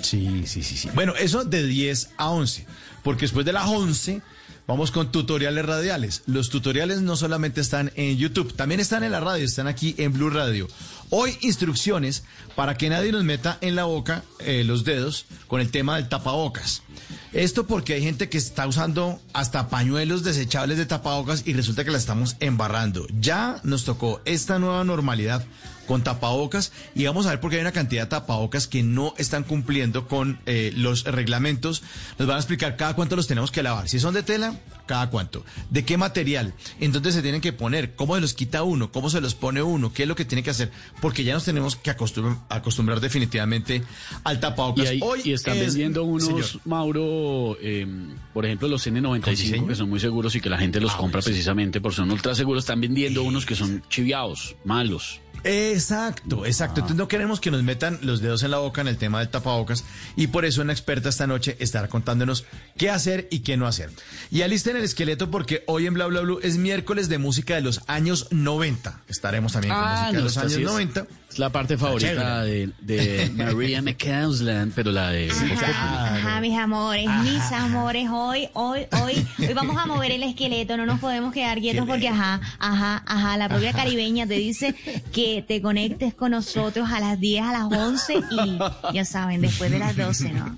Sí, 0.02 0.44
sí, 0.46 0.64
sí, 0.64 0.78
sí. 0.78 0.90
Bueno, 0.94 1.16
eso 1.16 1.44
de 1.46 1.66
10 1.66 2.12
a 2.18 2.30
11, 2.30 2.68
porque 3.04 3.22
después 3.22 3.46
de 3.46 3.54
las 3.54 3.66
11 3.68 4.22
vamos 4.68 4.92
con 4.92 5.12
tutoriales 5.12 5.66
radiales. 5.66 6.24
Los 6.28 6.50
tutoriales 6.50 7.02
no 7.02 7.16
solamente 7.16 7.62
están 7.62 7.92
en 7.96 8.18
YouTube, 8.18 8.54
también 8.54 8.80
están 8.80 9.04
en 9.04 9.12
la 9.12 9.20
radio, 9.20 9.46
están 9.46 9.68
aquí 9.68 9.96
en 9.98 10.14
Blue 10.14 10.30
Radio. 10.30 10.68
Hoy 11.10 11.38
instrucciones 11.42 12.24
para 12.56 12.78
que 12.78 12.90
nadie 12.90 13.14
nos 13.14 13.24
meta 13.24 13.58
en 13.62 13.76
la 13.76 13.86
boca 13.86 14.24
eh, 14.40 14.64
los 14.66 14.84
dedos 14.84 15.26
con 15.48 15.62
el 15.62 15.72
tema 15.72 15.96
del 15.96 16.10
tapabocas. 16.10 16.84
Esto 17.32 17.66
porque 17.66 17.94
hay 17.94 18.04
gente 18.04 18.30
que 18.30 18.38
está 18.38 18.68
usando 18.68 19.22
hasta 19.32 19.70
pañuelos 19.70 20.24
desechables 20.24 20.78
de 20.78 20.86
tapabocas 20.86 21.44
y 21.46 21.54
resulta 21.54 21.86
que 21.86 21.92
la 21.92 21.98
estamos 21.98 22.36
embarrando. 22.40 23.08
Ya 23.20 23.62
nos 23.64 23.86
tocó 23.86 24.22
esta 24.26 24.60
nueva 24.60 24.84
normalidad 24.84 25.46
con 25.88 26.04
tapabocas 26.04 26.72
y 26.94 27.06
vamos 27.06 27.26
a 27.26 27.30
ver 27.32 27.40
porque 27.40 27.56
hay 27.56 27.62
una 27.62 27.72
cantidad 27.72 28.04
de 28.04 28.10
tapabocas 28.10 28.68
que 28.68 28.84
no 28.84 29.14
están 29.18 29.44
cumpliendo 29.44 30.08
con 30.08 30.40
eh, 30.46 30.72
los 30.76 31.06
reglamentos. 31.06 31.82
Nos 32.20 32.28
van 32.28 32.38
a 32.38 32.40
explicar 32.40 32.76
cada 32.78 32.94
cuánto 32.96 33.16
los 33.16 33.26
tenemos 33.28 33.50
que 33.50 33.64
lavar. 33.64 33.90
Si 33.90 34.00
son 34.00 34.14
de 34.14 34.22
tela, 34.24 34.60
cada 34.86 35.10
cuánto. 35.10 35.44
¿De 35.70 35.84
qué 35.84 35.98
material? 35.98 36.54
¿En 36.80 36.92
dónde 36.92 37.12
se 37.12 37.22
tienen 37.22 37.42
que 37.42 37.54
poner? 37.54 37.96
¿Cómo 37.96 38.16
se 38.16 38.22
los 38.22 38.34
quita 38.34 38.64
uno? 38.64 38.92
¿Cómo 38.92 39.10
se 39.10 39.20
los 39.22 39.34
pone 39.36 39.62
uno? 39.64 39.92
¿Qué 39.92 40.04
es 40.04 40.10
lo 40.10 40.16
que 40.16 40.26
tiene 40.26 40.44
que 40.44 40.50
hacer? 40.52 40.72
Porque 41.02 41.24
ya 41.24 41.34
nos 41.34 41.44
tenemos 41.46 41.76
que 41.76 41.92
acostum- 41.96 42.38
acostumbrar 42.50 43.00
definitivamente 43.00 43.84
al 44.24 44.38
Y, 44.38 44.40
tapabocas. 44.40 44.88
ahí- 44.90 45.00
Hoy 45.02 45.22
y 45.26 45.32
están 45.34 45.58
es- 45.58 45.68
vendiendo 45.68 46.04
unos, 46.04 46.26
Señor. 46.28 46.46
Mauro, 46.66 47.58
eh, 47.62 47.86
por 48.34 48.46
ejemplo, 48.46 48.68
los 48.68 48.86
N95, 48.88 49.68
que 49.68 49.76
son 49.76 49.90
muy 49.90 50.00
seguros 50.00 50.36
y 50.36 50.42
que 50.42 50.50
la 50.50 50.58
gente 50.58 50.80
los 50.80 50.94
Ah, 50.94 50.98
compra 50.98 51.22
precisamente 51.22 51.82
por 51.82 51.94
son 51.94 52.12
ultra 52.12 52.34
seguros. 52.36 52.64
Están 52.64 52.82
vendiendo 52.82 53.24
unos 53.24 53.46
que 53.46 53.56
son 53.56 53.84
chiviados, 53.90 54.56
malos. 54.64 55.20
Exacto, 55.48 56.46
exacto. 56.46 56.80
Entonces 56.82 56.98
no 56.98 57.08
queremos 57.08 57.40
que 57.40 57.52
nos 57.52 57.64
metan 57.64 58.00
los 58.02 58.22
dedos 58.22 58.44
en 58.44 58.52
la 58.52 58.58
boca 58.58 58.82
en 58.82 58.88
el 58.88 58.98
tema 58.98 59.20
del 59.20 59.30
tapabocas 59.30 59.84
y 60.16 60.28
por 60.28 60.46
eso 60.46 60.62
una 60.62 60.74
experta 60.74 61.10
esta 61.10 61.28
noche 61.28 61.56
estará 61.60 61.88
contándonos 61.88 62.46
qué 62.78 62.90
hacer 62.90 63.28
y 63.32 63.40
qué 63.40 63.58
no 63.58 63.68
hacer. 63.68 63.90
Y 64.32 64.42
alisten 64.42 64.76
el 64.78 64.84
esqueleto 64.84 65.32
porque 65.32 65.64
hoy 65.68 65.86
en 65.88 65.94
Bla 65.94 66.08
Bla 66.08 66.22
Blue 66.22 66.40
es 66.44 66.58
miércoles 66.58 67.10
de 67.10 67.18
música 67.18 67.56
de 67.56 67.62
los 67.62 67.82
años 67.88 68.28
90. 68.32 69.02
Estaremos 69.08 69.54
también 69.54 69.74
con 69.74 69.84
Ah, 69.84 70.00
música 70.02 70.18
de 70.18 70.24
los 70.24 70.38
años 70.38 70.54
sí 70.54 70.62
es- 70.62 70.68
90. 70.68 71.08
Es 71.38 71.40
la 71.40 71.52
parte 71.52 71.78
favorita 71.78 72.42
de, 72.42 72.72
de 72.82 73.30
Maria 73.36 73.80
McCausland, 73.84 74.74
pero 74.74 74.92
la 74.92 75.12
de... 75.12 75.30
Ajá, 75.30 76.42
mis 76.42 76.58
amores, 76.58 77.08
mis 77.22 77.52
amores, 77.52 78.10
hoy, 78.12 78.50
hoy, 78.54 78.88
hoy, 79.04 79.28
hoy 79.38 79.54
vamos 79.54 79.78
a 79.78 79.86
mover 79.86 80.14
el 80.14 80.24
esqueleto, 80.24 80.78
no 80.78 80.88
nos 80.88 81.00
podemos 81.00 81.32
quedar 81.32 81.60
quietos 81.60 81.86
porque, 81.86 82.08
ajá, 82.08 82.42
ajá, 82.58 83.04
ajá, 83.06 83.38
la 83.38 83.50
propia 83.50 83.72
caribeña 83.72 84.26
te 84.26 84.34
dice 84.34 84.74
que 85.14 85.46
te 85.48 85.62
conectes 85.62 86.16
con 86.16 86.32
nosotros 86.32 86.90
a 86.90 87.00
las 87.00 87.20
10, 87.20 87.44
a 87.44 87.52
las 87.52 87.66
11 87.66 88.16
y 88.16 88.58
ya 88.96 89.06
saben, 89.06 89.42
después 89.42 89.70
de 89.70 89.78
las 89.78 89.96
12, 89.96 90.34
¿no? 90.34 90.58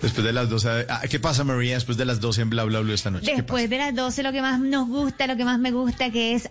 Después 0.00 0.24
de 0.24 0.32
las 0.32 0.48
12. 0.48 0.86
ah, 0.88 1.00
¿Qué 1.10 1.18
pasa, 1.18 1.42
María, 1.42 1.74
después 1.74 1.98
de 1.98 2.04
las 2.04 2.20
12 2.20 2.42
en 2.42 2.50
Bla 2.50 2.62
Bla 2.62 2.78
Blue 2.78 2.92
esta 2.92 3.10
noche? 3.10 3.26
¿Qué 3.26 3.34
Después 3.34 3.68
de 3.68 3.78
las 3.78 3.92
12 3.92 4.22
lo 4.22 4.30
que 4.30 4.40
más 4.40 4.60
nos 4.60 4.86
gusta, 4.86 5.26
lo 5.26 5.36
que 5.36 5.44
más 5.44 5.58
me 5.58 5.72
gusta 5.72 6.12
que 6.12 6.36
es 6.36 6.48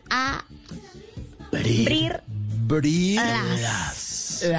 abrir 1.50 2.20
Abrir 2.68 3.62
las- 3.62 4.42
Eso. 4.44 4.54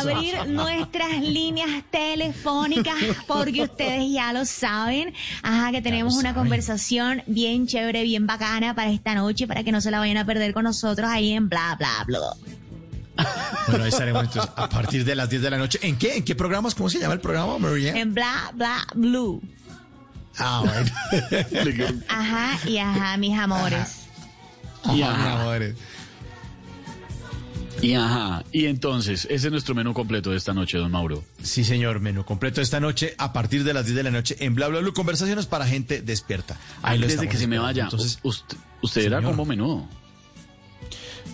abrir 0.00 0.46
nuestras 0.48 1.20
líneas 1.20 1.68
telefónicas 1.90 2.96
porque 3.28 3.62
ustedes 3.62 4.10
ya 4.12 4.32
lo 4.32 4.44
saben. 4.44 5.14
Ajá, 5.42 5.70
que 5.70 5.80
tenemos 5.82 6.14
una 6.16 6.34
conversación 6.34 7.22
bien 7.26 7.66
chévere, 7.68 8.02
bien 8.02 8.26
bacana 8.26 8.74
para 8.74 8.90
esta 8.90 9.14
noche, 9.14 9.46
para 9.46 9.62
que 9.62 9.70
no 9.70 9.80
se 9.80 9.90
la 9.92 9.98
vayan 10.00 10.16
a 10.16 10.24
perder 10.26 10.52
con 10.52 10.64
nosotros 10.64 11.08
ahí 11.08 11.32
en 11.32 11.48
bla 11.48 11.76
bla 11.78 12.04
bla. 12.06 12.18
Bueno, 13.68 13.84
ahí 13.84 13.90
estaremos 13.90 14.24
entonces 14.24 14.50
a 14.56 14.68
partir 14.68 15.04
de 15.04 15.14
las 15.14 15.30
10 15.30 15.40
de 15.42 15.50
la 15.50 15.56
noche. 15.58 15.78
¿En 15.82 15.96
qué? 15.96 16.16
¿En 16.16 16.24
qué 16.24 16.34
programas? 16.34 16.74
¿Cómo 16.74 16.90
se 16.90 16.98
llama 16.98 17.14
el 17.14 17.20
programa, 17.20 17.58
María? 17.58 17.96
En 17.96 18.12
bla 18.12 18.50
bla 18.54 18.86
blue. 18.94 19.40
Ah, 20.38 20.62
bueno. 20.64 20.90
Ajá, 22.08 22.58
y 22.68 22.76
ajá, 22.78 23.16
mis 23.16 23.38
amores. 23.38 24.00
Y 24.94 25.00
Ah, 25.02 25.10
ajá. 25.12 25.22
mi 25.22 25.28
amor. 25.40 25.74
Y 27.82 27.94
ajá. 27.94 28.44
Y 28.52 28.66
entonces, 28.66 29.26
ese 29.30 29.46
es 29.48 29.50
nuestro 29.50 29.74
menú 29.74 29.92
completo 29.92 30.30
de 30.30 30.36
esta 30.36 30.54
noche, 30.54 30.78
don 30.78 30.90
Mauro. 30.90 31.22
Sí, 31.42 31.64
señor, 31.64 32.00
menú 32.00 32.24
completo 32.24 32.60
esta 32.60 32.80
noche 32.80 33.14
a 33.18 33.32
partir 33.32 33.64
de 33.64 33.74
las 33.74 33.86
10 33.86 33.96
de 33.96 34.02
la 34.02 34.10
noche 34.10 34.36
en 34.40 34.54
Bla 34.54 34.68
Bla 34.68 34.80
Blue. 34.80 34.92
Conversaciones 34.92 35.46
para 35.46 35.66
gente 35.66 36.00
despierta. 36.00 36.58
Ahí 36.82 36.98
lo 36.98 37.04
Antes 37.04 37.20
de 37.20 37.28
que 37.28 37.36
se 37.36 37.46
me 37.46 37.58
vaya, 37.58 37.84
Entonces, 37.84 38.18
usted, 38.22 38.56
usted 38.82 39.02
era 39.02 39.22
como 39.22 39.44
menudo. 39.44 39.86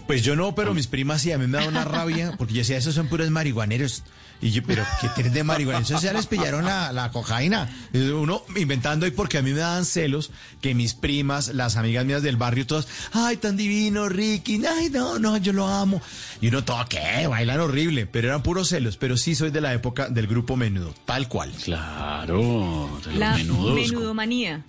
Pues 0.07 0.25
yo 0.25 0.37
no, 0.37 0.55
pero 0.55 0.75
mis 0.75 0.89
primas 0.89 1.23
sí, 1.23 1.33
a 1.33 1.39
mí 1.39 1.47
me 1.47 1.59
da 1.59 1.69
una 1.69 1.85
rabia, 1.85 2.35
porque 2.37 2.55
yo 2.55 2.59
decía, 2.59 2.77
esos 2.77 2.95
son 2.95 3.07
puros 3.07 3.31
marihuaneros. 3.31 4.03
Y 4.43 4.51
yo, 4.51 4.63
pero 4.65 4.85
¿qué 5.01 5.09
tienen 5.11 5.33
de 5.33 5.45
marihuaneros? 5.45 5.89
Eso 5.89 6.01
ya 6.03 6.13
les 6.13 6.27
pillaron 6.27 6.65
la, 6.65 6.91
la 6.93 7.13
cocaína. 7.13 7.71
Uno 7.95 8.43
inventando 8.57 9.07
y 9.07 9.13
porque 9.13 9.39
a 9.39 9.43
mí 9.43 9.53
me 9.53 9.61
daban 9.61 9.85
celos 9.85 10.33
que 10.61 10.75
mis 10.75 10.95
primas, 10.95 11.55
las 11.55 11.77
amigas 11.77 12.05
mías 12.05 12.23
del 12.25 12.37
barrio, 12.37 12.67
todas, 12.67 12.89
ay, 13.13 13.37
tan 13.37 13.57
divino, 13.57 14.09
Ricky, 14.09 14.61
ay, 14.67 14.91
no, 14.91 15.21
no, 15.21 15.37
yo 15.37 15.53
lo 15.53 15.69
amo. 15.69 16.03
Y 16.41 16.49
uno 16.49 16.65
todo, 16.65 16.85
¿qué? 16.89 17.29
Bailan 17.29 17.61
horrible, 17.61 18.07
pero 18.07 18.29
eran 18.29 18.43
puros 18.43 18.69
celos. 18.69 18.97
Pero 18.97 19.17
sí 19.17 19.37
soy 19.37 19.53
de 19.53 19.61
la 19.61 19.73
época 19.75 20.09
del 20.09 20.27
grupo 20.27 20.57
Menudo, 20.57 20.93
tal 21.05 21.29
cual. 21.29 21.53
Claro, 21.65 23.01
de 23.05 23.11
los 23.13 23.19
La 23.21 23.37
menudos. 23.37 23.75
menudomanía. 23.77 24.65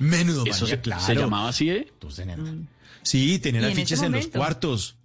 Menudo, 0.00 0.44
Eso 0.46 0.62
manía, 0.64 0.76
se, 0.76 0.80
claro. 0.82 1.02
se 1.06 1.14
llamaba 1.14 1.48
así, 1.50 1.70
¿eh? 1.70 1.92
Sí, 3.02 3.38
tenían 3.38 3.62
Y 3.62 3.66
en 3.66 3.72
afiches 3.72 4.02
en 4.02 4.10
los 4.12 4.26
cuartos. 4.26 4.96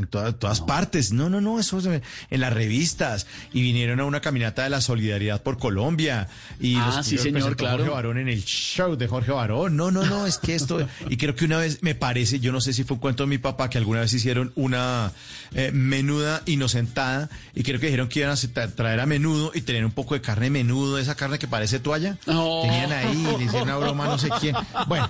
En 0.00 0.06
todas, 0.06 0.38
todas 0.38 0.60
partes. 0.60 1.12
No, 1.12 1.28
no, 1.28 1.40
no, 1.40 1.60
eso 1.60 1.80
se- 1.80 2.02
en 2.30 2.40
las 2.40 2.52
revistas. 2.52 3.26
Y 3.52 3.62
vinieron 3.62 4.00
a 4.00 4.04
una 4.04 4.20
caminata 4.20 4.62
de 4.64 4.70
la 4.70 4.80
solidaridad 4.80 5.42
por 5.42 5.58
Colombia. 5.58 6.28
Y 6.58 6.76
Ah, 6.76 6.92
los 6.96 7.06
sí, 7.06 7.14
los 7.16 7.24
señor, 7.24 7.56
claro. 7.56 7.78
Jorge 7.78 7.90
Barón 7.90 8.18
en 8.18 8.28
el 8.28 8.42
show 8.44 8.96
de 8.96 9.06
Jorge 9.06 9.32
Barón. 9.32 9.76
No, 9.76 9.90
no, 9.90 10.04
no, 10.06 10.26
es 10.26 10.38
que 10.38 10.54
esto. 10.54 10.86
Y 11.08 11.16
creo 11.16 11.34
que 11.34 11.44
una 11.44 11.58
vez 11.58 11.82
me 11.82 11.94
parece, 11.94 12.40
yo 12.40 12.50
no 12.52 12.60
sé 12.60 12.72
si 12.72 12.84
fue 12.84 12.94
un 12.94 13.00
cuento 13.00 13.24
de 13.24 13.28
mi 13.28 13.38
papá, 13.38 13.68
que 13.70 13.78
alguna 13.78 14.00
vez 14.00 14.12
hicieron 14.14 14.52
una 14.56 15.12
eh, 15.54 15.70
menuda 15.72 16.42
inocentada. 16.46 17.28
Y 17.54 17.62
creo 17.62 17.78
que 17.80 17.86
dijeron 17.86 18.08
que 18.08 18.20
iban 18.20 18.30
a 18.30 18.34
tra- 18.36 18.72
traer 18.74 19.00
a 19.00 19.06
menudo 19.06 19.50
y 19.54 19.60
tener 19.62 19.84
un 19.84 19.90
poco 19.92 20.14
de 20.14 20.20
carne 20.20 20.48
menudo, 20.50 20.98
esa 20.98 21.14
carne 21.14 21.38
que 21.38 21.46
parece 21.48 21.78
toalla. 21.80 22.16
Oh. 22.26 22.62
Tenían 22.64 22.92
ahí, 22.92 23.22
le 23.38 23.44
hicieron 23.44 23.62
una 23.68 23.76
broma, 23.76 24.06
no 24.06 24.18
sé 24.18 24.28
quién. 24.40 24.56
Bueno, 24.86 25.08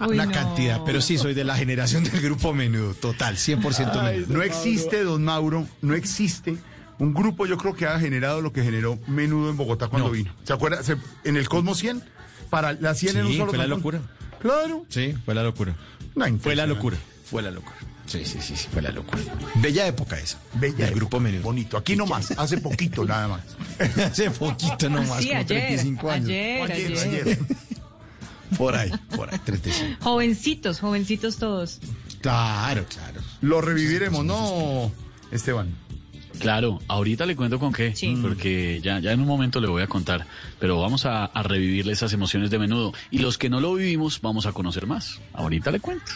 Uy, 0.00 0.14
una 0.14 0.26
no. 0.26 0.32
cantidad. 0.32 0.80
Pero 0.86 1.00
sí, 1.00 1.18
soy 1.18 1.34
de 1.34 1.44
la 1.44 1.56
generación 1.56 2.04
del 2.04 2.20
grupo 2.20 2.52
menudo. 2.54 2.94
Total, 2.94 3.36
100% 3.36 4.02
menudo. 4.02 4.21
No 4.28 4.42
existe, 4.42 5.02
don 5.04 5.24
Mauro, 5.24 5.66
no 5.80 5.94
existe 5.94 6.56
un 6.98 7.14
grupo, 7.14 7.46
yo 7.46 7.56
creo 7.56 7.74
que 7.74 7.86
ha 7.86 7.98
generado 7.98 8.40
lo 8.40 8.52
que 8.52 8.62
generó 8.62 8.98
Menudo 9.08 9.50
en 9.50 9.56
Bogotá 9.56 9.88
cuando 9.88 10.08
No. 10.08 10.12
vino. 10.14 10.32
¿Se 10.44 10.52
acuerda? 10.52 10.82
Se- 10.82 10.96
en 11.24 11.36
el 11.36 11.48
Cosmos 11.48 11.78
100, 11.78 12.02
para 12.50 12.72
la 12.74 12.94
100 12.94 13.16
en 13.16 13.26
un 13.26 13.32
Sí, 13.32 13.38
solo 13.38 13.50
fue 13.50 13.58
la 13.58 13.66
locura. 13.66 14.00
Claro. 14.40 14.84
Sí, 14.88 15.14
fue 15.24 15.34
la 15.34 15.42
locura. 15.42 15.74
Fue 16.40 16.54
la 16.54 16.66
locura. 16.66 16.96
Fue 17.24 17.42
la 17.42 17.50
locura. 17.50 17.76
Sí, 18.06 18.24
sí, 18.24 18.38
sí, 18.42 18.56
sí, 18.56 18.68
fue 18.70 18.82
la 18.82 18.90
locura. 18.90 19.22
Bella 19.54 19.86
época 19.86 20.18
esa. 20.18 20.38
Bella 20.54 20.88
El 20.88 20.94
grupo 20.96 21.18
menudo. 21.20 21.42
Bonito. 21.44 21.76
Aquí 21.78 21.96
nomás, 21.96 22.32
hace 22.36 22.58
poquito 22.58 23.04
nada 23.06 23.28
más. 23.28 23.40
Hace 24.04 24.30
poquito 24.30 24.90
nomás, 24.90 25.22
Sí, 25.22 25.28
como 25.28 25.40
ayer, 25.40 25.46
35 25.46 26.10
años. 26.10 26.28
ayer, 26.28 26.62
Ayer, 26.72 26.98
ayer. 26.98 27.22
ayer. 27.22 27.38
Por 28.58 28.74
ahí, 28.76 28.90
por 29.16 29.32
ahí, 29.32 29.38
35. 29.38 29.96
Jovencitos, 30.04 30.80
jovencitos 30.80 31.36
todos. 31.38 31.78
Claro, 32.20 32.84
claro. 32.86 33.20
Lo 33.42 33.60
reviviremos, 33.60 34.24
¿no, 34.24 34.90
Esteban? 35.30 35.68
Claro, 36.38 36.80
ahorita 36.88 37.26
le 37.26 37.36
cuento 37.36 37.58
con 37.58 37.72
qué, 37.72 37.94
Sí. 37.94 38.16
porque 38.20 38.80
ya, 38.82 38.98
ya 39.00 39.12
en 39.12 39.20
un 39.20 39.26
momento 39.26 39.60
le 39.60 39.68
voy 39.68 39.82
a 39.82 39.86
contar, 39.86 40.26
pero 40.58 40.80
vamos 40.80 41.04
a, 41.06 41.26
a 41.26 41.42
revivirle 41.42 41.92
esas 41.92 42.12
emociones 42.14 42.50
de 42.50 42.58
menudo. 42.58 42.92
Y 43.10 43.18
los 43.18 43.36
que 43.38 43.50
no 43.50 43.60
lo 43.60 43.74
vivimos, 43.74 44.20
vamos 44.22 44.46
a 44.46 44.52
conocer 44.52 44.86
más. 44.86 45.20
Ahorita 45.34 45.70
le 45.70 45.80
cuento. 45.80 46.10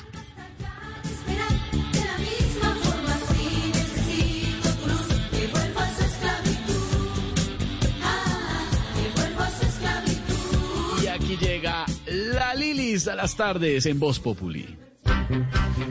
Y 11.02 11.06
aquí 11.06 11.36
llega 11.36 11.84
la 12.06 12.54
Lilis 12.54 13.08
a 13.08 13.14
las 13.14 13.36
tardes 13.36 13.86
en 13.86 13.98
Voz 13.98 14.18
Populi. 14.18 14.76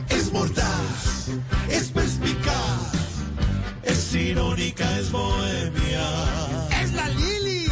Es 0.10 0.32
mordaz, 0.32 1.15
irónica, 4.36 4.86
es 5.00 5.12
bohemia. 5.12 6.08
¡Es 6.82 6.94
la 6.94 7.10
Lili! 7.10 7.66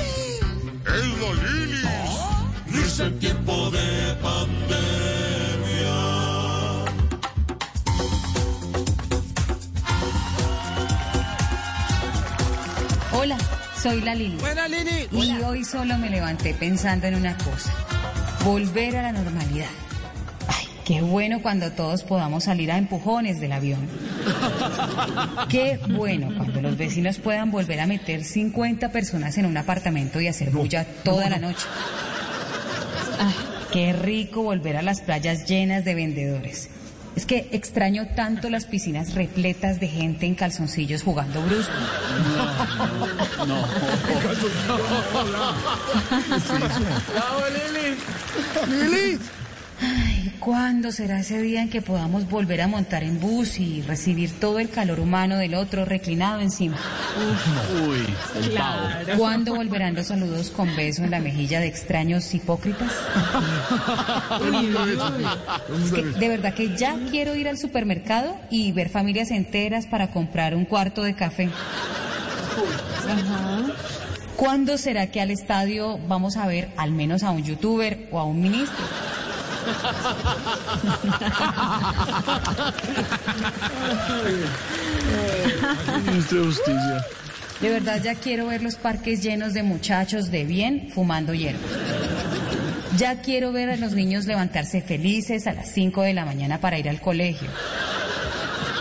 ¡Es 0.85 1.07
la 1.21 1.33
Lili! 1.43 1.81
Risa 2.71 3.05
en 3.05 3.19
tiempo 3.19 3.71
de 3.71 4.15
pandemia. 4.21 5.95
Hola, 13.11 13.37
soy 13.81 14.01
la 14.01 14.15
Lili. 14.15 14.37
Buena 14.37 14.67
Lili. 14.67 15.07
Y 15.11 15.41
hoy 15.43 15.65
solo 15.65 15.97
me 15.97 16.09
levanté 16.09 16.53
pensando 16.53 17.07
en 17.07 17.15
una 17.15 17.37
cosa. 17.37 17.73
Volver 18.43 18.97
a 18.97 19.01
la 19.03 19.11
normalidad. 19.11 19.82
Qué 20.85 21.01
bueno 21.01 21.41
cuando 21.41 21.71
todos 21.71 22.03
podamos 22.03 22.43
salir 22.43 22.71
a 22.71 22.77
empujones 22.77 23.39
del 23.39 23.53
avión. 23.53 23.87
Qué 25.49 25.79
bueno 25.89 26.33
cuando 26.35 26.61
los 26.61 26.75
vecinos 26.77 27.19
puedan 27.19 27.51
volver 27.51 27.79
a 27.79 27.87
meter 27.87 28.25
50 28.25 28.91
personas 28.91 29.37
en 29.37 29.45
un 29.45 29.55
apartamento 29.55 30.19
y 30.19 30.27
hacer 30.27 30.49
bulla 30.49 30.85
toda 31.03 31.29
la 31.29 31.39
noche. 31.39 31.65
Ay, 33.17 33.33
qué 33.71 33.93
rico 33.93 34.43
volver 34.43 34.75
a 34.75 34.81
las 34.81 34.99
playas 34.99 35.45
llenas 35.47 35.85
de 35.85 35.95
vendedores. 35.95 36.69
Es 37.15 37.25
que 37.25 37.47
extraño 37.51 38.07
tanto 38.15 38.49
las 38.49 38.65
piscinas 38.65 39.13
repletas 39.13 39.79
de 39.79 39.87
gente 39.87 40.25
en 40.25 40.35
calzoncillos 40.35 41.03
jugando 41.03 41.41
brusco. 41.43 41.71
No. 43.47 43.61
¡Bravo, 47.13 47.43
Lili! 47.53 47.95
¡Lili! 48.89 49.19
¿Cuándo 50.39 50.91
será 50.91 51.19
ese 51.19 51.41
día 51.41 51.61
en 51.61 51.69
que 51.69 51.81
podamos 51.81 52.29
volver 52.29 52.61
a 52.61 52.67
montar 52.67 53.03
en 53.03 53.19
bus 53.19 53.59
y 53.59 53.81
recibir 53.81 54.39
todo 54.39 54.59
el 54.59 54.69
calor 54.69 54.99
humano 54.99 55.37
del 55.37 55.55
otro 55.55 55.85
reclinado 55.85 56.41
encima? 56.41 56.77
Uy, 57.87 58.05
el 58.41 58.51
pavo. 58.51 58.87
¿Cuándo 59.17 59.55
volverán 59.55 59.95
los 59.95 60.07
saludos 60.07 60.49
con 60.49 60.75
beso 60.75 61.03
en 61.03 61.11
la 61.11 61.19
mejilla 61.19 61.59
de 61.59 61.67
extraños 61.67 62.33
hipócritas? 62.33 62.91
Es 65.83 65.91
que 65.91 66.03
de 66.03 66.29
verdad 66.29 66.53
que 66.53 66.75
ya 66.75 66.97
quiero 67.09 67.35
ir 67.35 67.47
al 67.47 67.57
supermercado 67.57 68.39
y 68.49 68.71
ver 68.71 68.89
familias 68.89 69.31
enteras 69.31 69.87
para 69.87 70.11
comprar 70.11 70.55
un 70.55 70.65
cuarto 70.65 71.03
de 71.03 71.15
café. 71.15 71.49
¿Cuándo 74.35 74.77
será 74.77 75.07
que 75.07 75.21
al 75.21 75.31
estadio 75.31 75.99
vamos 76.07 76.37
a 76.37 76.47
ver 76.47 76.69
al 76.75 76.91
menos 76.91 77.23
a 77.23 77.31
un 77.31 77.43
youtuber 77.43 78.09
o 78.11 78.19
a 78.19 78.25
un 78.25 78.41
ministro? 78.41 78.83
Ministro 86.05 86.39
de 86.39 86.45
Justicia. 86.45 87.05
De 87.61 87.69
verdad 87.69 88.01
ya 88.03 88.15
quiero 88.15 88.47
ver 88.47 88.61
los 88.61 88.75
parques 88.75 89.23
llenos 89.23 89.53
de 89.53 89.63
muchachos 89.63 90.31
de 90.31 90.43
bien 90.43 90.89
fumando 90.93 91.33
hierba. 91.33 91.61
Ya 92.97 93.21
quiero 93.21 93.51
ver 93.51 93.69
a 93.69 93.77
los 93.77 93.93
niños 93.93 94.25
levantarse 94.25 94.81
felices 94.81 95.47
a 95.47 95.53
las 95.53 95.69
5 95.69 96.01
de 96.01 96.13
la 96.13 96.25
mañana 96.25 96.59
para 96.59 96.77
ir 96.77 96.89
al 96.89 96.99
colegio. 97.01 97.49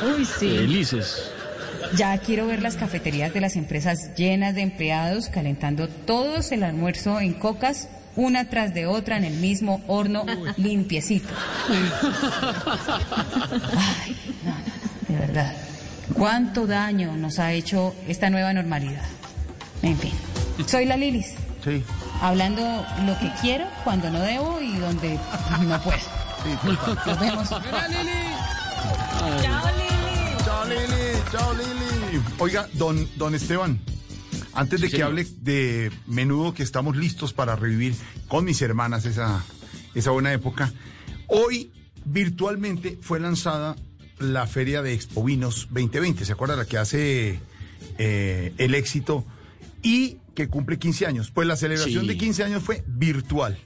Uy, 0.04 0.24
sí. 0.24 0.56
Felices. 0.56 1.30
Ya 1.96 2.16
quiero 2.18 2.46
ver 2.46 2.62
las 2.62 2.76
cafeterías 2.76 3.32
de 3.32 3.40
las 3.40 3.56
empresas 3.56 4.14
llenas 4.16 4.54
de 4.54 4.62
empleados 4.62 5.28
calentando 5.28 5.88
todos 5.88 6.50
el 6.52 6.62
almuerzo 6.62 7.20
en 7.20 7.34
cocas, 7.34 7.88
una 8.16 8.48
tras 8.48 8.74
de 8.74 8.86
otra 8.86 9.16
en 9.16 9.24
el 9.24 9.34
mismo 9.34 9.82
horno 9.86 10.24
limpiecito. 10.56 11.28
Ay, 13.76 14.16
no, 14.44 14.50
no, 14.50 14.56
de 15.08 15.26
verdad. 15.26 15.56
¿Cuánto 16.14 16.66
daño 16.66 17.16
nos 17.16 17.38
ha 17.38 17.52
hecho 17.52 17.94
esta 18.06 18.28
nueva 18.30 18.52
normalidad? 18.52 19.04
En 19.82 19.98
fin, 19.98 20.12
soy 20.66 20.84
la 20.84 20.96
Lilis. 20.96 21.34
Sí. 21.64 21.82
Hablando 22.20 22.62
lo 23.06 23.18
que 23.18 23.32
quiero, 23.40 23.66
cuando 23.84 24.10
no 24.10 24.20
debo 24.20 24.60
y 24.60 24.76
donde 24.76 25.18
no 25.66 25.80
puedo. 25.82 25.98
Nos 27.06 27.20
vemos. 27.20 27.48
Chao, 27.48 27.60
Lili. 30.66 31.18
Chao, 31.30 31.54
Lili. 31.54 32.22
Oiga, 32.38 32.68
don, 32.74 33.08
don 33.16 33.34
Esteban, 33.34 33.80
antes 34.54 34.80
de 34.80 34.88
Sí, 34.88 34.96
que 34.96 35.02
hable 35.02 35.26
de 35.40 35.90
menudo 36.06 36.54
que 36.54 36.62
estamos 36.62 36.96
listos 36.96 37.32
para 37.32 37.56
revivir 37.56 37.94
con 38.28 38.44
mis 38.44 38.60
hermanas 38.62 39.04
esa, 39.06 39.44
esa 39.94 40.10
buena 40.10 40.32
época, 40.32 40.72
hoy 41.28 41.70
virtualmente 42.04 42.98
fue 43.00 43.20
lanzada 43.20 43.76
la 44.18 44.46
feria 44.46 44.82
de 44.82 44.92
Expovinos 44.94 45.68
2020. 45.70 46.24
¿Se 46.24 46.32
acuerda 46.32 46.56
la 46.56 46.64
que 46.64 46.78
hace 46.78 47.40
eh, 47.98 48.52
el 48.58 48.74
éxito 48.74 49.24
y 49.82 50.18
que 50.34 50.48
cumple 50.48 50.78
15 50.78 51.06
años? 51.06 51.30
Pues 51.30 51.48
la 51.48 51.56
celebración 51.56 52.02
Sí. 52.02 52.08
de 52.08 52.16
15 52.16 52.44
años 52.44 52.62
fue 52.62 52.84
virtual. 52.86 53.58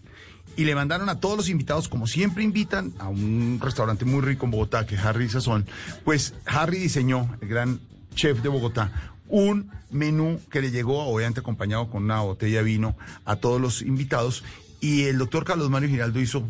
Y 0.59 0.65
le 0.65 0.75
mandaron 0.75 1.11
a 1.11 1.21
todos 1.21 1.37
los 1.37 1.49
invitados, 1.51 1.87
como 1.89 2.07
siempre 2.07 2.43
invitan, 2.43 2.95
a 2.99 3.09
un 3.09 3.59
restaurante 3.63 4.07
muy 4.07 4.23
rico 4.23 4.47
en 4.47 4.53
Bogotá, 4.53 4.87
que 4.87 4.95
es 4.95 5.03
Harry 5.03 5.29
Sazón. 5.29 5.67
Pues 6.03 6.33
Harry 6.47 6.79
diseñó, 6.79 7.37
el 7.43 7.49
gran 7.49 7.81
chef 8.15 8.41
de 8.41 8.49
Bogotá, 8.49 9.13
un 9.29 9.71
menú 9.91 10.41
que 10.51 10.61
le 10.61 10.71
llegó, 10.71 11.05
obviamente 11.07 11.41
acompañado 11.41 11.91
con 11.91 12.05
una 12.05 12.21
botella 12.21 12.59
de 12.59 12.65
vino, 12.65 12.97
a 13.25 13.37
todos 13.37 13.61
los 13.61 13.83
invitados. 13.83 14.45
Y 14.81 15.05
el 15.05 15.19
doctor 15.19 15.45
Carlos 15.45 15.71
Mario 15.71 15.89
Giraldo 15.89 16.21
hizo 16.21 16.49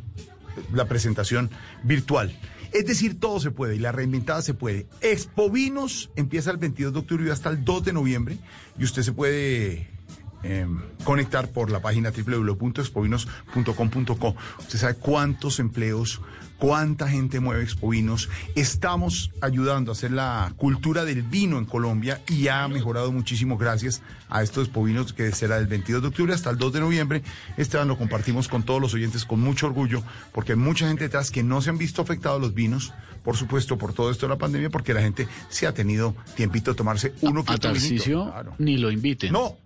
la 0.72 0.86
presentación 0.86 1.50
virtual. 1.82 2.36
Es 2.72 2.86
decir, 2.86 3.18
todo 3.18 3.40
se 3.40 3.50
puede 3.50 3.76
y 3.76 3.78
la 3.78 3.92
reinventada 3.92 4.42
se 4.42 4.54
puede. 4.54 4.86
Expo 5.00 5.50
Vinos 5.50 6.10
empieza 6.16 6.50
el 6.50 6.56
22 6.56 6.92
de 6.92 6.98
octubre 6.98 7.26
y 7.26 7.30
hasta 7.30 7.48
el 7.48 7.64
2 7.64 7.84
de 7.84 7.92
noviembre 7.92 8.38
y 8.78 8.84
usted 8.84 9.02
se 9.02 9.12
puede 9.12 9.95
eh, 10.42 10.66
conectar 11.04 11.50
por 11.50 11.70
la 11.70 11.80
página 11.80 12.10
www.expovinos.com.co. 12.10 14.36
Usted 14.58 14.78
sabe 14.78 14.94
cuántos 14.94 15.58
empleos, 15.60 16.20
cuánta 16.58 17.08
gente 17.08 17.40
mueve 17.40 17.62
Expovinos. 17.64 18.28
Estamos 18.54 19.30
ayudando 19.40 19.90
a 19.90 19.94
hacer 19.94 20.12
la 20.12 20.52
cultura 20.56 21.04
del 21.04 21.22
vino 21.22 21.58
en 21.58 21.64
Colombia 21.64 22.20
y 22.28 22.48
ha 22.48 22.66
mejorado 22.68 23.10
muchísimo 23.12 23.56
gracias 23.58 24.02
a 24.28 24.42
estos 24.42 24.64
Expovinos 24.68 25.12
que 25.12 25.32
será 25.32 25.56
del 25.56 25.66
22 25.66 26.02
de 26.02 26.08
octubre 26.08 26.34
hasta 26.34 26.50
el 26.50 26.58
2 26.58 26.72
de 26.74 26.80
noviembre. 26.80 27.22
Esteban 27.56 27.88
lo 27.88 27.98
compartimos 27.98 28.48
con 28.48 28.62
todos 28.62 28.80
los 28.80 28.94
oyentes 28.94 29.24
con 29.24 29.40
mucho 29.40 29.66
orgullo 29.66 30.02
porque 30.32 30.52
hay 30.52 30.58
mucha 30.58 30.86
gente 30.88 31.04
detrás 31.04 31.30
que 31.30 31.42
no 31.42 31.60
se 31.62 31.70
han 31.70 31.78
visto 31.78 32.02
afectados 32.02 32.40
los 32.40 32.54
vinos, 32.54 32.92
por 33.22 33.36
supuesto, 33.36 33.76
por 33.76 33.92
todo 33.92 34.10
esto 34.10 34.26
de 34.26 34.30
la 34.30 34.38
pandemia, 34.38 34.70
porque 34.70 34.94
la 34.94 35.00
gente 35.02 35.26
se 35.48 35.66
ha 35.66 35.74
tenido 35.74 36.14
tiempito 36.36 36.70
de 36.70 36.76
tomarse 36.76 37.12
uno 37.22 37.44
que 37.44 37.54
A. 37.54 37.58
Tarcisio 37.58 38.26
Claro. 38.30 38.54
ni 38.58 38.78
lo 38.78 38.90
inviten. 38.90 39.32
No. 39.32 39.56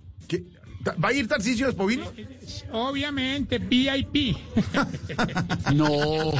¿Va 0.83 1.09
a 1.09 1.13
ir 1.13 1.29
Tarcisio 1.29 1.67
a 1.67 1.71
Expovino? 1.71 2.11
Obviamente, 2.73 3.59
VIP. 3.59 4.37
No. 5.75 6.33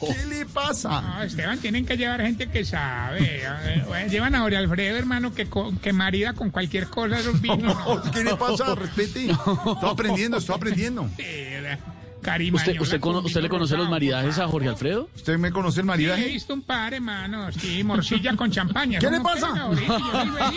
¿Qué 0.00 0.26
le 0.26 0.46
pasa? 0.46 1.00
No, 1.00 1.22
Esteban, 1.22 1.58
tienen 1.58 1.86
que 1.86 1.96
llevar 1.96 2.20
gente 2.20 2.48
que 2.48 2.64
sabe. 2.64 3.42
Bueno, 3.86 4.10
Llevan 4.10 4.34
a 4.34 4.40
Jorge 4.40 4.56
Alfredo, 4.56 4.96
hermano, 4.96 5.34
que, 5.34 5.48
que 5.82 5.92
marida 5.92 6.34
con 6.34 6.50
cualquier 6.50 6.86
cosa 6.88 7.18
esos 7.18 7.40
vinos. 7.40 7.60
¿no? 7.62 8.02
¿Qué 8.12 8.24
le 8.24 8.36
pasa? 8.36 8.74
Respete. 8.74 9.30
Estoy 9.30 9.90
aprendiendo, 9.90 10.36
estoy 10.36 10.54
aprendiendo. 10.54 11.10
Eh, 11.18 11.78
Carimañola 12.22 12.70
¿Usted, 12.72 12.80
usted, 12.82 13.00
con 13.00 13.14
cono- 13.14 13.26
usted 13.26 13.40
le 13.42 13.48
conoce 13.48 13.76
los 13.76 13.88
maridajes 13.88 14.38
a 14.38 14.48
Jorge 14.48 14.68
Alfredo? 14.68 15.08
¿Usted 15.14 15.38
me 15.38 15.50
conoce 15.52 15.80
el 15.80 15.84
Sí, 15.84 15.88
he 15.88 15.90
maridaje? 15.92 16.26
visto 16.28 16.52
un 16.54 16.62
par, 16.62 16.92
hermano. 16.94 17.50
Sí, 17.52 17.82
morcilla 17.84 18.34
con 18.36 18.50
champaña. 18.50 18.98
¿Qué 18.98 19.10
le 19.10 19.20
pasa? 19.20 19.48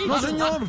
No, 0.08 0.20
señor. 0.22 0.62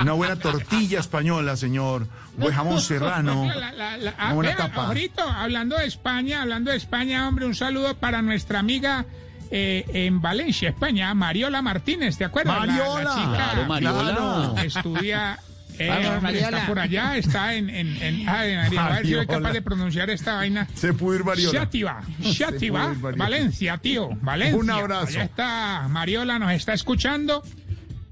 Una 0.00 0.12
buena 0.12 0.36
tortilla 0.36 1.00
española, 1.00 1.56
señor. 1.56 2.06
Buen 2.36 2.54
jamón 2.54 2.80
serrano. 2.80 3.46
La- 3.46 3.72
la- 3.72 3.96
la- 3.96 4.14
Una 4.18 4.32
buena 4.34 4.56
tapa. 4.56 4.86
ahorita, 4.86 5.42
hablando 5.42 5.76
de 5.76 5.86
España, 5.86 6.42
hablando 6.42 6.70
de 6.70 6.76
España, 6.76 7.26
hombre, 7.28 7.46
un 7.46 7.54
saludo 7.54 7.94
para 7.96 8.22
nuestra 8.22 8.60
amiga 8.60 9.06
eh, 9.50 9.84
en 9.92 10.20
Valencia, 10.20 10.68
España, 10.68 11.12
Mariola 11.14 11.62
Martínez, 11.62 12.16
¿te 12.18 12.24
acuerdas? 12.24 12.54
La- 12.60 12.66
la 12.66 12.72
Mariola. 12.84 13.14
chica 13.14 13.32
Claro, 13.34 13.66
Mariola. 13.66 14.52
que 14.60 14.66
estudia. 14.66 15.38
Eh, 15.78 15.88
Vamos, 15.88 16.22
Mariola. 16.22 16.48
está 16.58 16.66
por 16.66 16.78
allá, 16.78 17.16
está 17.16 17.54
en. 17.54 17.70
en, 17.70 18.02
en 18.02 18.28
ay, 18.28 18.56
María, 18.56 18.86
a 18.86 18.90
ver 18.96 19.06
si 19.06 19.12
soy 19.14 19.26
capaz 19.26 19.52
de 19.52 19.62
pronunciar 19.62 20.10
esta 20.10 20.34
vaina. 20.34 20.66
Se 20.74 20.92
pudo 20.92 21.14
ir 21.16 21.24
Mariola. 21.24 21.68
Ir 21.72 22.72
Mariola. 22.72 23.16
Valencia, 23.16 23.78
tío, 23.78 24.10
Valencia. 24.22 24.56
Un 24.58 24.70
abrazo. 24.70 25.06
Allá 25.08 25.24
está 25.24 25.86
Mariola, 25.88 26.38
nos 26.38 26.52
está 26.52 26.72
escuchando. 26.74 27.42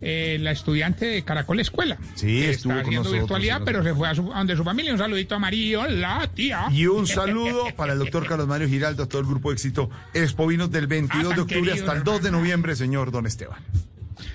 eh, 0.03 0.37
la 0.41 0.51
estudiante 0.53 1.07
de 1.07 1.23
Caracol 1.25 1.59
Escuela. 1.59 1.97
Sí, 2.15 2.27
que 2.27 2.51
estuvo 2.51 2.73
está 2.73 2.83
con 2.85 2.91
haciendo 2.91 2.99
nosotros, 3.05 3.21
virtualidad, 3.23 3.63
pero 3.65 3.83
se 3.83 3.95
fue 3.95 4.07
a, 4.09 4.15
su, 4.15 4.31
a 4.33 4.39
donde 4.39 4.55
su 4.55 4.63
familia. 4.63 4.93
Un 4.93 4.99
saludito 4.99 5.35
a 5.35 5.39
Mariola, 5.39 6.29
tía. 6.35 6.67
Y 6.71 6.87
un 6.87 7.07
saludo 7.07 7.65
para 7.77 7.95
el 7.95 7.99
doctor 7.99 8.27
Carlos 8.27 8.47
Mario 8.47 8.69
Giraldo, 8.69 9.09
todo 9.09 9.23
el 9.23 9.27
grupo 9.27 9.49
de 9.49 9.55
éxito 9.55 9.89
Expovinos 10.13 10.71
del 10.71 10.87
22 10.87 11.33
Ah, 11.33 11.35
de 11.35 11.41
octubre 11.41 11.63
querido, 11.71 11.75
hasta 11.87 11.97
el 11.99 12.05
2 12.05 12.23
de 12.23 12.31
noviembre, 12.31 12.77
señor 12.77 13.11
Don 13.11 13.27
Esteban. 13.27 13.59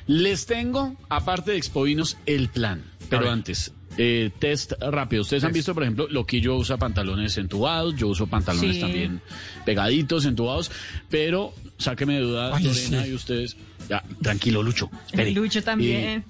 Les 0.08 0.45
tengo, 0.48 0.95
aparte 1.10 1.52
de 1.52 1.58
Expovinos, 1.58 2.18
el 2.26 2.49
plan. 2.49 2.84
Pero 3.12 3.30
antes, 3.30 3.72
eh, 3.98 4.32
test 4.40 4.74
rápido. 4.82 5.22
Ustedes 5.22 5.44
han 5.44 5.52
visto, 5.54 5.74
por 5.74 5.84
ejemplo, 5.84 6.08
Loquillo 6.10 6.56
usa 6.56 6.78
pantalones 6.78 7.38
entubados, 7.38 7.96
yo 7.96 8.08
uso 8.08 8.26
pantalones 8.26 8.76
Sí. 8.76 8.82
también 8.82 9.22
pegaditos, 9.66 10.26
entubados, 10.26 10.72
pero 11.10 11.54
sáqueme 11.78 12.16
de 12.16 12.22
duda, 12.22 12.56
Ay, 12.56 12.64
Lorena, 12.64 13.04
sí. 13.04 13.10
y 13.12 13.14
ustedes. 13.14 13.58
Ya, 13.90 14.04
tranquilo, 14.22 14.64
Lucho. 14.64 14.90
espere. 15.06 15.32
Lucho 15.36 15.62
también. 15.62 16.00
Eh, 16.02 16.24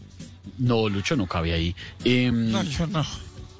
no, 0.57 0.89
Lucho 0.89 1.15
no 1.15 1.27
cabe 1.27 1.53
ahí. 1.53 1.75
Em, 2.03 2.51
No, 2.51 2.63
yo 2.63 2.87
no. 2.87 3.01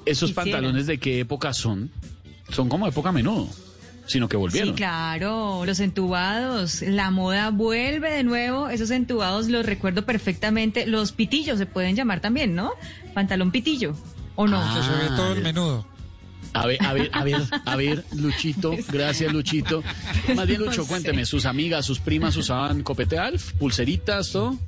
¿Esos 0.04 0.30
Quisiera. 0.30 0.34
pantalones 0.34 0.86
de 0.88 0.98
qué 0.98 1.20
época 1.20 1.52
son? 1.52 1.88
Son 2.50 2.68
como 2.68 2.86
época 2.88 3.12
menudo, 3.12 3.48
sino 4.12 4.28
que 4.28 4.36
volvieron. 4.36 4.70
Sí, 4.70 4.74
claro, 4.76 5.64
los 5.64 5.80
entubados, 5.80 6.82
la 6.82 7.10
moda 7.10 7.50
vuelve 7.50 8.10
de 8.10 8.22
nuevo, 8.22 8.68
esos 8.68 8.90
entubados 8.90 9.48
los 9.48 9.66
recuerdo 9.66 10.04
perfectamente, 10.04 10.86
los 10.86 11.12
pitillos 11.12 11.58
se 11.58 11.66
pueden 11.66 11.96
llamar 11.96 12.20
también, 12.20 12.54
¿no? 12.54 12.72
Pantalón 13.14 13.50
pitillo, 13.50 13.96
¿o 14.36 14.46
no? 14.46 14.60
Ah. 14.60 14.82
Se 14.82 15.10
ve 15.10 15.16
todo 15.16 15.32
el 15.32 15.42
menudo. 15.42 15.86
A 16.54 16.66
ver, 16.66 16.84
a 16.84 16.92
ver, 16.92 17.10
a 17.14 17.24
ver, 17.24 17.42
a 17.64 17.76
ver, 17.76 18.04
Luchito, 18.14 18.76
gracias 18.92 19.32
Luchito. 19.32 19.82
Más 20.36 20.46
bien 20.46 20.60
Lucho, 20.60 20.86
cuénteme, 20.86 21.24
sus 21.24 21.46
amigas, 21.46 21.86
sus 21.86 21.98
primas 21.98 22.36
usaban 22.36 22.82
copete 22.82 23.18
Alf, 23.18 23.52
pulseritas, 23.54 24.30
todo. 24.30 24.58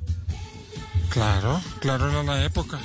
Claro, 1.09 1.61
claro 1.79 2.09
era 2.09 2.23
la 2.23 2.43
época. 2.43 2.79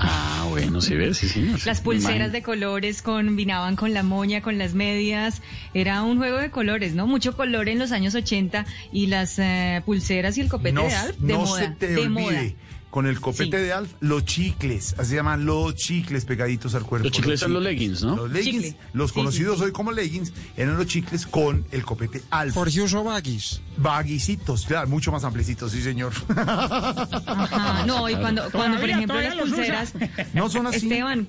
Ah, 0.00 0.46
bueno, 0.48 0.80
sí 0.80 0.94
ves, 0.94 1.18
sí, 1.18 1.28
sí. 1.28 1.50
Las 1.64 1.80
pulseras 1.80 2.30
de 2.32 2.42
colores 2.42 3.02
combinaban 3.02 3.74
con 3.76 3.92
la 3.94 4.02
moña, 4.02 4.40
con 4.42 4.56
las 4.58 4.74
medias. 4.74 5.42
Era 5.74 6.02
un 6.02 6.18
juego 6.18 6.36
de 6.38 6.50
colores, 6.50 6.94
¿no? 6.94 7.06
Mucho 7.06 7.36
color 7.36 7.68
en 7.68 7.78
los 7.80 7.90
años 7.92 8.14
80 8.14 8.64
y 8.92 9.06
las 9.08 9.38
eh, 9.38 9.82
pulseras 9.84 10.38
y 10.38 10.42
el 10.42 10.48
copete 10.48 10.72
No, 10.74 10.82
de 10.84 10.88
de 11.18 11.32
no 11.32 11.40
moda. 11.40 11.60
se 11.60 11.68
te 11.70 11.88
de 11.88 12.00
olvide. 12.02 12.08
moda. 12.10 12.42
Con 12.90 13.06
el 13.06 13.20
copete 13.20 13.58
Sí. 13.58 13.64
de 13.64 13.72
Alf, 13.74 13.92
los 14.00 14.24
chicles, 14.24 14.94
así 14.98 15.10
se 15.10 15.16
llaman 15.16 15.44
los 15.44 15.74
chicles 15.74 16.24
pegaditos 16.24 16.74
al 16.74 16.84
cuerpo. 16.84 17.04
Los 17.08 17.12
chicles 17.12 17.38
son 17.40 17.52
los 17.52 17.62
leggings, 17.62 18.02
¿no? 18.02 18.16
Los 18.16 18.30
leggings, 18.32 18.64
Chicle. 18.64 18.78
los 18.94 19.10
Sí, 19.10 19.14
conocidos 19.14 19.54
sí, 19.56 19.58
sí. 19.58 19.64
hoy 19.66 19.72
como 19.72 19.92
leggings, 19.92 20.32
eran 20.56 20.76
los 20.78 20.86
chicles 20.86 21.26
con 21.26 21.66
el 21.70 21.84
copete 21.84 22.22
Alf. 22.30 22.54
Jorge 22.54 22.80
usó 22.80 23.04
baggies. 23.04 23.60
Baguicitos, 23.76 24.64
claro, 24.64 24.88
mucho 24.88 25.12
más 25.12 25.22
amplicitos, 25.24 25.70
sí 25.72 25.82
señor. 25.82 26.12
Ajá, 26.34 27.84
no, 27.86 28.08
y 28.08 28.16
cuando, 28.16 28.50
cuando 28.50 28.78
por 28.80 28.88
ejemplo 28.88 29.20
las 29.20 29.34
pulseras, 29.36 29.92
No 30.32 30.48
son 30.48 30.66
así. 30.66 30.76
Esteban, 30.88 31.28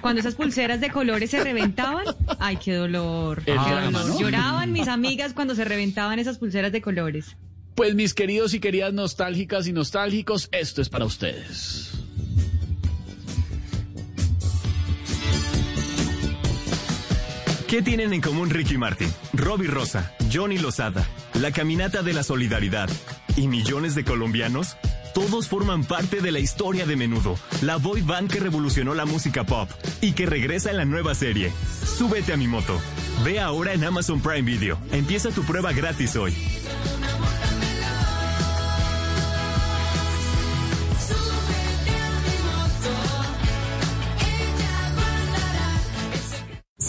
cuando 0.00 0.20
esas 0.20 0.36
pulseras 0.36 0.80
de 0.80 0.90
colores 0.90 1.30
se 1.30 1.42
reventaban, 1.44 2.04
ay, 2.38 2.56
qué 2.56 2.74
dolor, 2.74 3.42
qué 3.44 3.52
El 3.52 3.58
dolor. 3.92 4.20
Lloraban 4.20 4.72
mis 4.72 4.88
amigas 4.88 5.32
cuando 5.34 5.54
se 5.56 5.64
reventaban 5.64 6.18
esas 6.20 6.38
pulseras 6.38 6.70
de 6.72 6.80
colores. 6.80 7.36
Pues 7.80 7.94
mis 7.94 8.12
queridos 8.12 8.52
y 8.52 8.60
queridas 8.60 8.92
nostálgicas 8.92 9.66
y 9.66 9.72
nostálgicos, 9.72 10.50
esto 10.52 10.82
es 10.82 10.90
para 10.90 11.06
ustedes. 11.06 11.92
¿Qué 17.66 17.80
tienen 17.80 18.12
en 18.12 18.20
común 18.20 18.50
Ricky 18.50 18.76
Martin, 18.76 19.10
Robbie 19.32 19.68
Rosa, 19.68 20.14
Johnny 20.30 20.58
Lozada, 20.58 21.08
la 21.32 21.52
Caminata 21.52 22.02
de 22.02 22.12
la 22.12 22.22
Solidaridad 22.22 22.90
y 23.34 23.48
millones 23.48 23.94
de 23.94 24.04
colombianos? 24.04 24.76
Todos 25.14 25.48
forman 25.48 25.82
parte 25.84 26.20
de 26.20 26.32
la 26.32 26.38
historia 26.38 26.84
de 26.84 26.96
Menudo, 26.96 27.38
la 27.62 27.78
boy 27.78 28.02
band 28.02 28.30
que 28.30 28.40
revolucionó 28.40 28.92
la 28.92 29.06
música 29.06 29.44
pop 29.44 29.70
y 30.02 30.12
que 30.12 30.26
regresa 30.26 30.70
en 30.70 30.76
la 30.76 30.84
nueva 30.84 31.14
serie. 31.14 31.50
Súbete 31.96 32.34
a 32.34 32.36
mi 32.36 32.46
moto. 32.46 32.78
Ve 33.24 33.40
ahora 33.40 33.72
en 33.72 33.84
Amazon 33.84 34.20
Prime 34.20 34.42
Video. 34.42 34.78
Empieza 34.92 35.30
tu 35.30 35.44
prueba 35.44 35.72
gratis 35.72 36.14
hoy. 36.16 36.34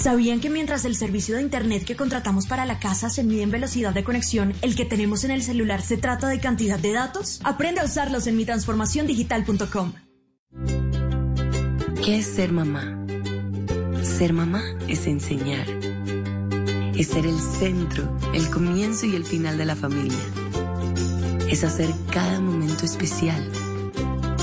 ¿Sabían 0.02 0.40
que 0.40 0.49
mientras 0.49 0.84
el 0.86 0.95
servicio 0.95 1.36
de 1.36 1.44
Internet 1.44 1.86
que 1.86 1.95
contratamos 1.95 2.48
para 2.48 2.65
la 2.65 2.80
casa 2.80 3.11
se 3.11 3.23
mide 3.23 3.44
en 3.44 3.52
velocidad 3.52 3.94
de 3.94 4.03
conexión, 4.03 4.56
el 4.64 4.76
que 4.76 4.84
tenemos 4.84 5.23
en 5.26 5.30
el 5.30 5.44
celular 5.44 5.84
se 5.84 5.95
trata 5.95 6.28
de 6.28 6.40
cantidad 6.40 6.80
de 6.80 6.91
datos? 6.91 7.40
Aprende 7.44 7.82
a 7.82 7.86
usarlos 7.86 8.26
en 8.26 8.36
mitransformaciondigital.com. 8.36 9.94
¿Qué 12.03 12.18
es 12.18 12.26
ser 12.26 12.52
mamá? 12.52 12.98
Ser 14.02 14.34
mamá 14.34 14.64
es 14.88 15.06
enseñar. 15.06 15.68
Es 16.95 17.10
ser 17.10 17.28
el 17.28 17.40
centro, 17.40 18.18
el 18.34 18.49
comienzo 18.49 19.06
y 19.06 19.15
el 19.15 19.23
final 19.23 19.56
de 19.60 19.65
la 19.65 19.76
familia. 19.76 20.18
Es 21.48 21.64
hacer 21.64 21.94
cada 22.11 22.40
momento 22.40 22.86
especial. 22.86 23.48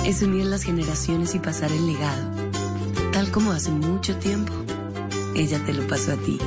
Es 0.06 0.22
unir 0.22 0.44
las 0.44 0.62
generaciones 0.62 1.34
y 1.34 1.40
pasar 1.40 1.72
el 1.72 1.84
legado. 1.84 2.30
Tal 3.12 3.32
como 3.32 3.50
hace 3.50 3.72
mucho 3.72 4.16
tiempo 4.18 4.67
ella 5.38 5.64
te 5.64 5.72
lo 5.72 5.86
pasó 5.86 6.12
a 6.12 6.16
ti. 6.16 6.38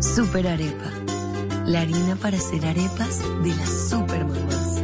Super 0.00 0.48
Arepa. 0.48 0.90
La 1.66 1.82
harina 1.82 2.16
para 2.16 2.38
hacer 2.38 2.64
arepas 2.64 3.20
de 3.42 3.54
las 3.54 3.90
super 3.90 4.24
mamás. 4.24 4.82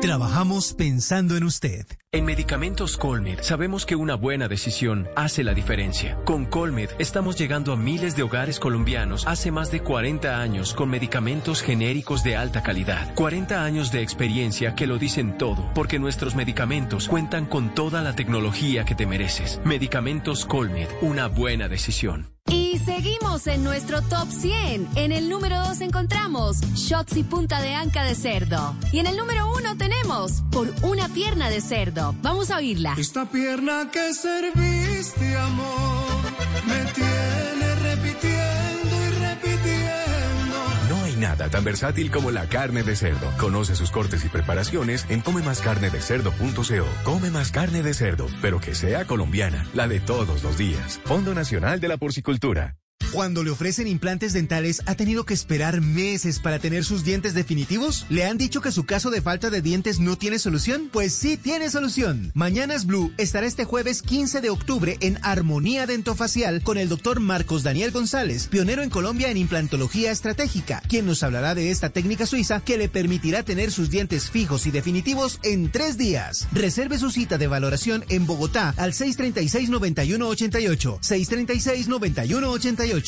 Trabajamos 0.00 0.74
pensando 0.74 1.36
en 1.36 1.44
usted. 1.44 1.86
En 2.16 2.24
Medicamentos 2.24 2.96
Colmed 2.96 3.42
sabemos 3.42 3.84
que 3.84 3.94
una 3.94 4.14
buena 4.14 4.48
decisión 4.48 5.06
hace 5.16 5.44
la 5.44 5.52
diferencia. 5.52 6.16
Con 6.24 6.46
Colmed 6.46 6.88
estamos 6.98 7.36
llegando 7.36 7.74
a 7.74 7.76
miles 7.76 8.16
de 8.16 8.22
hogares 8.22 8.58
colombianos 8.58 9.26
hace 9.26 9.50
más 9.50 9.70
de 9.70 9.80
40 9.80 10.40
años 10.40 10.72
con 10.72 10.88
medicamentos 10.88 11.60
genéricos 11.60 12.24
de 12.24 12.34
alta 12.34 12.62
calidad. 12.62 13.14
40 13.16 13.62
años 13.62 13.92
de 13.92 14.00
experiencia 14.00 14.74
que 14.74 14.86
lo 14.86 14.96
dicen 14.96 15.36
todo, 15.36 15.70
porque 15.74 15.98
nuestros 15.98 16.34
medicamentos 16.34 17.06
cuentan 17.06 17.44
con 17.44 17.74
toda 17.74 18.00
la 18.00 18.16
tecnología 18.16 18.86
que 18.86 18.94
te 18.94 19.04
mereces. 19.04 19.60
Medicamentos 19.66 20.46
Colmed, 20.46 20.88
una 21.02 21.26
buena 21.26 21.68
decisión. 21.68 22.36
Y 22.48 22.78
seguimos 22.78 23.46
en 23.48 23.64
nuestro 23.64 24.02
top 24.02 24.30
100. 24.30 24.88
En 24.94 25.10
el 25.10 25.28
número 25.28 25.60
2 25.66 25.80
encontramos 25.80 26.60
shots 26.74 27.16
y 27.16 27.24
punta 27.24 27.60
de 27.60 27.74
anca 27.74 28.04
de 28.04 28.14
cerdo. 28.14 28.76
Y 28.92 29.00
en 29.00 29.06
el 29.06 29.16
número 29.16 29.50
1 29.56 29.76
tenemos 29.76 30.42
por 30.52 30.72
una 30.82 31.08
pierna 31.08 31.50
de 31.50 31.60
cerdo. 31.60 32.05
Vamos 32.22 32.50
a 32.50 32.56
oírla. 32.56 32.94
Esta 32.98 33.26
pierna 33.26 33.90
que 33.90 34.14
serviste, 34.14 35.36
amor, 35.36 36.22
me 36.66 36.92
tiene 36.92 37.74
repitiendo 37.82 38.96
y 39.06 39.10
repitiendo. 39.20 40.56
No 40.88 41.04
hay 41.04 41.16
nada 41.16 41.48
tan 41.48 41.64
versátil 41.64 42.10
como 42.10 42.30
la 42.30 42.48
carne 42.48 42.82
de 42.82 42.96
cerdo. 42.96 43.32
Conoce 43.38 43.74
sus 43.74 43.90
cortes 43.90 44.24
y 44.24 44.28
preparaciones 44.28 45.06
en 45.08 45.20
comemascarnedecerdo.co. 45.20 46.86
Come 47.04 47.30
más 47.30 47.50
carne 47.50 47.82
de 47.82 47.94
cerdo, 47.94 48.26
pero 48.42 48.60
que 48.60 48.74
sea 48.74 49.06
colombiana, 49.06 49.66
la 49.74 49.88
de 49.88 50.00
todos 50.00 50.42
los 50.42 50.58
días. 50.58 51.00
Fondo 51.04 51.34
Nacional 51.34 51.80
de 51.80 51.88
la 51.88 51.96
Porcicultura. 51.96 52.76
Cuando 53.16 53.42
le 53.42 53.50
ofrecen 53.50 53.88
implantes 53.88 54.34
dentales, 54.34 54.82
¿ha 54.84 54.94
tenido 54.94 55.24
que 55.24 55.32
esperar 55.32 55.80
meses 55.80 56.38
para 56.38 56.58
tener 56.58 56.84
sus 56.84 57.02
dientes 57.02 57.32
definitivos? 57.32 58.04
¿Le 58.10 58.26
han 58.26 58.36
dicho 58.36 58.60
que 58.60 58.70
su 58.70 58.84
caso 58.84 59.08
de 59.08 59.22
falta 59.22 59.48
de 59.48 59.62
dientes 59.62 60.00
no 60.00 60.18
tiene 60.18 60.38
solución? 60.38 60.90
Pues 60.92 61.14
sí 61.14 61.38
tiene 61.38 61.70
solución. 61.70 62.30
Mañanas 62.34 62.84
Blue 62.84 63.14
estará 63.16 63.46
este 63.46 63.64
jueves 63.64 64.02
15 64.02 64.42
de 64.42 64.50
octubre 64.50 64.98
en 65.00 65.18
Armonía 65.22 65.86
Dentofacial 65.86 66.62
con 66.62 66.76
el 66.76 66.90
doctor 66.90 67.20
Marcos 67.20 67.62
Daniel 67.62 67.90
González, 67.90 68.48
pionero 68.48 68.82
en 68.82 68.90
Colombia 68.90 69.30
en 69.30 69.38
implantología 69.38 70.10
estratégica, 70.10 70.82
quien 70.86 71.06
nos 71.06 71.22
hablará 71.22 71.54
de 71.54 71.70
esta 71.70 71.88
técnica 71.88 72.26
suiza 72.26 72.60
que 72.60 72.76
le 72.76 72.90
permitirá 72.90 73.44
tener 73.44 73.72
sus 73.72 73.88
dientes 73.88 74.28
fijos 74.28 74.66
y 74.66 74.70
definitivos 74.70 75.40
en 75.42 75.70
tres 75.70 75.96
días. 75.96 76.46
Reserve 76.52 76.98
su 76.98 77.10
cita 77.10 77.38
de 77.38 77.46
valoración 77.46 78.04
en 78.10 78.26
Bogotá 78.26 78.74
al 78.76 78.92
636-9188. 78.92 81.00
636-9188. 81.00 83.05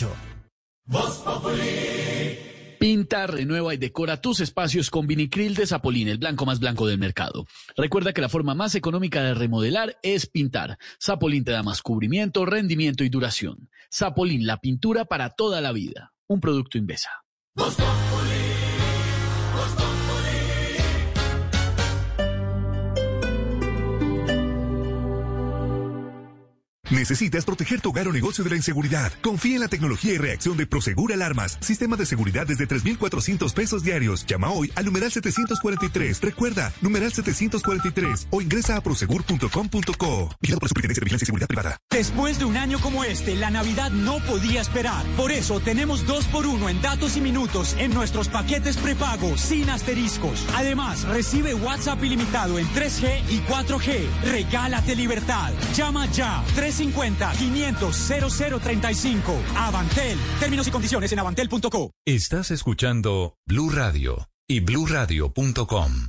Pinta, 2.79 3.27
renueva 3.27 3.75
y 3.75 3.77
decora 3.77 4.21
tus 4.21 4.41
espacios 4.41 4.89
con 4.91 5.07
vinicril 5.07 5.55
de 5.55 5.67
Zapolín, 5.67 6.09
el 6.09 6.19
blanco 6.19 6.47
más 6.47 6.61
blanco 6.61 6.87
del 6.87 6.99
mercado. 6.99 7.47
Recuerda 7.77 8.13
que 8.13 8.21
la 8.21 8.29
forma 8.29 8.55
más 8.55 8.77
económica 8.77 9.23
de 9.23 9.35
remodelar 9.35 9.99
es 10.03 10.27
pintar. 10.27 10.79
Zapolín 11.03 11.45
te 11.45 11.51
da 11.51 11.65
más 11.65 11.83
cubrimiento, 11.83 12.47
rendimiento 12.47 13.03
y 13.03 13.09
duración. 13.09 13.69
Zapolín, 13.93 14.47
la 14.47 14.59
pintura 14.59 15.07
para 15.07 15.31
toda 15.31 15.61
la 15.61 15.73
vida. 15.73 16.15
Un 16.29 16.41
producto 16.41 16.79
Invesa. 16.79 17.11
¿Necesitas 26.91 27.45
proteger 27.45 27.83
tu 27.83 27.91
hogar 27.91 28.09
o 28.09 28.13
negocio 28.15 28.43
de 28.43 28.49
la 28.49 28.57
inseguridad? 28.57 29.13
Confía 29.21 29.57
en 29.57 29.61
la 29.61 29.69
tecnología 29.69 30.15
y 30.15 30.17
reacción 30.17 30.57
de 30.57 30.67
Prosegur 30.67 31.13
Alarmas. 31.13 31.59
Sistema 31.61 31.97
de 31.97 32.07
seguridad 32.07 32.47
desde 32.47 32.67
3,400 32.67 33.53
pesos 33.53 33.83
diarios. 33.83 34.25
Llama 34.25 34.51
hoy 34.53 34.73
al 34.75 34.87
numeral 34.87 35.13
743. 35.13 36.23
Recuerda, 36.23 36.73
numeral 36.81 37.13
743 37.13 38.29
o 38.31 38.41
ingresa 38.41 38.79
a 38.79 38.81
prosegur.com.co. 38.81 40.31
Vigilado 40.41 40.61
por 40.61 40.69
Superintendencia 40.71 41.01
de 41.01 41.05
Vigilancia 41.05 41.25
y 41.25 41.27
Seguridad 41.27 41.47
Privada. 41.47 41.77
Después 41.91 42.39
de 42.39 42.47
un 42.47 42.57
año 42.57 42.79
como 42.81 43.05
este, 43.05 43.37
la 43.37 43.51
Navidad 43.51 43.91
no 43.91 44.21
podía 44.21 44.63
esperar. 44.63 45.05
Por 45.19 45.31
eso 45.31 45.61
tenemos 45.61 46.07
dos 46.07 46.25
por 46.25 46.47
uno 46.47 46.71
en 46.71 46.81
datos 46.81 47.19
y 47.19 47.21
minutos 47.21 47.77
en 47.79 47.93
nuestros 47.93 48.29
paquetes 48.29 48.79
prepago 48.79 49.37
sin 49.37 49.69
asteriscos. 49.69 50.47
Además, 50.55 51.03
recibe 51.05 51.53
WhatsApp 51.53 52.03
ilimitado 52.03 52.59
en 52.59 52.67
3G 52.69 53.25
y 53.29 53.41
4G. 53.41 54.09
Regálate 54.25 54.97
libertad. 54.97 55.53
Llama 55.75 56.07
ya 56.07 56.43
350 56.55 56.78
500 56.79 57.97
0035. 57.97 59.43
Avantel. 59.57 60.19
Términos 60.41 60.69
y 60.69 60.71
condiciones 60.71 61.13
en 61.13 61.19
avantel.co. 61.19 61.91
Estás 62.07 62.51
escuchando 62.51 63.35
Blue 63.47 63.71
Radio 63.71 64.29
y 64.47 64.61
bluradio.com. 64.61 66.09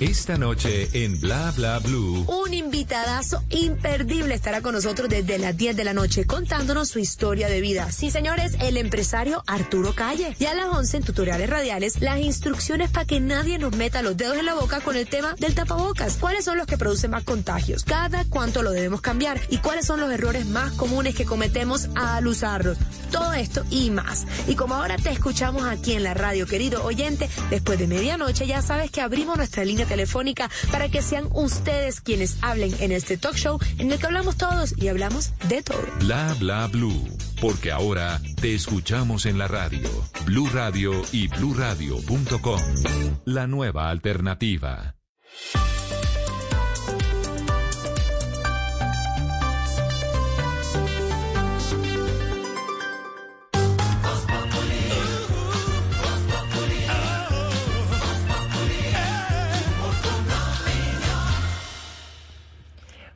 Esta 0.01 0.38
noche 0.38 0.89
en 0.91 1.22
Bla 1.22 1.53
Bla 1.55 1.80
Blue. 1.80 2.26
Un 2.27 2.53
invitadazo 2.53 3.41
imperdible 3.49 4.35
estará 4.35 4.61
con 4.61 4.76
nosotros 4.76 5.07
desde 5.07 5.39
las 5.39 5.55
10 5.55 5.77
de 5.77 5.85
la 5.85 5.93
noche 5.93 6.26
contándonos 6.26 6.89
su 6.89 6.99
historia 6.99 7.47
de 7.47 7.61
vida. 7.61 7.89
Sí, 7.93 8.11
señores, 8.11 8.57
el 8.59 8.76
empresario 8.76 9.41
Arturo 9.47 9.95
Calle. 9.95 10.35
Y 10.38 10.47
a 10.47 10.53
las 10.53 10.65
11 10.65 10.97
en 10.97 11.03
tutoriales 11.03 11.49
radiales, 11.49 12.01
las 12.01 12.19
instrucciones 12.19 12.89
para 12.89 13.05
que 13.05 13.22
nadie 13.22 13.57
nos 13.57 13.73
meta 13.77 14.01
los 14.01 14.17
dedos 14.17 14.38
en 14.38 14.45
la 14.45 14.55
boca 14.55 14.81
con 14.81 14.97
el 14.97 15.07
tema 15.07 15.34
del 15.39 15.55
tapabocas. 15.55 16.17
¿Cuáles 16.17 16.43
son 16.43 16.57
los 16.57 16.67
que 16.67 16.77
producen 16.77 17.11
más 17.11 17.23
contagios? 17.23 17.85
Cada 17.85 18.26
cuánto 18.26 18.63
lo 18.63 18.72
debemos 18.72 18.99
cambiar 18.99 19.39
y 19.49 19.59
cuáles 19.59 19.85
son 19.85 20.01
los 20.01 20.11
errores 20.11 20.45
más 20.45 20.73
comunes 20.73 21.15
que 21.15 21.23
cometemos 21.23 21.88
al 21.95 22.27
usarlos. 22.27 22.77
Todo 23.11 23.31
esto 23.31 23.63
y 23.69 23.91
más. 23.91 24.26
Y 24.45 24.55
como 24.55 24.76
ahora 24.76 24.97
te 24.97 25.11
escuchamos 25.11 25.63
aquí 25.63 25.93
en 25.93 26.03
la 26.03 26.13
radio, 26.13 26.45
querido 26.47 26.84
oyente, 26.84 27.30
después 27.49 27.80
de 27.80 27.88
medianoche 27.88 28.45
ya 28.45 28.61
sabes 28.61 28.91
que 28.91 28.99
abrimos 28.99 29.38
nuestra 29.38 29.63
línea 29.63 29.85
telefónica 29.86 30.49
para 30.72 30.90
que 30.90 31.02
sean 31.02 31.30
ustedes 31.34 32.02
quienes 32.02 32.38
hablen 32.41 32.76
en 32.80 32.91
este 32.91 33.18
talk 33.18 33.36
show 33.36 33.60
en 33.78 33.91
el 33.91 33.99
que 33.99 34.06
hablamos 34.06 34.38
todos 34.38 34.74
y 34.78 34.88
hablamos 34.88 35.32
de 35.48 35.62
todo. 35.62 35.86
Bla 35.99 36.36
Bla 36.40 36.68
Blue. 36.68 37.07
Porque 37.41 37.72
ahora 37.72 38.22
te 38.41 38.56
escuchamos 38.56 39.26
en 39.26 39.38
la 39.38 39.48
radio. 39.48 39.90
Blue 40.26 40.49
Radio 40.53 41.02
y 41.12 41.28
bluradio.com. 41.28 42.62
La 43.26 43.48
nueva 43.48 43.90
alternativa. 43.90 44.95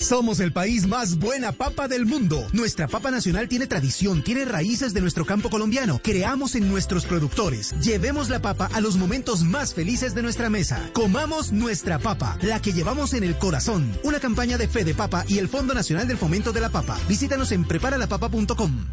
Somos 0.00 0.38
el 0.38 0.52
país 0.52 0.86
más 0.86 1.18
buena 1.18 1.50
papa 1.50 1.88
del 1.88 2.06
mundo. 2.06 2.46
Nuestra 2.52 2.86
papa 2.86 3.10
nacional 3.10 3.48
tiene 3.48 3.66
tradición, 3.66 4.22
tiene 4.22 4.44
raíces 4.44 4.94
de 4.94 5.00
nuestro 5.00 5.26
campo 5.26 5.50
colombiano. 5.50 6.00
Creamos 6.02 6.54
en 6.54 6.68
nuestros 6.68 7.04
productores. 7.04 7.74
Llevemos 7.80 8.28
la 8.30 8.40
papa 8.40 8.70
a 8.72 8.80
los 8.80 8.96
momentos 8.96 9.42
más 9.42 9.74
felices 9.74 10.14
de 10.14 10.22
nuestra 10.22 10.50
mesa. 10.50 10.88
Comamos 10.92 11.50
nuestra 11.50 11.98
papa, 11.98 12.38
la 12.42 12.62
que 12.62 12.72
llevamos 12.72 13.12
en 13.12 13.24
el 13.24 13.36
corazón. 13.38 13.92
Una 14.04 14.20
campaña 14.20 14.56
de 14.56 14.68
Fe 14.68 14.84
de 14.84 14.94
Papa 14.94 15.24
y 15.26 15.38
el 15.38 15.48
Fondo 15.48 15.74
Nacional 15.74 16.06
del 16.06 16.16
Fomento 16.16 16.52
de 16.52 16.60
la 16.60 16.70
Papa. 16.70 16.96
Visítanos 17.08 17.50
en 17.50 17.64
preparalapapa.com. 17.64 18.86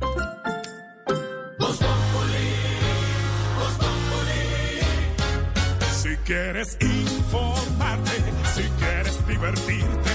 Si 6.01 6.15
quieres 6.25 6.77
informarte, 6.81 8.11
si 8.55 8.63
quieres 8.79 9.27
divertirte, 9.27 10.14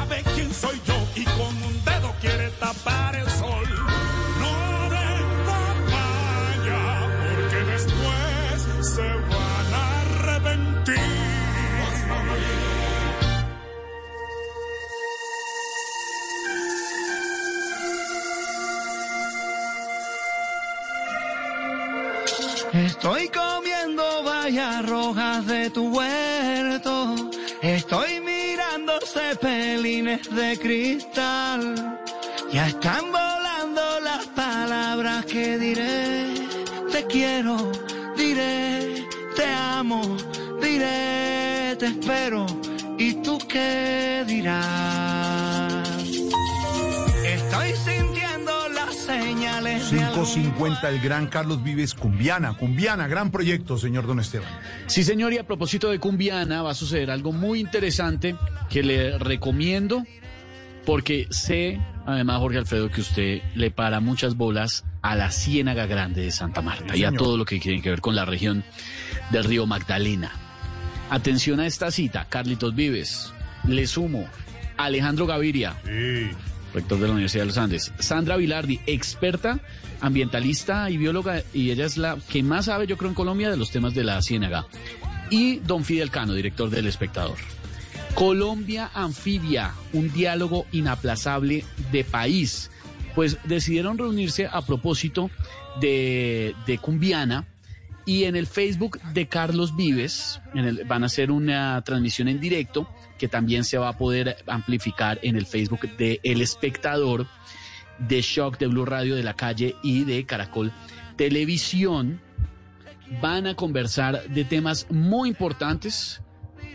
Estoy 23.03 23.29
comiendo 23.29 24.03
vallas 24.23 24.85
rojas 24.85 25.47
de 25.47 25.71
tu 25.71 25.89
huerto. 25.89 27.15
Estoy 27.59 28.19
mirando 28.19 28.93
cepelines 29.03 30.29
de 30.29 30.55
cristal. 30.59 31.97
Ya 32.51 32.67
están 32.67 33.05
volando 33.11 33.99
las 34.01 34.27
palabras 34.27 35.25
que 35.25 35.57
diré. 35.57 36.27
Te 36.91 37.03
quiero, 37.07 37.71
diré, 38.15 39.07
te 39.35 39.47
amo, 39.47 40.03
diré, 40.61 41.75
te 41.79 41.87
espero. 41.87 42.45
¿Y 42.99 43.15
tú 43.23 43.39
qué 43.47 44.23
dirás? 44.27 45.50
550, 49.05 50.89
el 50.89 50.99
gran 50.99 51.27
Carlos 51.27 51.63
Vives, 51.63 51.93
Cumbiana. 51.93 52.53
Cumbiana, 52.53 53.07
gran 53.07 53.31
proyecto, 53.31 53.77
señor 53.77 54.05
Don 54.05 54.19
Esteban. 54.19 54.49
Sí, 54.87 55.03
señor, 55.03 55.33
y 55.33 55.37
a 55.37 55.45
propósito 55.45 55.89
de 55.89 55.99
Cumbiana, 55.99 56.61
va 56.61 56.71
a 56.71 56.75
suceder 56.75 57.09
algo 57.09 57.31
muy 57.31 57.59
interesante 57.59 58.35
que 58.69 58.83
le 58.83 59.17
recomiendo, 59.17 60.03
porque 60.85 61.27
sé, 61.29 61.79
además, 62.05 62.39
Jorge 62.39 62.59
Alfredo, 62.59 62.89
que 62.89 63.01
usted 63.01 63.41
le 63.55 63.71
para 63.71 63.99
muchas 63.99 64.35
bolas 64.35 64.85
a 65.01 65.15
la 65.15 65.31
Ciénaga 65.31 65.87
Grande 65.87 66.21
de 66.21 66.31
Santa 66.31 66.61
Marta 66.61 66.93
Sí, 66.93 66.99
y 67.01 67.03
a 67.03 67.11
todo 67.11 67.37
lo 67.37 67.45
que 67.45 67.59
tiene 67.59 67.81
que 67.81 67.89
ver 67.89 68.01
con 68.01 68.15
la 68.15 68.25
región 68.25 68.63
del 69.31 69.43
río 69.43 69.65
Magdalena. 69.65 70.31
Atención 71.09 71.59
a 71.59 71.67
esta 71.67 71.91
cita, 71.91 72.27
Carlitos 72.29 72.73
Vives, 72.75 73.33
le 73.67 73.85
sumo, 73.87 74.27
Alejandro 74.77 75.25
Gaviria, 75.25 75.75
rector 76.73 76.99
de 76.99 77.07
la 77.07 77.13
Universidad 77.13 77.43
de 77.43 77.47
los 77.47 77.57
Andes, 77.57 77.91
Sandra 77.99 78.37
Vilardi, 78.37 78.79
experta 78.85 79.59
ambientalista 79.99 80.89
y 80.89 80.97
bióloga, 80.97 81.43
y 81.53 81.71
ella 81.71 81.85
es 81.85 81.97
la 81.97 82.17
que 82.29 82.43
más 82.43 82.65
sabe, 82.65 82.87
yo 82.87 82.97
creo, 82.97 83.09
en 83.09 83.15
Colombia 83.15 83.49
de 83.49 83.57
los 83.57 83.71
temas 83.71 83.93
de 83.93 84.03
la 84.03 84.21
ciénaga, 84.21 84.65
y 85.29 85.57
don 85.57 85.83
Fidel 85.83 86.11
Cano, 86.11 86.33
director 86.33 86.69
del 86.69 86.87
Espectador. 86.87 87.37
Colombia 88.13 88.91
Anfibia, 88.93 89.73
un 89.93 90.11
diálogo 90.11 90.65
inaplazable 90.71 91.63
de 91.91 92.03
país. 92.03 92.69
Pues 93.15 93.37
decidieron 93.45 93.97
reunirse 93.97 94.47
a 94.47 94.61
propósito 94.61 95.29
de, 95.79 96.55
de 96.65 96.77
Cumbiana 96.77 97.45
y 98.05 98.23
en 98.23 98.35
el 98.35 98.47
Facebook 98.47 98.99
de 99.13 99.27
Carlos 99.27 99.75
Vives 99.75 100.41
en 100.53 100.65
el- 100.65 100.83
van 100.85 101.03
a 101.03 101.05
hacer 101.07 101.31
una 101.31 101.81
transmisión 101.83 102.27
en 102.27 102.39
directo 102.39 102.89
que 103.17 103.27
también 103.27 103.63
se 103.63 103.77
va 103.77 103.89
a 103.89 103.97
poder 103.97 104.37
amplificar 104.47 105.19
en 105.21 105.35
el 105.35 105.45
Facebook 105.45 105.81
de 105.97 106.19
El 106.23 106.41
Espectador, 106.41 107.27
de 107.99 108.21
Shock, 108.21 108.57
de 108.57 108.67
Blue 108.67 108.85
Radio, 108.85 109.15
de 109.15 109.23
La 109.23 109.35
Calle 109.35 109.75
y 109.83 110.03
de 110.05 110.25
Caracol 110.25 110.71
Televisión. 111.17 112.19
Van 113.21 113.45
a 113.45 113.55
conversar 113.55 114.27
de 114.29 114.43
temas 114.45 114.87
muy 114.89 115.29
importantes 115.29 116.21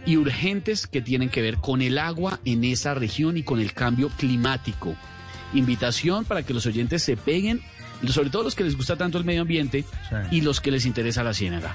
y 0.05 0.17
urgentes 0.19 0.87
que 0.87 1.03
tienen 1.03 1.31
que 1.31 1.43
ver 1.43 1.57
con 1.57 1.83
el 1.83 1.99
agua 1.99 2.39
en 2.45 2.63
esa 2.63 2.95
región 2.95 3.37
y 3.37 3.43
con 3.43 3.59
el 3.59 3.73
cambio 3.73 4.09
climático. 4.11 4.95
Invitación 5.55 6.25
para 6.25 6.43
que 6.45 6.55
los 6.55 6.67
oyentes 6.67 7.03
se 7.03 7.17
peguen, 7.17 7.61
sobre 8.09 8.31
todo 8.31 8.43
los 8.43 8.55
que 8.55 8.65
les 8.65 8.77
gusta 8.77 8.97
tanto 8.97 9.19
el 9.19 9.25
medio 9.25 9.43
ambiente 9.43 9.85
y 10.31 10.41
los 10.41 10.61
que 10.61 10.71
les 10.71 10.87
interesa 10.87 11.23
la 11.23 11.35
ciénaga. 11.35 11.75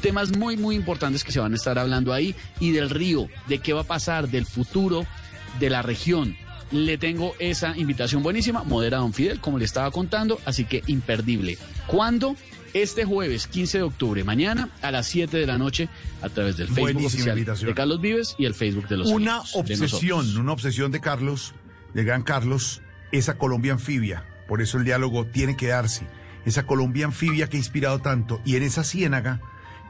Temas 0.00 0.36
muy, 0.36 0.56
muy 0.56 0.76
importantes 0.76 1.24
que 1.24 1.32
se 1.32 1.40
van 1.40 1.52
a 1.52 1.56
estar 1.56 1.78
hablando 1.78 2.12
ahí 2.12 2.34
y 2.58 2.72
del 2.72 2.90
río, 2.90 3.28
de 3.48 3.58
qué 3.58 3.72
va 3.72 3.82
a 3.82 3.84
pasar, 3.84 4.28
del 4.28 4.46
futuro 4.46 5.06
de 5.58 5.70
la 5.70 5.82
región. 5.82 6.36
Le 6.70 6.98
tengo 6.98 7.34
esa 7.38 7.76
invitación 7.76 8.22
buenísima, 8.22 8.62
modera 8.62 8.98
Don 8.98 9.12
Fidel, 9.12 9.40
como 9.40 9.58
le 9.58 9.64
estaba 9.64 9.90
contando, 9.90 10.40
así 10.44 10.64
que 10.64 10.82
imperdible. 10.86 11.58
¿Cuándo? 11.86 12.36
Este 12.72 13.04
jueves 13.04 13.48
15 13.48 13.78
de 13.78 13.84
octubre, 13.84 14.22
mañana 14.22 14.68
a 14.80 14.92
las 14.92 15.08
7 15.08 15.36
de 15.36 15.46
la 15.46 15.58
noche, 15.58 15.88
a 16.22 16.28
través 16.28 16.56
del 16.56 16.68
Facebook 16.68 16.82
Buenísima 16.82 17.08
oficial 17.08 17.38
invitación. 17.38 17.68
de 17.68 17.74
Carlos 17.74 18.00
Vives 18.00 18.36
y 18.38 18.44
el 18.44 18.54
Facebook 18.54 18.86
de 18.86 18.98
los 18.98 19.08
Una 19.08 19.38
amigos, 19.38 19.52
de 19.66 19.74
obsesión, 19.74 20.36
una 20.36 20.52
obsesión 20.52 20.92
de 20.92 21.00
Carlos, 21.00 21.52
del 21.94 22.04
gran 22.04 22.22
Carlos, 22.22 22.80
esa 23.10 23.36
Colombia 23.36 23.72
anfibia. 23.72 24.24
Por 24.50 24.60
eso 24.60 24.78
el 24.78 24.84
diálogo 24.84 25.26
tiene 25.26 25.56
que 25.56 25.68
darse. 25.68 26.08
Esa 26.44 26.66
Colombia 26.66 27.06
anfibia 27.06 27.48
que 27.48 27.56
ha 27.56 27.60
inspirado 27.60 28.00
tanto. 28.00 28.40
Y 28.44 28.56
en 28.56 28.64
esa 28.64 28.82
ciénaga, 28.82 29.40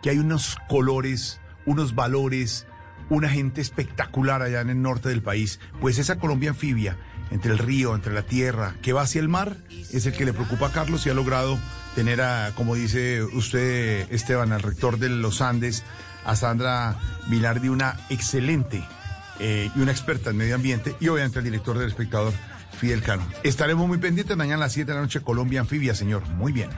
que 0.02 0.10
hay 0.10 0.18
unos 0.18 0.58
colores, 0.68 1.40
unos 1.64 1.94
valores, 1.94 2.66
una 3.08 3.30
gente 3.30 3.62
espectacular 3.62 4.42
allá 4.42 4.60
en 4.60 4.68
el 4.68 4.82
norte 4.82 5.08
del 5.08 5.22
país. 5.22 5.60
Pues 5.80 5.96
esa 5.96 6.18
Colombia 6.18 6.50
anfibia, 6.50 6.98
entre 7.30 7.52
el 7.52 7.58
río, 7.58 7.94
entre 7.94 8.12
la 8.12 8.20
tierra, 8.20 8.74
que 8.82 8.92
va 8.92 9.00
hacia 9.00 9.22
el 9.22 9.30
mar, 9.30 9.56
es 9.70 10.04
el 10.04 10.12
que 10.12 10.26
le 10.26 10.34
preocupa 10.34 10.66
a 10.66 10.72
Carlos 10.72 11.06
y 11.06 11.08
ha 11.08 11.14
logrado 11.14 11.58
tener 11.94 12.20
a, 12.20 12.52
como 12.54 12.74
dice 12.74 13.22
usted, 13.22 14.12
Esteban, 14.12 14.52
al 14.52 14.60
rector 14.60 14.98
de 14.98 15.08
los 15.08 15.40
Andes, 15.40 15.84
a 16.26 16.36
Sandra 16.36 16.98
Vilardi, 17.30 17.70
una 17.70 17.98
excelente 18.10 18.86
eh, 19.38 19.70
y 19.74 19.80
una 19.80 19.92
experta 19.92 20.28
en 20.28 20.36
medio 20.36 20.54
ambiente, 20.54 20.94
y 21.00 21.08
obviamente 21.08 21.38
el 21.38 21.46
director 21.46 21.78
del 21.78 21.88
espectador, 21.88 22.34
Fidel 22.81 23.02
Cano. 23.02 23.23
Estaremos 23.43 23.86
muy 23.86 23.98
pendientes 23.98 24.35
mañana 24.39 24.57
a 24.57 24.61
las 24.61 24.73
7 24.73 24.90
de 24.90 24.94
la 24.94 25.02
noche, 25.02 25.20
Colombia 25.20 25.61
Anfibia, 25.61 25.94
señor. 25.94 26.27
Muy 26.31 26.51
bien. 26.51 26.70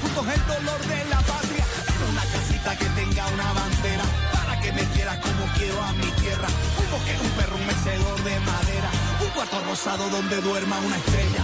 Juntos 0.00 0.24
el 0.32 0.40
dolor 0.46 0.80
de 0.86 1.04
la 1.10 1.20
patria. 1.20 1.64
Una 2.12 2.22
casita 2.22 2.78
que 2.78 2.84
tenga 3.00 3.26
una 3.26 3.52
bandera. 3.52 4.04
Para 4.32 4.60
que 4.60 4.72
me 4.72 4.82
quieras 4.94 5.18
como 5.18 5.46
quiero 5.58 5.82
a 5.82 5.92
mi 5.94 6.06
tierra. 6.22 6.46
Un 6.78 6.90
bosque, 6.92 7.16
un 7.24 7.30
perro, 7.30 7.56
un 7.56 7.66
mecedor 7.66 8.22
de 8.22 8.40
madera. 8.40 8.90
Un 9.20 9.30
cuarto 9.30 9.64
rosado 9.66 10.10
donde 10.10 10.40
duerma 10.40 10.78
una 10.78 10.96
estrella. 10.96 11.42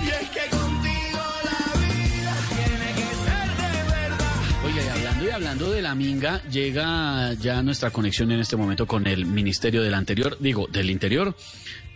Y 0.00 0.06
es 0.06 0.30
que 0.30 0.56
contigo 0.56 1.18
la 1.42 1.80
vida 1.80 2.34
tiene 2.54 2.94
que 2.94 3.08
ser 3.26 3.48
de 3.58 3.70
verdad. 3.90 4.64
Oiga, 4.64 4.84
y 4.84 4.88
hablando 4.90 5.24
y 5.24 5.30
hablando 5.30 5.70
de 5.72 5.82
la 5.82 5.94
minga, 5.96 6.40
llega 6.44 7.32
ya 7.34 7.62
nuestra 7.62 7.90
conexión 7.90 8.30
en 8.30 8.38
este 8.38 8.54
momento 8.56 8.86
con 8.86 9.08
el 9.08 9.26
Ministerio 9.26 9.82
del 9.82 9.94
Anterior, 9.94 10.36
digo, 10.38 10.68
del 10.68 10.88
Interior, 10.90 11.34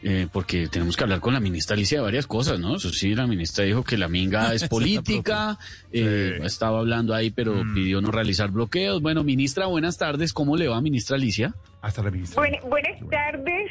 eh, 0.02 0.26
porque 0.32 0.66
tenemos 0.68 0.96
que 0.96 1.04
hablar 1.04 1.20
con 1.20 1.32
la 1.32 1.40
ministra 1.40 1.74
Alicia 1.74 1.98
de 1.98 2.04
varias 2.04 2.26
cosas, 2.26 2.58
¿no? 2.58 2.76
Eso 2.76 2.90
sí, 2.90 3.14
la 3.14 3.26
ministra 3.26 3.64
dijo 3.64 3.84
que 3.84 3.96
la 3.96 4.08
minga 4.08 4.52
es 4.54 4.68
política, 4.68 5.58
eh, 5.92 6.38
estaba 6.42 6.80
hablando 6.80 7.14
ahí, 7.14 7.30
pero 7.30 7.62
pidió 7.74 8.00
no 8.00 8.10
realizar 8.10 8.50
bloqueos. 8.50 9.00
Bueno, 9.00 9.22
ministra, 9.24 9.66
buenas 9.66 9.98
tardes, 9.98 10.32
¿cómo 10.32 10.56
le 10.56 10.68
va, 10.68 10.80
ministra 10.80 11.16
Alicia? 11.16 11.54
Hasta 11.80 12.02
la 12.02 12.10
ministra. 12.10 12.40
Buen- 12.42 12.60
buenas 12.68 12.98
tardes, 13.10 13.70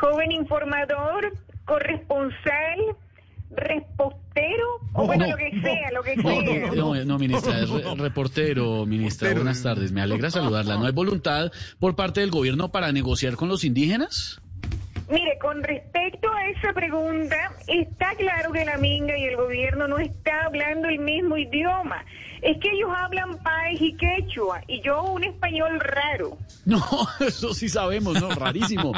joven 0.00 0.32
informador, 0.32 1.32
corresponsal, 1.64 2.96
repostero, 3.50 4.64
o 4.92 5.06
bueno, 5.06 5.24
no. 5.26 5.30
lo 5.32 5.36
que 5.36 5.50
sea, 5.62 5.90
lo 5.92 6.02
que 6.02 6.16
No, 6.16 6.22
sea. 6.22 6.70
no, 6.74 6.94
no, 6.94 7.04
no, 7.04 7.18
ministra, 7.18 7.60
es 7.60 7.68
re- 7.70 7.94
reportero, 7.96 8.86
ministra, 8.86 9.32
buenas 9.34 9.62
tardes, 9.62 9.92
me 9.92 10.00
alegra 10.02 10.30
saludarla. 10.30 10.76
¿No 10.76 10.86
hay 10.86 10.92
voluntad 10.92 11.50
por 11.78 11.96
parte 11.96 12.20
del 12.20 12.30
gobierno 12.30 12.70
para 12.70 12.92
negociar 12.92 13.36
con 13.36 13.48
los 13.48 13.64
indígenas? 13.64 14.40
Mire, 15.10 15.38
con 15.38 15.62
respecto 15.62 16.28
a 16.30 16.48
esa 16.50 16.72
pregunta, 16.74 17.36
está 17.66 18.14
claro 18.16 18.52
que 18.52 18.64
la 18.64 18.76
Minga 18.76 19.16
y 19.16 19.24
el 19.24 19.36
gobierno 19.36 19.88
no 19.88 19.98
está 19.98 20.44
hablando 20.44 20.88
el 20.88 20.98
mismo 20.98 21.36
idioma. 21.38 22.04
Es 22.42 22.58
que 22.58 22.70
ellos 22.70 22.90
hablan 22.94 23.38
país 23.38 23.80
y 23.80 23.96
quechua, 23.96 24.60
y 24.68 24.80
yo 24.82 25.02
un 25.02 25.24
español 25.24 25.80
raro. 25.80 26.36
No, 26.68 26.84
eso 27.20 27.54
sí 27.54 27.70
sabemos, 27.70 28.20
¿no? 28.20 28.28
Rarísimo. 28.28 28.92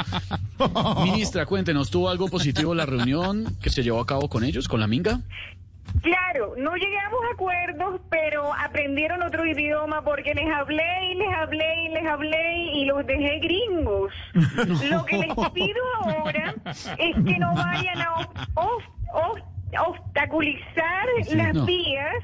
Ministra, 1.05 1.45
cuéntenos, 1.45 1.89
¿tuvo 1.89 2.09
algo 2.09 2.27
positivo 2.27 2.75
la 2.75 2.85
reunión 2.85 3.55
que 3.61 3.69
se 3.69 3.81
llevó 3.81 4.01
a 4.01 4.05
cabo 4.05 4.27
con 4.27 4.43
ellos, 4.43 4.67
con 4.67 4.81
la 4.81 4.87
Minga? 4.87 5.21
Claro, 6.01 6.53
no 6.57 6.75
llegamos 6.75 7.19
a 7.29 7.33
acuerdos, 7.33 8.01
pero 8.09 8.53
aprendieron 8.53 9.21
otro 9.21 9.45
idioma 9.45 10.03
porque 10.03 10.33
les 10.33 10.47
hablé 10.51 11.11
y 11.11 11.15
les 11.15 11.33
hablé 11.33 11.83
y 11.83 11.89
les 11.89 12.05
hablé 12.05 12.57
y 12.73 12.85
los 12.85 13.05
dejé 13.05 13.39
gringos. 13.39 14.13
Lo 14.89 15.05
que 15.05 15.17
les 15.17 15.35
pido 15.53 15.83
ahora 16.03 16.55
es 16.97 17.15
que 17.15 17.37
no 17.37 17.53
vayan 17.53 18.01
a 18.01 18.13
ob- 18.15 18.47
ob- 18.55 18.83
ob- 19.13 19.43
obstaculizar 19.87 21.05
Sí, 21.23 21.35
las 21.35 21.53
no. 21.53 21.65
vías, 21.65 22.23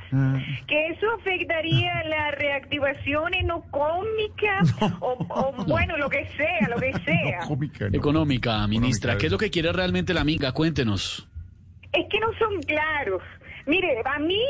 que 0.67 0.87
eso 0.87 1.05
afectaría 1.19 2.03
la 2.05 2.31
reactivación 2.31 3.33
económica 3.33 4.61
o, 4.99 5.17
o, 5.29 5.53
bueno, 5.65 5.97
lo 5.97 6.09
que 6.09 6.27
sea, 6.35 6.67
lo 6.69 6.77
que 6.77 6.93
sea. 7.05 7.39
Económica, 7.93 8.65
ministra. 8.67 9.17
¿Qué 9.17 9.27
es 9.27 9.31
lo 9.31 9.37
que 9.37 9.49
quiere 9.49 9.71
realmente 9.71 10.13
la 10.13 10.23
Minga? 10.23 10.51
Cuéntenos. 10.51 11.27
Es 11.93 12.05
que 12.09 12.19
no 12.19 12.27
son 12.37 12.61
claros. 12.63 13.21
Mire, 13.67 14.01
a 14.05 14.17
mí, 14.19 14.41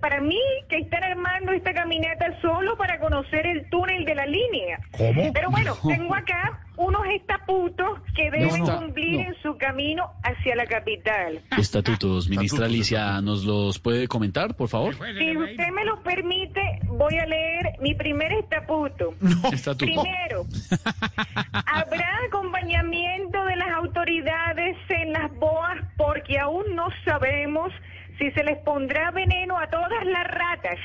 para 0.00 0.20
mí, 0.20 0.38
que 0.68 0.76
están 0.78 1.02
armando 1.02 1.52
esta 1.52 1.72
caminata 1.72 2.38
solo 2.42 2.76
para 2.76 2.98
conocer 3.00 3.46
el 3.46 3.68
túnel 3.70 4.04
de 4.04 4.14
la 4.14 4.26
línea. 4.26 4.78
¿Cómo? 4.92 5.32
Pero 5.32 5.50
bueno, 5.50 5.74
No. 5.82 5.88
tengo 5.96 6.14
acá 6.14 6.60
unos 6.76 7.02
estaputos 7.12 7.98
que 8.14 8.30
deben 8.30 8.64
cumplir 8.64 9.20
no. 9.20 9.26
en 9.28 9.34
su 9.42 9.56
camino 9.58 10.12
hacia 10.22 10.54
la 10.54 10.66
capital. 10.66 11.40
Estatutos, 11.56 12.28
ministra 12.28 12.66
Alicia, 12.66 13.20
¿nos 13.20 13.44
los 13.44 13.78
puede 13.80 14.06
comentar, 14.06 14.54
por 14.54 14.68
favor? 14.68 14.94
Si 14.94 15.36
usted 15.36 15.68
me 15.72 15.84
lo 15.84 16.00
permite, 16.02 16.60
voy 16.84 17.18
a 17.18 17.26
leer 17.26 17.72
mi 17.80 17.94
primer 17.94 18.30
estaputo. 18.32 19.14
Estatuto. 19.52 19.86
Primero, 20.02 20.44
habrá 21.52 22.18
acompañamiento 22.28 23.44
de 23.46 23.56
las 23.56 23.70
autoridades 23.70 24.76
en 24.90 25.12
las 25.12 25.34
boas 25.36 25.78
porque 25.96 26.38
aún 26.38 26.64
no 26.76 26.88
sabemos 27.04 27.72
si 28.18 28.30
se 28.32 28.42
les 28.44 28.58
pondrá 28.58 29.10
veneno 29.10 29.58
a 29.58 29.66
todas 29.68 30.04
las 30.04 30.26
ratas. 30.26 30.78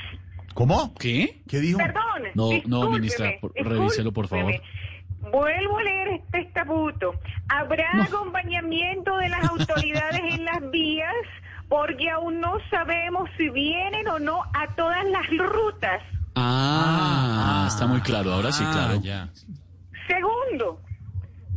¿Cómo? 0.53 0.93
¿Qué? 0.95 1.41
¿Qué 1.49 1.59
dijo? 1.59 1.79
Perdón. 1.79 2.03
No, 2.35 2.49
no, 2.67 2.89
ministra, 2.91 3.31
por- 3.41 3.53
revíselo, 3.55 4.11
por 4.11 4.27
favor. 4.27 4.53
Vuelvo 5.31 5.77
a 5.77 5.83
leer 5.83 6.07
este 6.09 6.39
estatuto. 6.41 7.15
Habrá 7.49 7.89
acompañamiento 8.03 9.15
de 9.17 9.29
las 9.29 9.43
autoridades 9.49 10.21
en 10.31 10.45
las 10.45 10.69
vías 10.69 11.13
porque 11.69 12.09
aún 12.09 12.39
no 12.39 12.57
sabemos 12.69 13.29
si 13.37 13.49
vienen 13.49 14.07
o 14.09 14.19
no 14.19 14.43
a 14.43 14.67
todas 14.75 15.03
las 15.05 15.25
rutas. 15.37 16.01
Ah, 16.35 17.65
está 17.67 17.87
muy 17.87 18.01
claro, 18.01 18.33
ahora 18.33 18.51
sí, 18.51 18.63
claro. 18.65 19.01
Segundo, 20.07 20.81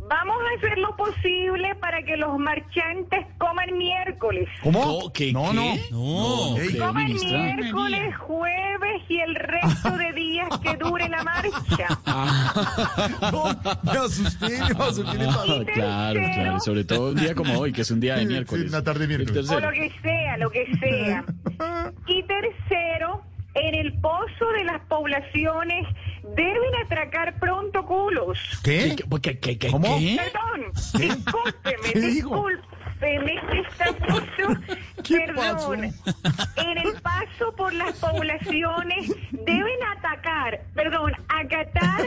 vamos 0.09 0.37
a 0.41 0.57
hacer 0.57 0.77
lo 0.77 0.95
posible 0.95 1.75
para 1.75 2.01
que 2.03 2.17
los 2.17 2.37
marchantes 2.37 3.25
coman 3.37 3.77
miércoles. 3.77 4.47
¿Cómo? 4.63 5.11
¿Qué, 5.13 5.31
No, 5.33 5.49
qué? 5.51 5.55
no. 5.55 5.75
No, 5.91 6.55
creo, 6.55 6.87
Coman 6.87 7.05
ministra. 7.05 7.37
miércoles, 7.55 8.17
jueves 8.17 9.01
y 9.09 9.19
el 9.19 9.35
resto 9.35 9.97
de 9.97 10.13
días 10.13 10.49
que 10.61 10.75
dure 10.77 11.09
la 11.09 11.23
marcha. 11.23 11.87
Me 13.83 13.91
asusté, 13.91 14.47
me 14.49 14.83
asusté. 14.83 15.11
¿qué 15.11 15.17
le 15.17 15.25
pasó? 15.27 15.59
Ah, 15.59 15.65
claro, 15.73 16.19
claro, 16.33 16.59
sobre 16.59 16.83
todo 16.83 17.09
un 17.09 17.15
día 17.15 17.35
como 17.35 17.57
hoy, 17.59 17.71
que 17.73 17.81
es 17.81 17.91
un 17.91 17.99
día 17.99 18.15
de 18.15 18.21
Sí, 18.21 18.27
miércoles. 18.27 18.69
una 18.69 18.83
tarde 18.83 19.07
de 19.07 19.17
miércoles. 19.17 19.49
O 19.49 19.59
lo 19.59 19.71
que 19.71 19.91
sea, 20.01 20.37
lo 20.37 20.49
que 20.49 20.65
sea. 20.79 21.23
Y 22.07 22.23
tercero, 22.23 23.21
en 23.57 23.75
el 23.75 23.93
pozo 23.99 24.51
de 24.55 24.63
las 24.63 24.81
poblaciones 24.87 25.87
deben 26.35 26.75
atracar 26.85 27.39
pronto 27.39 27.85
culos. 27.85 28.37
¿Qué? 28.63 28.95
¿Qué, 29.21 29.39
qué, 29.39 29.57
qué, 29.57 29.71
¿Cómo? 29.71 29.97
qué? 29.97 30.17
Perdón, 30.17 30.71
discúlpeme, 30.93 31.93
¿Qué 31.93 31.99
discúlpeme 31.99 32.77
está 32.99 33.93
puso. 33.93 34.59
¿Qué 35.03 35.33
pasó? 35.35 35.69
Perdón. 35.69 35.93
En 36.57 36.77
el 36.77 37.01
paso 37.01 37.53
por 37.55 37.73
las 37.73 37.93
poblaciones 37.97 39.11
deben 39.31 39.83
atacar, 39.97 40.61
perdón, 40.73 41.13
acatar 41.27 42.05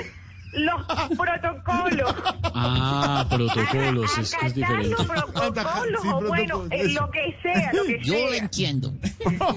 los 0.52 0.84
protocolos. 1.16 2.14
Ah, 2.54 3.26
protocolos, 3.28 4.18
es, 4.18 4.36
es 4.44 4.54
diferente. 4.54 4.88
los 4.90 5.06
protocolos, 5.06 6.02
Sí, 6.02 6.08
o 6.08 6.20
bueno, 6.26 6.64
eh, 6.70 6.88
lo 6.88 7.10
que 7.10 7.36
sea, 7.42 7.72
lo 7.72 7.84
que 7.84 8.04
sea. 8.04 8.36
entiendo. 8.36 8.92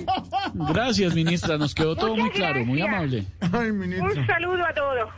Gracias, 0.53 1.13
ministra, 1.15 1.57
nos 1.57 1.73
quedó 1.75 1.95
todo 1.95 2.15
muy 2.15 2.29
claro, 2.31 2.65
muy 2.65 2.81
amable. 2.81 3.25
Ay, 3.41 3.69
Un 3.71 4.27
saludo 4.27 4.65
a 4.65 4.73
todos. 4.73 5.09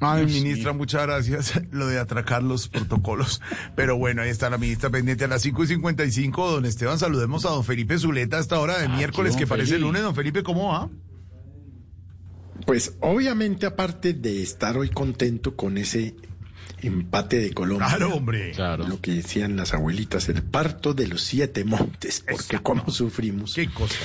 Ay, 0.00 0.26
Dios 0.26 0.42
ministra, 0.42 0.72
muchas 0.72 1.02
gracias. 1.06 1.62
Lo 1.70 1.86
de 1.86 2.00
atracar 2.00 2.42
los 2.42 2.68
protocolos. 2.68 3.40
Pero 3.76 3.96
bueno, 3.96 4.22
ahí 4.22 4.28
está 4.28 4.50
la 4.50 4.58
ministra 4.58 4.90
pendiente 4.90 5.24
a 5.24 5.28
las 5.28 5.42
5 5.42 5.62
y 5.62 5.66
55. 5.68 6.50
Don 6.50 6.64
Esteban, 6.66 6.98
saludemos 6.98 7.46
a 7.46 7.50
don 7.50 7.64
Felipe 7.64 7.96
Zuleta 7.96 8.36
a 8.38 8.40
esta 8.40 8.58
hora 8.58 8.76
de 8.78 8.86
Aquí, 8.86 8.96
miércoles, 8.96 9.36
que 9.36 9.46
parece 9.46 9.74
Feli. 9.74 9.82
lunes. 9.82 10.02
Don 10.02 10.14
Felipe, 10.14 10.42
¿cómo 10.42 10.72
va? 10.72 10.88
Pues 12.66 12.94
obviamente 13.00 13.66
aparte 13.66 14.14
de 14.14 14.42
estar 14.42 14.76
hoy 14.76 14.88
contento 14.90 15.56
con 15.56 15.76
ese 15.76 16.14
empate 16.82 17.38
de 17.38 17.52
Colombia. 17.52 17.88
Claro, 17.88 18.14
hombre. 18.14 18.52
Claro. 18.52 18.86
Lo 18.86 19.00
que 19.00 19.12
decían 19.12 19.56
las 19.56 19.74
abuelitas, 19.74 20.28
el 20.28 20.42
parto 20.42 20.94
de 20.94 21.08
los 21.08 21.22
siete 21.22 21.64
montes, 21.64 22.24
porque 22.28 22.58
cómo 22.60 22.90
sufrimos. 22.90 23.54
Qué 23.54 23.70
cosa. 23.70 23.96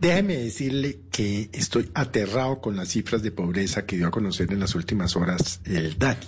Déjeme 0.00 0.36
decirle 0.36 1.00
que 1.10 1.50
estoy 1.52 1.90
aterrado 1.94 2.60
con 2.60 2.76
las 2.76 2.88
cifras 2.88 3.22
de 3.22 3.30
pobreza 3.30 3.86
que 3.86 3.96
dio 3.96 4.08
a 4.08 4.10
conocer 4.10 4.52
en 4.52 4.60
las 4.60 4.74
últimas 4.74 5.16
horas 5.16 5.60
el 5.64 5.98
DANI. 5.98 6.26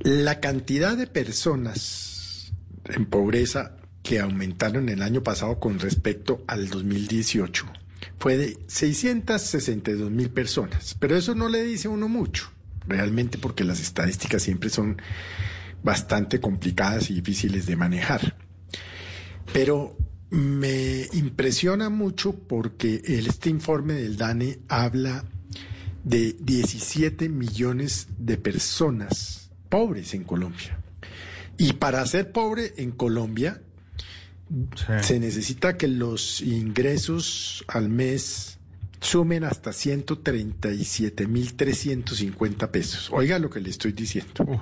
La 0.00 0.40
cantidad 0.40 0.96
de 0.96 1.06
personas 1.06 2.52
en 2.84 3.06
pobreza 3.06 3.76
que 4.02 4.20
aumentaron 4.20 4.88
el 4.88 5.02
año 5.02 5.22
pasado 5.22 5.58
con 5.58 5.80
respecto 5.80 6.42
al 6.46 6.68
2018 6.68 7.66
fue 8.18 8.36
de 8.36 8.58
662 8.66 10.10
mil 10.10 10.30
personas. 10.30 10.96
Pero 10.98 11.16
eso 11.16 11.34
no 11.34 11.48
le 11.48 11.62
dice 11.62 11.88
uno 11.88 12.08
mucho, 12.08 12.50
realmente 12.86 13.38
porque 13.38 13.64
las 13.64 13.80
estadísticas 13.80 14.42
siempre 14.42 14.70
son 14.70 15.00
bastante 15.82 16.40
complicadas 16.40 17.10
y 17.10 17.14
difíciles 17.14 17.66
de 17.66 17.76
manejar. 17.76 18.36
Pero 19.52 19.96
me 20.30 21.08
impresiona 21.12 21.88
mucho 21.88 22.34
porque 22.34 23.00
este 23.04 23.48
informe 23.48 23.94
del 23.94 24.16
DANE 24.16 24.58
habla 24.68 25.24
de 26.04 26.36
17 26.40 27.28
millones 27.28 28.08
de 28.18 28.36
personas 28.36 29.50
pobres 29.68 30.14
en 30.14 30.24
Colombia. 30.24 30.78
Y 31.56 31.74
para 31.74 32.04
ser 32.06 32.32
pobre 32.32 32.74
en 32.76 32.92
Colombia 32.92 33.62
se 35.02 35.20
necesita 35.20 35.76
que 35.76 35.88
los 35.88 36.40
ingresos 36.40 37.64
al 37.68 37.88
mes 37.88 38.58
sumen 39.00 39.44
hasta 39.44 39.70
137.350 39.70 42.70
pesos. 42.70 43.08
Oiga 43.12 43.38
lo 43.38 43.48
que 43.50 43.60
le 43.60 43.70
estoy 43.70 43.92
diciendo. 43.92 44.60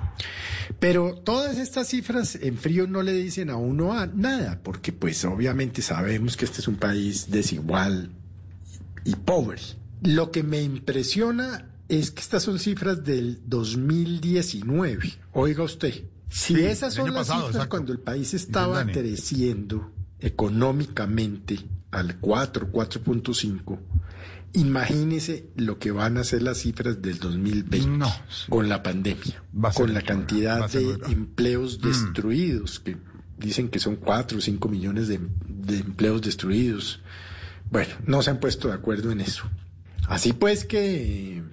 Pero 0.79 1.15
todas 1.15 1.57
estas 1.57 1.87
cifras 1.87 2.35
en 2.35 2.55
frío 2.57 2.85
no 2.87 3.01
le 3.01 3.13
dicen 3.13 3.49
a 3.49 3.55
uno 3.57 3.93
a 3.93 4.05
nada, 4.07 4.59
porque 4.63 4.91
pues 4.91 5.23
obviamente 5.25 5.81
sabemos 5.81 6.37
que 6.37 6.45
este 6.45 6.61
es 6.61 6.67
un 6.67 6.75
país 6.75 7.31
desigual 7.31 8.11
y 9.03 9.15
pobre. 9.15 9.59
Lo 10.03 10.29
que 10.31 10.43
me 10.43 10.61
impresiona 10.61 11.71
es 11.89 12.11
que 12.11 12.21
estas 12.21 12.43
son 12.43 12.59
cifras 12.59 13.03
del 13.03 13.39
2019. 13.45 15.13
Oiga 15.33 15.63
usted, 15.63 16.03
si 16.29 16.55
Sí, 16.55 16.61
esas 16.65 16.93
son 16.93 17.13
las 17.13 17.27
pasado, 17.27 17.39
cifras 17.47 17.55
exacto. 17.55 17.69
cuando 17.69 17.91
el 17.93 17.99
país 17.99 18.33
estaba 18.33 18.85
creciendo 18.85 19.91
económicamente 20.19 21.59
al 21.91 22.17
4, 22.19 22.71
4.5, 22.71 23.79
imagínese 24.53 25.49
lo 25.55 25.77
que 25.79 25.91
van 25.91 26.17
a 26.17 26.23
ser 26.23 26.41
las 26.41 26.57
cifras 26.59 27.01
del 27.01 27.19
2020 27.19 28.05
con 28.49 28.67
la 28.69 28.81
pandemia, 28.83 29.43
con 29.75 29.93
la 29.93 30.01
cantidad 30.01 30.69
de 30.69 30.99
empleos 31.11 31.79
Mm. 31.79 31.87
destruidos, 31.87 32.79
que 32.79 32.97
dicen 33.37 33.69
que 33.69 33.79
son 33.79 33.95
4 33.97 34.37
o 34.39 34.41
5 34.41 34.67
millones 34.69 35.07
de, 35.07 35.19
de 35.47 35.77
empleos 35.79 36.21
destruidos. 36.21 37.01
Bueno, 37.69 37.93
no 38.05 38.21
se 38.21 38.31
han 38.31 38.39
puesto 38.39 38.67
de 38.69 38.73
acuerdo 38.73 39.11
en 39.11 39.21
eso. 39.21 39.43
Así 40.07 40.33
pues 40.33 40.65
que 40.65 41.43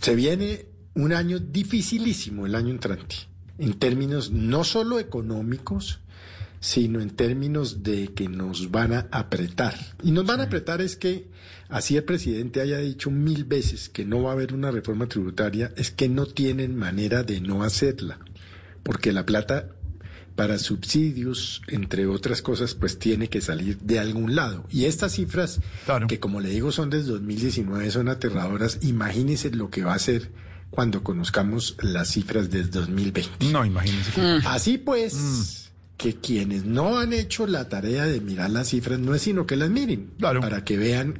se 0.00 0.14
viene 0.14 0.66
un 0.94 1.12
año 1.12 1.38
dificilísimo 1.40 2.46
el 2.46 2.54
año 2.54 2.70
entrante, 2.70 3.16
en 3.58 3.74
términos 3.74 4.30
no 4.30 4.64
solo 4.64 4.98
económicos, 4.98 6.00
sino 6.60 7.00
en 7.00 7.10
términos 7.10 7.82
de 7.82 8.08
que 8.14 8.28
nos 8.28 8.70
van 8.70 8.92
a 8.92 9.08
apretar. 9.10 9.74
Y 10.02 10.10
nos 10.10 10.26
van 10.26 10.40
a 10.40 10.44
apretar 10.44 10.80
es 10.80 10.96
que, 10.96 11.28
así 11.68 11.96
el 11.96 12.04
presidente 12.04 12.60
haya 12.60 12.78
dicho 12.78 13.10
mil 13.10 13.44
veces 13.44 13.88
que 13.88 14.04
no 14.04 14.22
va 14.22 14.30
a 14.30 14.32
haber 14.32 14.54
una 14.54 14.70
reforma 14.70 15.06
tributaria, 15.06 15.72
es 15.76 15.90
que 15.90 16.08
no 16.08 16.26
tienen 16.26 16.76
manera 16.76 17.22
de 17.22 17.40
no 17.40 17.62
hacerla, 17.62 18.18
porque 18.82 19.12
la 19.12 19.26
plata 19.26 19.70
para 20.34 20.58
subsidios, 20.58 21.62
entre 21.66 22.06
otras 22.06 22.42
cosas, 22.42 22.74
pues 22.74 22.96
tiene 23.00 23.28
que 23.28 23.40
salir 23.40 23.76
de 23.78 23.98
algún 23.98 24.36
lado. 24.36 24.64
Y 24.70 24.84
estas 24.84 25.14
cifras, 25.14 25.60
que 26.06 26.20
como 26.20 26.40
le 26.40 26.50
digo 26.50 26.70
son 26.70 26.90
desde 26.90 27.10
2019, 27.10 27.90
son 27.90 28.08
aterradoras, 28.08 28.78
imagínense 28.82 29.50
lo 29.50 29.68
que 29.68 29.82
va 29.82 29.94
a 29.94 29.98
ser 29.98 30.30
cuando 30.70 31.02
conozcamos 31.02 31.76
las 31.80 32.08
cifras 32.08 32.50
desde 32.50 32.70
2020. 32.70 33.50
No, 33.50 33.64
imagínense. 33.64 34.10
que- 34.12 34.40
Así 34.46 34.78
pues, 34.78 35.70
que 35.96 36.14
quienes 36.14 36.64
no 36.64 36.98
han 36.98 37.12
hecho 37.12 37.46
la 37.46 37.68
tarea 37.68 38.04
de 38.06 38.20
mirar 38.20 38.50
las 38.50 38.68
cifras 38.68 38.98
no 38.98 39.14
es 39.14 39.22
sino 39.22 39.46
que 39.46 39.56
las 39.56 39.70
miren, 39.70 40.10
para 40.40 40.64
que 40.64 40.76
vean 40.76 41.18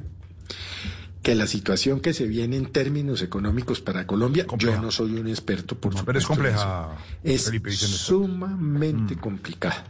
que 1.21 1.35
la 1.35 1.47
situación 1.47 1.99
que 1.99 2.13
se 2.13 2.25
viene 2.27 2.55
en 2.55 2.67
términos 2.71 3.21
económicos 3.21 3.81
para 3.81 4.07
Colombia, 4.07 4.45
yo 4.57 4.81
no 4.81 4.89
soy 4.89 5.15
un 5.15 5.27
experto, 5.27 5.75
por 5.75 5.91
supuesto. 5.91 6.05
pero 6.05 6.19
es 6.19 6.25
compleja, 6.25 6.95
Es 7.23 7.45
Felipe, 7.45 7.71
sumamente 7.71 9.17
complicada. 9.17 9.83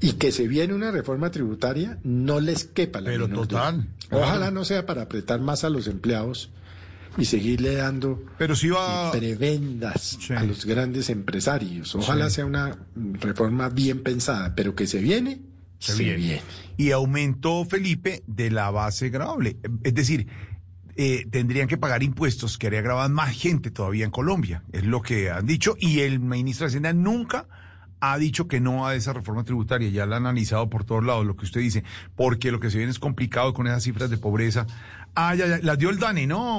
Y 0.00 0.14
que 0.14 0.32
se 0.32 0.48
viene 0.48 0.74
una 0.74 0.90
reforma 0.90 1.30
tributaria, 1.30 1.98
no 2.02 2.40
les 2.40 2.64
quepa 2.64 3.00
la 3.00 3.10
Pero 3.10 3.28
menor 3.28 3.46
total, 3.46 3.76
duda. 3.82 3.86
claro. 4.08 4.24
Ojalá 4.24 4.50
no 4.50 4.64
sea 4.64 4.84
para 4.84 5.02
apretar 5.02 5.40
más 5.40 5.62
a 5.62 5.70
los 5.70 5.86
empleados 5.86 6.50
y 7.18 7.24
seguirle 7.24 7.74
dando 7.74 8.22
Pero 8.38 8.54
va- 8.74 9.12
prebendas 9.12 10.18
a 10.30 10.42
los 10.44 10.64
grandes 10.64 11.10
empresarios. 11.10 11.94
Ojalá 11.94 12.28
Sí. 12.28 12.36
sea 12.36 12.46
una 12.46 12.76
reforma 13.20 13.68
bien 13.68 14.02
pensada, 14.02 14.54
pero 14.54 14.74
que 14.74 14.86
se 14.86 14.98
viene, 14.98 15.40
se, 15.78 15.92
Se 15.92 16.02
viene. 16.02 16.16
viene. 16.18 16.42
Y 16.76 16.90
aumentó, 16.92 17.64
Felipe, 17.64 18.22
de 18.26 18.50
la 18.50 18.70
base 18.70 19.10
grabable. 19.10 19.56
Es 19.82 19.94
decir, 19.94 20.26
eh, 20.96 21.26
tendrían 21.30 21.68
que 21.68 21.76
pagar 21.78 22.02
impuestos 22.02 22.58
que 22.58 22.66
haría 22.68 22.82
grabar 22.82 23.10
más 23.10 23.30
gente 23.30 23.70
todavía 23.70 24.04
en 24.04 24.10
Colombia. 24.10 24.62
Es 24.72 24.84
lo 24.84 25.02
que 25.02 25.30
han 25.30 25.46
dicho. 25.46 25.74
Y 25.78 26.00
el 26.00 26.20
ministro 26.20 26.64
de 26.64 26.68
Hacienda 26.68 26.92
nunca 26.92 27.46
ha 28.00 28.18
dicho 28.18 28.48
que 28.48 28.60
no 28.60 28.86
a 28.86 28.94
esa 28.94 29.12
reforma 29.12 29.44
tributaria. 29.44 29.88
Ya 29.90 30.06
la 30.06 30.16
ha 30.16 30.18
analizado 30.18 30.68
por 30.68 30.84
todos 30.84 31.04
lados, 31.04 31.24
lo 31.26 31.36
que 31.36 31.44
usted 31.44 31.60
dice. 31.60 31.84
Porque 32.16 32.50
lo 32.52 32.60
que 32.60 32.70
se 32.70 32.76
viene 32.78 32.90
es 32.90 32.98
complicado 32.98 33.54
con 33.54 33.66
esas 33.66 33.82
cifras 33.84 34.10
de 34.10 34.18
pobreza. 34.18 34.66
Ah, 35.14 35.34
ya, 35.34 35.46
ya, 35.46 35.58
las 35.62 35.78
dio 35.78 35.88
el 35.90 35.98
Dani, 35.98 36.26
¿no? 36.26 36.58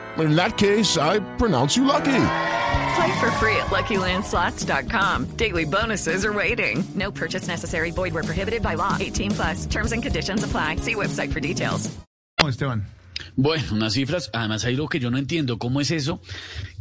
In 0.17 0.35
that 0.35 0.57
case, 0.57 0.97
I 0.97 1.19
pronounce 1.37 1.77
you 1.77 1.85
lucky. 1.85 2.23
Play 2.95 3.19
for 3.19 3.31
free 3.39 3.55
at 3.55 3.67
LuckyLandSlots.com. 3.67 5.37
Daily 5.37 5.65
bonuses 5.65 6.25
are 6.25 6.33
waiting. 6.33 6.83
No 6.95 7.11
purchase 7.11 7.47
necessary. 7.47 7.91
Void 7.91 8.13
where 8.13 8.23
prohibited 8.23 8.61
by 8.61 8.75
law. 8.75 8.97
18 8.99 9.31
plus. 9.31 9.65
Terms 9.67 9.93
and 9.93 10.03
conditions 10.03 10.43
apply. 10.43 10.77
See 10.77 10.95
website 10.95 11.31
for 11.31 11.39
details. 11.39 11.89
Esteban. 12.45 12.85
Bueno, 13.35 13.63
unas 13.73 13.93
cifras, 13.93 14.29
además 14.33 14.65
hay 14.65 14.75
lo 14.75 14.87
que 14.87 14.99
yo 14.99 15.11
no 15.11 15.17
entiendo, 15.17 15.57
¿cómo 15.59 15.79
es 15.79 15.91
eso? 15.91 16.21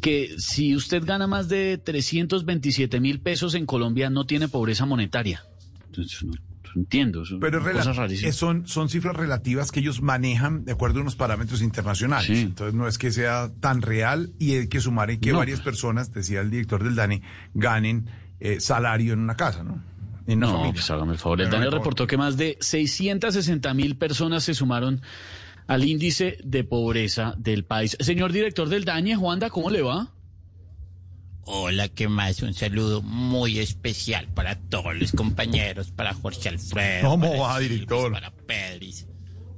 Que 0.01 0.35
si 0.39 0.75
usted 0.75 1.05
gana 1.05 1.27
más 1.27 1.49
de 1.49 1.79
327 1.79 2.99
mil 2.99 3.21
pesos 3.21 3.55
en 3.55 3.67
Colombia 3.67 4.11
no 4.11 4.25
tiene 4.25 4.49
pobreza 4.49 4.87
monetaria. 4.87 5.45
Entonces, 5.87 6.23
no 6.25 6.33
entiendo, 6.77 7.23
eso 7.23 7.39
Pero 7.41 7.63
cosas 7.63 7.97
rarísimas. 7.97 8.37
son, 8.37 8.67
son 8.67 8.89
cifras 8.89 9.17
relativas 9.17 9.71
que 9.73 9.81
ellos 9.81 10.03
manejan 10.03 10.65
de 10.65 10.73
acuerdo 10.73 10.99
a 10.99 11.03
unos 11.03 11.17
parámetros 11.17 11.63
internacionales. 11.63 12.29
Entonces 12.39 12.75
no 12.75 12.87
es 12.89 12.99
que 12.99 13.11
sea 13.11 13.51
tan 13.61 13.83
real 13.83 14.33
y 14.39 14.55
hay 14.55 14.69
que 14.69 14.81
sumar 14.81 15.11
en 15.11 15.21
que 15.21 15.33
No. 15.33 15.39
varias 15.39 15.61
personas, 15.61 16.13
decía 16.13 16.41
el 16.41 16.51
director 16.51 16.83
del 16.85 16.95
DANE, 16.95 17.23
ganen 17.55 18.07
eh, 18.41 18.59
salario 18.61 19.13
en 19.13 19.21
una 19.21 19.37
casa, 19.37 19.63
¿no? 19.63 19.83
En 20.27 20.39
No, 20.39 20.49
familia. 20.53 20.73
pues 20.73 20.91
hágame 20.91 21.13
el 21.13 21.19
favor. 21.19 21.41
El 21.41 21.51
DANE 21.51 21.65
favor. 21.67 21.79
reportó 21.81 22.07
que 22.07 22.17
más 22.17 22.37
de 22.37 22.57
660 22.61 23.75
mil 23.75 23.97
personas 23.97 24.45
se 24.45 24.55
sumaron 24.55 25.03
al 25.67 25.85
índice 25.85 26.39
de 26.45 26.65
pobreza 26.65 27.35
del 27.39 27.65
país. 27.65 27.97
Señor 28.01 28.33
director 28.33 28.69
del 28.69 28.85
DANE, 28.85 29.17
Juanda, 29.17 29.51
¿cómo 29.51 29.71
le 29.71 29.83
va? 29.83 30.13
Hola, 31.53 31.89
¿qué 31.89 32.07
más? 32.07 32.43
Un 32.43 32.55
saludo 32.55 33.03
muy 33.03 33.59
especial 33.59 34.29
para 34.29 34.55
todos 34.55 34.95
los 34.95 35.11
compañeros, 35.11 35.91
para 35.91 36.15
Jorge 36.15 36.49
Alfredo. 36.49 37.09
¿Cómo 37.09 37.29
para 37.29 37.43
va, 37.43 37.59
director? 37.59 38.13
Para 38.13 38.31
Pedris, 38.31 39.09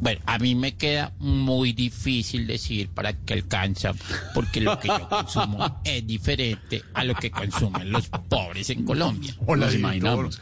bueno, 0.00 0.20
a 0.24 0.38
mí 0.38 0.54
me 0.54 0.74
queda 0.76 1.12
muy 1.18 1.74
difícil 1.74 2.46
decir 2.46 2.88
para 2.88 3.12
qué 3.12 3.34
alcanza, 3.34 3.92
porque 4.32 4.62
lo 4.62 4.80
que 4.80 4.88
yo 4.88 5.08
consumo 5.10 5.80
es 5.84 6.06
diferente 6.06 6.82
a 6.94 7.04
lo 7.04 7.14
que 7.14 7.30
consumen 7.30 7.92
los 7.92 8.08
pobres 8.08 8.70
en 8.70 8.86
Colombia. 8.86 9.34
Nos 9.46 9.46
director. 9.46 9.74
imaginamos. 9.74 10.40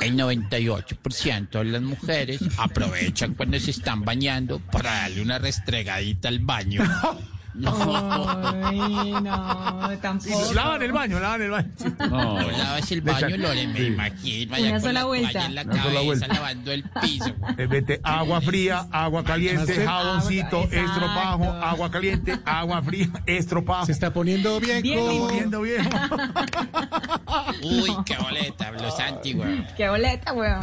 el 0.00 0.16
98% 0.16 1.50
de 1.50 1.64
las 1.64 1.82
mujeres 1.82 2.40
aprovechan 2.58 3.34
cuando 3.34 3.58
se 3.58 3.72
están 3.72 4.02
bañando 4.02 4.60
para 4.60 4.92
darle 4.92 5.22
una 5.22 5.38
restregadita 5.38 6.28
al 6.28 6.38
baño. 6.38 6.82
Ay, 7.52 9.12
no, 9.22 9.90
tampoco. 10.00 10.52
Lavan 10.54 10.82
el 10.82 10.92
baño, 10.92 11.18
lavan 11.20 11.42
el 11.42 11.50
baño. 11.50 11.68
No, 12.08 12.40
lavas 12.50 12.92
el 12.92 13.00
baño, 13.00 13.36
Lore, 13.36 13.66
me 13.68 13.80
imagino. 13.84 14.54
allá 14.54 14.70
Una 14.70 14.80
sola 14.80 14.92
la 14.92 15.04
vuelta. 15.04 15.46
en 15.46 15.54
la 15.54 15.62
Una 15.62 15.72
sola 15.72 15.82
cabeza, 15.84 16.04
vuelta. 16.04 16.26
lavando 16.28 16.72
el 16.72 16.84
piso. 17.00 17.34
Eh, 17.58 17.66
Vete 17.66 18.00
agua 18.02 18.40
fría, 18.40 18.86
agua 18.92 19.24
caliente, 19.24 19.84
jaboncito, 19.86 20.62
exacto. 20.64 20.76
estropajo, 20.86 21.44
agua 21.52 21.90
caliente, 21.90 22.38
agua 22.44 22.82
fría, 22.82 23.08
estropajo. 23.26 23.86
Se 23.86 23.92
está 23.92 24.12
poniendo 24.12 24.60
bien. 24.60 24.82
Bien, 24.82 24.98
con- 25.18 25.28
Viendo 25.32 25.60
bien. 25.62 25.88
Uy, 27.62 27.90
qué 28.06 28.16
boleta, 28.22 28.70
los 28.72 28.98
antiguos. 29.00 29.48
Qué 29.76 29.88
boleta, 29.88 30.32
weón. 30.32 30.60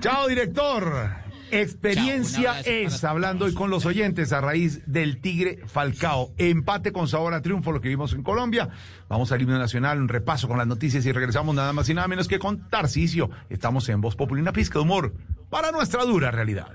Chao, 0.00 0.26
director. 0.28 1.27
Experiencia 1.50 2.62
Chao, 2.62 2.62
es, 2.64 3.04
hablando 3.04 3.44
hoy 3.44 3.54
con 3.54 3.70
los 3.70 3.86
oyentes 3.86 4.32
a 4.32 4.40
raíz 4.40 4.82
del 4.86 5.20
Tigre 5.20 5.60
Falcao. 5.66 6.32
Empate 6.38 6.92
con 6.92 7.08
sabor 7.08 7.34
a 7.34 7.42
triunfo, 7.42 7.72
lo 7.72 7.80
que 7.80 7.88
vimos 7.88 8.12
en 8.12 8.22
Colombia. 8.22 8.68
Vamos 9.08 9.32
al 9.32 9.42
himno 9.42 9.58
nacional, 9.58 10.00
un 10.00 10.08
repaso 10.08 10.48
con 10.48 10.58
las 10.58 10.66
noticias 10.66 11.04
y 11.06 11.12
regresamos 11.12 11.54
nada 11.54 11.72
más 11.72 11.88
y 11.88 11.94
nada 11.94 12.08
menos 12.08 12.28
que 12.28 12.38
con 12.38 12.68
Tarcisio. 12.68 13.30
Estamos 13.50 13.88
en 13.88 14.00
Voz 14.00 14.16
Populi, 14.16 14.40
una 14.40 14.52
pizca 14.52 14.78
de 14.78 14.84
humor 14.84 15.14
para 15.50 15.72
nuestra 15.72 16.04
dura 16.04 16.30
realidad. 16.30 16.68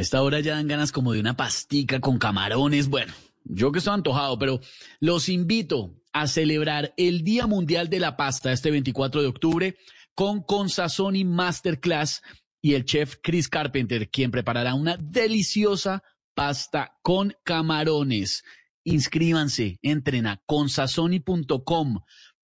A 0.00 0.02
esta 0.02 0.22
hora 0.22 0.40
ya 0.40 0.54
dan 0.54 0.66
ganas 0.66 0.92
como 0.92 1.12
de 1.12 1.20
una 1.20 1.36
pastica 1.36 2.00
con 2.00 2.16
camarones. 2.16 2.88
Bueno, 2.88 3.12
yo 3.44 3.70
que 3.70 3.80
estoy 3.80 3.92
antojado, 3.92 4.38
pero 4.38 4.58
los 4.98 5.28
invito 5.28 5.94
a 6.14 6.26
celebrar 6.26 6.94
el 6.96 7.22
Día 7.22 7.46
Mundial 7.46 7.90
de 7.90 8.00
la 8.00 8.16
Pasta 8.16 8.50
este 8.50 8.70
24 8.70 9.20
de 9.20 9.28
octubre 9.28 9.76
con 10.14 10.42
Consazoni 10.42 11.26
Masterclass 11.26 12.22
y 12.62 12.72
el 12.72 12.86
chef 12.86 13.16
Chris 13.22 13.50
Carpenter, 13.50 14.08
quien 14.08 14.30
preparará 14.30 14.72
una 14.72 14.96
deliciosa 14.96 16.02
pasta 16.34 16.96
con 17.02 17.34
camarones. 17.44 18.42
Inscríbanse, 18.84 19.80
entren 19.82 20.26
a 20.26 20.40
consazoni.com. 20.46 22.00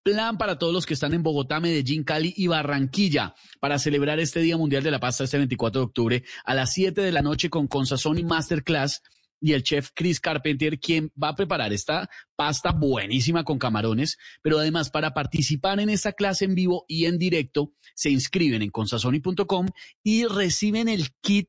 Plan 0.07 0.39
para 0.39 0.57
todos 0.57 0.73
los 0.73 0.87
que 0.87 0.95
están 0.95 1.15
en 1.15 1.25
Bogotá, 1.25 1.59
Medellín, 1.59 2.05
Cali 2.05 2.33
y 2.37 2.47
Barranquilla 2.47 3.35
para 3.59 3.77
celebrar 3.77 4.21
este 4.21 4.39
Día 4.39 4.57
Mundial 4.57 4.85
de 4.85 4.93
la 4.93 5.01
Pasta 5.01 5.25
este 5.25 5.37
24 5.37 5.81
de 5.81 5.85
octubre 5.85 6.25
a 6.45 6.55
las 6.55 6.73
7 6.75 7.01
de 7.01 7.11
la 7.11 7.23
noche 7.23 7.51
con 7.51 7.67
Consazoni 7.67 8.23
Masterclass 8.23 9.03
y 9.41 9.55
el 9.55 9.65
chef 9.65 9.91
Chris 9.93 10.21
Carpenter, 10.21 10.79
quien 10.79 11.11
va 11.21 11.31
a 11.31 11.35
preparar 11.35 11.73
esta 11.73 12.09
pasta 12.37 12.71
buenísima 12.71 13.43
con 13.43 13.59
camarones, 13.59 14.17
pero 14.43 14.61
además 14.61 14.91
para 14.91 15.13
participar 15.13 15.81
en 15.81 15.91
esta 15.91 16.13
clase 16.13 16.45
en 16.45 16.55
vivo 16.55 16.85
y 16.87 17.07
en 17.07 17.19
directo, 17.19 17.73
se 17.97 18.11
inscriben 18.11 18.63
en 18.63 18.71
consazoni.com 18.71 19.67
y 20.05 20.27
reciben 20.27 20.87
el 20.89 21.11
kit 21.21 21.49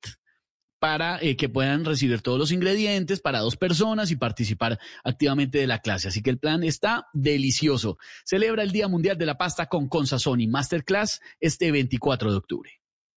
para 0.80 1.20
eh, 1.22 1.36
que 1.36 1.49
puedan 1.49 1.86
recibir 1.86 2.22
todos 2.22 2.40
los 2.40 2.52
ingredientes 2.52 3.20
para 3.20 3.40
dos 3.40 3.58
personas 3.58 4.12
y 4.12 4.16
participar 4.16 4.80
activamente 5.04 5.58
de 5.58 5.68
la 5.68 5.80
clase. 5.80 6.08
Así 6.08 6.22
que 6.22 6.30
el 6.30 6.40
plan 6.40 6.64
está 6.64 7.08
delicioso. 7.14 7.98
Celebra 8.26 8.64
el 8.64 8.72
Día 8.72 8.88
Mundial 8.88 9.18
de 9.18 9.26
la 9.26 9.38
Pasta 9.38 9.68
con 9.68 9.88
Consazoni 9.88 10.48
Masterclass 10.48 11.22
este 11.40 11.72
24 11.72 12.32
de 12.32 12.38
octubre. 12.38 12.72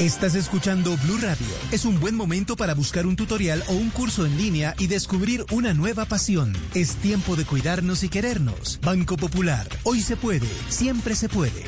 Estás 0.00 0.34
escuchando 0.34 0.94
Blue 1.04 1.16
Radio. 1.16 1.46
Es 1.72 1.86
un 1.86 1.98
buen 1.98 2.14
momento 2.14 2.54
para 2.54 2.74
buscar 2.74 3.06
un 3.06 3.16
tutorial 3.16 3.64
o 3.66 3.72
un 3.72 3.88
curso 3.88 4.26
en 4.26 4.36
línea 4.36 4.74
y 4.78 4.88
descubrir 4.88 5.46
una 5.50 5.72
nueva 5.72 6.04
pasión. 6.04 6.52
Es 6.74 6.96
tiempo 6.96 7.34
de 7.34 7.46
cuidarnos 7.46 8.04
y 8.04 8.10
querernos. 8.10 8.78
Banco 8.82 9.16
Popular. 9.16 9.66
Hoy 9.84 10.02
se 10.02 10.18
puede. 10.18 10.48
Siempre 10.68 11.14
se 11.14 11.30
puede. 11.30 11.64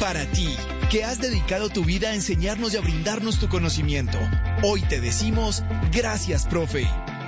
Para 0.00 0.24
ti, 0.32 0.48
que 0.90 1.04
has 1.04 1.20
dedicado 1.20 1.68
tu 1.68 1.84
vida 1.84 2.08
a 2.08 2.14
enseñarnos 2.14 2.72
y 2.72 2.78
a 2.78 2.80
brindarnos 2.80 3.38
tu 3.38 3.50
conocimiento, 3.50 4.18
hoy 4.62 4.80
te 4.80 5.02
decimos 5.02 5.62
gracias, 5.92 6.46
profe. 6.46 6.88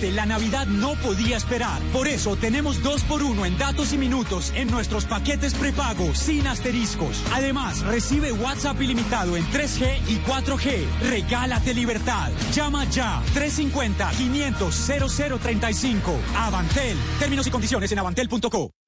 Este, 0.00 0.12
la 0.12 0.24
Navidad 0.24 0.66
no 0.66 0.94
podía 0.94 1.36
esperar. 1.36 1.82
Por 1.92 2.08
eso 2.08 2.34
tenemos 2.36 2.82
2 2.82 3.02
por 3.04 3.22
1 3.22 3.44
en 3.44 3.58
datos 3.58 3.92
y 3.92 3.98
minutos 3.98 4.50
en 4.54 4.70
nuestros 4.70 5.04
paquetes 5.04 5.52
prepago 5.54 6.14
sin 6.14 6.46
asteriscos. 6.46 7.22
Además, 7.32 7.82
recibe 7.82 8.32
WhatsApp 8.32 8.80
ilimitado 8.80 9.36
en 9.36 9.44
3G 9.46 9.98
y 10.08 10.16
4G. 10.20 10.86
Regálate 11.10 11.74
libertad. 11.74 12.30
Llama 12.54 12.86
ya 12.86 13.22
350-500-0035. 13.34 16.00
Avantel. 16.36 16.96
Términos 17.18 17.46
y 17.46 17.50
condiciones 17.50 17.92
en 17.92 17.98
avantel.co. 17.98 18.79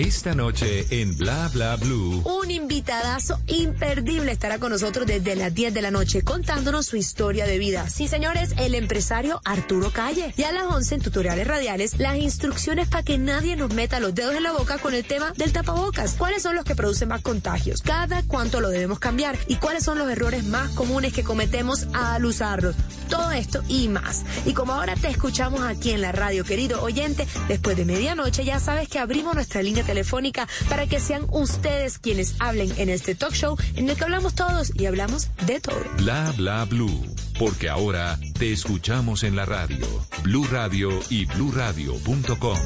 Esta 0.00 0.34
noche 0.34 0.86
en 0.88 1.14
Bla 1.14 1.50
Bla 1.52 1.76
Blue. 1.76 2.22
Un 2.24 2.50
invitadazo 2.50 3.38
imperdible 3.46 4.32
estará 4.32 4.58
con 4.58 4.72
nosotros 4.72 5.06
desde 5.06 5.36
las 5.36 5.52
10 5.52 5.74
de 5.74 5.82
la 5.82 5.90
noche 5.90 6.22
contándonos 6.22 6.86
su 6.86 6.96
historia 6.96 7.44
de 7.44 7.58
vida. 7.58 7.86
Sí, 7.90 8.08
señores, 8.08 8.54
el 8.56 8.74
empresario 8.74 9.42
Arturo 9.44 9.90
Calle. 9.90 10.32
Y 10.38 10.44
a 10.44 10.52
las 10.52 10.64
11 10.64 10.94
en 10.94 11.00
tutoriales 11.02 11.46
radiales, 11.46 11.98
las 11.98 12.16
instrucciones 12.16 12.88
para 12.88 13.02
que 13.02 13.18
nadie 13.18 13.56
nos 13.56 13.74
meta 13.74 14.00
los 14.00 14.14
dedos 14.14 14.34
en 14.36 14.42
la 14.42 14.52
boca 14.52 14.78
con 14.78 14.94
el 14.94 15.04
tema 15.04 15.34
del 15.36 15.52
tapabocas. 15.52 16.14
¿Cuáles 16.14 16.44
son 16.44 16.56
los 16.56 16.64
que 16.64 16.74
producen 16.74 17.08
más 17.08 17.20
contagios? 17.20 17.82
¿Cada 17.82 18.22
cuánto 18.22 18.62
lo 18.62 18.70
debemos 18.70 19.00
cambiar? 19.00 19.36
¿Y 19.48 19.56
cuáles 19.56 19.84
son 19.84 19.98
los 19.98 20.10
errores 20.10 20.44
más 20.44 20.70
comunes 20.70 21.12
que 21.12 21.24
cometemos 21.24 21.88
al 21.92 22.24
usarlos? 22.24 22.74
Todo 23.10 23.32
esto 23.32 23.62
y 23.68 23.88
más. 23.88 24.24
Y 24.46 24.54
como 24.54 24.72
ahora 24.72 24.94
te 24.96 25.08
escuchamos 25.08 25.60
aquí 25.60 25.90
en 25.90 26.00
la 26.00 26.12
radio, 26.12 26.42
querido 26.42 26.82
oyente, 26.82 27.26
después 27.48 27.76
de 27.76 27.84
medianoche 27.84 28.46
ya 28.46 28.60
sabes 28.60 28.88
que 28.88 28.98
abrimos 28.98 29.34
nuestra 29.34 29.62
línea 29.62 29.84
telefónica 29.90 30.46
para 30.68 30.86
que 30.86 31.00
sean 31.00 31.26
ustedes 31.32 31.98
quienes 31.98 32.36
hablen 32.38 32.72
en 32.76 32.88
este 32.90 33.16
talk 33.16 33.34
show 33.34 33.56
en 33.74 33.90
el 33.90 33.96
que 33.96 34.04
hablamos 34.04 34.36
todos 34.36 34.70
y 34.76 34.86
hablamos 34.86 35.28
de 35.46 35.58
todo. 35.58 35.82
Bla 35.96 36.32
Bla 36.36 36.64
Blue. 36.64 37.04
Porque 37.40 37.68
ahora 37.68 38.16
te 38.38 38.52
escuchamos 38.52 39.24
en 39.24 39.34
la 39.34 39.46
radio. 39.46 39.86
Blue 40.22 40.46
Radio 40.52 40.90
y 41.08 41.24
bluradio.com. 41.24 42.58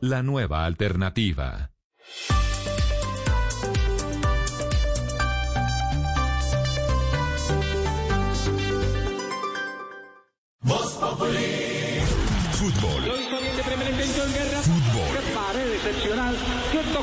La 0.00 0.22
nueva 0.22 0.66
alternativa. 0.66 1.70
Voz 10.60 10.92
Populi. 10.94 11.68
Fútbol. 12.52 13.02
Bien 13.04 13.56
de 13.56 13.62
primer 13.62 13.88
en 13.88 14.34
guerra. 14.34 14.60
Fútbol. 14.62 15.28
Excepcional. 15.74 16.57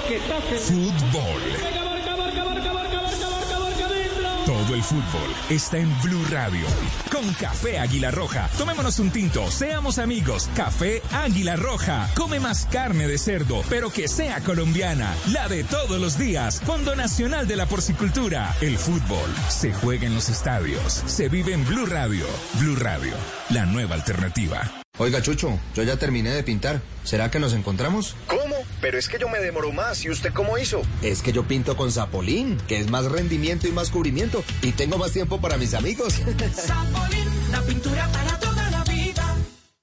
Fútbol. 0.06 1.42
Venga, 1.64 1.84
marca, 1.84 2.16
marca, 2.16 2.44
marca, 2.46 2.74
marca, 2.74 3.02
marca, 3.02 3.28
marca, 3.28 3.60
marca 3.60 3.88
dentro. 3.88 4.46
Todo 4.46 4.76
el 4.76 4.84
fútbol 4.84 5.36
está 5.50 5.80
en 5.80 5.92
Blue 6.04 6.24
Radio. 6.30 6.64
Con 7.12 7.34
Café 7.34 7.80
Águila 7.80 8.12
Roja. 8.12 8.48
Tomémonos 8.56 9.00
un 9.00 9.10
tinto, 9.10 9.50
seamos 9.50 9.98
amigos. 9.98 10.48
Café 10.56 11.02
Águila 11.12 11.56
Roja. 11.56 12.08
Come 12.16 12.40
más 12.40 12.68
carne 12.68 13.08
de 13.08 13.18
cerdo, 13.18 13.64
pero 13.68 13.90
que 13.90 14.08
sea 14.08 14.42
colombiana. 14.42 15.12
La 15.32 15.48
de 15.48 15.64
todos 15.64 16.00
los 16.00 16.20
días. 16.20 16.62
Fondo 16.62 16.96
Nacional 16.96 17.48
de 17.48 17.56
la 17.56 17.66
Porcicultura. 17.66 18.56
El 18.62 18.78
fútbol 18.78 19.28
se 19.50 19.74
juega 19.74 20.06
en 20.06 20.14
los 20.14 20.30
estadios. 20.30 21.02
Se 21.08 21.30
vive 21.30 21.54
en 21.54 21.66
Blue 21.66 21.88
Radio. 21.88 22.28
Blue 22.60 22.76
Radio, 22.76 23.16
la 23.50 23.66
nueva 23.66 23.96
alternativa. 23.96 24.72
Oiga, 25.00 25.22
Chucho, 25.24 25.60
yo 25.74 25.82
ya 25.82 25.98
terminé 25.98 26.30
de 26.30 26.44
pintar. 26.44 26.80
¿Será 27.04 27.32
que 27.32 27.40
nos 27.40 27.54
encontramos? 27.54 28.16
¿Cómo? 28.28 28.45
Pero 28.82 28.98
es 28.98 29.08
que 29.10 29.18
yo 29.20 29.30
me 29.30 29.40
demoro 29.40 29.72
más. 29.72 30.04
¿Y 30.06 30.10
usted 30.10 30.34
cómo 30.34 30.58
hizo? 30.58 30.82
Es 31.02 31.22
que 31.22 31.32
yo 31.32 31.44
pinto 31.44 31.76
con 31.76 31.92
Zapolín, 31.92 32.58
que 32.68 32.80
es 32.80 32.90
más 32.90 33.06
rendimiento 33.06 33.68
y 33.68 33.72
más 33.72 33.90
cubrimiento. 33.90 34.44
Y 34.62 34.72
tengo 34.74 34.98
más 34.98 35.12
tiempo 35.12 35.40
para 35.42 35.58
mis 35.58 35.74
amigos. 35.74 36.14
Zapolín, 36.56 37.52
la 37.52 37.62
pintura 37.62 38.08
para 38.12 38.40
toda 38.40 38.70
la 38.72 38.84
vida. 38.84 39.36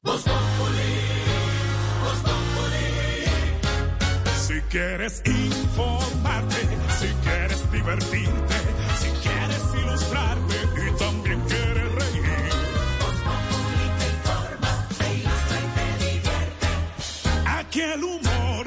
Voz 0.02 0.22
Populi. 0.22 0.92
Si 4.46 4.60
quieres 4.68 5.22
informarte, 5.24 6.56
si 6.98 7.06
quieres 7.22 7.72
divertirte, 7.72 8.54
si 9.00 9.08
quieres 9.28 9.62
ilustrarte 9.82 10.54
y 10.76 10.98
también 10.98 11.40
quieres 11.42 11.92
reír. 11.92 12.24
Populi 13.24 13.86
te 13.98 14.06
informa, 14.08 14.88
te 14.98 15.14
ilustra 15.14 15.58
y 15.60 15.66
te 15.76 16.04
divierte. 16.04 16.66
Aquí 17.46 17.80
el 17.80 18.04
humor 18.04 18.31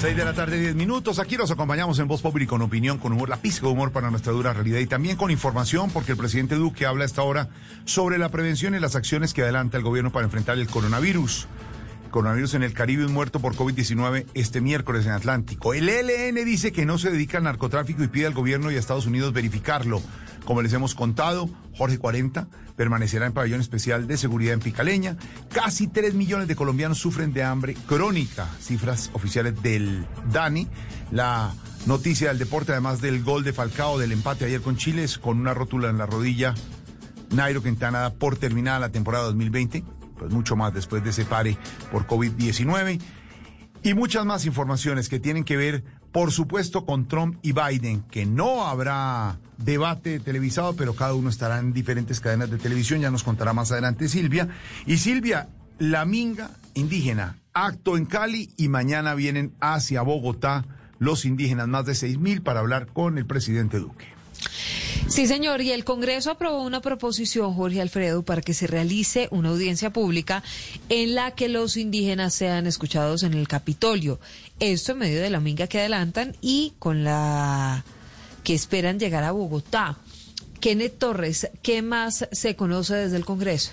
6 0.00 0.16
de 0.16 0.24
la 0.24 0.32
tarde, 0.32 0.60
10 0.60 0.76
minutos. 0.76 1.18
Aquí 1.18 1.36
los 1.36 1.50
acompañamos 1.50 1.98
en 1.98 2.06
Voz 2.06 2.22
Populi 2.22 2.46
con 2.46 2.62
opinión, 2.62 2.98
con 2.98 3.12
humor, 3.12 3.28
la 3.28 3.38
pizca 3.38 3.66
de 3.66 3.72
humor 3.72 3.90
para 3.90 4.12
nuestra 4.12 4.32
dura 4.32 4.52
realidad 4.52 4.78
y 4.78 4.86
también 4.86 5.16
con 5.16 5.32
información, 5.32 5.90
porque 5.90 6.12
el 6.12 6.18
presidente 6.18 6.54
Duque 6.54 6.86
habla 6.86 7.02
a 7.02 7.06
esta 7.06 7.24
hora 7.24 7.48
sobre 7.84 8.16
la 8.16 8.28
prevención 8.28 8.76
y 8.76 8.78
las 8.78 8.94
acciones 8.94 9.34
que 9.34 9.42
adelanta 9.42 9.76
el 9.76 9.82
gobierno 9.82 10.12
para 10.12 10.26
enfrentar 10.26 10.56
el 10.56 10.68
coronavirus. 10.68 11.48
Coronavirus 12.12 12.54
en 12.54 12.62
el 12.62 12.74
Caribe, 12.74 13.06
un 13.06 13.12
muerto 13.12 13.40
por 13.40 13.56
COVID-19 13.56 14.26
este 14.34 14.60
miércoles 14.60 15.04
en 15.04 15.12
Atlántico. 15.12 15.74
El 15.74 15.88
ELN 15.88 16.44
dice 16.44 16.70
que 16.70 16.86
no 16.86 16.96
se 16.98 17.10
dedica 17.10 17.38
al 17.38 17.44
narcotráfico 17.44 18.04
y 18.04 18.08
pide 18.08 18.26
al 18.26 18.34
gobierno 18.34 18.70
y 18.70 18.76
a 18.76 18.78
Estados 18.78 19.06
Unidos 19.06 19.32
verificarlo. 19.32 20.00
Como 20.48 20.62
les 20.62 20.72
hemos 20.72 20.94
contado, 20.94 21.50
Jorge 21.76 21.98
40 21.98 22.48
permanecerá 22.74 23.26
en 23.26 23.34
pabellón 23.34 23.60
especial 23.60 24.06
de 24.06 24.16
seguridad 24.16 24.54
en 24.54 24.60
Picaleña. 24.60 25.18
Casi 25.52 25.88
3 25.88 26.14
millones 26.14 26.48
de 26.48 26.56
colombianos 26.56 26.96
sufren 26.96 27.34
de 27.34 27.42
hambre 27.42 27.74
crónica. 27.86 28.48
Cifras 28.58 29.10
oficiales 29.12 29.62
del 29.62 30.06
DANI. 30.32 30.66
La 31.10 31.52
noticia 31.84 32.28
del 32.28 32.38
deporte, 32.38 32.72
además 32.72 33.02
del 33.02 33.22
gol 33.22 33.44
de 33.44 33.52
Falcao 33.52 33.98
del 33.98 34.10
empate 34.10 34.46
ayer 34.46 34.62
con 34.62 34.78
Chile, 34.78 35.04
con 35.20 35.38
una 35.38 35.52
rótula 35.52 35.90
en 35.90 35.98
la 35.98 36.06
rodilla. 36.06 36.54
Nairo 37.28 37.62
Quintana 37.62 37.98
da 37.98 38.14
por 38.14 38.38
terminada 38.38 38.78
la 38.78 38.88
temporada 38.88 39.24
2020, 39.24 39.84
pues 40.18 40.32
mucho 40.32 40.56
más 40.56 40.72
después 40.72 41.04
de 41.04 41.10
ese 41.10 41.26
pare 41.26 41.58
por 41.92 42.06
COVID-19. 42.06 42.98
Y 43.82 43.92
muchas 43.92 44.24
más 44.24 44.46
informaciones 44.46 45.10
que 45.10 45.20
tienen 45.20 45.44
que 45.44 45.58
ver, 45.58 45.84
por 46.12 46.32
supuesto, 46.32 46.84
con 46.84 47.06
Trump 47.06 47.38
y 47.42 47.52
Biden, 47.52 48.02
que 48.10 48.26
no 48.26 48.66
habrá 48.66 49.38
debate 49.58 50.20
televisado, 50.20 50.74
pero 50.74 50.94
cada 50.94 51.14
uno 51.14 51.28
estará 51.28 51.58
en 51.58 51.72
diferentes 51.72 52.20
cadenas 52.20 52.50
de 52.50 52.58
televisión, 52.58 53.00
ya 53.00 53.10
nos 53.10 53.24
contará 53.24 53.52
más 53.52 53.72
adelante 53.72 54.08
Silvia. 54.08 54.48
Y 54.86 54.98
Silvia, 54.98 55.48
la 55.78 56.04
minga 56.04 56.50
indígena, 56.74 57.38
acto 57.52 57.96
en 57.96 58.06
Cali 58.06 58.50
y 58.56 58.68
mañana 58.68 59.14
vienen 59.14 59.54
hacia 59.60 60.02
Bogotá 60.02 60.64
los 60.98 61.24
indígenas, 61.24 61.68
más 61.68 61.86
de 61.86 61.94
seis 61.94 62.18
mil, 62.18 62.42
para 62.42 62.60
hablar 62.60 62.86
con 62.86 63.18
el 63.18 63.26
presidente 63.26 63.78
Duque. 63.78 64.17
Sí, 65.08 65.26
señor, 65.26 65.62
y 65.62 65.72
el 65.72 65.84
Congreso 65.84 66.30
aprobó 66.30 66.62
una 66.62 66.82
proposición, 66.82 67.54
Jorge 67.54 67.80
Alfredo, 67.80 68.22
para 68.22 68.42
que 68.42 68.52
se 68.52 68.66
realice 68.66 69.28
una 69.30 69.48
audiencia 69.48 69.90
pública 69.90 70.42
en 70.90 71.14
la 71.14 71.30
que 71.30 71.48
los 71.48 71.76
indígenas 71.76 72.34
sean 72.34 72.66
escuchados 72.66 73.22
en 73.22 73.32
el 73.32 73.48
Capitolio. 73.48 74.20
Esto 74.60 74.92
en 74.92 74.98
medio 74.98 75.22
de 75.22 75.30
la 75.30 75.40
minga 75.40 75.66
que 75.66 75.80
adelantan 75.80 76.36
y 76.42 76.74
con 76.78 77.04
la 77.04 77.84
que 78.44 78.54
esperan 78.54 78.98
llegar 78.98 79.24
a 79.24 79.32
Bogotá. 79.32 79.96
Kenneth 80.60 80.98
Torres, 80.98 81.50
¿qué 81.62 81.82
más 81.82 82.28
se 82.30 82.54
conoce 82.56 82.94
desde 82.94 83.16
el 83.16 83.24
Congreso? 83.24 83.72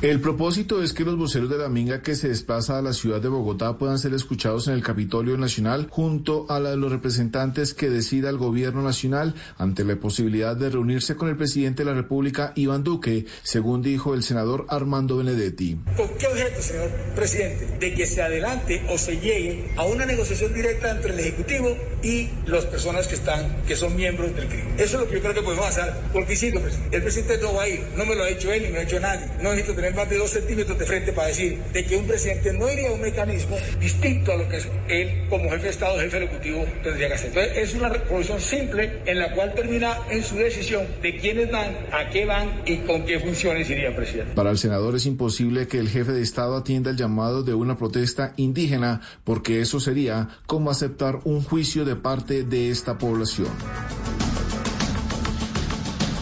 El 0.00 0.20
propósito 0.20 0.80
es 0.80 0.92
que 0.92 1.02
los 1.02 1.16
voceros 1.16 1.50
de 1.50 1.58
la 1.58 1.68
Minga 1.68 2.02
que 2.02 2.14
se 2.14 2.28
desplaza 2.28 2.78
a 2.78 2.82
la 2.82 2.92
ciudad 2.92 3.20
de 3.20 3.26
Bogotá 3.26 3.78
puedan 3.78 3.98
ser 3.98 4.14
escuchados 4.14 4.68
en 4.68 4.74
el 4.74 4.82
Capitolio 4.84 5.36
Nacional 5.36 5.88
junto 5.90 6.46
a 6.48 6.60
la 6.60 6.70
de 6.70 6.76
los 6.76 6.92
representantes 6.92 7.74
que 7.74 7.90
decida 7.90 8.30
el 8.30 8.38
gobierno 8.38 8.80
nacional 8.80 9.34
ante 9.56 9.82
la 9.82 9.96
posibilidad 9.96 10.54
de 10.54 10.70
reunirse 10.70 11.16
con 11.16 11.28
el 11.28 11.36
presidente 11.36 11.82
de 11.82 11.90
la 11.90 11.96
República, 11.96 12.52
Iván 12.54 12.84
Duque, 12.84 13.26
según 13.42 13.82
dijo 13.82 14.14
el 14.14 14.22
senador 14.22 14.66
Armando 14.68 15.16
Benedetti. 15.16 15.80
¿Con 15.96 16.08
qué 16.16 16.28
objeto, 16.28 16.62
señor 16.62 16.90
presidente? 17.16 17.66
De 17.80 17.92
que 17.92 18.06
se 18.06 18.22
adelante 18.22 18.86
o 18.90 18.98
se 18.98 19.18
llegue 19.18 19.72
a 19.76 19.84
una 19.84 20.06
negociación 20.06 20.54
directa 20.54 20.92
entre 20.92 21.12
el 21.12 21.18
Ejecutivo 21.18 21.76
y 22.04 22.28
las 22.46 22.66
personas 22.66 23.08
que 23.08 23.16
están, 23.16 23.64
que 23.66 23.74
son 23.74 23.96
miembros 23.96 24.32
del 24.36 24.46
CRI. 24.46 24.60
Eso 24.78 24.84
es 24.84 24.92
lo 24.92 25.08
que 25.08 25.14
yo 25.14 25.22
creo 25.22 25.34
que 25.34 25.42
podemos 25.42 25.66
hacer. 25.66 25.92
Porque 26.12 26.36
sí, 26.36 26.52
el 26.92 27.02
presidente 27.02 27.38
no 27.42 27.54
va 27.54 27.64
a 27.64 27.68
ir, 27.68 27.80
no 27.96 28.06
me 28.06 28.14
lo 28.14 28.22
ha 28.22 28.28
hecho 28.28 28.52
él 28.52 28.62
ni 28.62 28.68
me 28.68 28.74
lo 28.74 28.78
ha 28.78 28.82
hecho 28.84 29.00
nadie. 29.00 29.26
No 29.42 29.50
necesito 29.50 29.74
tener 29.74 29.87
más 29.94 30.08
de 30.08 30.16
dos 30.18 30.30
centímetros 30.30 30.78
de 30.78 30.84
frente 30.84 31.12
para 31.12 31.28
decir 31.28 31.58
de 31.72 31.84
que 31.84 31.96
un 31.96 32.06
presidente 32.06 32.52
no 32.52 32.70
iría 32.70 32.88
a 32.90 32.92
un 32.92 33.00
mecanismo 33.00 33.56
distinto 33.80 34.32
a 34.32 34.36
lo 34.36 34.48
que 34.48 34.58
él 34.88 35.26
como 35.28 35.50
jefe 35.50 35.64
de 35.64 35.70
Estado, 35.70 35.98
jefe 35.98 36.24
ejecutivo, 36.24 36.64
tendría 36.82 37.08
que 37.08 37.14
hacer. 37.14 37.28
Entonces, 37.28 37.56
es 37.56 37.74
una 37.74 37.88
resolución 37.88 38.40
simple 38.40 39.02
en 39.06 39.18
la 39.18 39.34
cual 39.34 39.54
termina 39.54 39.98
en 40.10 40.22
su 40.22 40.36
decisión 40.36 40.86
de 41.02 41.16
quiénes 41.18 41.50
van, 41.50 41.76
a 41.92 42.10
qué 42.10 42.24
van 42.24 42.62
y 42.66 42.78
con 42.78 43.04
qué 43.04 43.20
funciones 43.20 43.68
iría 43.70 43.94
presidente. 43.94 44.34
Para 44.34 44.50
el 44.50 44.58
senador 44.58 44.96
es 44.96 45.06
imposible 45.06 45.68
que 45.68 45.78
el 45.78 45.88
jefe 45.88 46.12
de 46.12 46.22
Estado 46.22 46.56
atienda 46.56 46.90
el 46.90 46.96
llamado 46.96 47.42
de 47.42 47.54
una 47.54 47.76
protesta 47.76 48.32
indígena 48.36 49.00
porque 49.24 49.60
eso 49.60 49.80
sería 49.80 50.28
como 50.46 50.70
aceptar 50.70 51.20
un 51.24 51.42
juicio 51.42 51.84
de 51.84 51.96
parte 51.96 52.44
de 52.44 52.70
esta 52.70 52.98
población. 52.98 53.48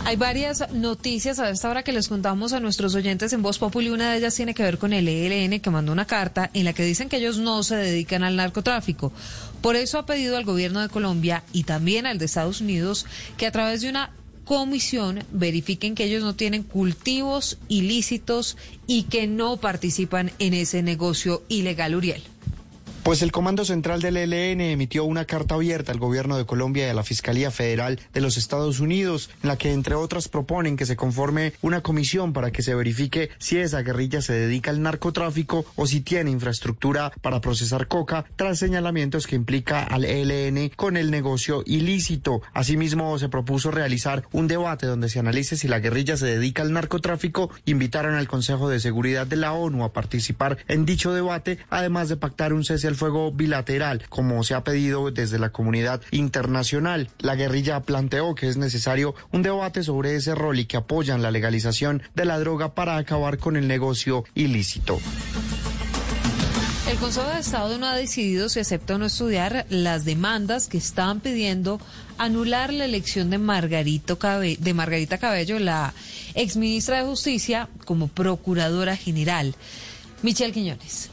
Hay 0.06 0.14
varias 0.14 0.70
noticias 0.72 1.40
a 1.40 1.50
esta 1.50 1.68
hora 1.68 1.82
que 1.82 1.90
les 1.90 2.06
contamos 2.06 2.52
a 2.52 2.60
nuestros 2.60 2.94
oyentes 2.94 3.32
en 3.32 3.42
Voz 3.42 3.58
Populi. 3.58 3.90
Una 3.90 4.12
de 4.12 4.18
ellas 4.18 4.36
tiene 4.36 4.54
que 4.54 4.62
ver 4.62 4.78
con 4.78 4.92
el 4.92 5.08
ELN 5.08 5.58
que 5.58 5.68
mandó 5.68 5.90
una 5.90 6.04
carta 6.04 6.48
en 6.54 6.64
la 6.64 6.72
que 6.72 6.84
dicen 6.84 7.08
que 7.08 7.16
ellos 7.16 7.38
no 7.38 7.64
se 7.64 7.74
dedican 7.74 8.22
al 8.22 8.36
narcotráfico. 8.36 9.12
Por 9.60 9.74
eso 9.74 9.98
ha 9.98 10.06
pedido 10.06 10.36
al 10.36 10.44
gobierno 10.44 10.80
de 10.80 10.90
Colombia 10.90 11.42
y 11.52 11.64
también 11.64 12.06
al 12.06 12.18
de 12.18 12.26
Estados 12.26 12.60
Unidos 12.60 13.04
que 13.36 13.48
a 13.48 13.50
través 13.50 13.80
de 13.80 13.88
una 13.90 14.12
comisión 14.44 15.24
verifiquen 15.32 15.96
que 15.96 16.04
ellos 16.04 16.22
no 16.22 16.36
tienen 16.36 16.62
cultivos 16.62 17.58
ilícitos 17.66 18.56
y 18.86 19.02
que 19.02 19.26
no 19.26 19.56
participan 19.56 20.30
en 20.38 20.54
ese 20.54 20.84
negocio 20.84 21.42
ilegal, 21.48 21.96
Uriel. 21.96 22.22
Pues 23.06 23.22
el 23.22 23.30
Comando 23.30 23.64
Central 23.64 24.02
del 24.02 24.16
ELN 24.16 24.60
emitió 24.60 25.04
una 25.04 25.26
carta 25.26 25.54
abierta 25.54 25.92
al 25.92 26.00
Gobierno 26.00 26.36
de 26.36 26.44
Colombia 26.44 26.88
y 26.88 26.90
a 26.90 26.94
la 26.94 27.04
Fiscalía 27.04 27.52
Federal 27.52 28.00
de 28.12 28.20
los 28.20 28.36
Estados 28.36 28.80
Unidos, 28.80 29.30
en 29.44 29.48
la 29.48 29.56
que 29.56 29.72
entre 29.72 29.94
otras 29.94 30.26
proponen 30.26 30.76
que 30.76 30.86
se 30.86 30.96
conforme 30.96 31.52
una 31.62 31.82
comisión 31.82 32.32
para 32.32 32.50
que 32.50 32.64
se 32.64 32.74
verifique 32.74 33.30
si 33.38 33.58
esa 33.58 33.82
guerrilla 33.82 34.22
se 34.22 34.32
dedica 34.32 34.72
al 34.72 34.82
narcotráfico 34.82 35.64
o 35.76 35.86
si 35.86 36.00
tiene 36.00 36.32
infraestructura 36.32 37.12
para 37.22 37.40
procesar 37.40 37.86
coca, 37.86 38.24
tras 38.34 38.58
señalamientos 38.58 39.28
que 39.28 39.36
implica 39.36 39.84
al 39.84 40.04
ELN 40.04 40.70
con 40.74 40.96
el 40.96 41.12
negocio 41.12 41.62
ilícito. 41.64 42.42
Asimismo, 42.54 43.20
se 43.20 43.28
propuso 43.28 43.70
realizar 43.70 44.24
un 44.32 44.48
debate 44.48 44.88
donde 44.88 45.10
se 45.10 45.20
analice 45.20 45.56
si 45.56 45.68
la 45.68 45.78
guerrilla 45.78 46.16
se 46.16 46.26
dedica 46.26 46.62
al 46.62 46.72
narcotráfico, 46.72 47.50
invitaron 47.66 48.16
al 48.16 48.26
Consejo 48.26 48.68
de 48.68 48.80
Seguridad 48.80 49.28
de 49.28 49.36
la 49.36 49.52
ONU 49.52 49.84
a 49.84 49.92
participar 49.92 50.58
en 50.66 50.84
dicho 50.84 51.14
debate, 51.14 51.60
además 51.70 52.08
de 52.08 52.16
pactar 52.16 52.52
un 52.52 52.64
cese 52.64 52.88
al 52.88 52.95
fuego 52.96 53.32
bilateral, 53.32 54.02
como 54.08 54.42
se 54.44 54.54
ha 54.54 54.64
pedido 54.64 55.10
desde 55.10 55.38
la 55.38 55.50
comunidad 55.50 56.00
internacional. 56.10 57.08
La 57.18 57.36
guerrilla 57.36 57.80
planteó 57.80 58.34
que 58.34 58.48
es 58.48 58.56
necesario 58.56 59.14
un 59.32 59.42
debate 59.42 59.82
sobre 59.82 60.16
ese 60.16 60.34
rol 60.34 60.58
y 60.58 60.66
que 60.66 60.76
apoyan 60.76 61.22
la 61.22 61.30
legalización 61.30 62.02
de 62.14 62.24
la 62.24 62.38
droga 62.38 62.74
para 62.74 62.96
acabar 62.96 63.38
con 63.38 63.56
el 63.56 63.68
negocio 63.68 64.24
ilícito. 64.34 64.98
El 66.88 66.98
Consejo 66.98 67.28
de 67.28 67.40
Estado 67.40 67.78
no 67.78 67.86
ha 67.86 67.96
decidido 67.96 68.48
si 68.48 68.60
acepta 68.60 68.94
o 68.94 68.98
no 68.98 69.06
estudiar 69.06 69.66
las 69.70 70.04
demandas 70.04 70.68
que 70.68 70.78
estaban 70.78 71.18
pidiendo 71.18 71.80
anular 72.16 72.72
la 72.72 72.84
elección 72.84 73.28
de, 73.28 73.38
Margarito 73.38 74.16
de 74.16 74.74
Margarita 74.74 75.18
Cabello, 75.18 75.58
la 75.58 75.92
exministra 76.34 76.98
de 76.98 77.04
Justicia, 77.04 77.68
como 77.84 78.06
procuradora 78.06 78.96
general. 78.96 79.56
Michelle 80.22 80.52
Quiñones. 80.52 81.10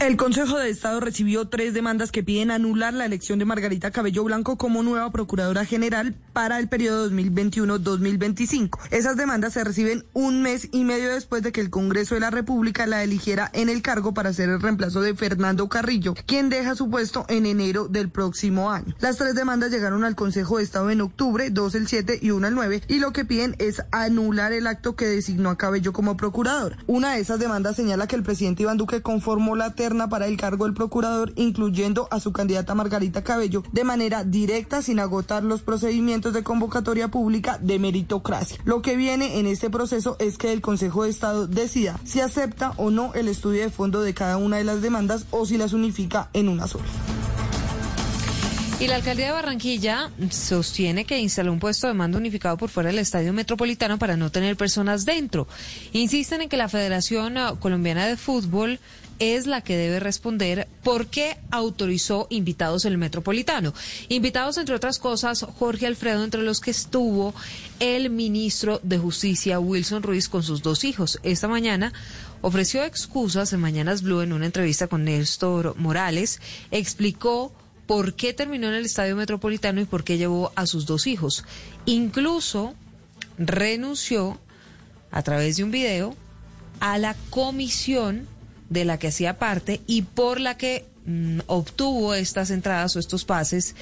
El 0.00 0.16
Consejo 0.16 0.58
de 0.58 0.70
Estado 0.70 1.00
recibió 1.00 1.48
tres 1.48 1.72
demandas 1.72 2.10
que 2.10 2.24
piden 2.24 2.50
anular 2.50 2.92
la 2.92 3.06
elección 3.06 3.38
de 3.38 3.44
Margarita 3.44 3.90
Cabello 3.90 4.24
Blanco 4.24 4.58
como 4.58 4.82
nueva 4.82 5.10
Procuradora 5.12 5.64
General 5.64 6.14
para 6.32 6.58
el 6.58 6.68
periodo 6.68 7.08
2021-2025. 7.10 8.78
Esas 8.90 9.16
demandas 9.16 9.54
se 9.54 9.62
reciben 9.62 10.04
un 10.12 10.42
mes 10.42 10.68
y 10.72 10.84
medio 10.84 11.14
después 11.14 11.42
de 11.42 11.52
que 11.52 11.60
el 11.60 11.70
Congreso 11.70 12.14
de 12.14 12.20
la 12.20 12.30
República 12.30 12.86
la 12.86 13.02
eligiera 13.04 13.50
en 13.54 13.68
el 13.68 13.82
cargo 13.82 14.12
para 14.12 14.32
ser 14.32 14.48
el 14.50 14.60
reemplazo 14.60 15.00
de 15.00 15.14
Fernando 15.14 15.68
Carrillo, 15.68 16.14
quien 16.26 16.48
deja 16.48 16.74
su 16.74 16.90
puesto 16.90 17.24
en 17.28 17.46
enero 17.46 17.88
del 17.88 18.10
próximo 18.10 18.70
año. 18.70 18.94
Las 18.98 19.16
tres 19.16 19.34
demandas 19.34 19.70
llegaron 19.70 20.04
al 20.04 20.16
Consejo 20.16 20.58
de 20.58 20.64
Estado 20.64 20.90
en 20.90 21.00
octubre, 21.00 21.50
dos 21.50 21.74
el 21.76 21.86
7 21.86 22.18
y 22.20 22.30
una 22.30 22.48
el 22.48 22.54
9, 22.54 22.82
y 22.88 22.98
lo 22.98 23.12
que 23.12 23.24
piden 23.24 23.54
es 23.58 23.82
anular 23.92 24.52
el 24.52 24.66
acto 24.66 24.96
que 24.96 25.06
designó 25.06 25.50
a 25.50 25.56
Cabello 25.56 25.92
como 25.92 26.16
procurador. 26.16 26.76
Una 26.86 27.14
de 27.14 27.20
esas 27.20 27.38
demandas 27.38 27.76
señala 27.76 28.06
que 28.08 28.16
el 28.16 28.22
presidente 28.24 28.64
Iván 28.64 28.76
Duque 28.76 29.00
conformó 29.00 29.54
la 29.56 29.74
para 30.08 30.26
el 30.26 30.38
cargo 30.38 30.64
del 30.64 30.72
procurador, 30.72 31.32
incluyendo 31.36 32.08
a 32.10 32.18
su 32.18 32.32
candidata 32.32 32.74
Margarita 32.74 33.22
Cabello, 33.22 33.62
de 33.72 33.84
manera 33.84 34.24
directa 34.24 34.80
sin 34.80 34.98
agotar 34.98 35.44
los 35.44 35.60
procedimientos 35.60 36.32
de 36.32 36.42
convocatoria 36.42 37.08
pública 37.08 37.58
de 37.60 37.78
meritocracia. 37.78 38.56
Lo 38.64 38.80
que 38.80 38.96
viene 38.96 39.38
en 39.38 39.46
este 39.46 39.68
proceso 39.68 40.16
es 40.20 40.38
que 40.38 40.52
el 40.52 40.62
Consejo 40.62 41.04
de 41.04 41.10
Estado 41.10 41.46
decida 41.46 42.00
si 42.04 42.20
acepta 42.20 42.72
o 42.78 42.90
no 42.90 43.12
el 43.12 43.28
estudio 43.28 43.60
de 43.60 43.70
fondo 43.70 44.00
de 44.00 44.14
cada 44.14 44.38
una 44.38 44.56
de 44.56 44.64
las 44.64 44.80
demandas 44.80 45.26
o 45.30 45.44
si 45.44 45.58
las 45.58 45.74
unifica 45.74 46.30
en 46.32 46.48
una 46.48 46.66
sola. 46.66 46.84
Y 48.80 48.88
la 48.88 48.96
alcaldía 48.96 49.26
de 49.26 49.32
Barranquilla 49.32 50.10
sostiene 50.30 51.04
que 51.04 51.18
instaló 51.18 51.52
un 51.52 51.60
puesto 51.60 51.86
de 51.86 51.94
mando 51.94 52.18
unificado 52.18 52.56
por 52.56 52.70
fuera 52.70 52.90
del 52.90 52.98
estadio 52.98 53.32
metropolitano 53.32 53.98
para 53.98 54.16
no 54.16 54.30
tener 54.30 54.56
personas 54.56 55.04
dentro. 55.04 55.46
Insisten 55.92 56.42
en 56.42 56.48
que 56.48 56.56
la 56.56 56.68
Federación 56.68 57.36
Colombiana 57.60 58.04
de 58.06 58.16
Fútbol 58.16 58.80
es 59.18 59.46
la 59.46 59.60
que 59.60 59.76
debe 59.76 60.00
responder 60.00 60.68
por 60.82 61.06
qué 61.06 61.36
autorizó 61.50 62.26
invitados 62.30 62.84
el 62.84 62.98
metropolitano. 62.98 63.72
Invitados, 64.08 64.58
entre 64.58 64.74
otras 64.74 64.98
cosas, 64.98 65.46
Jorge 65.58 65.86
Alfredo, 65.86 66.24
entre 66.24 66.42
los 66.42 66.60
que 66.60 66.70
estuvo 66.70 67.34
el 67.80 68.10
ministro 68.10 68.80
de 68.82 68.98
Justicia, 68.98 69.58
Wilson 69.58 70.02
Ruiz, 70.02 70.28
con 70.28 70.42
sus 70.42 70.62
dos 70.62 70.84
hijos. 70.84 71.18
Esta 71.22 71.48
mañana 71.48 71.92
ofreció 72.40 72.84
excusas 72.84 73.52
en 73.52 73.60
Mañanas 73.60 74.02
Blue 74.02 74.20
en 74.20 74.32
una 74.32 74.46
entrevista 74.46 74.86
con 74.86 75.04
Néstor 75.04 75.76
Morales. 75.76 76.40
Explicó 76.70 77.52
por 77.86 78.14
qué 78.14 78.32
terminó 78.32 78.68
en 78.68 78.74
el 78.74 78.84
estadio 78.84 79.16
metropolitano 79.16 79.80
y 79.80 79.84
por 79.84 80.04
qué 80.04 80.18
llevó 80.18 80.52
a 80.56 80.66
sus 80.66 80.86
dos 80.86 81.06
hijos. 81.06 81.44
Incluso 81.86 82.74
renunció 83.38 84.38
a 85.10 85.22
través 85.22 85.56
de 85.56 85.64
un 85.64 85.70
video 85.70 86.16
a 86.80 86.98
la 86.98 87.14
comisión 87.30 88.26
de 88.74 88.84
la 88.84 88.98
que 88.98 89.08
hacía 89.08 89.38
parte 89.38 89.80
y 89.86 90.02
por 90.02 90.40
la 90.40 90.58
que 90.58 90.84
mm, 91.06 91.40
obtuvo 91.46 92.14
estas 92.14 92.50
entradas 92.50 92.94
o 92.96 92.98
estos 92.98 93.24
pases 93.24 93.74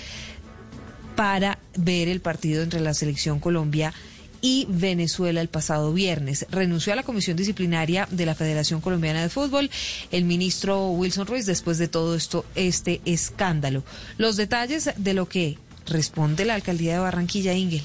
para 1.16 1.58
ver 1.76 2.08
el 2.08 2.20
partido 2.20 2.62
entre 2.62 2.80
la 2.80 2.94
selección 2.94 3.40
Colombia 3.40 3.92
y 4.40 4.66
Venezuela 4.68 5.40
el 5.40 5.48
pasado 5.48 5.92
viernes. 5.92 6.46
Renunció 6.50 6.92
a 6.92 6.96
la 6.96 7.04
comisión 7.04 7.36
disciplinaria 7.36 8.06
de 8.10 8.26
la 8.26 8.34
Federación 8.34 8.80
Colombiana 8.80 9.22
de 9.22 9.28
Fútbol 9.28 9.70
el 10.10 10.24
ministro 10.24 10.90
Wilson 10.90 11.26
Ruiz 11.26 11.46
después 11.46 11.78
de 11.78 11.88
todo 11.88 12.14
esto, 12.14 12.44
este 12.54 13.00
escándalo. 13.04 13.84
Los 14.18 14.36
detalles 14.36 14.90
de 14.96 15.14
lo 15.14 15.28
que 15.28 15.58
responde 15.86 16.44
la 16.44 16.54
alcaldía 16.54 16.94
de 16.94 16.98
Barranquilla, 16.98 17.54
Ingel. 17.54 17.82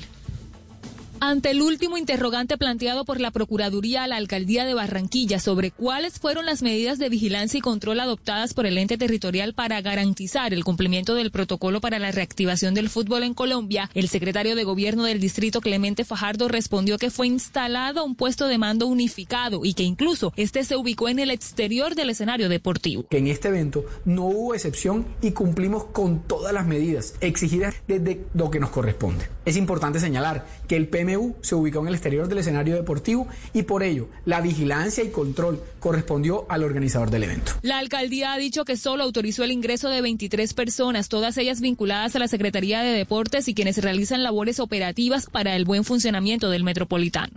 Ante 1.19 1.49
el 1.49 1.64
último 1.64 1.98
interrogante 1.98 2.57
planteado 2.57 3.03
por 3.03 3.19
la 3.19 3.31
Procuraduría 3.31 4.03
a 4.03 4.07
la 4.07 4.18
Alcaldía 4.18 4.65
de 4.65 4.76
Barranquilla 4.76 5.39
sobre 5.39 5.72
cuáles 5.72 6.19
fueron 6.19 6.45
las 6.45 6.61
medidas 6.61 6.99
de 6.99 7.10
vigilancia 7.10 7.57
y 7.57 7.61
control 7.61 7.99
adoptadas 7.99 8.53
por 8.53 8.68
el 8.68 8.77
ente 8.77 8.99
territorial 8.99 9.56
para 9.56 9.81
garantizar 9.81 10.53
el 10.53 10.64
cumplimiento 10.64 11.15
del 11.15 11.31
protocolo 11.31 11.81
para 11.81 11.98
la 11.98 12.11
reactivación 12.11 12.76
del 12.76 12.89
fútbol 12.89 13.23
en 13.23 13.34
Colombia, 13.34 13.89
el 13.95 14.10
secretario 14.10 14.56
de 14.56 14.64
Gobierno 14.64 15.06
del 15.06 15.19
distrito 15.19 15.60
Clemente 15.60 16.06
Fajardo 16.06 16.49
respondió 16.49 16.99
que 16.99 17.10
fue 17.10 17.26
instalado 17.26 18.06
un 18.06 18.15
puesto 18.15 18.48
de 18.48 18.60
mando 18.60 18.85
unificado 18.85 19.65
y 19.65 19.73
que 19.73 19.84
incluso 19.84 20.34
este 20.35 20.64
se 20.64 20.76
ubicó 20.76 21.10
en 21.10 21.18
el 21.18 21.31
exterior 21.31 21.95
del 21.95 22.11
escenario 22.11 22.48
deportivo. 22.48 23.06
En 23.10 23.26
este 23.26 23.48
evento 23.48 23.85
no 24.06 24.26
hubo 24.26 24.53
excepción 24.53 25.07
y 25.23 25.31
cumplimos 25.31 25.85
con 25.85 26.22
todas 26.27 26.53
las 26.53 26.68
medidas 26.68 27.15
exigidas 27.22 27.73
desde 27.88 28.23
lo 28.35 28.52
que 28.52 28.60
nos 28.60 28.69
corresponde. 28.69 29.30
Es 29.45 29.57
importante 29.57 29.99
señalar 29.99 30.45
que 30.68 30.76
el 30.76 30.88
PMU 31.07 31.35
se 31.41 31.55
ubicó 31.55 31.79
en 31.79 31.88
el 31.88 31.93
exterior 31.95 32.27
del 32.27 32.39
escenario 32.39 32.75
deportivo 32.75 33.27
y 33.53 33.63
por 33.63 33.84
ello 33.84 34.09
la 34.25 34.41
vigilancia 34.41 35.03
y 35.03 35.09
control 35.09 35.61
correspondió 35.79 36.45
al 36.49 36.63
organizador 36.63 37.09
del 37.09 37.23
evento. 37.23 37.53
La 37.61 37.79
alcaldía 37.79 38.34
ha 38.34 38.38
dicho 38.38 38.65
que 38.65 38.77
solo 38.77 39.03
autorizó 39.03 39.43
el 39.43 39.51
ingreso 39.51 39.89
de 39.89 40.01
23 40.01 40.53
personas, 40.53 41.09
todas 41.09 41.38
ellas 41.38 41.61
vinculadas 41.61 42.15
a 42.15 42.19
la 42.19 42.27
Secretaría 42.27 42.81
de 42.81 42.91
Deportes 42.91 43.47
y 43.47 43.53
quienes 43.53 43.77
realizan 43.81 44.23
labores 44.23 44.59
operativas 44.59 45.27
para 45.27 45.55
el 45.55 45.65
buen 45.65 45.84
funcionamiento 45.84 46.49
del 46.49 46.63
metropolitano. 46.63 47.34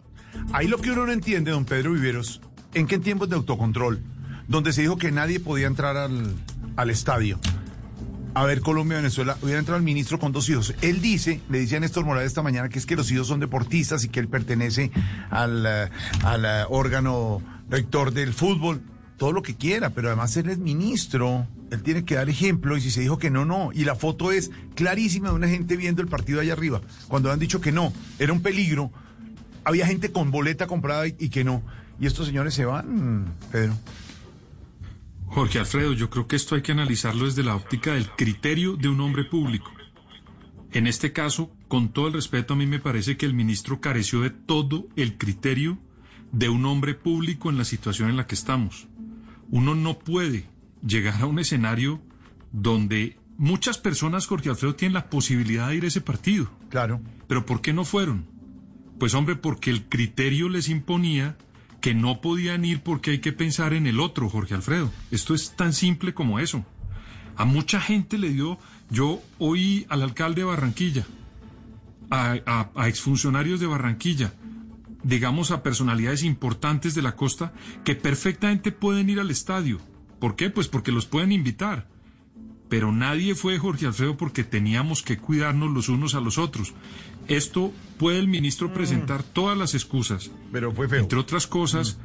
Ahí 0.52 0.66
lo 0.66 0.78
que 0.78 0.90
uno 0.90 1.06
no 1.06 1.12
entiende, 1.12 1.50
don 1.50 1.64
Pedro 1.64 1.92
Viveros, 1.92 2.40
¿en 2.74 2.86
qué 2.86 2.98
tiempos 2.98 3.28
de 3.28 3.36
autocontrol? 3.36 4.02
Donde 4.48 4.72
se 4.72 4.82
dijo 4.82 4.96
que 4.96 5.12
nadie 5.12 5.38
podía 5.38 5.66
entrar 5.66 5.96
al, 5.96 6.34
al 6.76 6.90
estadio 6.90 7.38
a 8.34 8.44
ver 8.44 8.60
Colombia 8.60 8.98
Venezuela, 8.98 9.36
hubiera 9.42 9.58
entrado 9.58 9.78
el 9.78 9.84
ministro 9.84 10.18
con 10.18 10.32
dos 10.32 10.48
hijos. 10.48 10.74
Él 10.82 11.00
dice, 11.00 11.40
le 11.48 11.60
decía 11.60 11.78
a 11.78 11.80
Néstor 11.80 12.04
Morales 12.04 12.28
esta 12.28 12.42
mañana, 12.42 12.68
que 12.68 12.78
es 12.78 12.86
que 12.86 12.96
los 12.96 13.10
hijos 13.10 13.26
son 13.26 13.40
deportistas 13.40 14.04
y 14.04 14.08
que 14.08 14.20
él 14.20 14.28
pertenece 14.28 14.90
al, 15.30 15.64
eh, 15.66 15.88
al 16.24 16.44
eh, 16.44 16.64
órgano 16.68 17.42
rector 17.68 18.12
del 18.12 18.32
fútbol, 18.32 18.82
todo 19.16 19.32
lo 19.32 19.42
que 19.42 19.54
quiera, 19.54 19.90
pero 19.90 20.08
además 20.08 20.36
él 20.36 20.48
es 20.48 20.58
ministro, 20.58 21.46
él 21.70 21.82
tiene 21.82 22.04
que 22.04 22.14
dar 22.14 22.30
ejemplo 22.30 22.76
y 22.76 22.80
si 22.80 22.90
se 22.90 23.00
dijo 23.00 23.18
que 23.18 23.30
no, 23.30 23.44
no. 23.44 23.70
Y 23.74 23.84
la 23.84 23.94
foto 23.94 24.32
es 24.32 24.50
clarísima 24.74 25.28
de 25.28 25.34
una 25.34 25.48
gente 25.48 25.76
viendo 25.76 26.00
el 26.00 26.08
partido 26.08 26.40
allá 26.40 26.52
arriba, 26.52 26.80
cuando 27.08 27.30
han 27.30 27.38
dicho 27.38 27.60
que 27.60 27.72
no, 27.72 27.92
era 28.18 28.32
un 28.32 28.40
peligro, 28.40 28.90
había 29.64 29.86
gente 29.86 30.10
con 30.10 30.30
boleta 30.30 30.66
comprada 30.66 31.06
y, 31.06 31.16
y 31.18 31.28
que 31.28 31.44
no. 31.44 31.62
Y 32.00 32.06
estos 32.06 32.26
señores 32.26 32.54
se 32.54 32.64
van, 32.64 33.34
Pedro. 33.52 33.74
Jorge 35.30 35.60
Alfredo, 35.60 35.92
yo 35.92 36.10
creo 36.10 36.26
que 36.26 36.34
esto 36.34 36.56
hay 36.56 36.62
que 36.62 36.72
analizarlo 36.72 37.24
desde 37.24 37.44
la 37.44 37.54
óptica 37.54 37.94
del 37.94 38.10
criterio 38.10 38.76
de 38.76 38.88
un 38.88 39.00
hombre 39.00 39.24
público. 39.24 39.70
En 40.72 40.88
este 40.88 41.12
caso, 41.12 41.52
con 41.68 41.92
todo 41.92 42.08
el 42.08 42.14
respeto, 42.14 42.54
a 42.54 42.56
mí 42.56 42.66
me 42.66 42.80
parece 42.80 43.16
que 43.16 43.26
el 43.26 43.34
ministro 43.34 43.80
careció 43.80 44.20
de 44.22 44.30
todo 44.30 44.88
el 44.96 45.18
criterio 45.18 45.78
de 46.32 46.48
un 46.48 46.66
hombre 46.66 46.94
público 46.94 47.48
en 47.48 47.58
la 47.58 47.64
situación 47.64 48.10
en 48.10 48.16
la 48.16 48.26
que 48.26 48.34
estamos. 48.34 48.88
Uno 49.50 49.76
no 49.76 50.00
puede 50.00 50.46
llegar 50.84 51.22
a 51.22 51.26
un 51.26 51.38
escenario 51.38 52.00
donde 52.50 53.16
muchas 53.36 53.78
personas, 53.78 54.26
Jorge 54.26 54.50
Alfredo, 54.50 54.74
tienen 54.74 54.94
la 54.94 55.10
posibilidad 55.10 55.68
de 55.68 55.76
ir 55.76 55.84
a 55.84 55.88
ese 55.88 56.00
partido. 56.00 56.50
Claro. 56.70 57.00
Pero 57.28 57.46
¿por 57.46 57.60
qué 57.60 57.72
no 57.72 57.84
fueron? 57.84 58.26
Pues 58.98 59.14
hombre, 59.14 59.36
porque 59.36 59.70
el 59.70 59.84
criterio 59.84 60.48
les 60.48 60.68
imponía 60.68 61.36
que 61.80 61.94
no 61.94 62.20
podían 62.20 62.64
ir 62.64 62.82
porque 62.82 63.12
hay 63.12 63.18
que 63.18 63.32
pensar 63.32 63.72
en 63.72 63.86
el 63.86 64.00
otro, 64.00 64.28
Jorge 64.28 64.54
Alfredo. 64.54 64.92
Esto 65.10 65.34
es 65.34 65.56
tan 65.56 65.72
simple 65.72 66.14
como 66.14 66.38
eso. 66.38 66.64
A 67.36 67.44
mucha 67.44 67.80
gente 67.80 68.18
le 68.18 68.30
dio, 68.30 68.58
yo 68.90 69.22
oí 69.38 69.86
al 69.88 70.02
alcalde 70.02 70.42
de 70.42 70.46
Barranquilla, 70.46 71.06
a, 72.10 72.68
a, 72.74 72.88
exfuncionarios 72.88 73.60
de 73.60 73.66
Barranquilla, 73.66 74.34
digamos 75.02 75.50
a 75.50 75.62
personalidades 75.62 76.22
importantes 76.22 76.94
de 76.94 77.02
la 77.02 77.16
costa, 77.16 77.52
que 77.84 77.94
perfectamente 77.94 78.72
pueden 78.72 79.08
ir 79.08 79.20
al 79.20 79.30
estadio. 79.30 79.80
¿Por 80.18 80.36
qué? 80.36 80.50
Pues 80.50 80.68
porque 80.68 80.92
los 80.92 81.06
pueden 81.06 81.32
invitar. 81.32 81.88
Pero 82.70 82.92
nadie 82.92 83.34
fue 83.34 83.58
Jorge 83.58 83.84
Alfredo 83.86 84.16
porque 84.16 84.44
teníamos 84.44 85.02
que 85.02 85.18
cuidarnos 85.18 85.70
los 85.70 85.90
unos 85.90 86.14
a 86.14 86.20
los 86.20 86.38
otros. 86.38 86.72
Esto 87.28 87.72
puede 87.98 88.18
el 88.18 88.28
ministro 88.28 88.68
Mm. 88.70 88.72
presentar 88.72 89.22
todas 89.22 89.58
las 89.58 89.74
excusas. 89.74 90.30
Pero 90.52 90.72
fue 90.72 90.88
feo. 90.88 91.00
Entre 91.00 91.18
otras 91.18 91.46
cosas, 91.46 91.98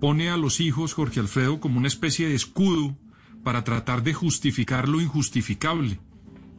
pone 0.00 0.28
a 0.28 0.36
los 0.36 0.60
hijos 0.60 0.92
Jorge 0.92 1.20
Alfredo 1.20 1.60
como 1.60 1.78
una 1.78 1.88
especie 1.88 2.28
de 2.28 2.34
escudo 2.34 2.96
para 3.42 3.64
tratar 3.64 4.02
de 4.02 4.12
justificar 4.12 4.88
lo 4.88 5.00
injustificable. 5.00 6.00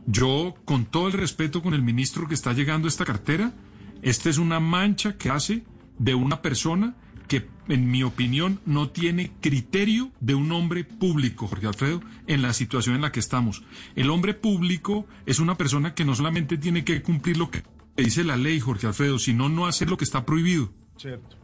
Yo, 0.08 0.56
con 0.66 0.86
todo 0.86 1.08
el 1.08 1.14
respeto 1.14 1.62
con 1.62 1.74
el 1.76 1.84
ministro 1.84 2.28
que 2.28 2.34
está 2.34 2.54
llegando 2.54 2.88
a 2.88 2.90
esta 2.90 3.06
cartera, 3.06 3.54
esta 4.02 4.30
es 4.30 4.38
una 4.38 4.60
mancha 4.60 5.18
que 5.18 5.30
hace 5.30 5.64
de 6.00 6.16
una 6.16 6.42
persona 6.42 6.96
que, 7.30 7.48
en 7.70 7.90
mi 7.90 8.04
opinión, 8.04 8.60
no 8.66 8.90
tiene 8.90 9.32
criterio 9.40 10.12
de 10.20 10.36
un 10.36 10.52
hombre 10.52 10.84
público, 10.84 11.48
Jorge 11.48 11.68
Alfredo, 11.68 12.02
en 12.28 12.42
la 12.42 12.52
situación 12.52 12.96
en 12.96 13.02
la 13.02 13.14
que 13.14 13.22
estamos. 13.22 13.64
El 13.96 14.10
hombre 14.10 14.34
público 14.34 15.08
es 15.26 15.40
una 15.40 15.56
persona 15.56 15.94
que 15.94 16.04
no 16.04 16.16
solamente 16.16 16.58
tiene 16.58 16.84
que 16.84 17.02
cumplir 17.02 17.38
lo 17.38 17.50
que 17.50 17.64
dice 17.96 18.26
la 18.26 18.36
ley, 18.36 18.60
Jorge 18.60 18.88
Alfredo, 18.88 19.20
sino 19.20 19.48
no 19.48 19.68
hacer 19.68 19.90
lo 19.90 19.98
que 19.98 20.04
está 20.04 20.26
prohibido. 20.26 20.74
Cierto. 20.98 21.38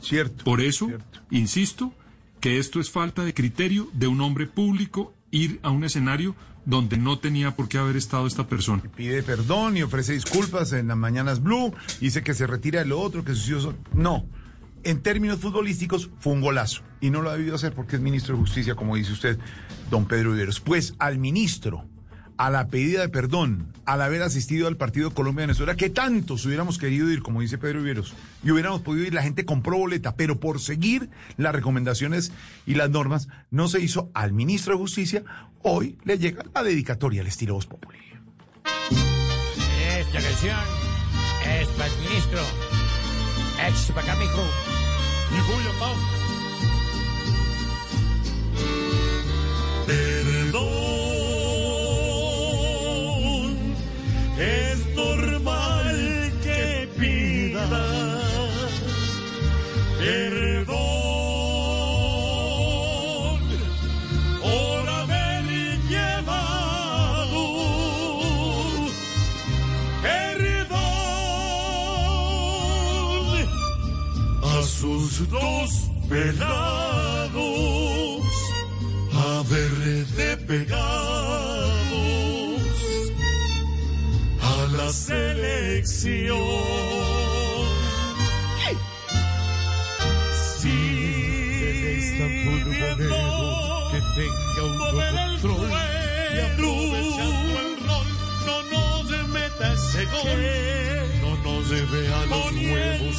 Cierto. 0.00 0.44
Por 0.44 0.60
eso, 0.60 0.88
insisto, 1.30 1.92
que 2.40 2.58
esto 2.58 2.78
es 2.78 2.90
falta 2.90 3.24
de 3.24 3.34
criterio 3.34 3.88
de 3.92 4.06
un 4.06 4.20
hombre 4.20 4.46
público 4.46 5.14
ir 5.30 5.58
a 5.62 5.70
un 5.70 5.84
escenario 5.84 6.36
donde 6.66 6.96
no 6.98 7.18
tenía 7.18 7.56
por 7.56 7.68
qué 7.68 7.78
haber 7.78 7.96
estado 7.96 8.26
esta 8.26 8.46
persona. 8.46 8.82
Pide 8.94 9.22
perdón 9.22 9.76
y 9.76 9.82
ofrece 9.82 10.12
disculpas 10.12 10.72
en 10.72 10.88
las 10.88 10.96
mañanas 10.96 11.42
Blue, 11.42 11.72
dice 12.00 12.22
que 12.22 12.34
se 12.34 12.46
retira 12.46 12.80
de 12.80 12.86
lo 12.86 13.00
otro, 13.00 13.24
que 13.24 13.34
sus 13.34 13.48
hijos. 13.48 13.74
No, 13.94 14.26
en 14.84 15.02
términos 15.02 15.38
futbolísticos 15.38 16.10
fue 16.18 16.32
un 16.32 16.40
golazo 16.40 16.82
y 17.00 17.10
no 17.10 17.22
lo 17.22 17.30
ha 17.30 17.36
debido 17.36 17.54
hacer 17.54 17.72
porque 17.74 17.96
es 17.96 18.02
ministro 18.02 18.34
de 18.34 18.40
Justicia, 18.40 18.74
como 18.74 18.96
dice 18.96 19.12
usted, 19.12 19.38
don 19.90 20.06
Pedro 20.06 20.32
Viveros. 20.32 20.60
Pues 20.60 20.94
al 20.98 21.18
ministro, 21.18 21.84
a 22.36 22.50
la 22.50 22.68
pedida 22.68 23.02
de 23.02 23.08
perdón, 23.08 23.72
al 23.84 24.00
haber 24.02 24.22
asistido 24.22 24.66
al 24.66 24.76
partido 24.76 25.12
Colombia-Venezuela, 25.12 25.76
que 25.76 25.90
tantos 25.90 26.46
hubiéramos 26.46 26.78
querido 26.78 27.10
ir, 27.10 27.22
como 27.22 27.40
dice 27.40 27.58
Pedro 27.58 27.80
Viveros, 27.80 28.14
y 28.42 28.50
hubiéramos 28.50 28.80
podido 28.80 29.06
ir, 29.06 29.14
la 29.14 29.22
gente 29.22 29.44
compró 29.44 29.76
boleta, 29.76 30.16
pero 30.16 30.40
por 30.40 30.60
seguir 30.60 31.10
las 31.36 31.54
recomendaciones 31.54 32.32
y 32.66 32.74
las 32.74 32.90
normas, 32.90 33.28
no 33.50 33.68
se 33.68 33.80
hizo 33.80 34.10
al 34.14 34.32
ministro 34.32 34.74
de 34.74 34.78
Justicia, 34.80 35.24
hoy 35.62 35.98
le 36.04 36.18
llega 36.18 36.44
la 36.54 36.62
dedicatoria 36.62 37.20
al 37.20 37.26
estilo 37.26 37.54
Voz 37.54 37.66
Populi. 37.66 37.98
Esta 39.98 40.20
canción 40.20 40.58
es 41.44 41.68
para 41.68 41.92
el 41.92 42.00
ministro. 42.00 42.40
Échese 43.68 43.92
Y 45.32 45.38
Julio 45.40 45.72
Pau. 45.78 45.94
Perdón, 49.86 50.70
es 54.38 54.78
normal 54.94 56.32
que 56.42 56.88
pida 56.98 57.66
perdón 60.00 60.39
sus 75.20 75.28
dos 75.28 75.90
pelados 76.08 77.40
haber 79.12 79.70
de 80.16 80.36
pegados 80.48 80.80
a 84.40 84.66
la 84.76 84.92
selección. 84.92 86.38
Sí, 90.54 90.78
que 93.90 94.00
tenga 94.16 94.64
y 96.32 96.40
aprovechando 96.40 97.56
el 97.60 97.72
rol, 97.86 98.08
no 98.46 98.56
nos 98.72 99.28
meta 99.28 99.72
ese 99.74 100.02
gol, 100.06 100.42
no 101.20 101.30
nos 101.44 101.64
vea 101.68 102.18
los 102.26 102.52
huevos, 102.52 103.16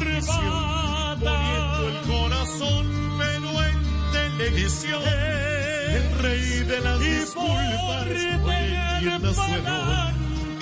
presión, 0.00 1.20
poniendo 1.20 1.88
el 1.88 1.98
corazón, 2.06 2.86
pero 3.18 3.48
en 3.64 3.78
televisión, 4.12 5.02
el 5.02 6.18
rey 6.18 6.64
de 6.64 6.80
las 6.80 7.00
disculpas, 7.00 7.46
hoy 7.84 8.08
su 9.34 9.40
error, 9.42 10.14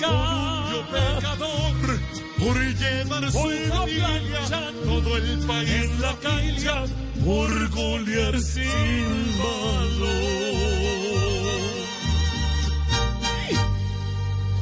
orgullo 0.03 0.81
pecador, 0.91 1.99
por 2.39 2.57
llevar 2.57 3.31
su 3.31 3.49
familia, 3.69 4.39
todo 4.83 5.17
el 5.17 5.39
país 5.45 5.99
la 5.99 6.15
cancha, 6.21 6.83
por 7.25 7.69
golear 7.69 8.39
sin 8.39 9.37
valor. 9.39 11.06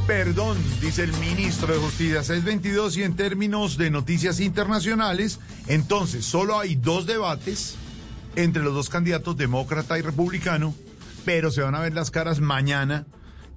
Perdón, 0.07 0.57
dice 0.81 1.03
el 1.03 1.13
ministro 1.13 1.73
de 1.73 1.79
Justicia 1.79 2.23
622 2.23 2.97
y 2.97 3.03
en 3.03 3.15
términos 3.15 3.77
de 3.77 3.89
noticias 3.89 4.39
internacionales, 4.39 5.39
entonces 5.67 6.25
solo 6.25 6.59
hay 6.59 6.75
dos 6.75 7.05
debates 7.07 7.75
entre 8.35 8.61
los 8.61 8.73
dos 8.73 8.89
candidatos, 8.89 9.37
demócrata 9.37 9.97
y 9.97 10.01
republicano, 10.01 10.75
pero 11.23 11.49
se 11.49 11.61
van 11.61 11.75
a 11.75 11.79
ver 11.79 11.93
las 11.93 12.11
caras 12.11 12.39
mañana 12.39 13.05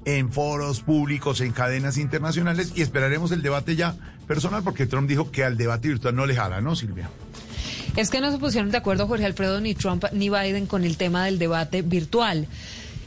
en 0.05 0.33
foros 0.33 0.81
públicos, 0.81 1.41
en 1.41 1.53
cadenas 1.53 1.99
internacionales 1.99 2.73
y 2.75 2.83
esperaremos 2.83 3.31
el 3.33 3.43
debate 3.43 3.77
ya 3.77 3.97
personal 4.27 4.63
porque 4.63 4.87
Trump 4.87 5.09
dijo 5.09 5.31
que 5.31 5.45
al 5.45 5.57
debate 5.57 5.89
virtual 5.89 6.15
no 6.15 6.25
le 6.25 6.35
jala, 6.35 6.61
¿no, 6.61 6.77
Silvia? 6.77 7.11
Es 7.97 8.11
que 8.11 8.21
no 8.21 8.31
se 8.31 8.39
pusieron 8.39 8.71
de 8.71 8.79
acuerdo 8.79 9.07
Jorge 9.07 9.27
Alfredo 9.27 9.61
ni 9.61 9.75
Trump 9.75 10.05
ni 10.13 10.31
Biden 10.31 10.67
con 10.67 10.85
el 10.85 10.97
tema 10.97 11.25
del 11.25 11.39
debate 11.39 11.83
virtual. 11.83 12.47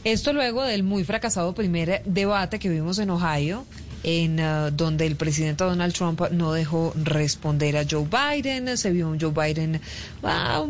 Esto 0.04 0.32
luego 0.32 0.64
del 0.64 0.82
muy 0.82 1.04
fracasado 1.04 1.54
primer 1.54 2.02
debate 2.04 2.58
que 2.58 2.68
vimos 2.68 2.98
en 2.98 3.10
Ohio, 3.10 3.64
en 4.02 4.40
uh, 4.40 4.72
donde 4.72 5.06
el 5.06 5.14
presidente 5.14 5.62
Donald 5.62 5.94
Trump 5.94 6.20
no 6.32 6.52
dejó 6.52 6.92
responder 6.96 7.76
a 7.76 7.84
Joe 7.88 8.08
Biden, 8.10 8.76
se 8.76 8.90
vio 8.90 9.08
un 9.08 9.20
Joe 9.20 9.30
Biden 9.30 9.80
ah, 10.24 10.66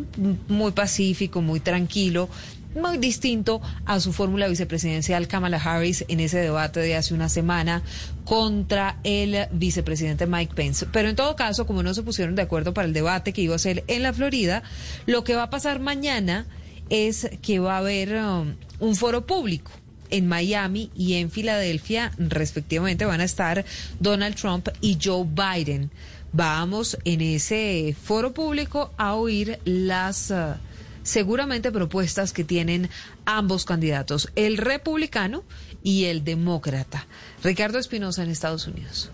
muy 0.49 0.73
pacífico, 0.73 1.41
muy 1.41 1.61
tranquilo, 1.61 2.29
muy 2.75 2.99
distinto 2.99 3.63
a 3.87 4.01
su 4.01 4.13
fórmula 4.13 4.49
vicepresidencial 4.49 5.29
Kamala 5.29 5.57
Harris 5.57 6.05
en 6.09 6.21
ese 6.21 6.39
debate 6.39 6.81
de 6.81 6.95
hace 6.95 7.15
una 7.15 7.31
semana 7.31 7.83
contra 8.27 8.99
el 9.03 9.47
vicepresidente 9.51 10.27
Mike 10.27 10.55
Pence. 10.55 10.85
Pero 10.93 11.09
en 11.09 11.17
todo 11.17 11.37
caso, 11.37 11.67
como 11.67 11.83
no 11.83 11.95
se 11.95 12.03
pusieron 12.03 12.35
de 12.35 12.43
acuerdo 12.43 12.75
para 12.75 12.87
el 12.87 12.93
debate 12.93 13.33
que 13.33 13.41
iba 13.41 13.55
a 13.55 13.59
ser 13.59 13.83
en 13.87 14.03
la 14.03 14.13
Florida, 14.13 14.63
lo 15.07 15.25
que 15.25 15.37
va 15.37 15.45
a 15.45 15.51
pasar 15.51 15.81
mañana 15.81 16.47
es 16.91 17.31
que 17.41 17.59
va 17.59 17.77
a 17.77 17.79
haber 17.79 18.15
um, 18.17 18.55
un 18.83 18.97
foro 18.97 19.25
público 19.27 19.71
en 20.11 20.27
Miami 20.27 20.91
y 20.95 21.15
en 21.15 21.31
Filadelfia, 21.31 22.11
respectivamente, 22.19 23.05
van 23.05 23.21
a 23.21 23.25
estar 23.25 23.65
Donald 24.01 24.35
Trump 24.35 24.69
y 24.81 24.99
Joe 25.03 25.25
Biden. 25.25 25.91
Vamos 26.33 26.99
en 27.05 27.21
ese 27.21 27.95
foro 28.01 28.35
público 28.35 28.93
a 28.99 29.15
oír 29.15 29.61
las 29.65 30.33
uh, 30.33 30.57
seguramente 31.05 31.71
propuestas 31.71 32.33
que 32.33 32.43
tienen 32.43 32.91
ambos 33.25 33.65
candidatos, 33.65 34.31
el 34.35 34.59
republicano 34.59 35.45
y 35.85 36.07
el 36.07 36.25
demócrata. 36.25 37.07
Ricardo 37.45 37.79
Espinosa 37.79 38.25
en 38.25 38.31
Estados 38.31 38.67
Unidos. 38.67 39.11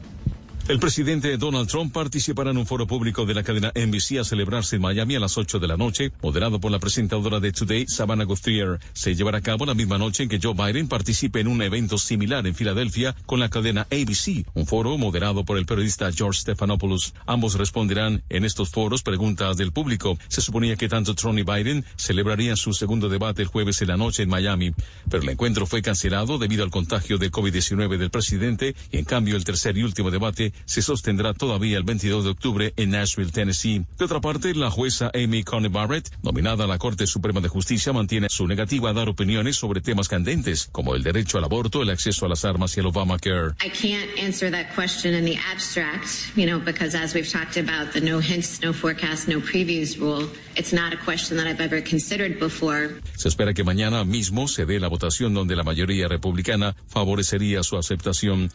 El 0.68 0.78
presidente 0.78 1.38
Donald 1.38 1.66
Trump 1.66 1.94
participará 1.94 2.50
en 2.50 2.58
un 2.58 2.66
foro 2.66 2.86
público 2.86 3.24
de 3.24 3.32
la 3.32 3.42
cadena 3.42 3.72
NBC 3.74 4.18
a 4.20 4.24
celebrarse 4.24 4.76
en 4.76 4.82
Miami 4.82 5.16
a 5.16 5.20
las 5.20 5.38
8 5.38 5.60
de 5.60 5.66
la 5.66 5.78
noche, 5.78 6.12
moderado 6.20 6.60
por 6.60 6.70
la 6.70 6.78
presentadora 6.78 7.40
de 7.40 7.52
Today, 7.52 7.86
Savannah 7.88 8.24
Guthier. 8.24 8.78
Se 8.92 9.14
llevará 9.14 9.38
a 9.38 9.40
cabo 9.40 9.64
la 9.64 9.72
misma 9.72 9.96
noche 9.96 10.24
en 10.24 10.28
que 10.28 10.38
Joe 10.42 10.52
Biden 10.52 10.86
participe 10.86 11.40
en 11.40 11.48
un 11.48 11.62
evento 11.62 11.96
similar 11.96 12.46
en 12.46 12.54
Filadelfia 12.54 13.16
con 13.24 13.40
la 13.40 13.48
cadena 13.48 13.86
ABC, 13.90 14.44
un 14.52 14.66
foro 14.66 14.98
moderado 14.98 15.42
por 15.42 15.56
el 15.56 15.64
periodista 15.64 16.12
George 16.12 16.42
Stephanopoulos. 16.42 17.14
Ambos 17.24 17.54
responderán 17.54 18.22
en 18.28 18.44
estos 18.44 18.68
foros 18.68 19.02
preguntas 19.02 19.56
del 19.56 19.72
público. 19.72 20.18
Se 20.28 20.42
suponía 20.42 20.76
que 20.76 20.90
tanto 20.90 21.14
Trump 21.14 21.38
y 21.38 21.44
Biden 21.44 21.86
celebrarían 21.96 22.58
su 22.58 22.74
segundo 22.74 23.08
debate 23.08 23.40
el 23.40 23.48
jueves 23.48 23.80
en 23.80 23.88
la 23.88 23.96
noche 23.96 24.24
en 24.24 24.28
Miami, 24.28 24.74
pero 25.08 25.22
el 25.22 25.30
encuentro 25.30 25.64
fue 25.64 25.80
cancelado 25.80 26.36
debido 26.36 26.62
al 26.62 26.70
contagio 26.70 27.16
de 27.16 27.32
COVID-19 27.32 27.96
del 27.96 28.10
presidente 28.10 28.74
y 28.92 28.98
en 28.98 29.06
cambio 29.06 29.34
el 29.34 29.44
tercer 29.44 29.78
y 29.78 29.82
último 29.82 30.10
debate 30.10 30.52
se 30.64 30.82
sostendrá 30.82 31.34
todavía 31.34 31.78
el 31.78 31.84
22 31.84 32.24
de 32.24 32.30
octubre 32.30 32.72
en 32.76 32.90
Nashville, 32.90 33.30
Tennessee. 33.30 33.84
De 33.98 34.04
otra 34.04 34.20
parte, 34.20 34.54
la 34.54 34.70
jueza 34.70 35.10
Amy 35.14 35.42
Coney 35.44 35.70
Barrett, 35.70 36.10
nominada 36.22 36.64
a 36.64 36.66
la 36.66 36.78
Corte 36.78 37.06
Suprema 37.06 37.40
de 37.40 37.48
Justicia, 37.48 37.92
mantiene 37.92 38.28
su 38.30 38.46
negativa 38.46 38.90
a 38.90 38.92
dar 38.92 39.08
opiniones 39.08 39.56
sobre 39.56 39.80
temas 39.80 40.08
candentes, 40.08 40.68
como 40.72 40.94
el 40.94 41.02
derecho 41.02 41.38
al 41.38 41.44
aborto, 41.44 41.82
el 41.82 41.90
acceso 41.90 42.26
a 42.26 42.28
las 42.28 42.44
armas 42.44 42.76
y 42.76 42.80
el 42.80 42.86
Obamacare. 42.86 43.54
I 43.64 43.70
can't 43.70 44.10
answer 44.18 44.50
that 44.50 44.74
question 44.74 45.14
in 45.14 45.24
the 45.24 45.38
abstract, 45.52 46.36
you 46.36 46.46
know, 46.46 46.58
because 46.58 46.94
as 46.94 47.14
we've 47.14 47.30
talked 47.30 47.56
about 47.56 47.92
the 47.92 48.00
no 48.00 48.18
hints, 48.18 48.60
no 48.62 48.72
forecast, 48.72 49.28
no 49.28 49.40
previews 49.40 49.98
rule, 49.98 50.28
it's 50.56 50.72
not 50.72 50.92
a 50.92 50.96
question 50.96 51.36
that 51.38 51.46
I've 51.46 51.60
ever 51.60 51.80
considered 51.80 52.38
before. 52.38 53.00
Se 53.16 53.28
espera 53.28 53.54
que 53.54 53.64
mañana 53.64 54.04
mismo 54.04 54.48
se 54.48 54.66
dé 54.66 54.80
la 54.80 54.88
votación 54.88 55.34
donde 55.34 55.56
la 55.56 55.62
mayoría 55.62 56.08
republicana 56.08 56.74
favorecería 56.88 57.62
su 57.62 57.76
aceptación. 57.76 58.50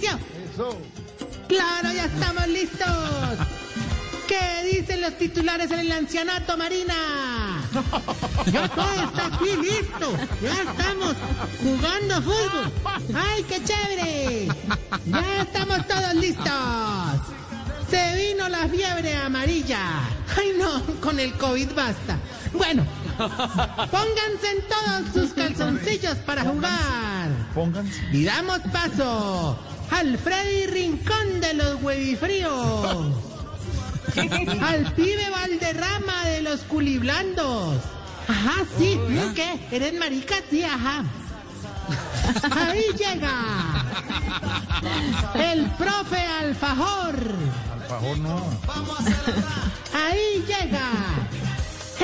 Tarcisio. 0.00 0.18
Claro, 1.48 1.92
ya 1.92 2.04
estamos 2.06 2.46
listos. 2.48 2.88
¿Qué 4.28 4.70
dicen 4.72 5.00
los 5.00 5.18
titulares 5.18 5.70
en 5.72 5.80
el 5.80 5.92
ancianato, 5.92 6.56
Marina? 6.56 6.94
Ya 8.46 8.68
todo 8.68 8.92
está 8.92 9.26
aquí 9.26 9.56
listo. 9.56 10.16
Ya 10.40 10.62
estamos 10.62 11.16
jugando 11.60 12.22
fútbol. 12.22 12.72
¡Ay, 13.14 13.42
qué 13.44 13.62
chévere! 13.64 14.48
Ya 15.06 15.42
estamos 15.42 15.86
todos 15.86 16.14
listos. 16.14 16.46
Se 17.90 18.14
vino 18.14 18.48
la 18.48 18.68
fiebre 18.68 19.16
amarilla. 19.16 19.80
Ay, 20.36 20.54
no, 20.56 20.80
con 21.00 21.18
el 21.18 21.32
COVID 21.34 21.72
basta. 21.74 22.16
Bueno, 22.52 22.86
pónganse 23.18 24.50
en 24.52 24.62
todos 24.68 25.12
sus 25.12 25.34
calzoncillos 25.34 26.18
para 26.18 26.42
jugar. 26.42 27.28
Pónganse. 27.52 28.00
Y 28.12 28.24
damos 28.24 28.60
paso 28.72 29.58
al 29.90 30.18
Freddy 30.18 30.66
Rincón 30.66 31.40
de 31.40 31.54
los 31.54 31.82
huevifríos. 31.82 33.06
al 34.62 34.92
pibe 34.94 35.30
Valderrama 35.30 36.24
de 36.24 36.42
los 36.42 36.60
culiblandos. 36.62 37.76
Ajá, 38.28 38.64
sí, 38.78 38.98
¿no 39.08 39.34
qué? 39.34 39.58
¿Eres 39.70 39.94
marica? 39.94 40.36
Sí, 40.50 40.62
ajá. 40.62 41.04
Ahí 42.50 42.84
llega 42.96 43.84
el 45.34 45.66
profe 45.70 46.18
Alfajor. 46.18 47.16
Alfajor 47.82 48.18
no. 48.18 48.42
Ahí 49.92 50.44
llega 50.46 50.90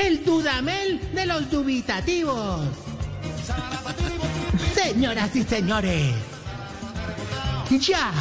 el 0.05 0.25
Dudamel 0.25 1.01
de 1.13 1.27
los 1.27 1.51
dubitativos. 1.51 2.67
Señoras 4.75 5.35
y 5.37 5.43
señores, 5.45 6.15
ya 7.71 8.13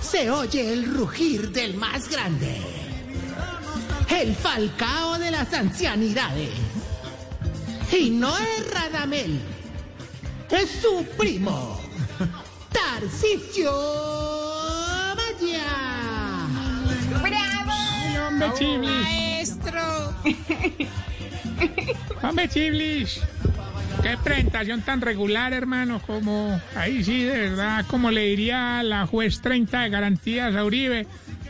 se 0.00 0.30
oye 0.30 0.72
el 0.72 0.94
rugir 0.94 1.50
del 1.52 1.74
más 1.74 2.08
grande, 2.08 2.60
el 4.08 4.34
falcao 4.34 5.18
de 5.18 5.30
las 5.30 5.52
ancianidades. 5.52 6.50
Y 7.92 8.10
no 8.10 8.36
es 8.38 8.70
Radamel, 8.70 9.40
es 10.50 10.70
su 10.80 11.04
primo, 11.18 11.78
Tarcisio 12.72 13.72
Maya. 15.16 16.46
¡Bravo! 17.22 18.26
hombre, 18.28 18.52
Chiblis! 18.58 19.02
¡Maestro! 19.02 20.14
Hombre, 22.22 22.48
Chiblis. 22.48 23.20
Qué 24.02 24.16
presentación 24.22 24.82
tan 24.82 25.00
regular, 25.00 25.52
hermano, 25.52 26.00
como 26.06 26.60
ahí 26.74 27.04
sí, 27.04 27.22
de 27.24 27.38
verdad, 27.50 27.84
como 27.86 28.10
le 28.10 28.22
diría 28.26 28.82
la 28.82 29.06
juez 29.06 29.40
30 29.40 29.80
de 29.82 29.90
garantías 29.90 30.54
a 30.54 30.64
Uribe. 30.64 31.06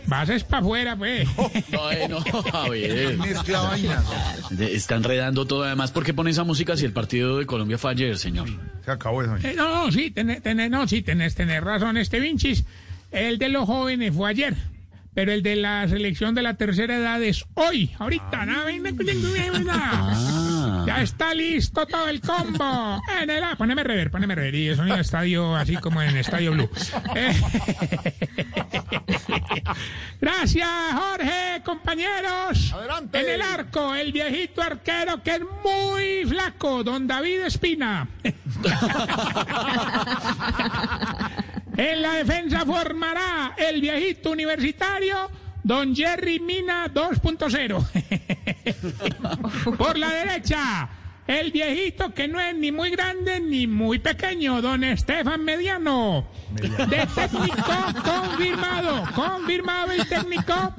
Vas 0.07 0.29
es 0.29 0.43
para 0.45 0.61
afuera, 0.63 0.97
pues. 0.97 1.27
No, 1.71 2.09
no, 2.09 2.43
Javier. 2.43 3.17
Mezcla 3.17 3.77
Está 4.61 4.97
enredando 4.97 5.47
todo. 5.47 5.63
Además, 5.65 5.93
¿por 5.93 6.05
qué 6.05 6.13
pone 6.13 6.31
esa 6.31 6.45
música 6.45 6.77
si 6.77 6.85
el 6.85 6.93
partido 6.93 7.39
de 7.39 7.47
Colombia 7.47 7.79
fue 7.79 7.93
ayer, 7.93 8.19
señor? 8.19 8.49
Se 8.85 8.91
acabó 8.91 9.23
eso. 9.23 9.37
Eh, 9.37 9.55
no, 9.57 9.87
no, 9.87 9.93
sí, 9.93 10.11
tenés, 10.11 10.43
tenés- 10.43 10.71
no, 10.71 10.87
sí, 10.89 11.03
tenés, 11.03 11.35
tenés 11.35 11.63
razón, 11.63 11.97
este 11.97 12.21
Vinchis. 12.21 12.65
El 13.13 13.39
de 13.39 13.49
los 13.49 13.65
jóvenes 13.67 14.13
fue 14.15 14.29
ayer, 14.31 14.55
pero 15.15 15.33
el 15.33 15.43
de 15.43 15.57
la 15.57 15.89
selección 15.89 16.35
de 16.35 16.43
la 16.43 16.55
tercera 16.55 16.97
edad 16.97 17.23
es 17.23 17.45
hoy, 17.55 17.91
ahorita. 17.99 18.47
nada. 18.47 18.71
Ya 20.87 21.03
está 21.03 21.35
listo 21.35 21.85
todo 21.87 22.09
el 22.09 22.21
combo. 22.21 23.01
En 23.21 23.29
el, 23.31 23.45
poneme 23.57 23.85
rever, 23.85 24.11
poneme 24.11 24.35
rever. 24.35 24.55
Y 24.55 24.71
eso 24.71 24.83
en 24.83 24.93
el 24.93 25.01
estadio, 25.01 25.55
así 25.55 25.77
como 25.77 26.01
en 26.03 26.17
Estadio 26.17 26.53
Blue. 26.53 26.71
Eh, 27.15 27.33
Gracias, 30.21 30.69
Jorge, 30.95 31.63
compañeros. 31.65 32.73
Adelante. 32.73 33.21
En 33.21 33.29
el 33.29 33.43
arco, 33.43 33.95
el 33.95 34.13
viejito 34.13 34.63
arquero 34.63 35.23
que 35.23 35.37
es 35.37 35.43
muy 35.63 36.25
flaco, 36.27 36.83
don 36.83 37.07
David 37.07 37.43
Espina. 37.43 38.09
En 41.77 42.03
la 42.03 42.15
defensa 42.15 42.65
formará 42.67 43.55
el 43.57 43.81
viejito 43.81 44.31
universitario 44.31 45.31
Don 45.63 45.95
Jerry 45.95 46.41
Mina 46.41 46.93
2.0. 46.93 49.77
Por 49.77 49.97
la 49.97 50.11
derecha, 50.11 50.89
el 51.27 51.53
viejito 51.53 52.13
que 52.13 52.29
no 52.29 52.39
es 52.41 52.55
ni 52.57 52.73
muy 52.73 52.91
grande 52.91 53.41
ni 53.41 53.67
muy 53.67 54.01
pequeño, 54.01 54.61
don 54.61 54.85
Estefan 54.85 55.43
Mediano. 55.45 56.27
De 56.53 57.07
técnico 57.15 57.73
confirmado, 58.05 59.05
confirmado 59.15 59.93
el 59.93 60.07
técnico, 60.09 60.75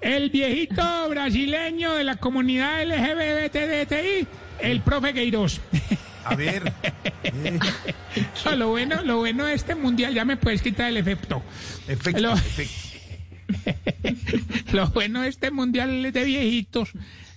el 0.00 0.30
viejito 0.30 1.08
brasileño 1.08 1.94
de 1.94 2.04
la 2.04 2.16
comunidad 2.16 2.84
LGBTI, 2.84 4.26
el 4.60 4.80
profe 4.80 5.12
Gueiros. 5.12 5.60
A 6.24 6.34
ver. 6.36 6.72
No, 8.44 8.54
lo 8.56 8.68
bueno, 8.68 9.02
lo 9.02 9.18
bueno 9.18 9.44
de 9.46 9.54
este 9.54 9.74
mundial, 9.74 10.14
ya 10.14 10.24
me 10.24 10.36
puedes 10.36 10.62
quitar 10.62 10.88
el 10.88 10.96
efecto. 10.98 11.42
Efecto, 11.88 12.20
Lo- 12.22 12.34
efecto. 12.34 12.72
Lo 14.72 14.88
bueno 14.88 15.22
de 15.22 15.28
este 15.28 15.50
mundial 15.50 16.12
de 16.12 16.24
viejitos 16.24 16.92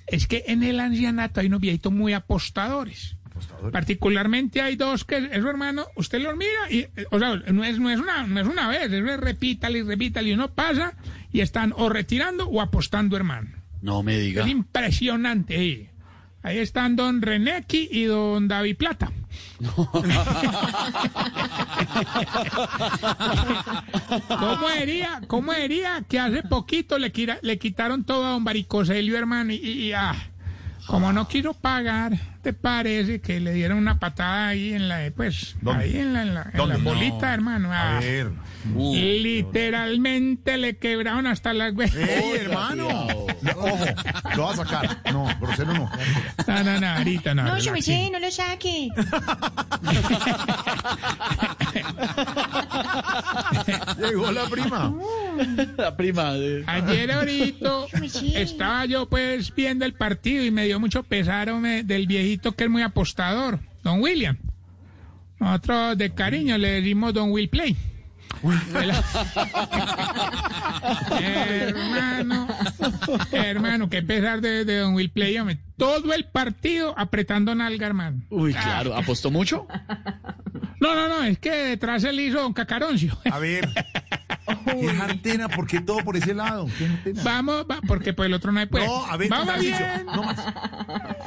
es 0.08 0.28
que 0.28 0.44
en 0.48 0.64
el 0.64 0.80
ancianato 0.80 1.40
hay 1.40 1.48
unos 1.48 1.62
viejitos 1.62 1.92
muy 1.92 2.14
apostadores. 2.14 3.16
Particularmente 3.72 4.62
hay 4.62 4.76
dos 4.76 5.04
que, 5.06 5.18
eso 5.18 5.50
hermano, 5.50 5.86
usted 5.96 6.20
los 6.22 6.36
mira 6.36 6.52
y, 6.72 6.80
eh, 6.80 7.06
o 7.12 7.20
sea, 7.20 7.36
no 7.36 7.64
es, 7.64 7.80
no 7.80 7.90
es, 7.92 8.00
una, 8.00 8.26
no 8.26 8.40
es 8.40 8.48
una 8.48 8.68
vez, 8.68 8.92
es 8.92 9.18
repítale 9.20 9.80
y 9.80 9.84
repítale 9.84 10.30
y 10.30 10.34
uno 10.34 10.50
pasa 10.54 10.94
y 11.32 11.42
están 11.42 11.72
o 11.76 11.88
retirando 11.90 12.48
o 12.48 12.62
apostando, 12.62 13.16
hermano. 13.16 13.50
No 13.82 14.02
me 14.02 14.18
diga. 14.18 14.44
Es 14.44 14.50
impresionante. 14.50 15.56
sí. 15.58 15.90
Ahí 16.44 16.60
están 16.60 16.96
don 16.96 17.22
Renequi 17.22 17.90
y 17.92 18.06
don 18.06 18.48
David 18.48 18.78
Plata. 18.78 19.12
¿Cómo 24.28 24.70
diría, 24.80 25.22
cómo 25.28 25.54
diría 25.54 26.04
que 26.08 26.20
hace 26.20 26.44
poquito 26.44 26.98
le, 26.98 27.12
quitaron 27.12 28.04
todo 28.04 28.26
a 28.26 28.30
don 28.32 28.44
Baricoselio, 28.44 29.18
hermano? 29.18 29.54
Y, 29.54 29.58
y- 29.58 29.84
y, 29.88 29.94
ah, 29.94 30.16
como 30.88 31.12
no 31.14 31.28
quiero 31.28 31.54
pagar, 31.54 32.14
¿te 32.42 32.54
parece 32.54 33.20
que 33.22 33.40
le 33.42 33.54
dieron 33.54 33.78
una 33.78 34.00
patada 34.00 34.48
ahí 34.48 34.74
en 34.74 34.88
la, 34.88 35.12
pues, 35.16 35.56
¿Dónde? 35.62 35.84
ahí 35.84 35.98
en 35.98 36.14
la, 36.14 36.22
en 36.24 36.34
la- 36.34 36.42
en 36.44 36.52
¿Dónde? 36.58 36.78
la 36.78 36.84
bolita, 36.84 37.28
No. 37.28 37.34
hermano? 37.34 37.72
A 37.74 37.98
Ah, 37.98 38.00
ver. 38.00 38.32
literalmente 38.74 40.58
le 40.58 40.78
quebraron 40.78 41.28
hasta 41.28 41.54
las 41.54 41.74
hue- 41.74 41.94
¡Ey, 41.94 42.38
hermano! 42.40 42.88
No, 43.42 43.52
ojo, 43.52 43.86
lo 44.36 44.44
va 44.46 44.54
a 44.54 44.56
sacar. 44.56 44.98
No, 45.12 45.28
grosero 45.42 45.74
no. 45.74 45.92
No, 46.48 46.64
no, 46.64 46.80
no, 46.80 46.88
ahorita 46.88 47.36
no. 47.36 47.44
No, 47.44 47.50
relax. 47.50 47.66
Chomeché, 47.66 48.10
no 48.12 48.20
lo 48.20 48.32
saque. 48.32 48.88
Llegó 54.00 54.32
la 54.32 54.46
prima. 54.46 54.94
La 55.78 55.96
prima 55.96 56.34
de... 56.34 56.64
Ayer 56.68 57.12
ahorita 57.12 57.86
estaba 58.36 58.86
yo 58.86 59.08
pues 59.08 59.54
viendo 59.54 59.86
el 59.86 59.94
partido 59.94 60.44
y 60.44 60.52
me 60.52 60.66
dio 60.66 60.80
mucho 60.80 61.04
pesar 61.04 61.50
hombre, 61.50 61.84
del 61.84 62.08
viejito 62.08 62.54
que 62.54 62.66
es 62.66 62.70
muy 62.70 62.82
apostador, 62.82 63.60
don 63.84 64.02
William. 64.02 64.38
Nosotros 65.40 65.98
de 65.98 66.14
cariño 66.14 66.58
le 66.58 66.82
decimos 66.82 67.14
don 67.14 67.32
Will 67.32 67.50
Play. 67.50 67.76
Hermano, 71.20 72.48
hermano, 73.32 73.90
qué 73.90 74.02
pesar 74.02 74.42
de, 74.42 74.66
de 74.66 74.78
don 74.78 74.94
Will 74.94 75.10
Play, 75.10 75.38
hombre. 75.38 75.60
Todo 75.78 76.14
el 76.14 76.26
partido 76.26 76.94
apretando 76.98 77.54
nalga, 77.56 77.86
hermano. 77.88 78.22
Uy, 78.30 78.54
claro, 78.54 78.96
¿apostó 78.96 79.30
mucho? 79.32 79.68
No, 80.80 80.96
no, 80.96 81.08
no, 81.08 81.24
es 81.24 81.38
que 81.40 81.52
detrás 81.52 82.04
él 82.04 82.20
hizo 82.20 82.42
don 82.42 82.54
Cacaroncio. 82.54 83.18
A 83.32 83.40
ver. 83.40 83.68
¿Qué 84.66 84.88
jartena? 84.88 85.50
¿Por 85.50 85.68
qué 85.68 85.82
todo 85.82 86.00
por 86.00 86.16
ese 86.18 86.34
lado? 86.34 86.68
¿Qué? 86.78 87.14
Vamos, 87.24 87.66
va- 87.70 87.80
porque 87.88 88.14
por 88.14 88.26
el 88.26 88.34
otro 88.34 88.52
no 88.52 88.60
hay 88.60 88.66
pues. 88.66 88.86
No, 88.86 89.06
a 89.06 89.18
ver, 89.18 89.30
vamos 89.30 89.48
más 89.48 89.60
bien. 89.62 90.06
no 90.06 90.24
más. 90.24 90.38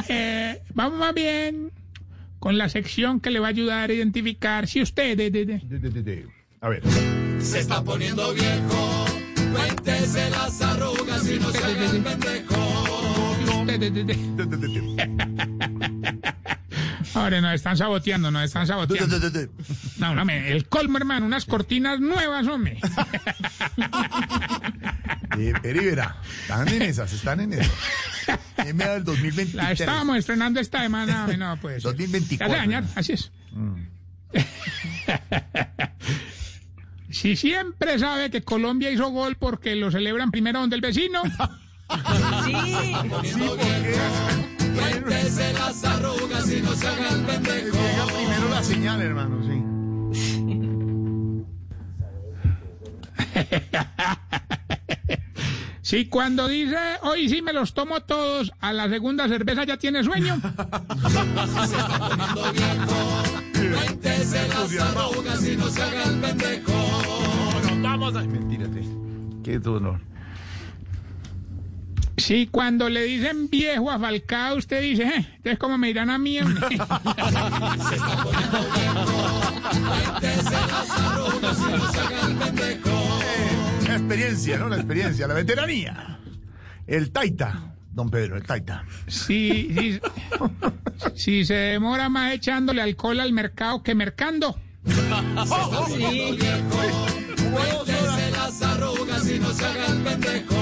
Eh, 0.09 0.63
vamos 0.75 0.99
más 0.99 1.15
bien 1.15 1.71
con 2.39 2.57
la 2.59 2.69
sección 2.69 3.21
que 3.21 3.31
le 3.31 3.39
va 3.41 3.49
a 3.49 3.51
ayudar 3.51 3.91
a 3.91 3.93
identificar 3.93 4.67
si 4.67 4.81
usted. 4.83 5.17
de- 5.17 5.31
de- 5.31 5.45
de- 5.47 5.59
De, 5.59 5.79
de, 5.79 5.91
de, 5.91 6.03
de. 6.03 6.27
A 6.61 6.69
ver. 6.69 6.83
Se 7.41 7.61
está 7.61 7.83
poniendo 7.83 8.33
viejo, 8.35 9.07
cuéntese 9.53 10.29
las 10.31 10.61
arrugas 10.61 11.27
y 11.29 11.39
no 11.39 11.51
se 11.51 11.59
haga 11.59 11.91
el 11.91 12.03
pendejo. 12.03 12.57
Ahora 17.15 17.41
nos 17.41 17.55
están 17.55 17.77
saboteando, 17.77 18.31
nos 18.31 18.45
están 18.45 18.67
saboteando. 18.67 19.19
No, 19.99 20.15
no, 20.15 20.25
me- 20.25 20.51
el 20.53 20.69
colmo, 20.69 20.99
hermano, 20.99 21.27
unas 21.27 21.45
cortinas 21.47 21.99
nuevas, 22.01 22.47
hombre. 22.47 22.79
Eh, 25.39 25.53
Peri, 25.63 25.79
verá. 25.87 26.17
Están 26.43 26.69
en 26.69 26.83
esas, 26.83 27.13
están 27.13 27.41
en 27.41 27.53
esas. 27.55 27.71
En 28.59 28.77
medio 28.77 28.93
del 28.95 29.05
2023. 29.05 29.55
La 29.55 29.73
estábamos 29.73 30.19
estrenando 30.19 30.61
esta 30.61 30.83
semana, 30.83 31.27
no, 31.39 31.57
pues. 31.59 31.83
2024. 31.85 32.47
Se 32.47 32.53
hace 32.61 32.67
dañar, 32.67 32.85
así 32.97 33.13
es. 33.13 33.31
Si 37.11 37.37
siempre 37.37 37.99
sabe 37.99 38.31
que 38.31 38.43
Colombia 38.43 38.91
hizo 38.91 39.11
gol 39.11 39.37
porque 39.37 39.75
lo 39.75 39.91
celebran 39.91 40.31
primero 40.31 40.61
donde 40.61 40.77
el 40.77 40.83
vecino. 40.83 41.23
Cuéntese 44.75 45.53
las 45.53 45.85
arrugas 45.85 46.51
y 46.51 46.63
no 46.63 46.73
se 46.75 46.87
haga 46.87 47.09
el 47.11 47.23
pendejo. 47.23 47.77
Llega 47.77 48.07
primero 48.07 48.49
la 48.49 48.63
señal, 48.63 49.03
hermano, 49.03 49.43
sí. 49.43 49.61
Si 55.83 56.07
cuando 56.07 56.47
dice, 56.47 56.77
hoy 57.03 57.29
sí 57.29 57.43
me 57.43 57.53
los 57.53 57.73
tomo 57.73 58.01
todos, 58.01 58.53
a 58.61 58.73
la 58.73 58.89
segunda 58.89 59.27
cerveza 59.29 59.65
ya 59.65 59.77
tiene 59.79 60.05
sueño. 60.05 60.39
Cuéntese 63.53 64.49
las 64.49 64.81
arrugas 64.97 65.47
y 65.47 65.57
no 65.57 65.69
se 65.69 65.83
haga 65.83 66.05
el 66.05 66.21
pendejo. 66.21 66.73
Nos 67.65 67.83
vamos 67.83 68.15
a... 68.15 68.23
Mentira, 68.23 68.67
sí. 68.67 68.89
Qué 69.43 69.59
dolor. 69.59 70.01
Si 72.19 72.47
cuando 72.49 72.91
le 72.91 73.05
dicen 73.05 73.49
viejo 73.49 73.91
a 73.91 73.99
Falcao, 73.99 74.59
usted 74.59 74.83
dice, 74.83 75.05
eh, 75.05 75.27
entonces 75.37 75.59
como 75.59 75.79
me 75.79 75.87
dirán 75.87 76.11
a 76.11 76.19
mí. 76.19 76.39
hombre?" 76.39 76.61
Cuéntese 76.61 77.97
las 80.53 80.91
arrugas 81.01 81.59
y 81.59 81.73
no 81.73 81.91
se 81.91 82.01
haga 82.01 82.27
el 82.27 82.35
pendejo. 82.37 83.00
La 83.91 83.97
experiencia, 83.97 84.57
¿no? 84.57 84.69
La 84.69 84.77
experiencia, 84.77 85.27
la 85.27 85.35
veteranía. 85.35 86.21
El 86.87 87.11
taita, 87.11 87.75
don 87.91 88.09
Pedro, 88.09 88.37
el 88.37 88.45
taita. 88.45 88.85
si, 89.09 89.75
si, 89.75 90.01
si 91.17 91.45
se 91.45 91.55
demora 91.55 92.09
más 92.09 92.33
echándole 92.33 92.83
alcohol 92.83 93.19
al 93.19 93.33
mercado 93.33 93.83
que 93.83 93.97
mercando. 93.97 94.61
Cuéntese 94.85 95.51
las 98.31 98.63
arrugas 98.63 99.29
y 99.29 99.41
no 99.41 99.53
se 99.53 99.67
haga 99.67 99.87
el 99.87 100.03
pendejo. 100.03 100.55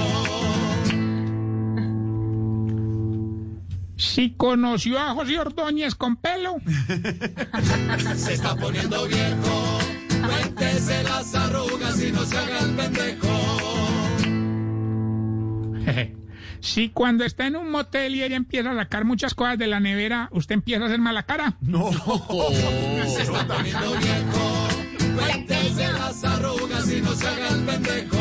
Si 3.95 4.31
conoció 4.31 4.97
a 4.97 5.13
José 5.13 5.37
Ordóñez 5.37 5.93
con 5.93 6.15
pelo. 6.15 6.55
Se 8.15 8.33
está 8.33 8.55
poniendo 8.55 9.05
viejo. 9.05 9.88
Cuéntese 10.25 11.03
las 11.03 11.35
arrugas 11.35 12.01
y 12.01 12.11
no 12.11 12.25
se 12.25 12.37
haga 12.37 12.59
el 12.59 12.75
pendejo. 12.75 13.27
Si 16.61 16.89
cuando 16.89 17.23
está 17.23 17.47
en 17.47 17.55
un 17.55 17.71
motel 17.71 18.15
y 18.15 18.23
ella 18.23 18.35
empieza 18.35 18.71
a 18.71 18.75
sacar 18.75 19.05
muchas 19.05 19.33
cosas 19.33 19.57
de 19.57 19.67
la 19.67 19.79
nevera, 19.79 20.27
usted 20.33 20.55
empieza 20.55 20.83
a 20.83 20.87
hacer 20.87 20.99
mala 20.99 21.23
cara. 21.23 21.55
No. 21.61 21.89
Se 23.07 23.21
está 23.21 23.47
poniendo 23.47 23.91
viejo. 23.91 24.67
Cuéntese 25.15 25.93
las 25.93 26.23
arrugas 26.23 26.91
y 26.91 27.01
no 27.01 27.13
se 27.13 27.27
haga 27.27 27.49
el 27.49 27.63
pendejo. 27.63 28.17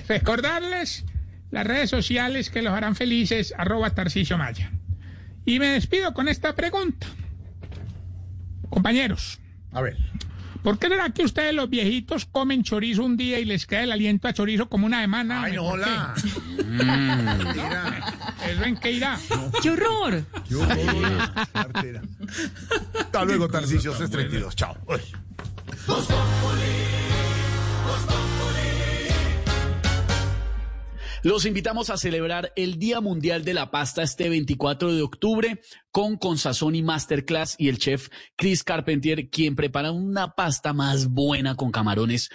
Recordarles 0.08 1.04
las 1.50 1.66
redes 1.66 1.90
sociales 1.90 2.50
que 2.50 2.62
los 2.62 2.72
harán 2.72 2.96
felices, 2.96 3.54
arroba 3.56 3.90
Tarcisio 3.90 4.36
Maya. 4.38 4.72
Y 5.44 5.58
me 5.58 5.68
despido 5.68 6.12
con 6.12 6.28
esta 6.28 6.54
pregunta. 6.54 7.06
Compañeros, 8.70 9.38
A 9.72 9.80
ver. 9.82 9.96
¿por 10.62 10.78
qué 10.78 10.88
será 10.88 11.10
que 11.10 11.22
ustedes 11.24 11.54
los 11.54 11.68
viejitos 11.68 12.24
comen 12.26 12.62
chorizo 12.62 13.02
un 13.04 13.16
día 13.16 13.38
y 13.38 13.44
les 13.44 13.66
queda 13.66 13.82
el 13.82 13.92
aliento 13.92 14.28
a 14.28 14.32
chorizo 14.32 14.68
como 14.68 14.86
una 14.86 15.00
semana? 15.00 15.42
Ay, 15.44 15.54
no, 15.56 15.64
hola. 15.66 16.14
¿Eso 18.48 18.64
en 18.64 18.76
qué 18.76 18.92
irá? 18.92 19.18
¡Qué 19.62 19.70
horror! 19.70 20.24
Qué 20.48 20.54
horror. 20.56 21.30
Hasta 22.98 23.24
luego, 23.24 23.48
Tarcisio 23.48 23.92
332. 23.92 24.56
Chao. 24.56 24.76
Uy. 24.86 25.00
Los 31.22 31.44
invitamos 31.44 31.90
a 31.90 31.98
celebrar 31.98 32.50
el 32.56 32.78
Día 32.78 33.02
Mundial 33.02 33.44
de 33.44 33.52
la 33.52 33.70
Pasta 33.70 34.02
este 34.02 34.30
24 34.30 34.94
de 34.94 35.02
octubre 35.02 35.60
con 35.90 36.16
Consazón 36.16 36.74
y 36.74 36.82
Masterclass 36.82 37.56
y 37.58 37.68
el 37.68 37.76
chef 37.76 38.08
Chris 38.36 38.64
Carpentier, 38.64 39.28
quien 39.28 39.54
prepara 39.54 39.92
una 39.92 40.34
pasta 40.34 40.72
más 40.72 41.08
buena 41.08 41.56
con 41.56 41.72
camarones 41.72 42.30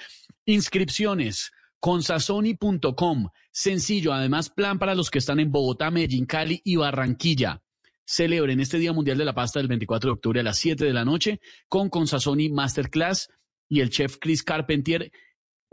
Inscripciones 0.46 1.52
consasoni.com. 1.80 3.30
Sencillo, 3.52 4.14
además 4.14 4.52
plan 4.52 4.78
para 4.78 4.94
los 4.94 5.10
que 5.10 5.18
están 5.18 5.40
en 5.40 5.52
Bogotá, 5.52 5.90
Medellín, 5.90 6.28
Cali 6.28 6.62
y 6.64 6.76
Barranquilla. 6.76 7.64
Celebren 8.06 8.60
este 8.60 8.78
Día 8.78 8.94
Mundial 8.94 9.18
de 9.18 9.26
la 9.26 9.34
Pasta 9.34 9.60
del 9.60 9.68
24 9.68 10.10
de 10.10 10.14
octubre 10.14 10.40
a 10.42 10.44
las 10.44 10.60
7 10.60 10.86
de 10.86 10.94
la 10.94 11.06
noche 11.06 11.40
con 11.68 11.90
Consasoni 11.90 12.50
Masterclass 12.50 13.30
y 13.68 13.80
el 13.80 13.90
chef 13.90 14.18
Chris 14.20 14.44
Carpentier. 14.44 15.12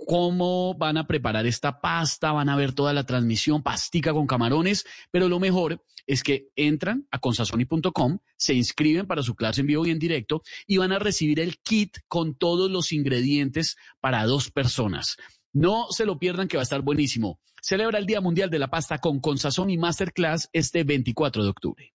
Cómo 0.06 0.74
van 0.74 0.96
a 0.96 1.06
preparar 1.06 1.46
esta 1.46 1.80
pasta, 1.80 2.32
van 2.32 2.48
a 2.48 2.56
ver 2.56 2.72
toda 2.72 2.92
la 2.92 3.04
transmisión, 3.04 3.62
pastica 3.62 4.12
con 4.12 4.26
camarones, 4.26 4.84
pero 5.10 5.28
lo 5.28 5.38
mejor 5.38 5.84
es 6.06 6.22
que 6.22 6.48
entran 6.56 7.06
a 7.10 7.18
consasoni.com, 7.18 8.18
se 8.36 8.54
inscriben 8.54 9.06
para 9.06 9.22
su 9.22 9.34
clase 9.34 9.60
en 9.60 9.68
vivo 9.68 9.86
y 9.86 9.90
en 9.90 9.98
directo 9.98 10.42
y 10.66 10.78
van 10.78 10.92
a 10.92 10.98
recibir 10.98 11.40
el 11.40 11.58
kit 11.58 11.98
con 12.08 12.34
todos 12.34 12.70
los 12.70 12.92
ingredientes 12.92 13.76
para 14.00 14.24
dos 14.26 14.50
personas. 14.50 15.16
No 15.52 15.86
se 15.90 16.06
lo 16.06 16.18
pierdan 16.18 16.48
que 16.48 16.56
va 16.56 16.62
a 16.62 16.64
estar 16.64 16.82
buenísimo. 16.82 17.38
Celebra 17.60 17.98
el 17.98 18.06
Día 18.06 18.20
Mundial 18.20 18.50
de 18.50 18.58
la 18.58 18.70
Pasta 18.70 18.98
con 18.98 19.20
Consasoni 19.20 19.78
Masterclass 19.78 20.48
este 20.52 20.82
24 20.82 21.44
de 21.44 21.50
octubre. 21.50 21.92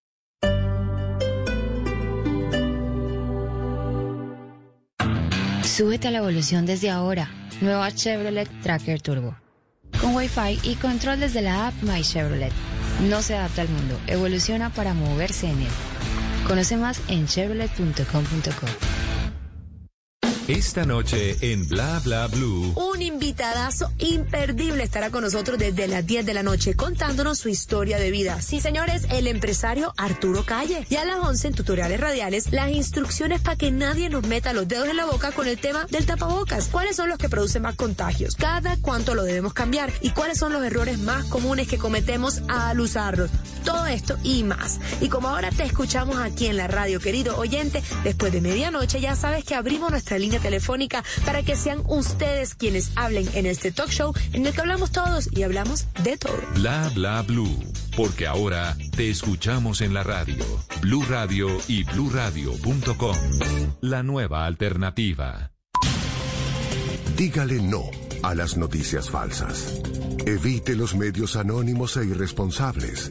Súbete 5.78 6.08
a 6.08 6.10
la 6.10 6.18
evolución 6.18 6.66
desde 6.66 6.90
ahora. 6.90 7.30
Nueva 7.60 7.92
Chevrolet 7.92 8.48
Tracker 8.62 9.00
Turbo. 9.00 9.36
Con 10.00 10.12
Wi-Fi 10.16 10.58
y 10.64 10.74
control 10.74 11.20
desde 11.20 11.40
la 11.40 11.68
app 11.68 11.74
My 11.82 12.02
Chevrolet. 12.02 12.50
No 13.08 13.22
se 13.22 13.36
adapta 13.36 13.62
al 13.62 13.68
mundo, 13.68 13.96
evoluciona 14.08 14.70
para 14.70 14.92
moverse 14.92 15.48
en 15.48 15.60
él. 15.60 15.68
Conoce 16.48 16.76
más 16.76 17.00
en 17.06 17.28
chevrolet.com.co. 17.28 18.97
Esta 20.48 20.86
noche 20.86 21.36
en 21.42 21.68
Bla 21.68 22.00
Bla 22.02 22.26
Blue. 22.26 22.72
Un 22.74 23.02
invitadazo 23.02 23.92
imperdible 23.98 24.82
estará 24.82 25.10
con 25.10 25.22
nosotros 25.22 25.58
desde 25.58 25.86
las 25.88 26.06
10 26.06 26.24
de 26.24 26.32
la 26.32 26.42
noche 26.42 26.74
contándonos 26.74 27.38
su 27.38 27.50
historia 27.50 27.98
de 27.98 28.10
vida. 28.10 28.40
Sí, 28.40 28.58
señores, 28.58 29.04
el 29.10 29.26
empresario 29.26 29.92
Arturo 29.98 30.46
Calle. 30.46 30.86
Y 30.88 30.96
a 30.96 31.04
las 31.04 31.18
11 31.18 31.48
en 31.48 31.54
tutoriales 31.54 32.00
radiales, 32.00 32.50
las 32.50 32.70
instrucciones 32.70 33.42
para 33.42 33.56
que 33.56 33.70
nadie 33.70 34.08
nos 34.08 34.26
meta 34.26 34.54
los 34.54 34.66
dedos 34.66 34.88
en 34.88 34.96
la 34.96 35.04
boca 35.04 35.32
con 35.32 35.46
el 35.46 35.58
tema 35.58 35.84
del 35.90 36.06
tapabocas. 36.06 36.68
¿Cuáles 36.68 36.96
son 36.96 37.10
los 37.10 37.18
que 37.18 37.28
producen 37.28 37.60
más 37.60 37.76
contagios? 37.76 38.34
Cada 38.34 38.78
cuánto 38.78 39.14
lo 39.14 39.24
debemos 39.24 39.52
cambiar 39.52 39.92
y 40.00 40.12
cuáles 40.12 40.38
son 40.38 40.54
los 40.54 40.64
errores 40.64 40.98
más 40.98 41.26
comunes 41.26 41.68
que 41.68 41.76
cometemos 41.76 42.40
al 42.48 42.80
usarlos. 42.80 43.30
Todo 43.66 43.84
esto 43.86 44.16
y 44.22 44.44
más. 44.44 44.80
Y 45.02 45.10
como 45.10 45.28
ahora 45.28 45.50
te 45.50 45.64
escuchamos 45.64 46.16
aquí 46.16 46.46
en 46.46 46.56
la 46.56 46.68
radio, 46.68 47.00
querido 47.00 47.36
oyente, 47.36 47.82
después 48.02 48.32
de 48.32 48.40
medianoche 48.40 48.98
ya 48.98 49.14
sabes 49.14 49.44
que 49.44 49.54
abrimos 49.54 49.90
nuestra 49.90 50.18
línea 50.38 50.42
telefónica 50.42 51.04
para 51.24 51.42
que 51.42 51.56
sean 51.56 51.82
ustedes 51.86 52.54
quienes 52.54 52.92
hablen 52.96 53.28
en 53.34 53.46
este 53.46 53.72
talk 53.72 53.90
show 53.90 54.14
en 54.32 54.46
el 54.46 54.52
que 54.52 54.60
hablamos 54.60 54.90
todos 54.90 55.28
y 55.32 55.42
hablamos 55.42 55.86
de 56.02 56.16
todo. 56.16 56.38
Bla 56.54 56.90
Bla 56.94 57.22
Blue. 57.22 57.58
Porque 57.96 58.26
ahora 58.26 58.76
te 58.96 59.10
escuchamos 59.10 59.80
en 59.80 59.92
la 59.92 60.04
radio. 60.04 60.44
Blue 60.80 61.04
Radio 61.08 61.48
y 61.66 61.82
bluradio.com. 61.84 63.16
La 63.80 64.02
nueva 64.02 64.46
alternativa. 64.46 65.50
Dígale 67.16 67.60
no 67.60 67.90
a 68.22 68.34
las 68.34 68.56
noticias 68.56 69.10
falsas. 69.10 69.80
Evite 70.24 70.76
los 70.76 70.94
medios 70.94 71.34
anónimos 71.34 71.96
e 71.96 72.04
irresponsables. 72.04 73.10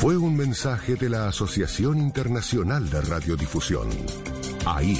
Fue 0.00 0.16
un 0.16 0.34
mensaje 0.34 0.94
de 0.94 1.10
la 1.10 1.28
Asociación 1.28 1.98
Internacional 1.98 2.88
de 2.88 3.02
Radiodifusión, 3.02 3.86
AIR. 4.64 4.96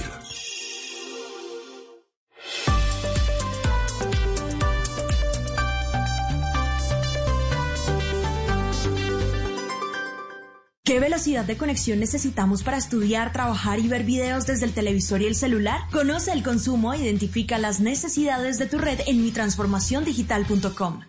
¿Qué 10.84 11.00
velocidad 11.00 11.46
de 11.46 11.56
conexión 11.56 11.98
necesitamos 11.98 12.62
para 12.62 12.76
estudiar, 12.76 13.32
trabajar 13.32 13.78
y 13.78 13.88
ver 13.88 14.04
videos 14.04 14.44
desde 14.44 14.66
el 14.66 14.74
televisor 14.74 15.22
y 15.22 15.28
el 15.28 15.34
celular? 15.34 15.80
Conoce 15.92 16.32
el 16.32 16.42
consumo 16.42 16.92
e 16.92 16.98
identifica 16.98 17.56
las 17.56 17.80
necesidades 17.80 18.58
de 18.58 18.66
tu 18.66 18.76
red 18.76 19.00
en 19.06 19.22
mitransformaciondigital.com. 19.22 21.00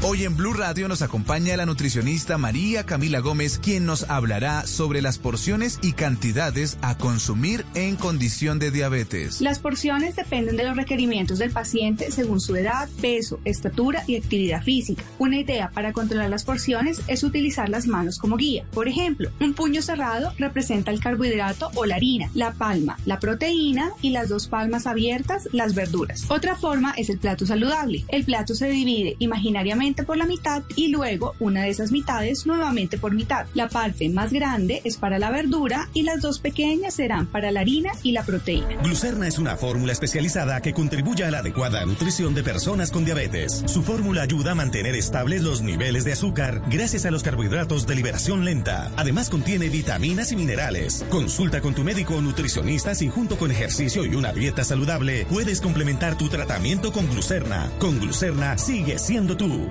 Hoy 0.01 0.25
en 0.25 0.35
Blue 0.35 0.51
Radio 0.51 0.89
nos 0.89 1.01
acompaña 1.01 1.55
la 1.55 1.65
nutricionista 1.65 2.37
María 2.37 2.85
Camila 2.85 3.19
Gómez, 3.19 3.57
quien 3.57 3.85
nos 3.85 4.09
hablará 4.09 4.67
sobre 4.67 5.01
las 5.01 5.17
porciones 5.17 5.79
y 5.81 5.93
cantidades 5.93 6.77
a 6.81 6.97
consumir 6.97 7.63
en 7.73 7.95
condición 7.95 8.59
de 8.59 8.69
diabetes. 8.69 9.39
Las 9.39 9.59
porciones 9.59 10.17
dependen 10.17 10.57
de 10.57 10.65
los 10.65 10.75
requerimientos 10.75 11.39
del 11.39 11.51
paciente 11.51 12.11
según 12.11 12.41
su 12.41 12.53
edad, 12.57 12.89
peso, 12.99 13.39
estatura 13.45 14.03
y 14.05 14.17
actividad 14.17 14.61
física. 14.61 15.05
Una 15.19 15.39
idea 15.39 15.71
para 15.71 15.93
controlar 15.93 16.29
las 16.29 16.43
porciones 16.43 17.01
es 17.07 17.23
utilizar 17.23 17.69
las 17.69 17.87
manos 17.87 18.17
como 18.17 18.35
guía. 18.35 18.65
Por 18.73 18.89
ejemplo, 18.89 19.29
un 19.39 19.53
puño 19.53 19.81
cerrado 19.81 20.33
representa 20.37 20.91
el 20.91 20.99
carbohidrato 20.99 21.71
o 21.75 21.85
la 21.85 21.95
harina, 21.95 22.29
la 22.33 22.51
palma, 22.51 22.97
la 23.05 23.19
proteína 23.19 23.93
y 24.01 24.09
las 24.09 24.27
dos 24.27 24.49
palmas 24.49 24.85
abiertas, 24.85 25.47
las 25.53 25.75
verduras. 25.75 26.25
Otra 26.27 26.57
forma 26.57 26.72
es 26.97 27.09
el 27.09 27.19
plato 27.19 27.45
saludable. 27.45 28.03
El 28.07 28.23
plato 28.23 28.55
se 28.55 28.67
divide 28.67 29.15
imaginariamente 29.19 30.03
por 30.03 30.17
la 30.17 30.25
mitad 30.25 30.63
y 30.75 30.87
luego 30.87 31.35
una 31.39 31.63
de 31.63 31.69
esas 31.69 31.91
mitades 31.91 32.45
nuevamente 32.45 32.97
por 32.97 33.13
mitad. 33.13 33.45
La 33.53 33.69
parte 33.69 34.09
más 34.09 34.33
grande 34.33 34.81
es 34.83 34.97
para 34.97 35.19
la 35.19 35.29
verdura 35.29 35.89
y 35.93 36.03
las 36.03 36.21
dos 36.21 36.39
pequeñas 36.39 36.95
serán 36.95 37.27
para 37.27 37.51
la 37.51 37.59
harina 37.59 37.91
y 38.01 38.11
la 38.11 38.23
proteína. 38.23 38.81
Glucerna 38.81 39.27
es 39.27 39.37
una 39.37 39.55
fórmula 39.55 39.91
especializada 39.91 40.61
que 40.61 40.73
contribuye 40.73 41.23
a 41.23 41.31
la 41.31 41.39
adecuada 41.39 41.85
nutrición 41.85 42.33
de 42.33 42.43
personas 42.43 42.91
con 42.91 43.05
diabetes. 43.05 43.63
Su 43.67 43.83
fórmula 43.83 44.23
ayuda 44.23 44.51
a 44.51 44.55
mantener 44.55 44.95
estables 44.95 45.43
los 45.43 45.61
niveles 45.61 46.05
de 46.05 46.13
azúcar 46.13 46.63
gracias 46.69 47.05
a 47.05 47.11
los 47.11 47.23
carbohidratos 47.23 47.85
de 47.85 47.95
liberación 47.95 48.45
lenta. 48.45 48.91
Además 48.97 49.29
contiene 49.29 49.69
vitaminas 49.69 50.31
y 50.31 50.35
minerales. 50.35 51.05
Consulta 51.09 51.61
con 51.61 51.75
tu 51.75 51.83
médico 51.83 52.15
o 52.15 52.21
nutricionista 52.21 52.95
si 52.95 53.09
junto 53.09 53.37
con 53.37 53.51
ejercicio 53.51 54.05
y 54.05 54.15
una 54.15 54.33
dieta 54.33 54.63
saludable 54.63 55.25
puedes 55.29 55.61
complementar 55.61 56.17
tu 56.17 56.29
tratamiento 56.29 56.62
con 56.93 57.09
glucerna. 57.09 57.69
Con 57.77 57.99
glucerna 57.99 58.57
sigue 58.57 58.97
siendo 58.97 59.35
tú. 59.35 59.69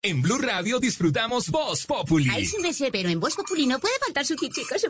En 0.00 0.22
Blue 0.22 0.38
Radio 0.38 0.78
disfrutamos 0.78 1.48
Voz 1.50 1.86
Populi. 1.86 2.28
Ay, 2.30 2.46
sí 2.46 2.56
me 2.62 2.72
sé, 2.72 2.90
pero 2.92 3.08
en 3.08 3.18
Voz 3.18 3.34
Populi 3.34 3.66
no 3.66 3.80
puede 3.80 3.94
faltar 4.04 4.24
su 4.24 4.36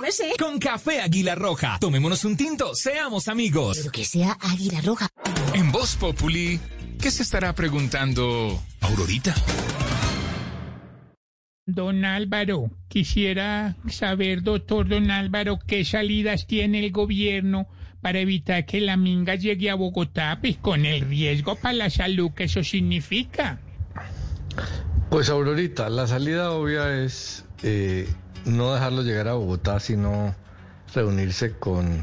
me 0.00 0.12
sé. 0.12 0.32
Con 0.38 0.58
café 0.58 1.00
Águila 1.00 1.34
Roja. 1.34 1.78
Tomémonos 1.80 2.24
un 2.26 2.36
tinto, 2.36 2.74
seamos 2.74 3.28
amigos. 3.28 3.78
Pero 3.78 3.90
que 3.90 4.04
sea 4.04 4.36
Águila 4.40 4.82
Roja. 4.82 5.08
En 5.54 5.72
Voz 5.72 5.96
Populi, 5.96 6.60
¿qué 7.00 7.10
se 7.10 7.22
estará 7.22 7.54
preguntando 7.54 8.62
Aurorita? 8.80 9.34
Don 11.64 12.04
Álvaro, 12.04 12.70
quisiera 12.88 13.76
saber, 13.88 14.42
doctor 14.42 14.88
Don 14.88 15.10
Álvaro, 15.10 15.58
qué 15.66 15.86
salidas 15.86 16.46
tiene 16.46 16.80
el 16.80 16.92
gobierno 16.92 17.66
para 18.02 18.18
evitar 18.18 18.66
que 18.66 18.80
la 18.80 18.96
minga 18.96 19.36
llegue 19.36 19.70
a 19.70 19.76
Bogotá, 19.76 20.38
pues 20.40 20.56
con 20.58 20.84
el 20.84 21.02
riesgo 21.02 21.54
para 21.54 21.72
la 21.74 21.88
salud 21.88 22.32
que 22.32 22.44
eso 22.44 22.62
significa. 22.64 23.58
Pues 25.08 25.30
Aurorita, 25.30 25.88
la 25.88 26.06
salida 26.06 26.50
obvia 26.50 27.02
es 27.02 27.44
eh, 27.62 28.08
no 28.44 28.74
dejarlo 28.74 29.02
llegar 29.02 29.28
a 29.28 29.34
Bogotá, 29.34 29.78
sino 29.78 30.34
reunirse 30.94 31.52
con 31.52 32.02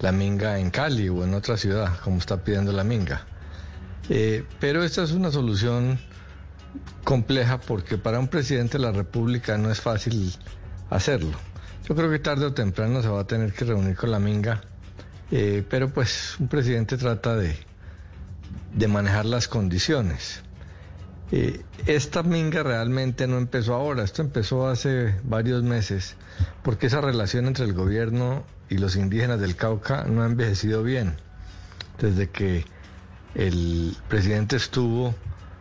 la 0.00 0.12
Minga 0.12 0.58
en 0.58 0.70
Cali 0.70 1.08
o 1.08 1.24
en 1.24 1.34
otra 1.34 1.56
ciudad, 1.56 1.98
como 2.04 2.18
está 2.18 2.44
pidiendo 2.44 2.70
la 2.72 2.84
Minga. 2.84 3.26
Eh, 4.10 4.44
pero 4.60 4.84
esta 4.84 5.02
es 5.02 5.12
una 5.12 5.30
solución 5.30 5.98
compleja 7.04 7.58
porque 7.58 7.96
para 7.96 8.18
un 8.18 8.28
presidente 8.28 8.76
de 8.78 8.84
la 8.84 8.92
República 8.92 9.56
no 9.56 9.70
es 9.70 9.80
fácil 9.80 10.34
hacerlo. 10.90 11.38
Yo 11.88 11.94
creo 11.96 12.10
que 12.10 12.18
tarde 12.18 12.44
o 12.44 12.52
temprano 12.52 13.00
se 13.00 13.08
va 13.08 13.20
a 13.20 13.26
tener 13.26 13.54
que 13.54 13.64
reunir 13.64 13.96
con 13.96 14.10
la 14.10 14.18
Minga, 14.18 14.60
eh, 15.30 15.64
pero 15.68 15.88
pues 15.90 16.36
un 16.38 16.48
presidente 16.48 16.96
trata 16.96 17.36
de, 17.36 17.56
de 18.74 18.88
manejar 18.88 19.26
las 19.26 19.48
condiciones. 19.48 20.42
Eh, 21.30 21.62
esta 21.86 22.22
minga 22.22 22.62
realmente 22.62 23.26
no 23.26 23.36
empezó 23.36 23.74
ahora, 23.74 24.02
esto 24.02 24.22
empezó 24.22 24.66
hace 24.66 25.14
varios 25.24 25.62
meses, 25.62 26.16
porque 26.62 26.86
esa 26.86 27.02
relación 27.02 27.46
entre 27.46 27.66
el 27.66 27.74
gobierno 27.74 28.44
y 28.70 28.78
los 28.78 28.96
indígenas 28.96 29.38
del 29.40 29.54
Cauca 29.56 30.04
no 30.04 30.22
ha 30.22 30.26
envejecido 30.26 30.82
bien. 30.82 31.14
Desde 32.00 32.30
que 32.30 32.64
el 33.34 33.94
presidente 34.08 34.56
estuvo 34.56 35.14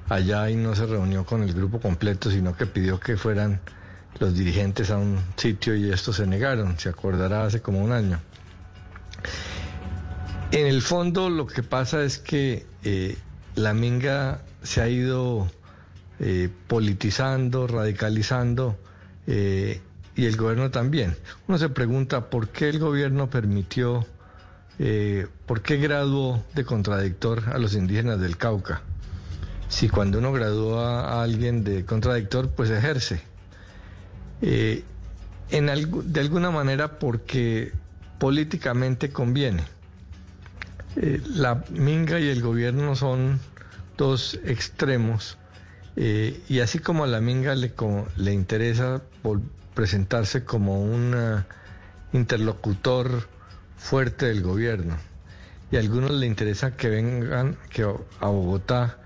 allá 0.07 0.49
y 0.49 0.55
no 0.55 0.73
se 0.75 0.85
reunió 0.85 1.25
con 1.25 1.43
el 1.43 1.53
grupo 1.53 1.79
completo, 1.81 2.31
sino 2.31 2.55
que 2.55 2.65
pidió 2.65 2.99
que 2.99 3.17
fueran 3.17 3.59
los 4.19 4.33
dirigentes 4.33 4.89
a 4.89 4.97
un 4.97 5.19
sitio 5.35 5.75
y 5.75 5.91
estos 5.91 6.15
se 6.15 6.27
negaron, 6.27 6.79
se 6.79 6.89
acordará 6.89 7.45
hace 7.45 7.61
como 7.61 7.79
un 7.83 7.91
año. 7.91 8.19
En 10.51 10.65
el 10.65 10.81
fondo 10.81 11.29
lo 11.29 11.45
que 11.45 11.61
pasa 11.61 12.03
es 12.03 12.19
que 12.19 12.65
eh, 12.83 13.17
la 13.55 13.73
minga 13.73 14.43
se 14.63 14.81
ha 14.81 14.87
ido 14.87 15.51
eh, 16.21 16.49
politizando, 16.67 17.67
radicalizando 17.67 18.77
eh, 19.27 19.81
y 20.15 20.25
el 20.25 20.37
gobierno 20.37 20.71
también. 20.71 21.17
Uno 21.49 21.57
se 21.57 21.67
pregunta 21.67 22.29
por 22.29 22.47
qué 22.47 22.69
el 22.69 22.79
gobierno 22.79 23.29
permitió, 23.29 24.05
por 25.45 25.61
qué 25.63 25.77
graduó 25.77 26.43
de 26.55 26.63
contradictor 26.63 27.43
a 27.51 27.57
los 27.57 27.73
indígenas 27.73 28.19
del 28.21 28.37
Cauca. 28.37 28.81
Si 29.67 29.89
cuando 29.89 30.19
uno 30.19 30.31
gradúa 30.31 31.01
a 31.01 31.23
alguien 31.23 31.63
de 31.63 31.83
contradictor, 31.83 32.49
pues 32.51 32.69
ejerce. 32.69 33.21
en 34.41 34.81
de 36.13 36.19
alguna 36.19 36.51
manera 36.51 36.99
porque 36.99 37.73
políticamente 38.17 39.09
conviene. 39.09 39.76
Eh, 40.99 41.21
la 41.35 41.63
Minga 41.69 42.19
y 42.19 42.27
el 42.27 42.41
gobierno 42.41 42.95
son 42.95 43.39
dos 43.97 44.39
extremos 44.43 45.37
eh, 45.95 46.41
y 46.49 46.61
así 46.61 46.79
como 46.79 47.03
a 47.03 47.07
la 47.07 47.21
Minga 47.21 47.53
le, 47.53 47.71
le 48.15 48.33
interesa 48.33 49.03
presentarse 49.75 50.43
como 50.43 50.81
un 50.81 51.13
eh, 51.15 51.43
interlocutor 52.13 53.27
fuerte 53.77 54.25
del 54.25 54.41
gobierno 54.41 54.97
y 55.69 55.75
a 55.75 55.81
algunos 55.81 56.09
le 56.09 56.25
interesa 56.25 56.75
que 56.75 56.89
vengan 56.89 57.57
que 57.69 57.83
a 57.83 58.27
Bogotá 58.27 58.97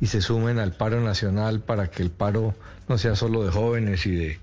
y 0.00 0.08
se 0.08 0.22
sumen 0.22 0.58
al 0.58 0.72
paro 0.72 1.00
nacional 1.00 1.60
para 1.60 1.92
que 1.92 2.02
el 2.02 2.10
paro 2.10 2.56
no 2.88 2.98
sea 2.98 3.14
solo 3.14 3.44
de 3.44 3.52
jóvenes 3.52 4.04
y 4.06 4.36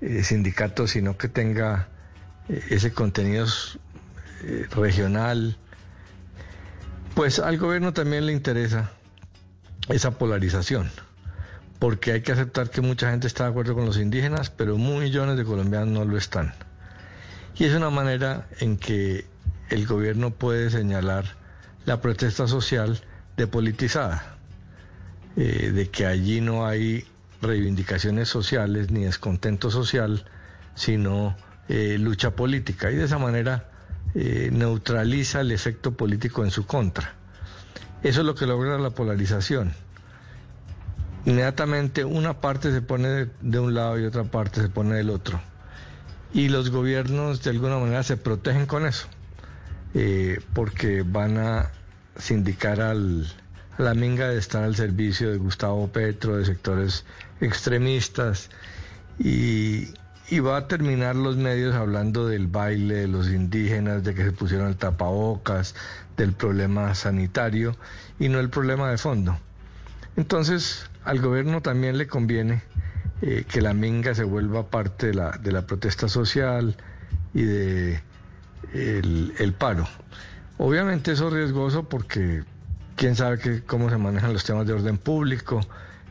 de 0.00 0.22
sindicatos, 0.22 0.92
sino 0.92 1.18
que 1.18 1.28
tenga 1.28 1.88
ese 2.48 2.92
contenido 2.92 3.46
regional, 4.70 5.56
pues 7.14 7.38
al 7.38 7.58
gobierno 7.58 7.92
también 7.92 8.26
le 8.26 8.32
interesa 8.32 8.90
esa 9.88 10.12
polarización, 10.12 10.90
porque 11.78 12.12
hay 12.12 12.22
que 12.22 12.32
aceptar 12.32 12.70
que 12.70 12.80
mucha 12.80 13.10
gente 13.10 13.26
está 13.26 13.44
de 13.44 13.50
acuerdo 13.50 13.74
con 13.74 13.86
los 13.86 13.98
indígenas, 13.98 14.50
pero 14.50 14.78
millones 14.78 15.36
de 15.36 15.44
colombianos 15.44 15.88
no 15.88 16.04
lo 16.04 16.16
están. 16.16 16.54
Y 17.56 17.64
es 17.64 17.74
una 17.74 17.90
manera 17.90 18.46
en 18.60 18.76
que 18.76 19.26
el 19.68 19.86
gobierno 19.86 20.30
puede 20.30 20.70
señalar 20.70 21.24
la 21.84 22.00
protesta 22.00 22.46
social 22.46 23.00
depolitizada, 23.36 24.36
eh, 25.36 25.70
de 25.72 25.90
que 25.90 26.06
allí 26.06 26.40
no 26.40 26.66
hay 26.66 27.04
reivindicaciones 27.42 28.28
sociales 28.28 28.90
ni 28.90 29.04
descontento 29.04 29.70
social, 29.70 30.24
sino 30.74 31.36
eh, 31.68 31.96
lucha 31.98 32.32
política. 32.32 32.90
Y 32.90 32.96
de 32.96 33.04
esa 33.04 33.18
manera 33.18 33.70
eh, 34.14 34.50
neutraliza 34.52 35.40
el 35.40 35.52
efecto 35.52 35.92
político 35.92 36.44
en 36.44 36.50
su 36.50 36.66
contra. 36.66 37.14
Eso 38.02 38.20
es 38.20 38.26
lo 38.26 38.34
que 38.34 38.46
logra 38.46 38.78
la 38.78 38.90
polarización. 38.90 39.72
Inmediatamente 41.26 42.04
una 42.04 42.40
parte 42.40 42.72
se 42.72 42.80
pone 42.80 43.28
de, 43.40 43.58
un 43.58 43.74
lado 43.74 43.98
y 44.00 44.04
otra 44.04 44.24
parte 44.24 44.62
se 44.62 44.68
pone 44.68 44.94
del 44.96 45.10
otro. 45.10 45.40
Y 46.32 46.48
los 46.48 46.70
gobiernos 46.70 47.42
de 47.42 47.50
alguna 47.50 47.78
manera 47.78 48.02
se 48.02 48.16
protegen 48.16 48.66
con 48.66 48.86
eso, 48.86 49.06
eh, 49.94 50.40
porque 50.54 51.02
van 51.02 51.38
a 51.38 51.70
sindicar 52.16 52.80
al, 52.80 53.26
a 53.76 53.82
la 53.82 53.94
minga 53.94 54.28
de 54.28 54.38
estar 54.38 54.62
al 54.62 54.76
servicio 54.76 55.30
de 55.30 55.36
Gustavo 55.36 55.88
Petro, 55.88 56.36
de 56.36 56.46
sectores 56.46 57.04
extremistas, 57.40 58.48
y, 59.18 59.88
y 60.30 60.38
va 60.38 60.56
a 60.56 60.68
terminar 60.68 61.16
los 61.16 61.36
medios 61.36 61.74
hablando 61.74 62.26
del 62.28 62.46
baile 62.46 62.94
de 62.94 63.08
los 63.08 63.28
indígenas, 63.28 64.04
de 64.04 64.14
que 64.14 64.24
se 64.24 64.32
pusieron 64.32 64.68
el 64.68 64.76
tapabocas, 64.76 65.74
del 66.16 66.32
problema 66.32 66.94
sanitario 66.94 67.76
y 68.18 68.28
no 68.28 68.38
el 68.38 68.50
problema 68.50 68.90
de 68.90 68.98
fondo. 68.98 69.36
Entonces, 70.16 70.88
al 71.04 71.20
gobierno 71.20 71.62
también 71.62 71.98
le 71.98 72.06
conviene 72.06 72.62
eh, 73.22 73.44
que 73.48 73.60
la 73.60 73.74
minga 73.74 74.14
se 74.14 74.24
vuelva 74.24 74.70
parte 74.70 75.08
de 75.08 75.14
la, 75.14 75.30
de 75.32 75.50
la 75.50 75.66
protesta 75.66 76.08
social 76.08 76.76
y 77.34 77.42
de 77.42 78.00
el, 78.72 79.54
paro. 79.58 79.86
Obviamente 80.58 81.12
eso 81.12 81.28
es 81.28 81.34
riesgoso 81.34 81.88
porque 81.88 82.44
quién 82.96 83.16
sabe 83.16 83.62
cómo 83.66 83.90
se 83.90 83.96
manejan 83.96 84.32
los 84.32 84.44
temas 84.44 84.66
de 84.66 84.74
orden 84.74 84.98
público, 84.98 85.60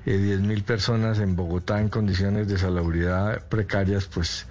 eh, 0.06 0.18
10.000 0.18 0.64
personas 0.64 1.20
en 1.20 1.36
Bogotá 1.36 1.80
en 1.80 1.90
condiciones 1.90 2.48
de 2.48 2.58
salubridad 2.58 3.46
precarias, 3.48 4.06
pues 4.06 4.46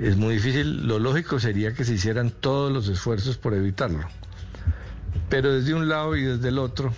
es 0.00 0.16
muy 0.16 0.34
difícil. 0.34 0.86
Lo 0.86 0.98
lógico 0.98 1.38
sería 1.38 1.74
que 1.74 1.84
se 1.84 1.94
hicieran 1.94 2.30
todos 2.30 2.72
los 2.72 2.88
esfuerzos 2.88 3.36
por 3.36 3.54
evitarlo. 3.54 4.06
Pero 5.28 5.52
desde 5.52 5.74
un 5.74 5.88
lado 5.88 6.16
y 6.16 6.22
desde 6.22 6.48
el 6.48 6.58
otro 6.58 6.92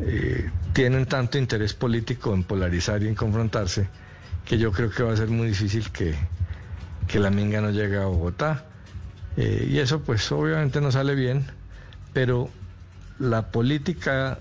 eh, 0.00 0.50
tienen 0.72 1.06
tanto 1.06 1.38
interés 1.38 1.74
político 1.74 2.34
en 2.34 2.44
polarizar 2.44 3.02
y 3.02 3.08
en 3.08 3.14
confrontarse 3.14 3.88
que 4.44 4.58
yo 4.58 4.72
creo 4.72 4.90
que 4.90 5.02
va 5.02 5.12
a 5.12 5.16
ser 5.16 5.28
muy 5.28 5.48
difícil 5.48 5.90
que, 5.90 6.14
que 7.06 7.18
la 7.18 7.30
minga 7.30 7.60
no 7.60 7.70
llegue 7.70 7.96
a 7.96 8.06
Bogotá. 8.06 8.64
Eh, 9.36 9.68
y 9.70 9.78
eso 9.78 10.00
pues 10.00 10.30
obviamente 10.32 10.80
no 10.80 10.92
sale 10.92 11.14
bien, 11.14 11.46
pero 12.12 12.50
la 13.18 13.50
política 13.50 14.40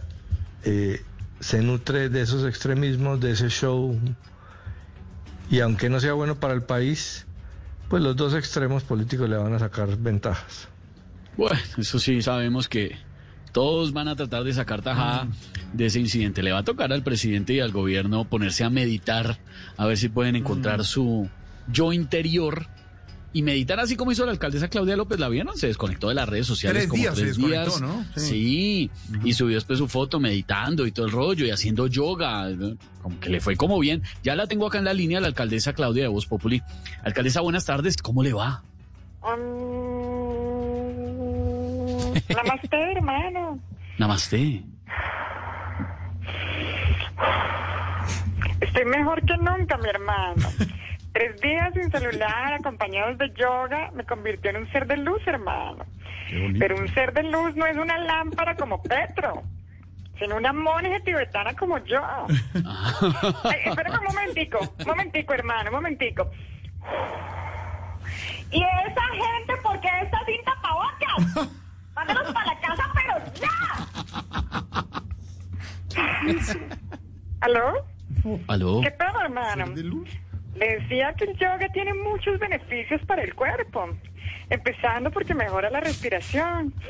eh, 0.64 1.01
se 1.41 1.61
nutre 1.61 2.07
de 2.09 2.21
esos 2.21 2.45
extremismos, 2.47 3.19
de 3.19 3.31
ese 3.31 3.49
show, 3.49 3.99
y 5.49 5.59
aunque 5.59 5.89
no 5.89 5.99
sea 5.99 6.13
bueno 6.13 6.39
para 6.39 6.53
el 6.53 6.63
país, 6.63 7.25
pues 7.89 8.01
los 8.01 8.15
dos 8.15 8.33
extremos 8.33 8.83
políticos 8.83 9.29
le 9.29 9.35
van 9.35 9.53
a 9.53 9.59
sacar 9.59 9.97
ventajas. 9.97 10.69
Bueno, 11.35 11.59
eso 11.77 11.99
sí, 11.99 12.21
sabemos 12.21 12.69
que 12.69 12.95
todos 13.51 13.91
van 13.91 14.07
a 14.07 14.15
tratar 14.15 14.43
de 14.45 14.53
sacar 14.53 14.81
tajada 14.81 15.27
de 15.73 15.87
ese 15.87 15.99
incidente. 15.99 16.41
Le 16.43 16.53
va 16.53 16.59
a 16.59 16.63
tocar 16.63 16.93
al 16.93 17.03
presidente 17.03 17.53
y 17.53 17.59
al 17.59 17.71
gobierno 17.71 18.23
ponerse 18.23 18.63
a 18.63 18.69
meditar, 18.69 19.39
a 19.75 19.85
ver 19.85 19.97
si 19.97 20.07
pueden 20.07 20.37
encontrar 20.37 20.79
mm. 20.79 20.83
su 20.85 21.29
yo 21.67 21.91
interior 21.91 22.67
y 23.34 23.43
meditar 23.43 23.80
así 23.80 23.95
como 23.95 24.11
hizo 24.11 24.26
la 24.26 24.32
alcaldesa 24.32 24.68
Claudia 24.68 24.98
López 24.98 25.19
la 25.19 25.30
vieron 25.30 25.56
se 25.58 25.68
desconectó 25.68 26.10
de 26.10 26.16
las 26.16 26.27
redes 26.27 26.48
sociales 26.48 26.88
como 26.88 27.01
días 27.01 27.16
tres 27.16 27.35
se 27.35 27.42
días. 27.42 27.82
¿no? 27.82 28.06
sí, 28.16 28.92
y 29.24 29.34
subió 29.34 29.56
después 29.56 29.80
su 29.80 29.88
foto 29.88 30.19
meditando 30.19 30.85
y 30.85 30.92
todo 30.92 31.06
el 31.06 31.11
rollo 31.11 31.45
y 31.45 31.51
haciendo 31.51 31.88
yoga 31.88 32.50
como 33.01 33.19
que 33.19 33.30
le 33.30 33.40
fue 33.40 33.56
como 33.56 33.80
bien. 33.80 34.03
Ya 34.24 34.35
la 34.35 34.48
tengo 34.48 34.68
acá 34.68 34.80
en 34.80 34.85
la 34.85 34.93
línea 34.93 35.22
la 35.22 35.27
alcaldesa 35.27 35.74
Claudia 35.74 36.03
de 36.03 36.10
Voz 36.10 36.26
Populi. 36.26 36.61
Alcaldesa 37.03 37.42
buenas 37.42 37.66
tardes 37.66 37.98
cómo 37.98 38.22
le 38.24 38.34
va 38.34 38.64
namaste 42.30 42.77
hermano. 42.92 43.60
Namaste. 43.98 44.64
Estoy 48.60 48.85
mejor 48.85 49.26
que 49.26 49.38
nunca 49.38 49.77
mi 49.77 49.90
hermano 49.90 50.48
Tres 51.14 51.41
días 51.41 51.73
sin 51.73 51.91
celular, 51.91 52.53
acompañados 52.53 53.17
de 53.17 53.31
yoga, 53.33 53.91
me 53.93 54.06
convirtió 54.06 54.51
en 54.51 54.57
un 54.57 54.72
ser 54.72 54.88
de 54.88 54.98
luz, 54.98 55.22
hermano. 55.25 55.85
Pero 56.57 56.77
un 56.77 56.88
ser 56.93 57.14
de 57.14 57.23
luz 57.23 57.56
no 57.56 57.65
es 57.65 57.75
una 57.75 57.98
lámpara 57.98 58.56
como 58.56 58.81
Petro, 58.81 59.43
sino 60.17 60.38
una 60.38 60.53
monja 60.53 60.99
tibetana 61.03 61.53
como 61.56 61.77
yo. 61.80 62.01
espérame 63.65 63.99
un 63.99 64.06
momentico, 64.06 64.59
un 64.80 64.85
momentico, 64.88 65.33
hermano, 65.33 65.69
un 65.69 65.75
momentico. 65.75 66.31
¿Y 68.51 68.64
esa 68.64 69.01
gente 69.11 69.53
por 69.61 69.80
qué 69.81 69.90
está 70.03 70.19
sin 70.25 70.41
tapabocas? 70.43 71.49
Mándalos 71.95 72.33
para 72.33 72.45
la 72.45 72.59
casa, 72.61 72.83
pero 72.95 73.14
ya. 73.35 73.49
¿Aló? 77.41 77.73
¿Aló? 78.48 78.81
¿Qué 78.81 78.91
pedo, 78.91 79.22
hermano? 79.22 79.65
Decía 80.55 81.13
que 81.13 81.25
el 81.25 81.38
yoga 81.38 81.67
tiene 81.73 81.93
muchos 81.93 82.39
beneficios 82.39 83.01
para 83.05 83.23
el 83.23 83.33
cuerpo. 83.35 83.89
Empezando 84.49 85.11
porque 85.11 85.33
mejora 85.33 85.69
la 85.69 85.80
respiración. 85.80 86.73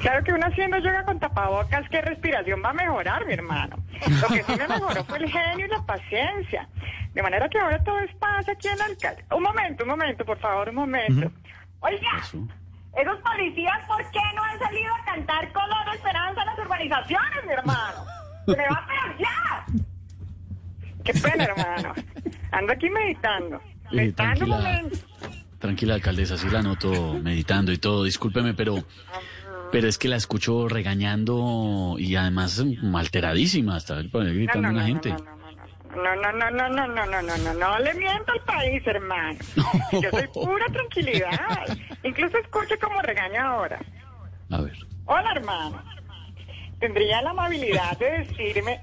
Claro 0.00 0.24
que 0.24 0.32
uno 0.32 0.46
haciendo 0.46 0.78
yoga 0.78 1.04
con 1.04 1.20
tapabocas, 1.20 1.86
¿qué 1.90 2.00
respiración 2.00 2.62
va 2.64 2.70
a 2.70 2.72
mejorar, 2.72 3.26
mi 3.26 3.34
hermano? 3.34 3.76
Lo 4.22 4.28
que 4.28 4.42
sí 4.44 4.52
me 4.56 4.66
mejoró 4.66 5.04
fue 5.04 5.18
el 5.18 5.30
genio 5.30 5.66
y 5.66 5.68
la 5.68 5.82
paciencia. 5.84 6.66
De 7.12 7.22
manera 7.22 7.50
que 7.50 7.58
ahora 7.58 7.84
todo 7.84 7.98
es 7.98 8.14
paz 8.14 8.48
aquí 8.48 8.68
en 8.68 8.80
alcalde. 8.80 9.22
Un 9.30 9.42
momento, 9.42 9.84
un 9.84 9.90
momento, 9.90 10.24
por 10.24 10.38
favor, 10.38 10.70
un 10.70 10.76
momento. 10.76 11.30
Oiga, 11.80 12.10
esos 12.96 13.18
policías, 13.18 13.86
¿por 13.86 14.10
qué 14.10 14.20
no 14.34 14.42
han 14.42 14.58
salido 14.58 14.94
a 14.94 15.04
cantar 15.04 15.52
color 15.52 15.94
esperanza 15.94 16.40
en 16.40 16.46
las 16.46 16.58
urbanizaciones, 16.58 17.44
mi 17.46 17.52
hermano? 17.52 18.04
¡Se 18.46 18.56
me 18.56 18.68
va 18.68 18.76
a 18.76 18.86
pegar 18.86 19.18
ya! 19.18 19.66
Qué 21.12 21.20
pena, 21.20 21.44
hermano. 21.44 21.94
Ando 22.52 22.72
aquí 22.72 22.90
meditando. 22.90 23.56
Eh, 23.56 23.96
Meditando 23.96 24.46
tranquila, 24.46 24.82
tranquila 25.58 25.94
alcaldesa, 25.94 26.36
sí 26.36 26.48
la 26.48 26.62
noto 26.62 27.14
meditando 27.14 27.72
y 27.72 27.78
todo. 27.78 28.04
Discúlpeme, 28.04 28.54
pero, 28.54 28.76
pero 29.72 29.88
es 29.88 29.98
que 29.98 30.08
la 30.08 30.16
escucho 30.16 30.68
regañando 30.68 31.96
y 31.98 32.14
además 32.16 32.64
mm, 32.64 32.94
alteradísima, 32.94 33.76
hasta 33.76 34.00
gritando 34.02 34.68
a 34.68 34.72
no, 34.72 34.80
gente. 34.80 35.10
No, 35.10 36.14
no, 36.14 36.32
no, 36.32 36.50
no, 36.50 36.68
no, 36.68 36.86
no, 36.86 37.06
no, 37.06 37.22
no, 37.22 37.36
no, 37.38 37.54
no 37.54 37.78
le 37.80 37.94
miento 37.94 38.30
al 38.32 38.40
país, 38.42 38.86
hermano. 38.86 39.38
Yo 39.92 40.10
soy 40.10 40.28
pura 40.28 40.66
tranquilidad. 40.66 41.66
Incluso 42.04 42.38
escuche 42.38 42.78
como 42.78 43.02
regaña 43.02 43.48
ahora. 43.48 43.80
A 44.50 44.60
ver. 44.60 44.76
Hola, 45.06 45.32
hermano. 45.34 45.82
¿Tendría 46.78 47.20
la 47.22 47.30
amabilidad 47.30 47.98
de 47.98 48.24
decirme 48.24 48.80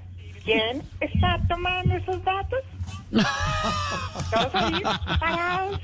quién 0.48 0.82
está 1.00 1.38
tomando 1.46 1.94
esos 1.94 2.24
datos? 2.24 2.58
Todos 4.30 4.54
ahí 4.54 4.82
parados, 5.20 5.80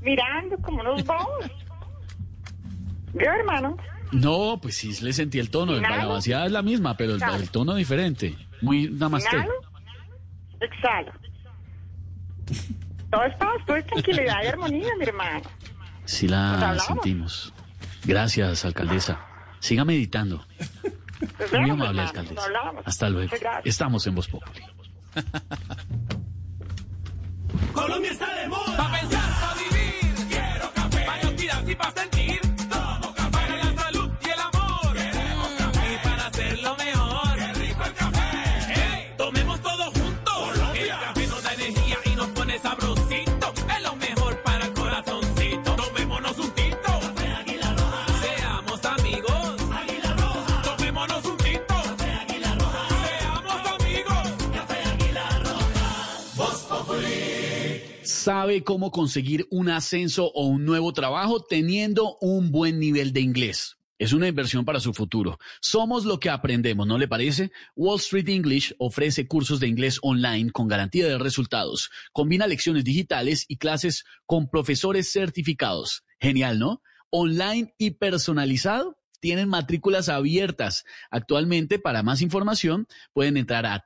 mirando 0.00 0.56
como 0.58 0.80
unos 0.80 1.04
bobos. 1.04 1.50
¿Vio, 3.14 3.30
hermano? 3.30 3.76
No, 4.10 4.58
pues 4.60 4.76
sí 4.76 4.92
le 5.02 5.12
sentí 5.12 5.38
el 5.38 5.50
tono. 5.50 5.74
La 5.74 6.06
vaciada 6.06 6.46
es 6.46 6.52
la 6.52 6.62
misma, 6.62 6.96
pero 6.96 7.14
el, 7.14 7.22
el 7.22 7.50
tono 7.50 7.74
diferente. 7.74 8.36
Muy 8.60 8.88
namaste. 8.88 9.36
Inhalo, 9.36 9.52
exhalo. 10.60 11.12
Todo 13.10 13.24
es 13.24 13.34
paz, 13.36 13.56
todo 13.66 13.76
es 13.76 13.86
tranquilidad 13.86 14.36
y 14.42 14.46
armonía, 14.46 14.88
mi 14.98 15.04
hermano. 15.04 15.42
Sí 16.04 16.28
la 16.28 16.78
sentimos. 16.78 17.52
Gracias, 18.04 18.64
alcaldesa. 18.64 19.20
Siga 19.60 19.84
meditando. 19.84 20.44
Nos 21.22 21.52
Muy 21.52 21.70
amable, 21.70 22.02
alcaldesa. 22.02 22.42
Hasta 22.84 23.08
luego. 23.08 23.34
Estamos 23.64 24.06
en 24.06 24.14
Voz 24.14 24.28
Populi. 24.28 24.60
Colombia 27.72 28.10
está 28.10 28.34
de 28.34 28.48
moda. 28.48 28.76
Pa' 28.76 28.92
pensar, 28.92 29.30
pa' 29.40 29.54
vivir. 29.54 30.14
Quiero 30.28 30.70
café. 30.74 31.06
Pa' 31.06 31.18
y 31.70 31.74
pa' 31.74 32.11
¿Sabe 58.22 58.62
cómo 58.62 58.92
conseguir 58.92 59.48
un 59.50 59.68
ascenso 59.68 60.30
o 60.32 60.46
un 60.46 60.64
nuevo 60.64 60.92
trabajo 60.92 61.42
teniendo 61.42 62.18
un 62.20 62.52
buen 62.52 62.78
nivel 62.78 63.12
de 63.12 63.20
inglés? 63.20 63.78
Es 63.98 64.12
una 64.12 64.28
inversión 64.28 64.64
para 64.64 64.78
su 64.78 64.94
futuro. 64.94 65.40
Somos 65.60 66.04
lo 66.04 66.20
que 66.20 66.30
aprendemos, 66.30 66.86
¿no 66.86 66.98
le 66.98 67.08
parece? 67.08 67.50
Wall 67.74 67.98
Street 67.98 68.28
English 68.28 68.76
ofrece 68.78 69.26
cursos 69.26 69.58
de 69.58 69.66
inglés 69.66 69.98
online 70.02 70.52
con 70.52 70.68
garantía 70.68 71.08
de 71.08 71.18
resultados. 71.18 71.90
Combina 72.12 72.46
lecciones 72.46 72.84
digitales 72.84 73.44
y 73.48 73.56
clases 73.56 74.04
con 74.24 74.48
profesores 74.48 75.10
certificados. 75.10 76.04
Genial, 76.20 76.60
¿no? 76.60 76.80
Online 77.10 77.74
y 77.76 77.90
personalizado. 77.90 79.00
Tienen 79.18 79.48
matrículas 79.48 80.08
abiertas. 80.08 80.84
Actualmente, 81.10 81.80
para 81.80 82.04
más 82.04 82.22
información, 82.22 82.86
pueden 83.14 83.36
entrar 83.36 83.66
a 83.66 83.84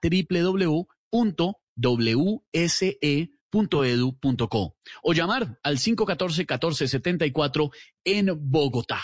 www.wse.edu.co 3.57 4.77
o 5.03 5.13
llamar 5.13 5.59
al 5.63 5.79
514-1474 5.79 7.71
en 8.05 8.31
Bogotá. 8.39 9.01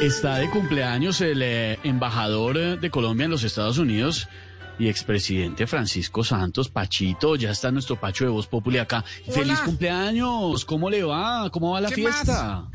Está 0.00 0.36
de 0.36 0.48
cumpleaños 0.48 1.20
el 1.20 1.42
eh, 1.42 1.78
embajador 1.82 2.56
eh, 2.56 2.76
de 2.76 2.90
Colombia 2.90 3.26
en 3.26 3.30
los 3.30 3.44
Estados 3.44 3.76
Unidos 3.76 4.28
y 4.78 4.88
expresidente 4.88 5.66
Francisco 5.66 6.24
Santos 6.24 6.68
Pachito. 6.68 7.36
Ya 7.36 7.50
está 7.50 7.70
nuestro 7.70 7.98
Pacho 8.00 8.24
de 8.24 8.30
Voz 8.30 8.46
Populi 8.46 8.78
acá. 8.78 9.04
¡Feliz 9.30 9.58
cumpleaños! 9.60 10.64
¿Cómo 10.64 10.88
le 10.90 11.02
va? 11.02 11.50
¿Cómo 11.50 11.72
va 11.72 11.80
la 11.80 11.88
¿Qué 11.88 11.96
fiesta? 11.96 12.68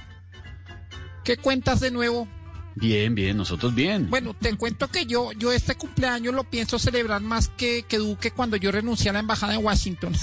¿Qué 1.24 1.38
cuentas 1.38 1.80
de 1.80 1.92
nuevo? 1.92 2.28
Bien, 2.76 3.14
bien, 3.14 3.38
nosotros 3.38 3.76
bien. 3.76 4.10
Bueno, 4.10 4.36
te 4.40 4.56
cuento 4.58 4.88
que 4.88 5.06
yo, 5.06 5.32
yo 5.34 5.52
este 5.52 5.76
cumpleaños 5.76 6.34
lo 6.34 6.44
pienso 6.44 6.80
celebrar 6.80 7.22
más 7.22 7.50
que, 7.50 7.84
que 7.84 8.00
Duque 8.00 8.32
cuando 8.32 8.58
yo 8.58 8.72
renuncié 8.72 9.12
a 9.12 9.14
la 9.14 9.20
embajada 9.20 9.54
de 9.54 9.60
Washington. 9.60 10.14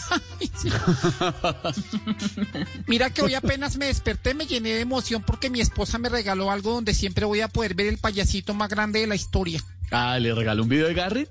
Mira 2.89 3.10
que 3.10 3.23
hoy 3.23 3.34
apenas 3.34 3.76
me 3.76 3.86
desperté, 3.86 4.34
me 4.34 4.47
llené 4.47 4.70
de 4.70 4.81
emoción 4.81 5.23
porque 5.25 5.49
mi 5.49 5.60
esposa 5.60 5.99
me 5.99 6.09
regaló 6.09 6.50
algo 6.50 6.73
donde 6.73 6.92
siempre 6.92 7.25
voy 7.25 7.41
a 7.41 7.49
poder 7.49 7.75
ver 7.75 7.86
el 7.86 7.99
payasito 7.99 8.52
más 8.52 8.68
grande 8.68 9.00
de 9.00 9.07
la 9.07 9.15
historia. 9.15 9.62
Ah, 9.92 10.18
¿le 10.18 10.34
regaló 10.34 10.65
un 10.65 10.68
video 10.68 10.89
de 10.89 10.94
Garrett? 10.94 11.31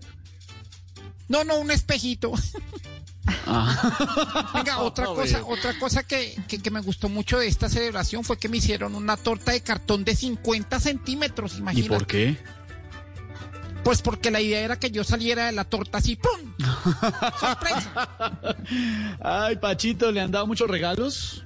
No, 1.30 1.44
no, 1.46 1.58
un 1.60 1.72
espejito. 1.72 2.34
Ah. 3.46 4.52
Venga, 4.56 4.80
otra 4.80 5.06
cosa, 5.06 5.44
otra 5.46 5.78
cosa 5.78 6.04
que, 6.04 6.36
que, 6.48 6.60
que 6.60 6.72
me 6.72 6.82
gustó 6.82 7.10
mucho 7.10 7.38
de 7.38 7.48
esta 7.48 7.70
celebración 7.70 8.24
fue 8.24 8.38
que 8.38 8.50
me 8.50 8.58
hicieron 8.58 8.96
una 8.96 9.18
torta 9.18 9.52
de 9.52 9.62
cartón 9.62 10.04
de 10.04 10.16
50 10.16 10.80
centímetros, 10.80 11.56
¿Y 11.56 11.58
imagínate. 11.60 11.90
por 11.94 12.08
qué? 12.08 12.38
Pues 13.84 14.02
porque 14.02 14.32
la 14.32 14.42
idea 14.42 14.62
era 14.62 14.80
que 14.80 14.90
yo 14.92 15.04
saliera 15.04 15.46
de 15.46 15.52
la 15.52 15.64
torta 15.64 16.00
así, 16.00 16.16
¡pum! 16.16 16.54
¡Sorpresa! 17.40 18.18
Ay, 19.22 19.56
Pachito, 19.58 20.12
¿le 20.12 20.22
han 20.22 20.32
dado 20.32 20.48
muchos 20.48 20.70
regalos? 20.70 21.46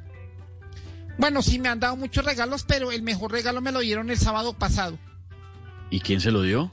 Bueno, 1.17 1.41
sí, 1.41 1.59
me 1.59 1.69
han 1.69 1.79
dado 1.79 1.95
muchos 1.97 2.23
regalos, 2.23 2.63
pero 2.63 2.91
el 2.91 3.01
mejor 3.01 3.31
regalo 3.31 3.61
me 3.61 3.71
lo 3.71 3.79
dieron 3.79 4.09
el 4.09 4.17
sábado 4.17 4.53
pasado. 4.53 4.97
¿Y 5.89 5.99
quién 5.99 6.21
se 6.21 6.31
lo 6.31 6.41
dio? 6.41 6.71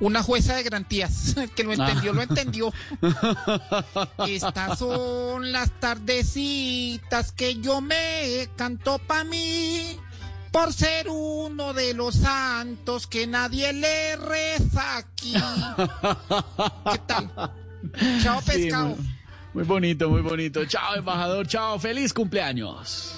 Una 0.00 0.22
jueza 0.22 0.56
de 0.56 0.62
garantías. 0.64 1.36
El 1.36 1.50
que 1.54 1.64
lo 1.64 1.72
entendió, 1.72 2.10
Ah. 2.10 2.14
lo 2.14 2.22
entendió. 2.22 2.72
Estas 4.28 4.78
son 4.78 5.52
las 5.52 5.70
tardecitas 5.80 7.32
que 7.32 7.60
yo 7.60 7.80
me 7.80 8.48
canto 8.56 8.98
pa' 8.98 9.24
mí. 9.24 9.98
Por 10.50 10.72
ser 10.72 11.08
uno 11.08 11.72
de 11.74 11.94
los 11.94 12.14
santos 12.14 13.06
que 13.08 13.26
nadie 13.26 13.72
le 13.72 14.14
reza 14.16 14.98
aquí. 14.98 15.34
¿Qué 16.92 16.98
tal? 17.06 17.30
Chao, 18.22 18.40
Sí, 18.40 18.46
pescado. 18.52 18.86
muy, 18.88 18.96
muy 19.54 19.64
bonito, 19.64 20.08
muy 20.10 20.22
bonito. 20.22 20.64
Chao, 20.66 20.94
embajador. 20.94 21.46
Chao, 21.48 21.78
feliz 21.80 22.12
cumpleaños. 22.12 23.14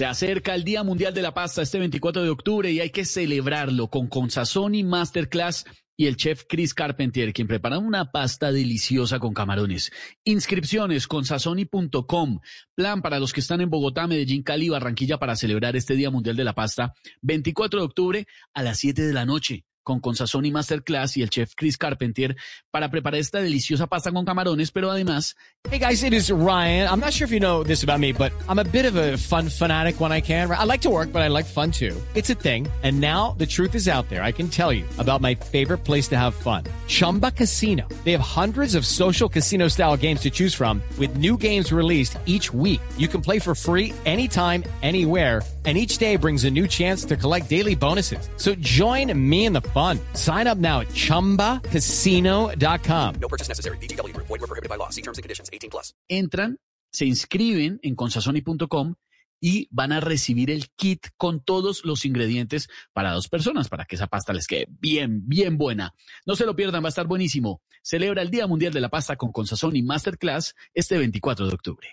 Se 0.00 0.06
acerca 0.06 0.54
el 0.54 0.64
Día 0.64 0.82
Mundial 0.82 1.12
de 1.12 1.20
la 1.20 1.34
Pasta 1.34 1.60
este 1.60 1.78
24 1.78 2.22
de 2.22 2.30
octubre 2.30 2.72
y 2.72 2.80
hay 2.80 2.88
que 2.88 3.04
celebrarlo 3.04 3.88
con 3.88 4.06
Consazoni 4.06 4.82
Masterclass 4.82 5.66
y 5.94 6.06
el 6.06 6.16
chef 6.16 6.44
Chris 6.48 6.72
Carpentier, 6.72 7.34
quien 7.34 7.46
prepara 7.46 7.78
una 7.78 8.10
pasta 8.10 8.50
deliciosa 8.50 9.18
con 9.18 9.34
camarones. 9.34 9.92
Inscripciones 10.24 11.06
con 11.06 11.26
sazoni.com. 11.26 12.40
Plan 12.74 13.02
para 13.02 13.20
los 13.20 13.34
que 13.34 13.40
están 13.40 13.60
en 13.60 13.68
Bogotá, 13.68 14.06
Medellín, 14.06 14.42
Cali 14.42 14.70
Barranquilla 14.70 15.18
para 15.18 15.36
celebrar 15.36 15.76
este 15.76 15.96
Día 15.96 16.10
Mundial 16.10 16.34
de 16.34 16.44
la 16.44 16.54
Pasta 16.54 16.94
24 17.20 17.80
de 17.80 17.84
octubre 17.84 18.26
a 18.54 18.62
las 18.62 18.78
7 18.78 19.02
de 19.02 19.12
la 19.12 19.26
noche. 19.26 19.66
Con 19.82 20.00
Consazón 20.00 20.44
y 20.46 20.50
Masterclass 20.50 21.16
y 21.16 21.22
el 21.22 21.30
chef 21.30 21.54
Chris 21.56 21.76
Carpentier 21.76 22.36
para 22.70 22.90
preparar 22.90 23.20
esta 23.20 23.40
deliciosa 23.40 23.86
pasta 23.86 24.10
con 24.12 24.24
camarones, 24.24 24.70
pero 24.70 24.90
además... 24.90 25.36
Hey 25.68 25.78
guys, 25.78 26.02
it 26.02 26.14
is 26.14 26.30
Ryan. 26.30 26.88
I'm 26.88 27.00
not 27.00 27.12
sure 27.12 27.26
if 27.26 27.32
you 27.32 27.38
know 27.38 27.62
this 27.62 27.82
about 27.82 28.00
me, 28.00 28.12
but 28.12 28.32
I'm 28.48 28.58
a 28.58 28.64
bit 28.64 28.86
of 28.86 28.96
a 28.96 29.18
fun 29.18 29.50
fanatic 29.50 30.00
when 30.00 30.10
I 30.10 30.22
can. 30.22 30.50
I 30.50 30.64
like 30.64 30.80
to 30.82 30.90
work, 30.90 31.12
but 31.12 31.20
I 31.20 31.28
like 31.28 31.44
fun 31.44 31.70
too. 31.70 32.00
It's 32.14 32.30
a 32.30 32.34
thing. 32.34 32.66
And 32.82 32.98
now 32.98 33.34
the 33.36 33.46
truth 33.46 33.74
is 33.74 33.86
out 33.86 34.08
there. 34.08 34.22
I 34.22 34.32
can 34.32 34.48
tell 34.48 34.72
you 34.72 34.86
about 34.98 35.20
my 35.20 35.34
favorite 35.34 35.84
place 35.84 36.08
to 36.08 36.16
have 36.16 36.34
fun. 36.34 36.64
Chumba 36.86 37.30
Casino. 37.30 37.86
They 38.04 38.12
have 38.12 38.22
hundreds 38.22 38.74
of 38.74 38.86
social 38.86 39.28
casino 39.28 39.68
style 39.68 39.98
games 39.98 40.20
to 40.22 40.30
choose 40.30 40.54
from 40.54 40.82
with 40.98 41.18
new 41.18 41.36
games 41.36 41.72
released 41.72 42.16
each 42.24 42.54
week. 42.54 42.80
You 42.96 43.08
can 43.08 43.20
play 43.20 43.38
for 43.38 43.54
free 43.54 43.92
anytime, 44.06 44.64
anywhere 44.82 45.42
and 45.64 45.76
each 45.76 45.98
day 45.98 46.16
brings 46.16 46.44
a 46.44 46.50
new 46.50 46.66
chance 46.66 47.04
to 47.04 47.16
collect 47.16 47.48
daily 47.48 47.74
bonuses. 47.74 48.30
So 48.36 48.54
join 48.54 49.28
me 49.28 49.46
in 49.46 49.52
the 49.52 49.60
fun. 49.70 50.00
Sign 50.14 50.46
up 50.46 50.56
now 50.56 50.80
at 50.80 50.88
ChumbaCasino.com. 50.94 53.14
No 53.20 53.28
purchase 53.28 53.48
necessary. 53.48 53.76
BGW. 53.82 54.16
Void 54.16 54.30
were 54.30 54.38
prohibited 54.38 54.70
by 54.70 54.76
law. 54.76 54.88
See 54.88 55.02
terms 55.02 55.18
and 55.18 55.22
conditions. 55.22 55.50
18 55.52 55.68
plus. 55.68 55.92
Entran, 56.08 56.56
se 56.90 57.04
inscriben 57.04 57.78
en 57.82 57.94
consazoni.com 57.94 58.94
y 59.40 59.68
van 59.70 59.92
a 59.92 60.00
recibir 60.00 60.50
el 60.50 60.70
kit 60.76 61.06
con 61.16 61.42
todos 61.42 61.84
los 61.84 62.04
ingredientes 62.04 62.68
para 62.92 63.12
dos 63.12 63.28
personas, 63.28 63.68
para 63.68 63.86
que 63.86 63.96
esa 63.96 64.06
pasta 64.06 64.32
les 64.32 64.46
quede 64.46 64.66
bien, 64.68 65.26
bien 65.26 65.56
buena. 65.56 65.94
No 66.26 66.36
se 66.36 66.46
lo 66.46 66.54
pierdan, 66.54 66.82
va 66.82 66.88
a 66.88 66.90
estar 66.90 67.06
buenísimo. 67.06 67.62
Celebra 67.82 68.22
el 68.22 68.30
Día 68.30 68.46
Mundial 68.46 68.72
de 68.72 68.80
la 68.80 68.90
Pasta 68.90 69.16
con 69.16 69.32
Consazón 69.32 69.74
y 69.76 69.82
Masterclass 69.82 70.54
este 70.74 70.98
24 70.98 71.48
de 71.48 71.54
octubre. 71.54 71.88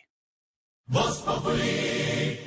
Voz 0.86 1.22
Populi. 1.22 2.47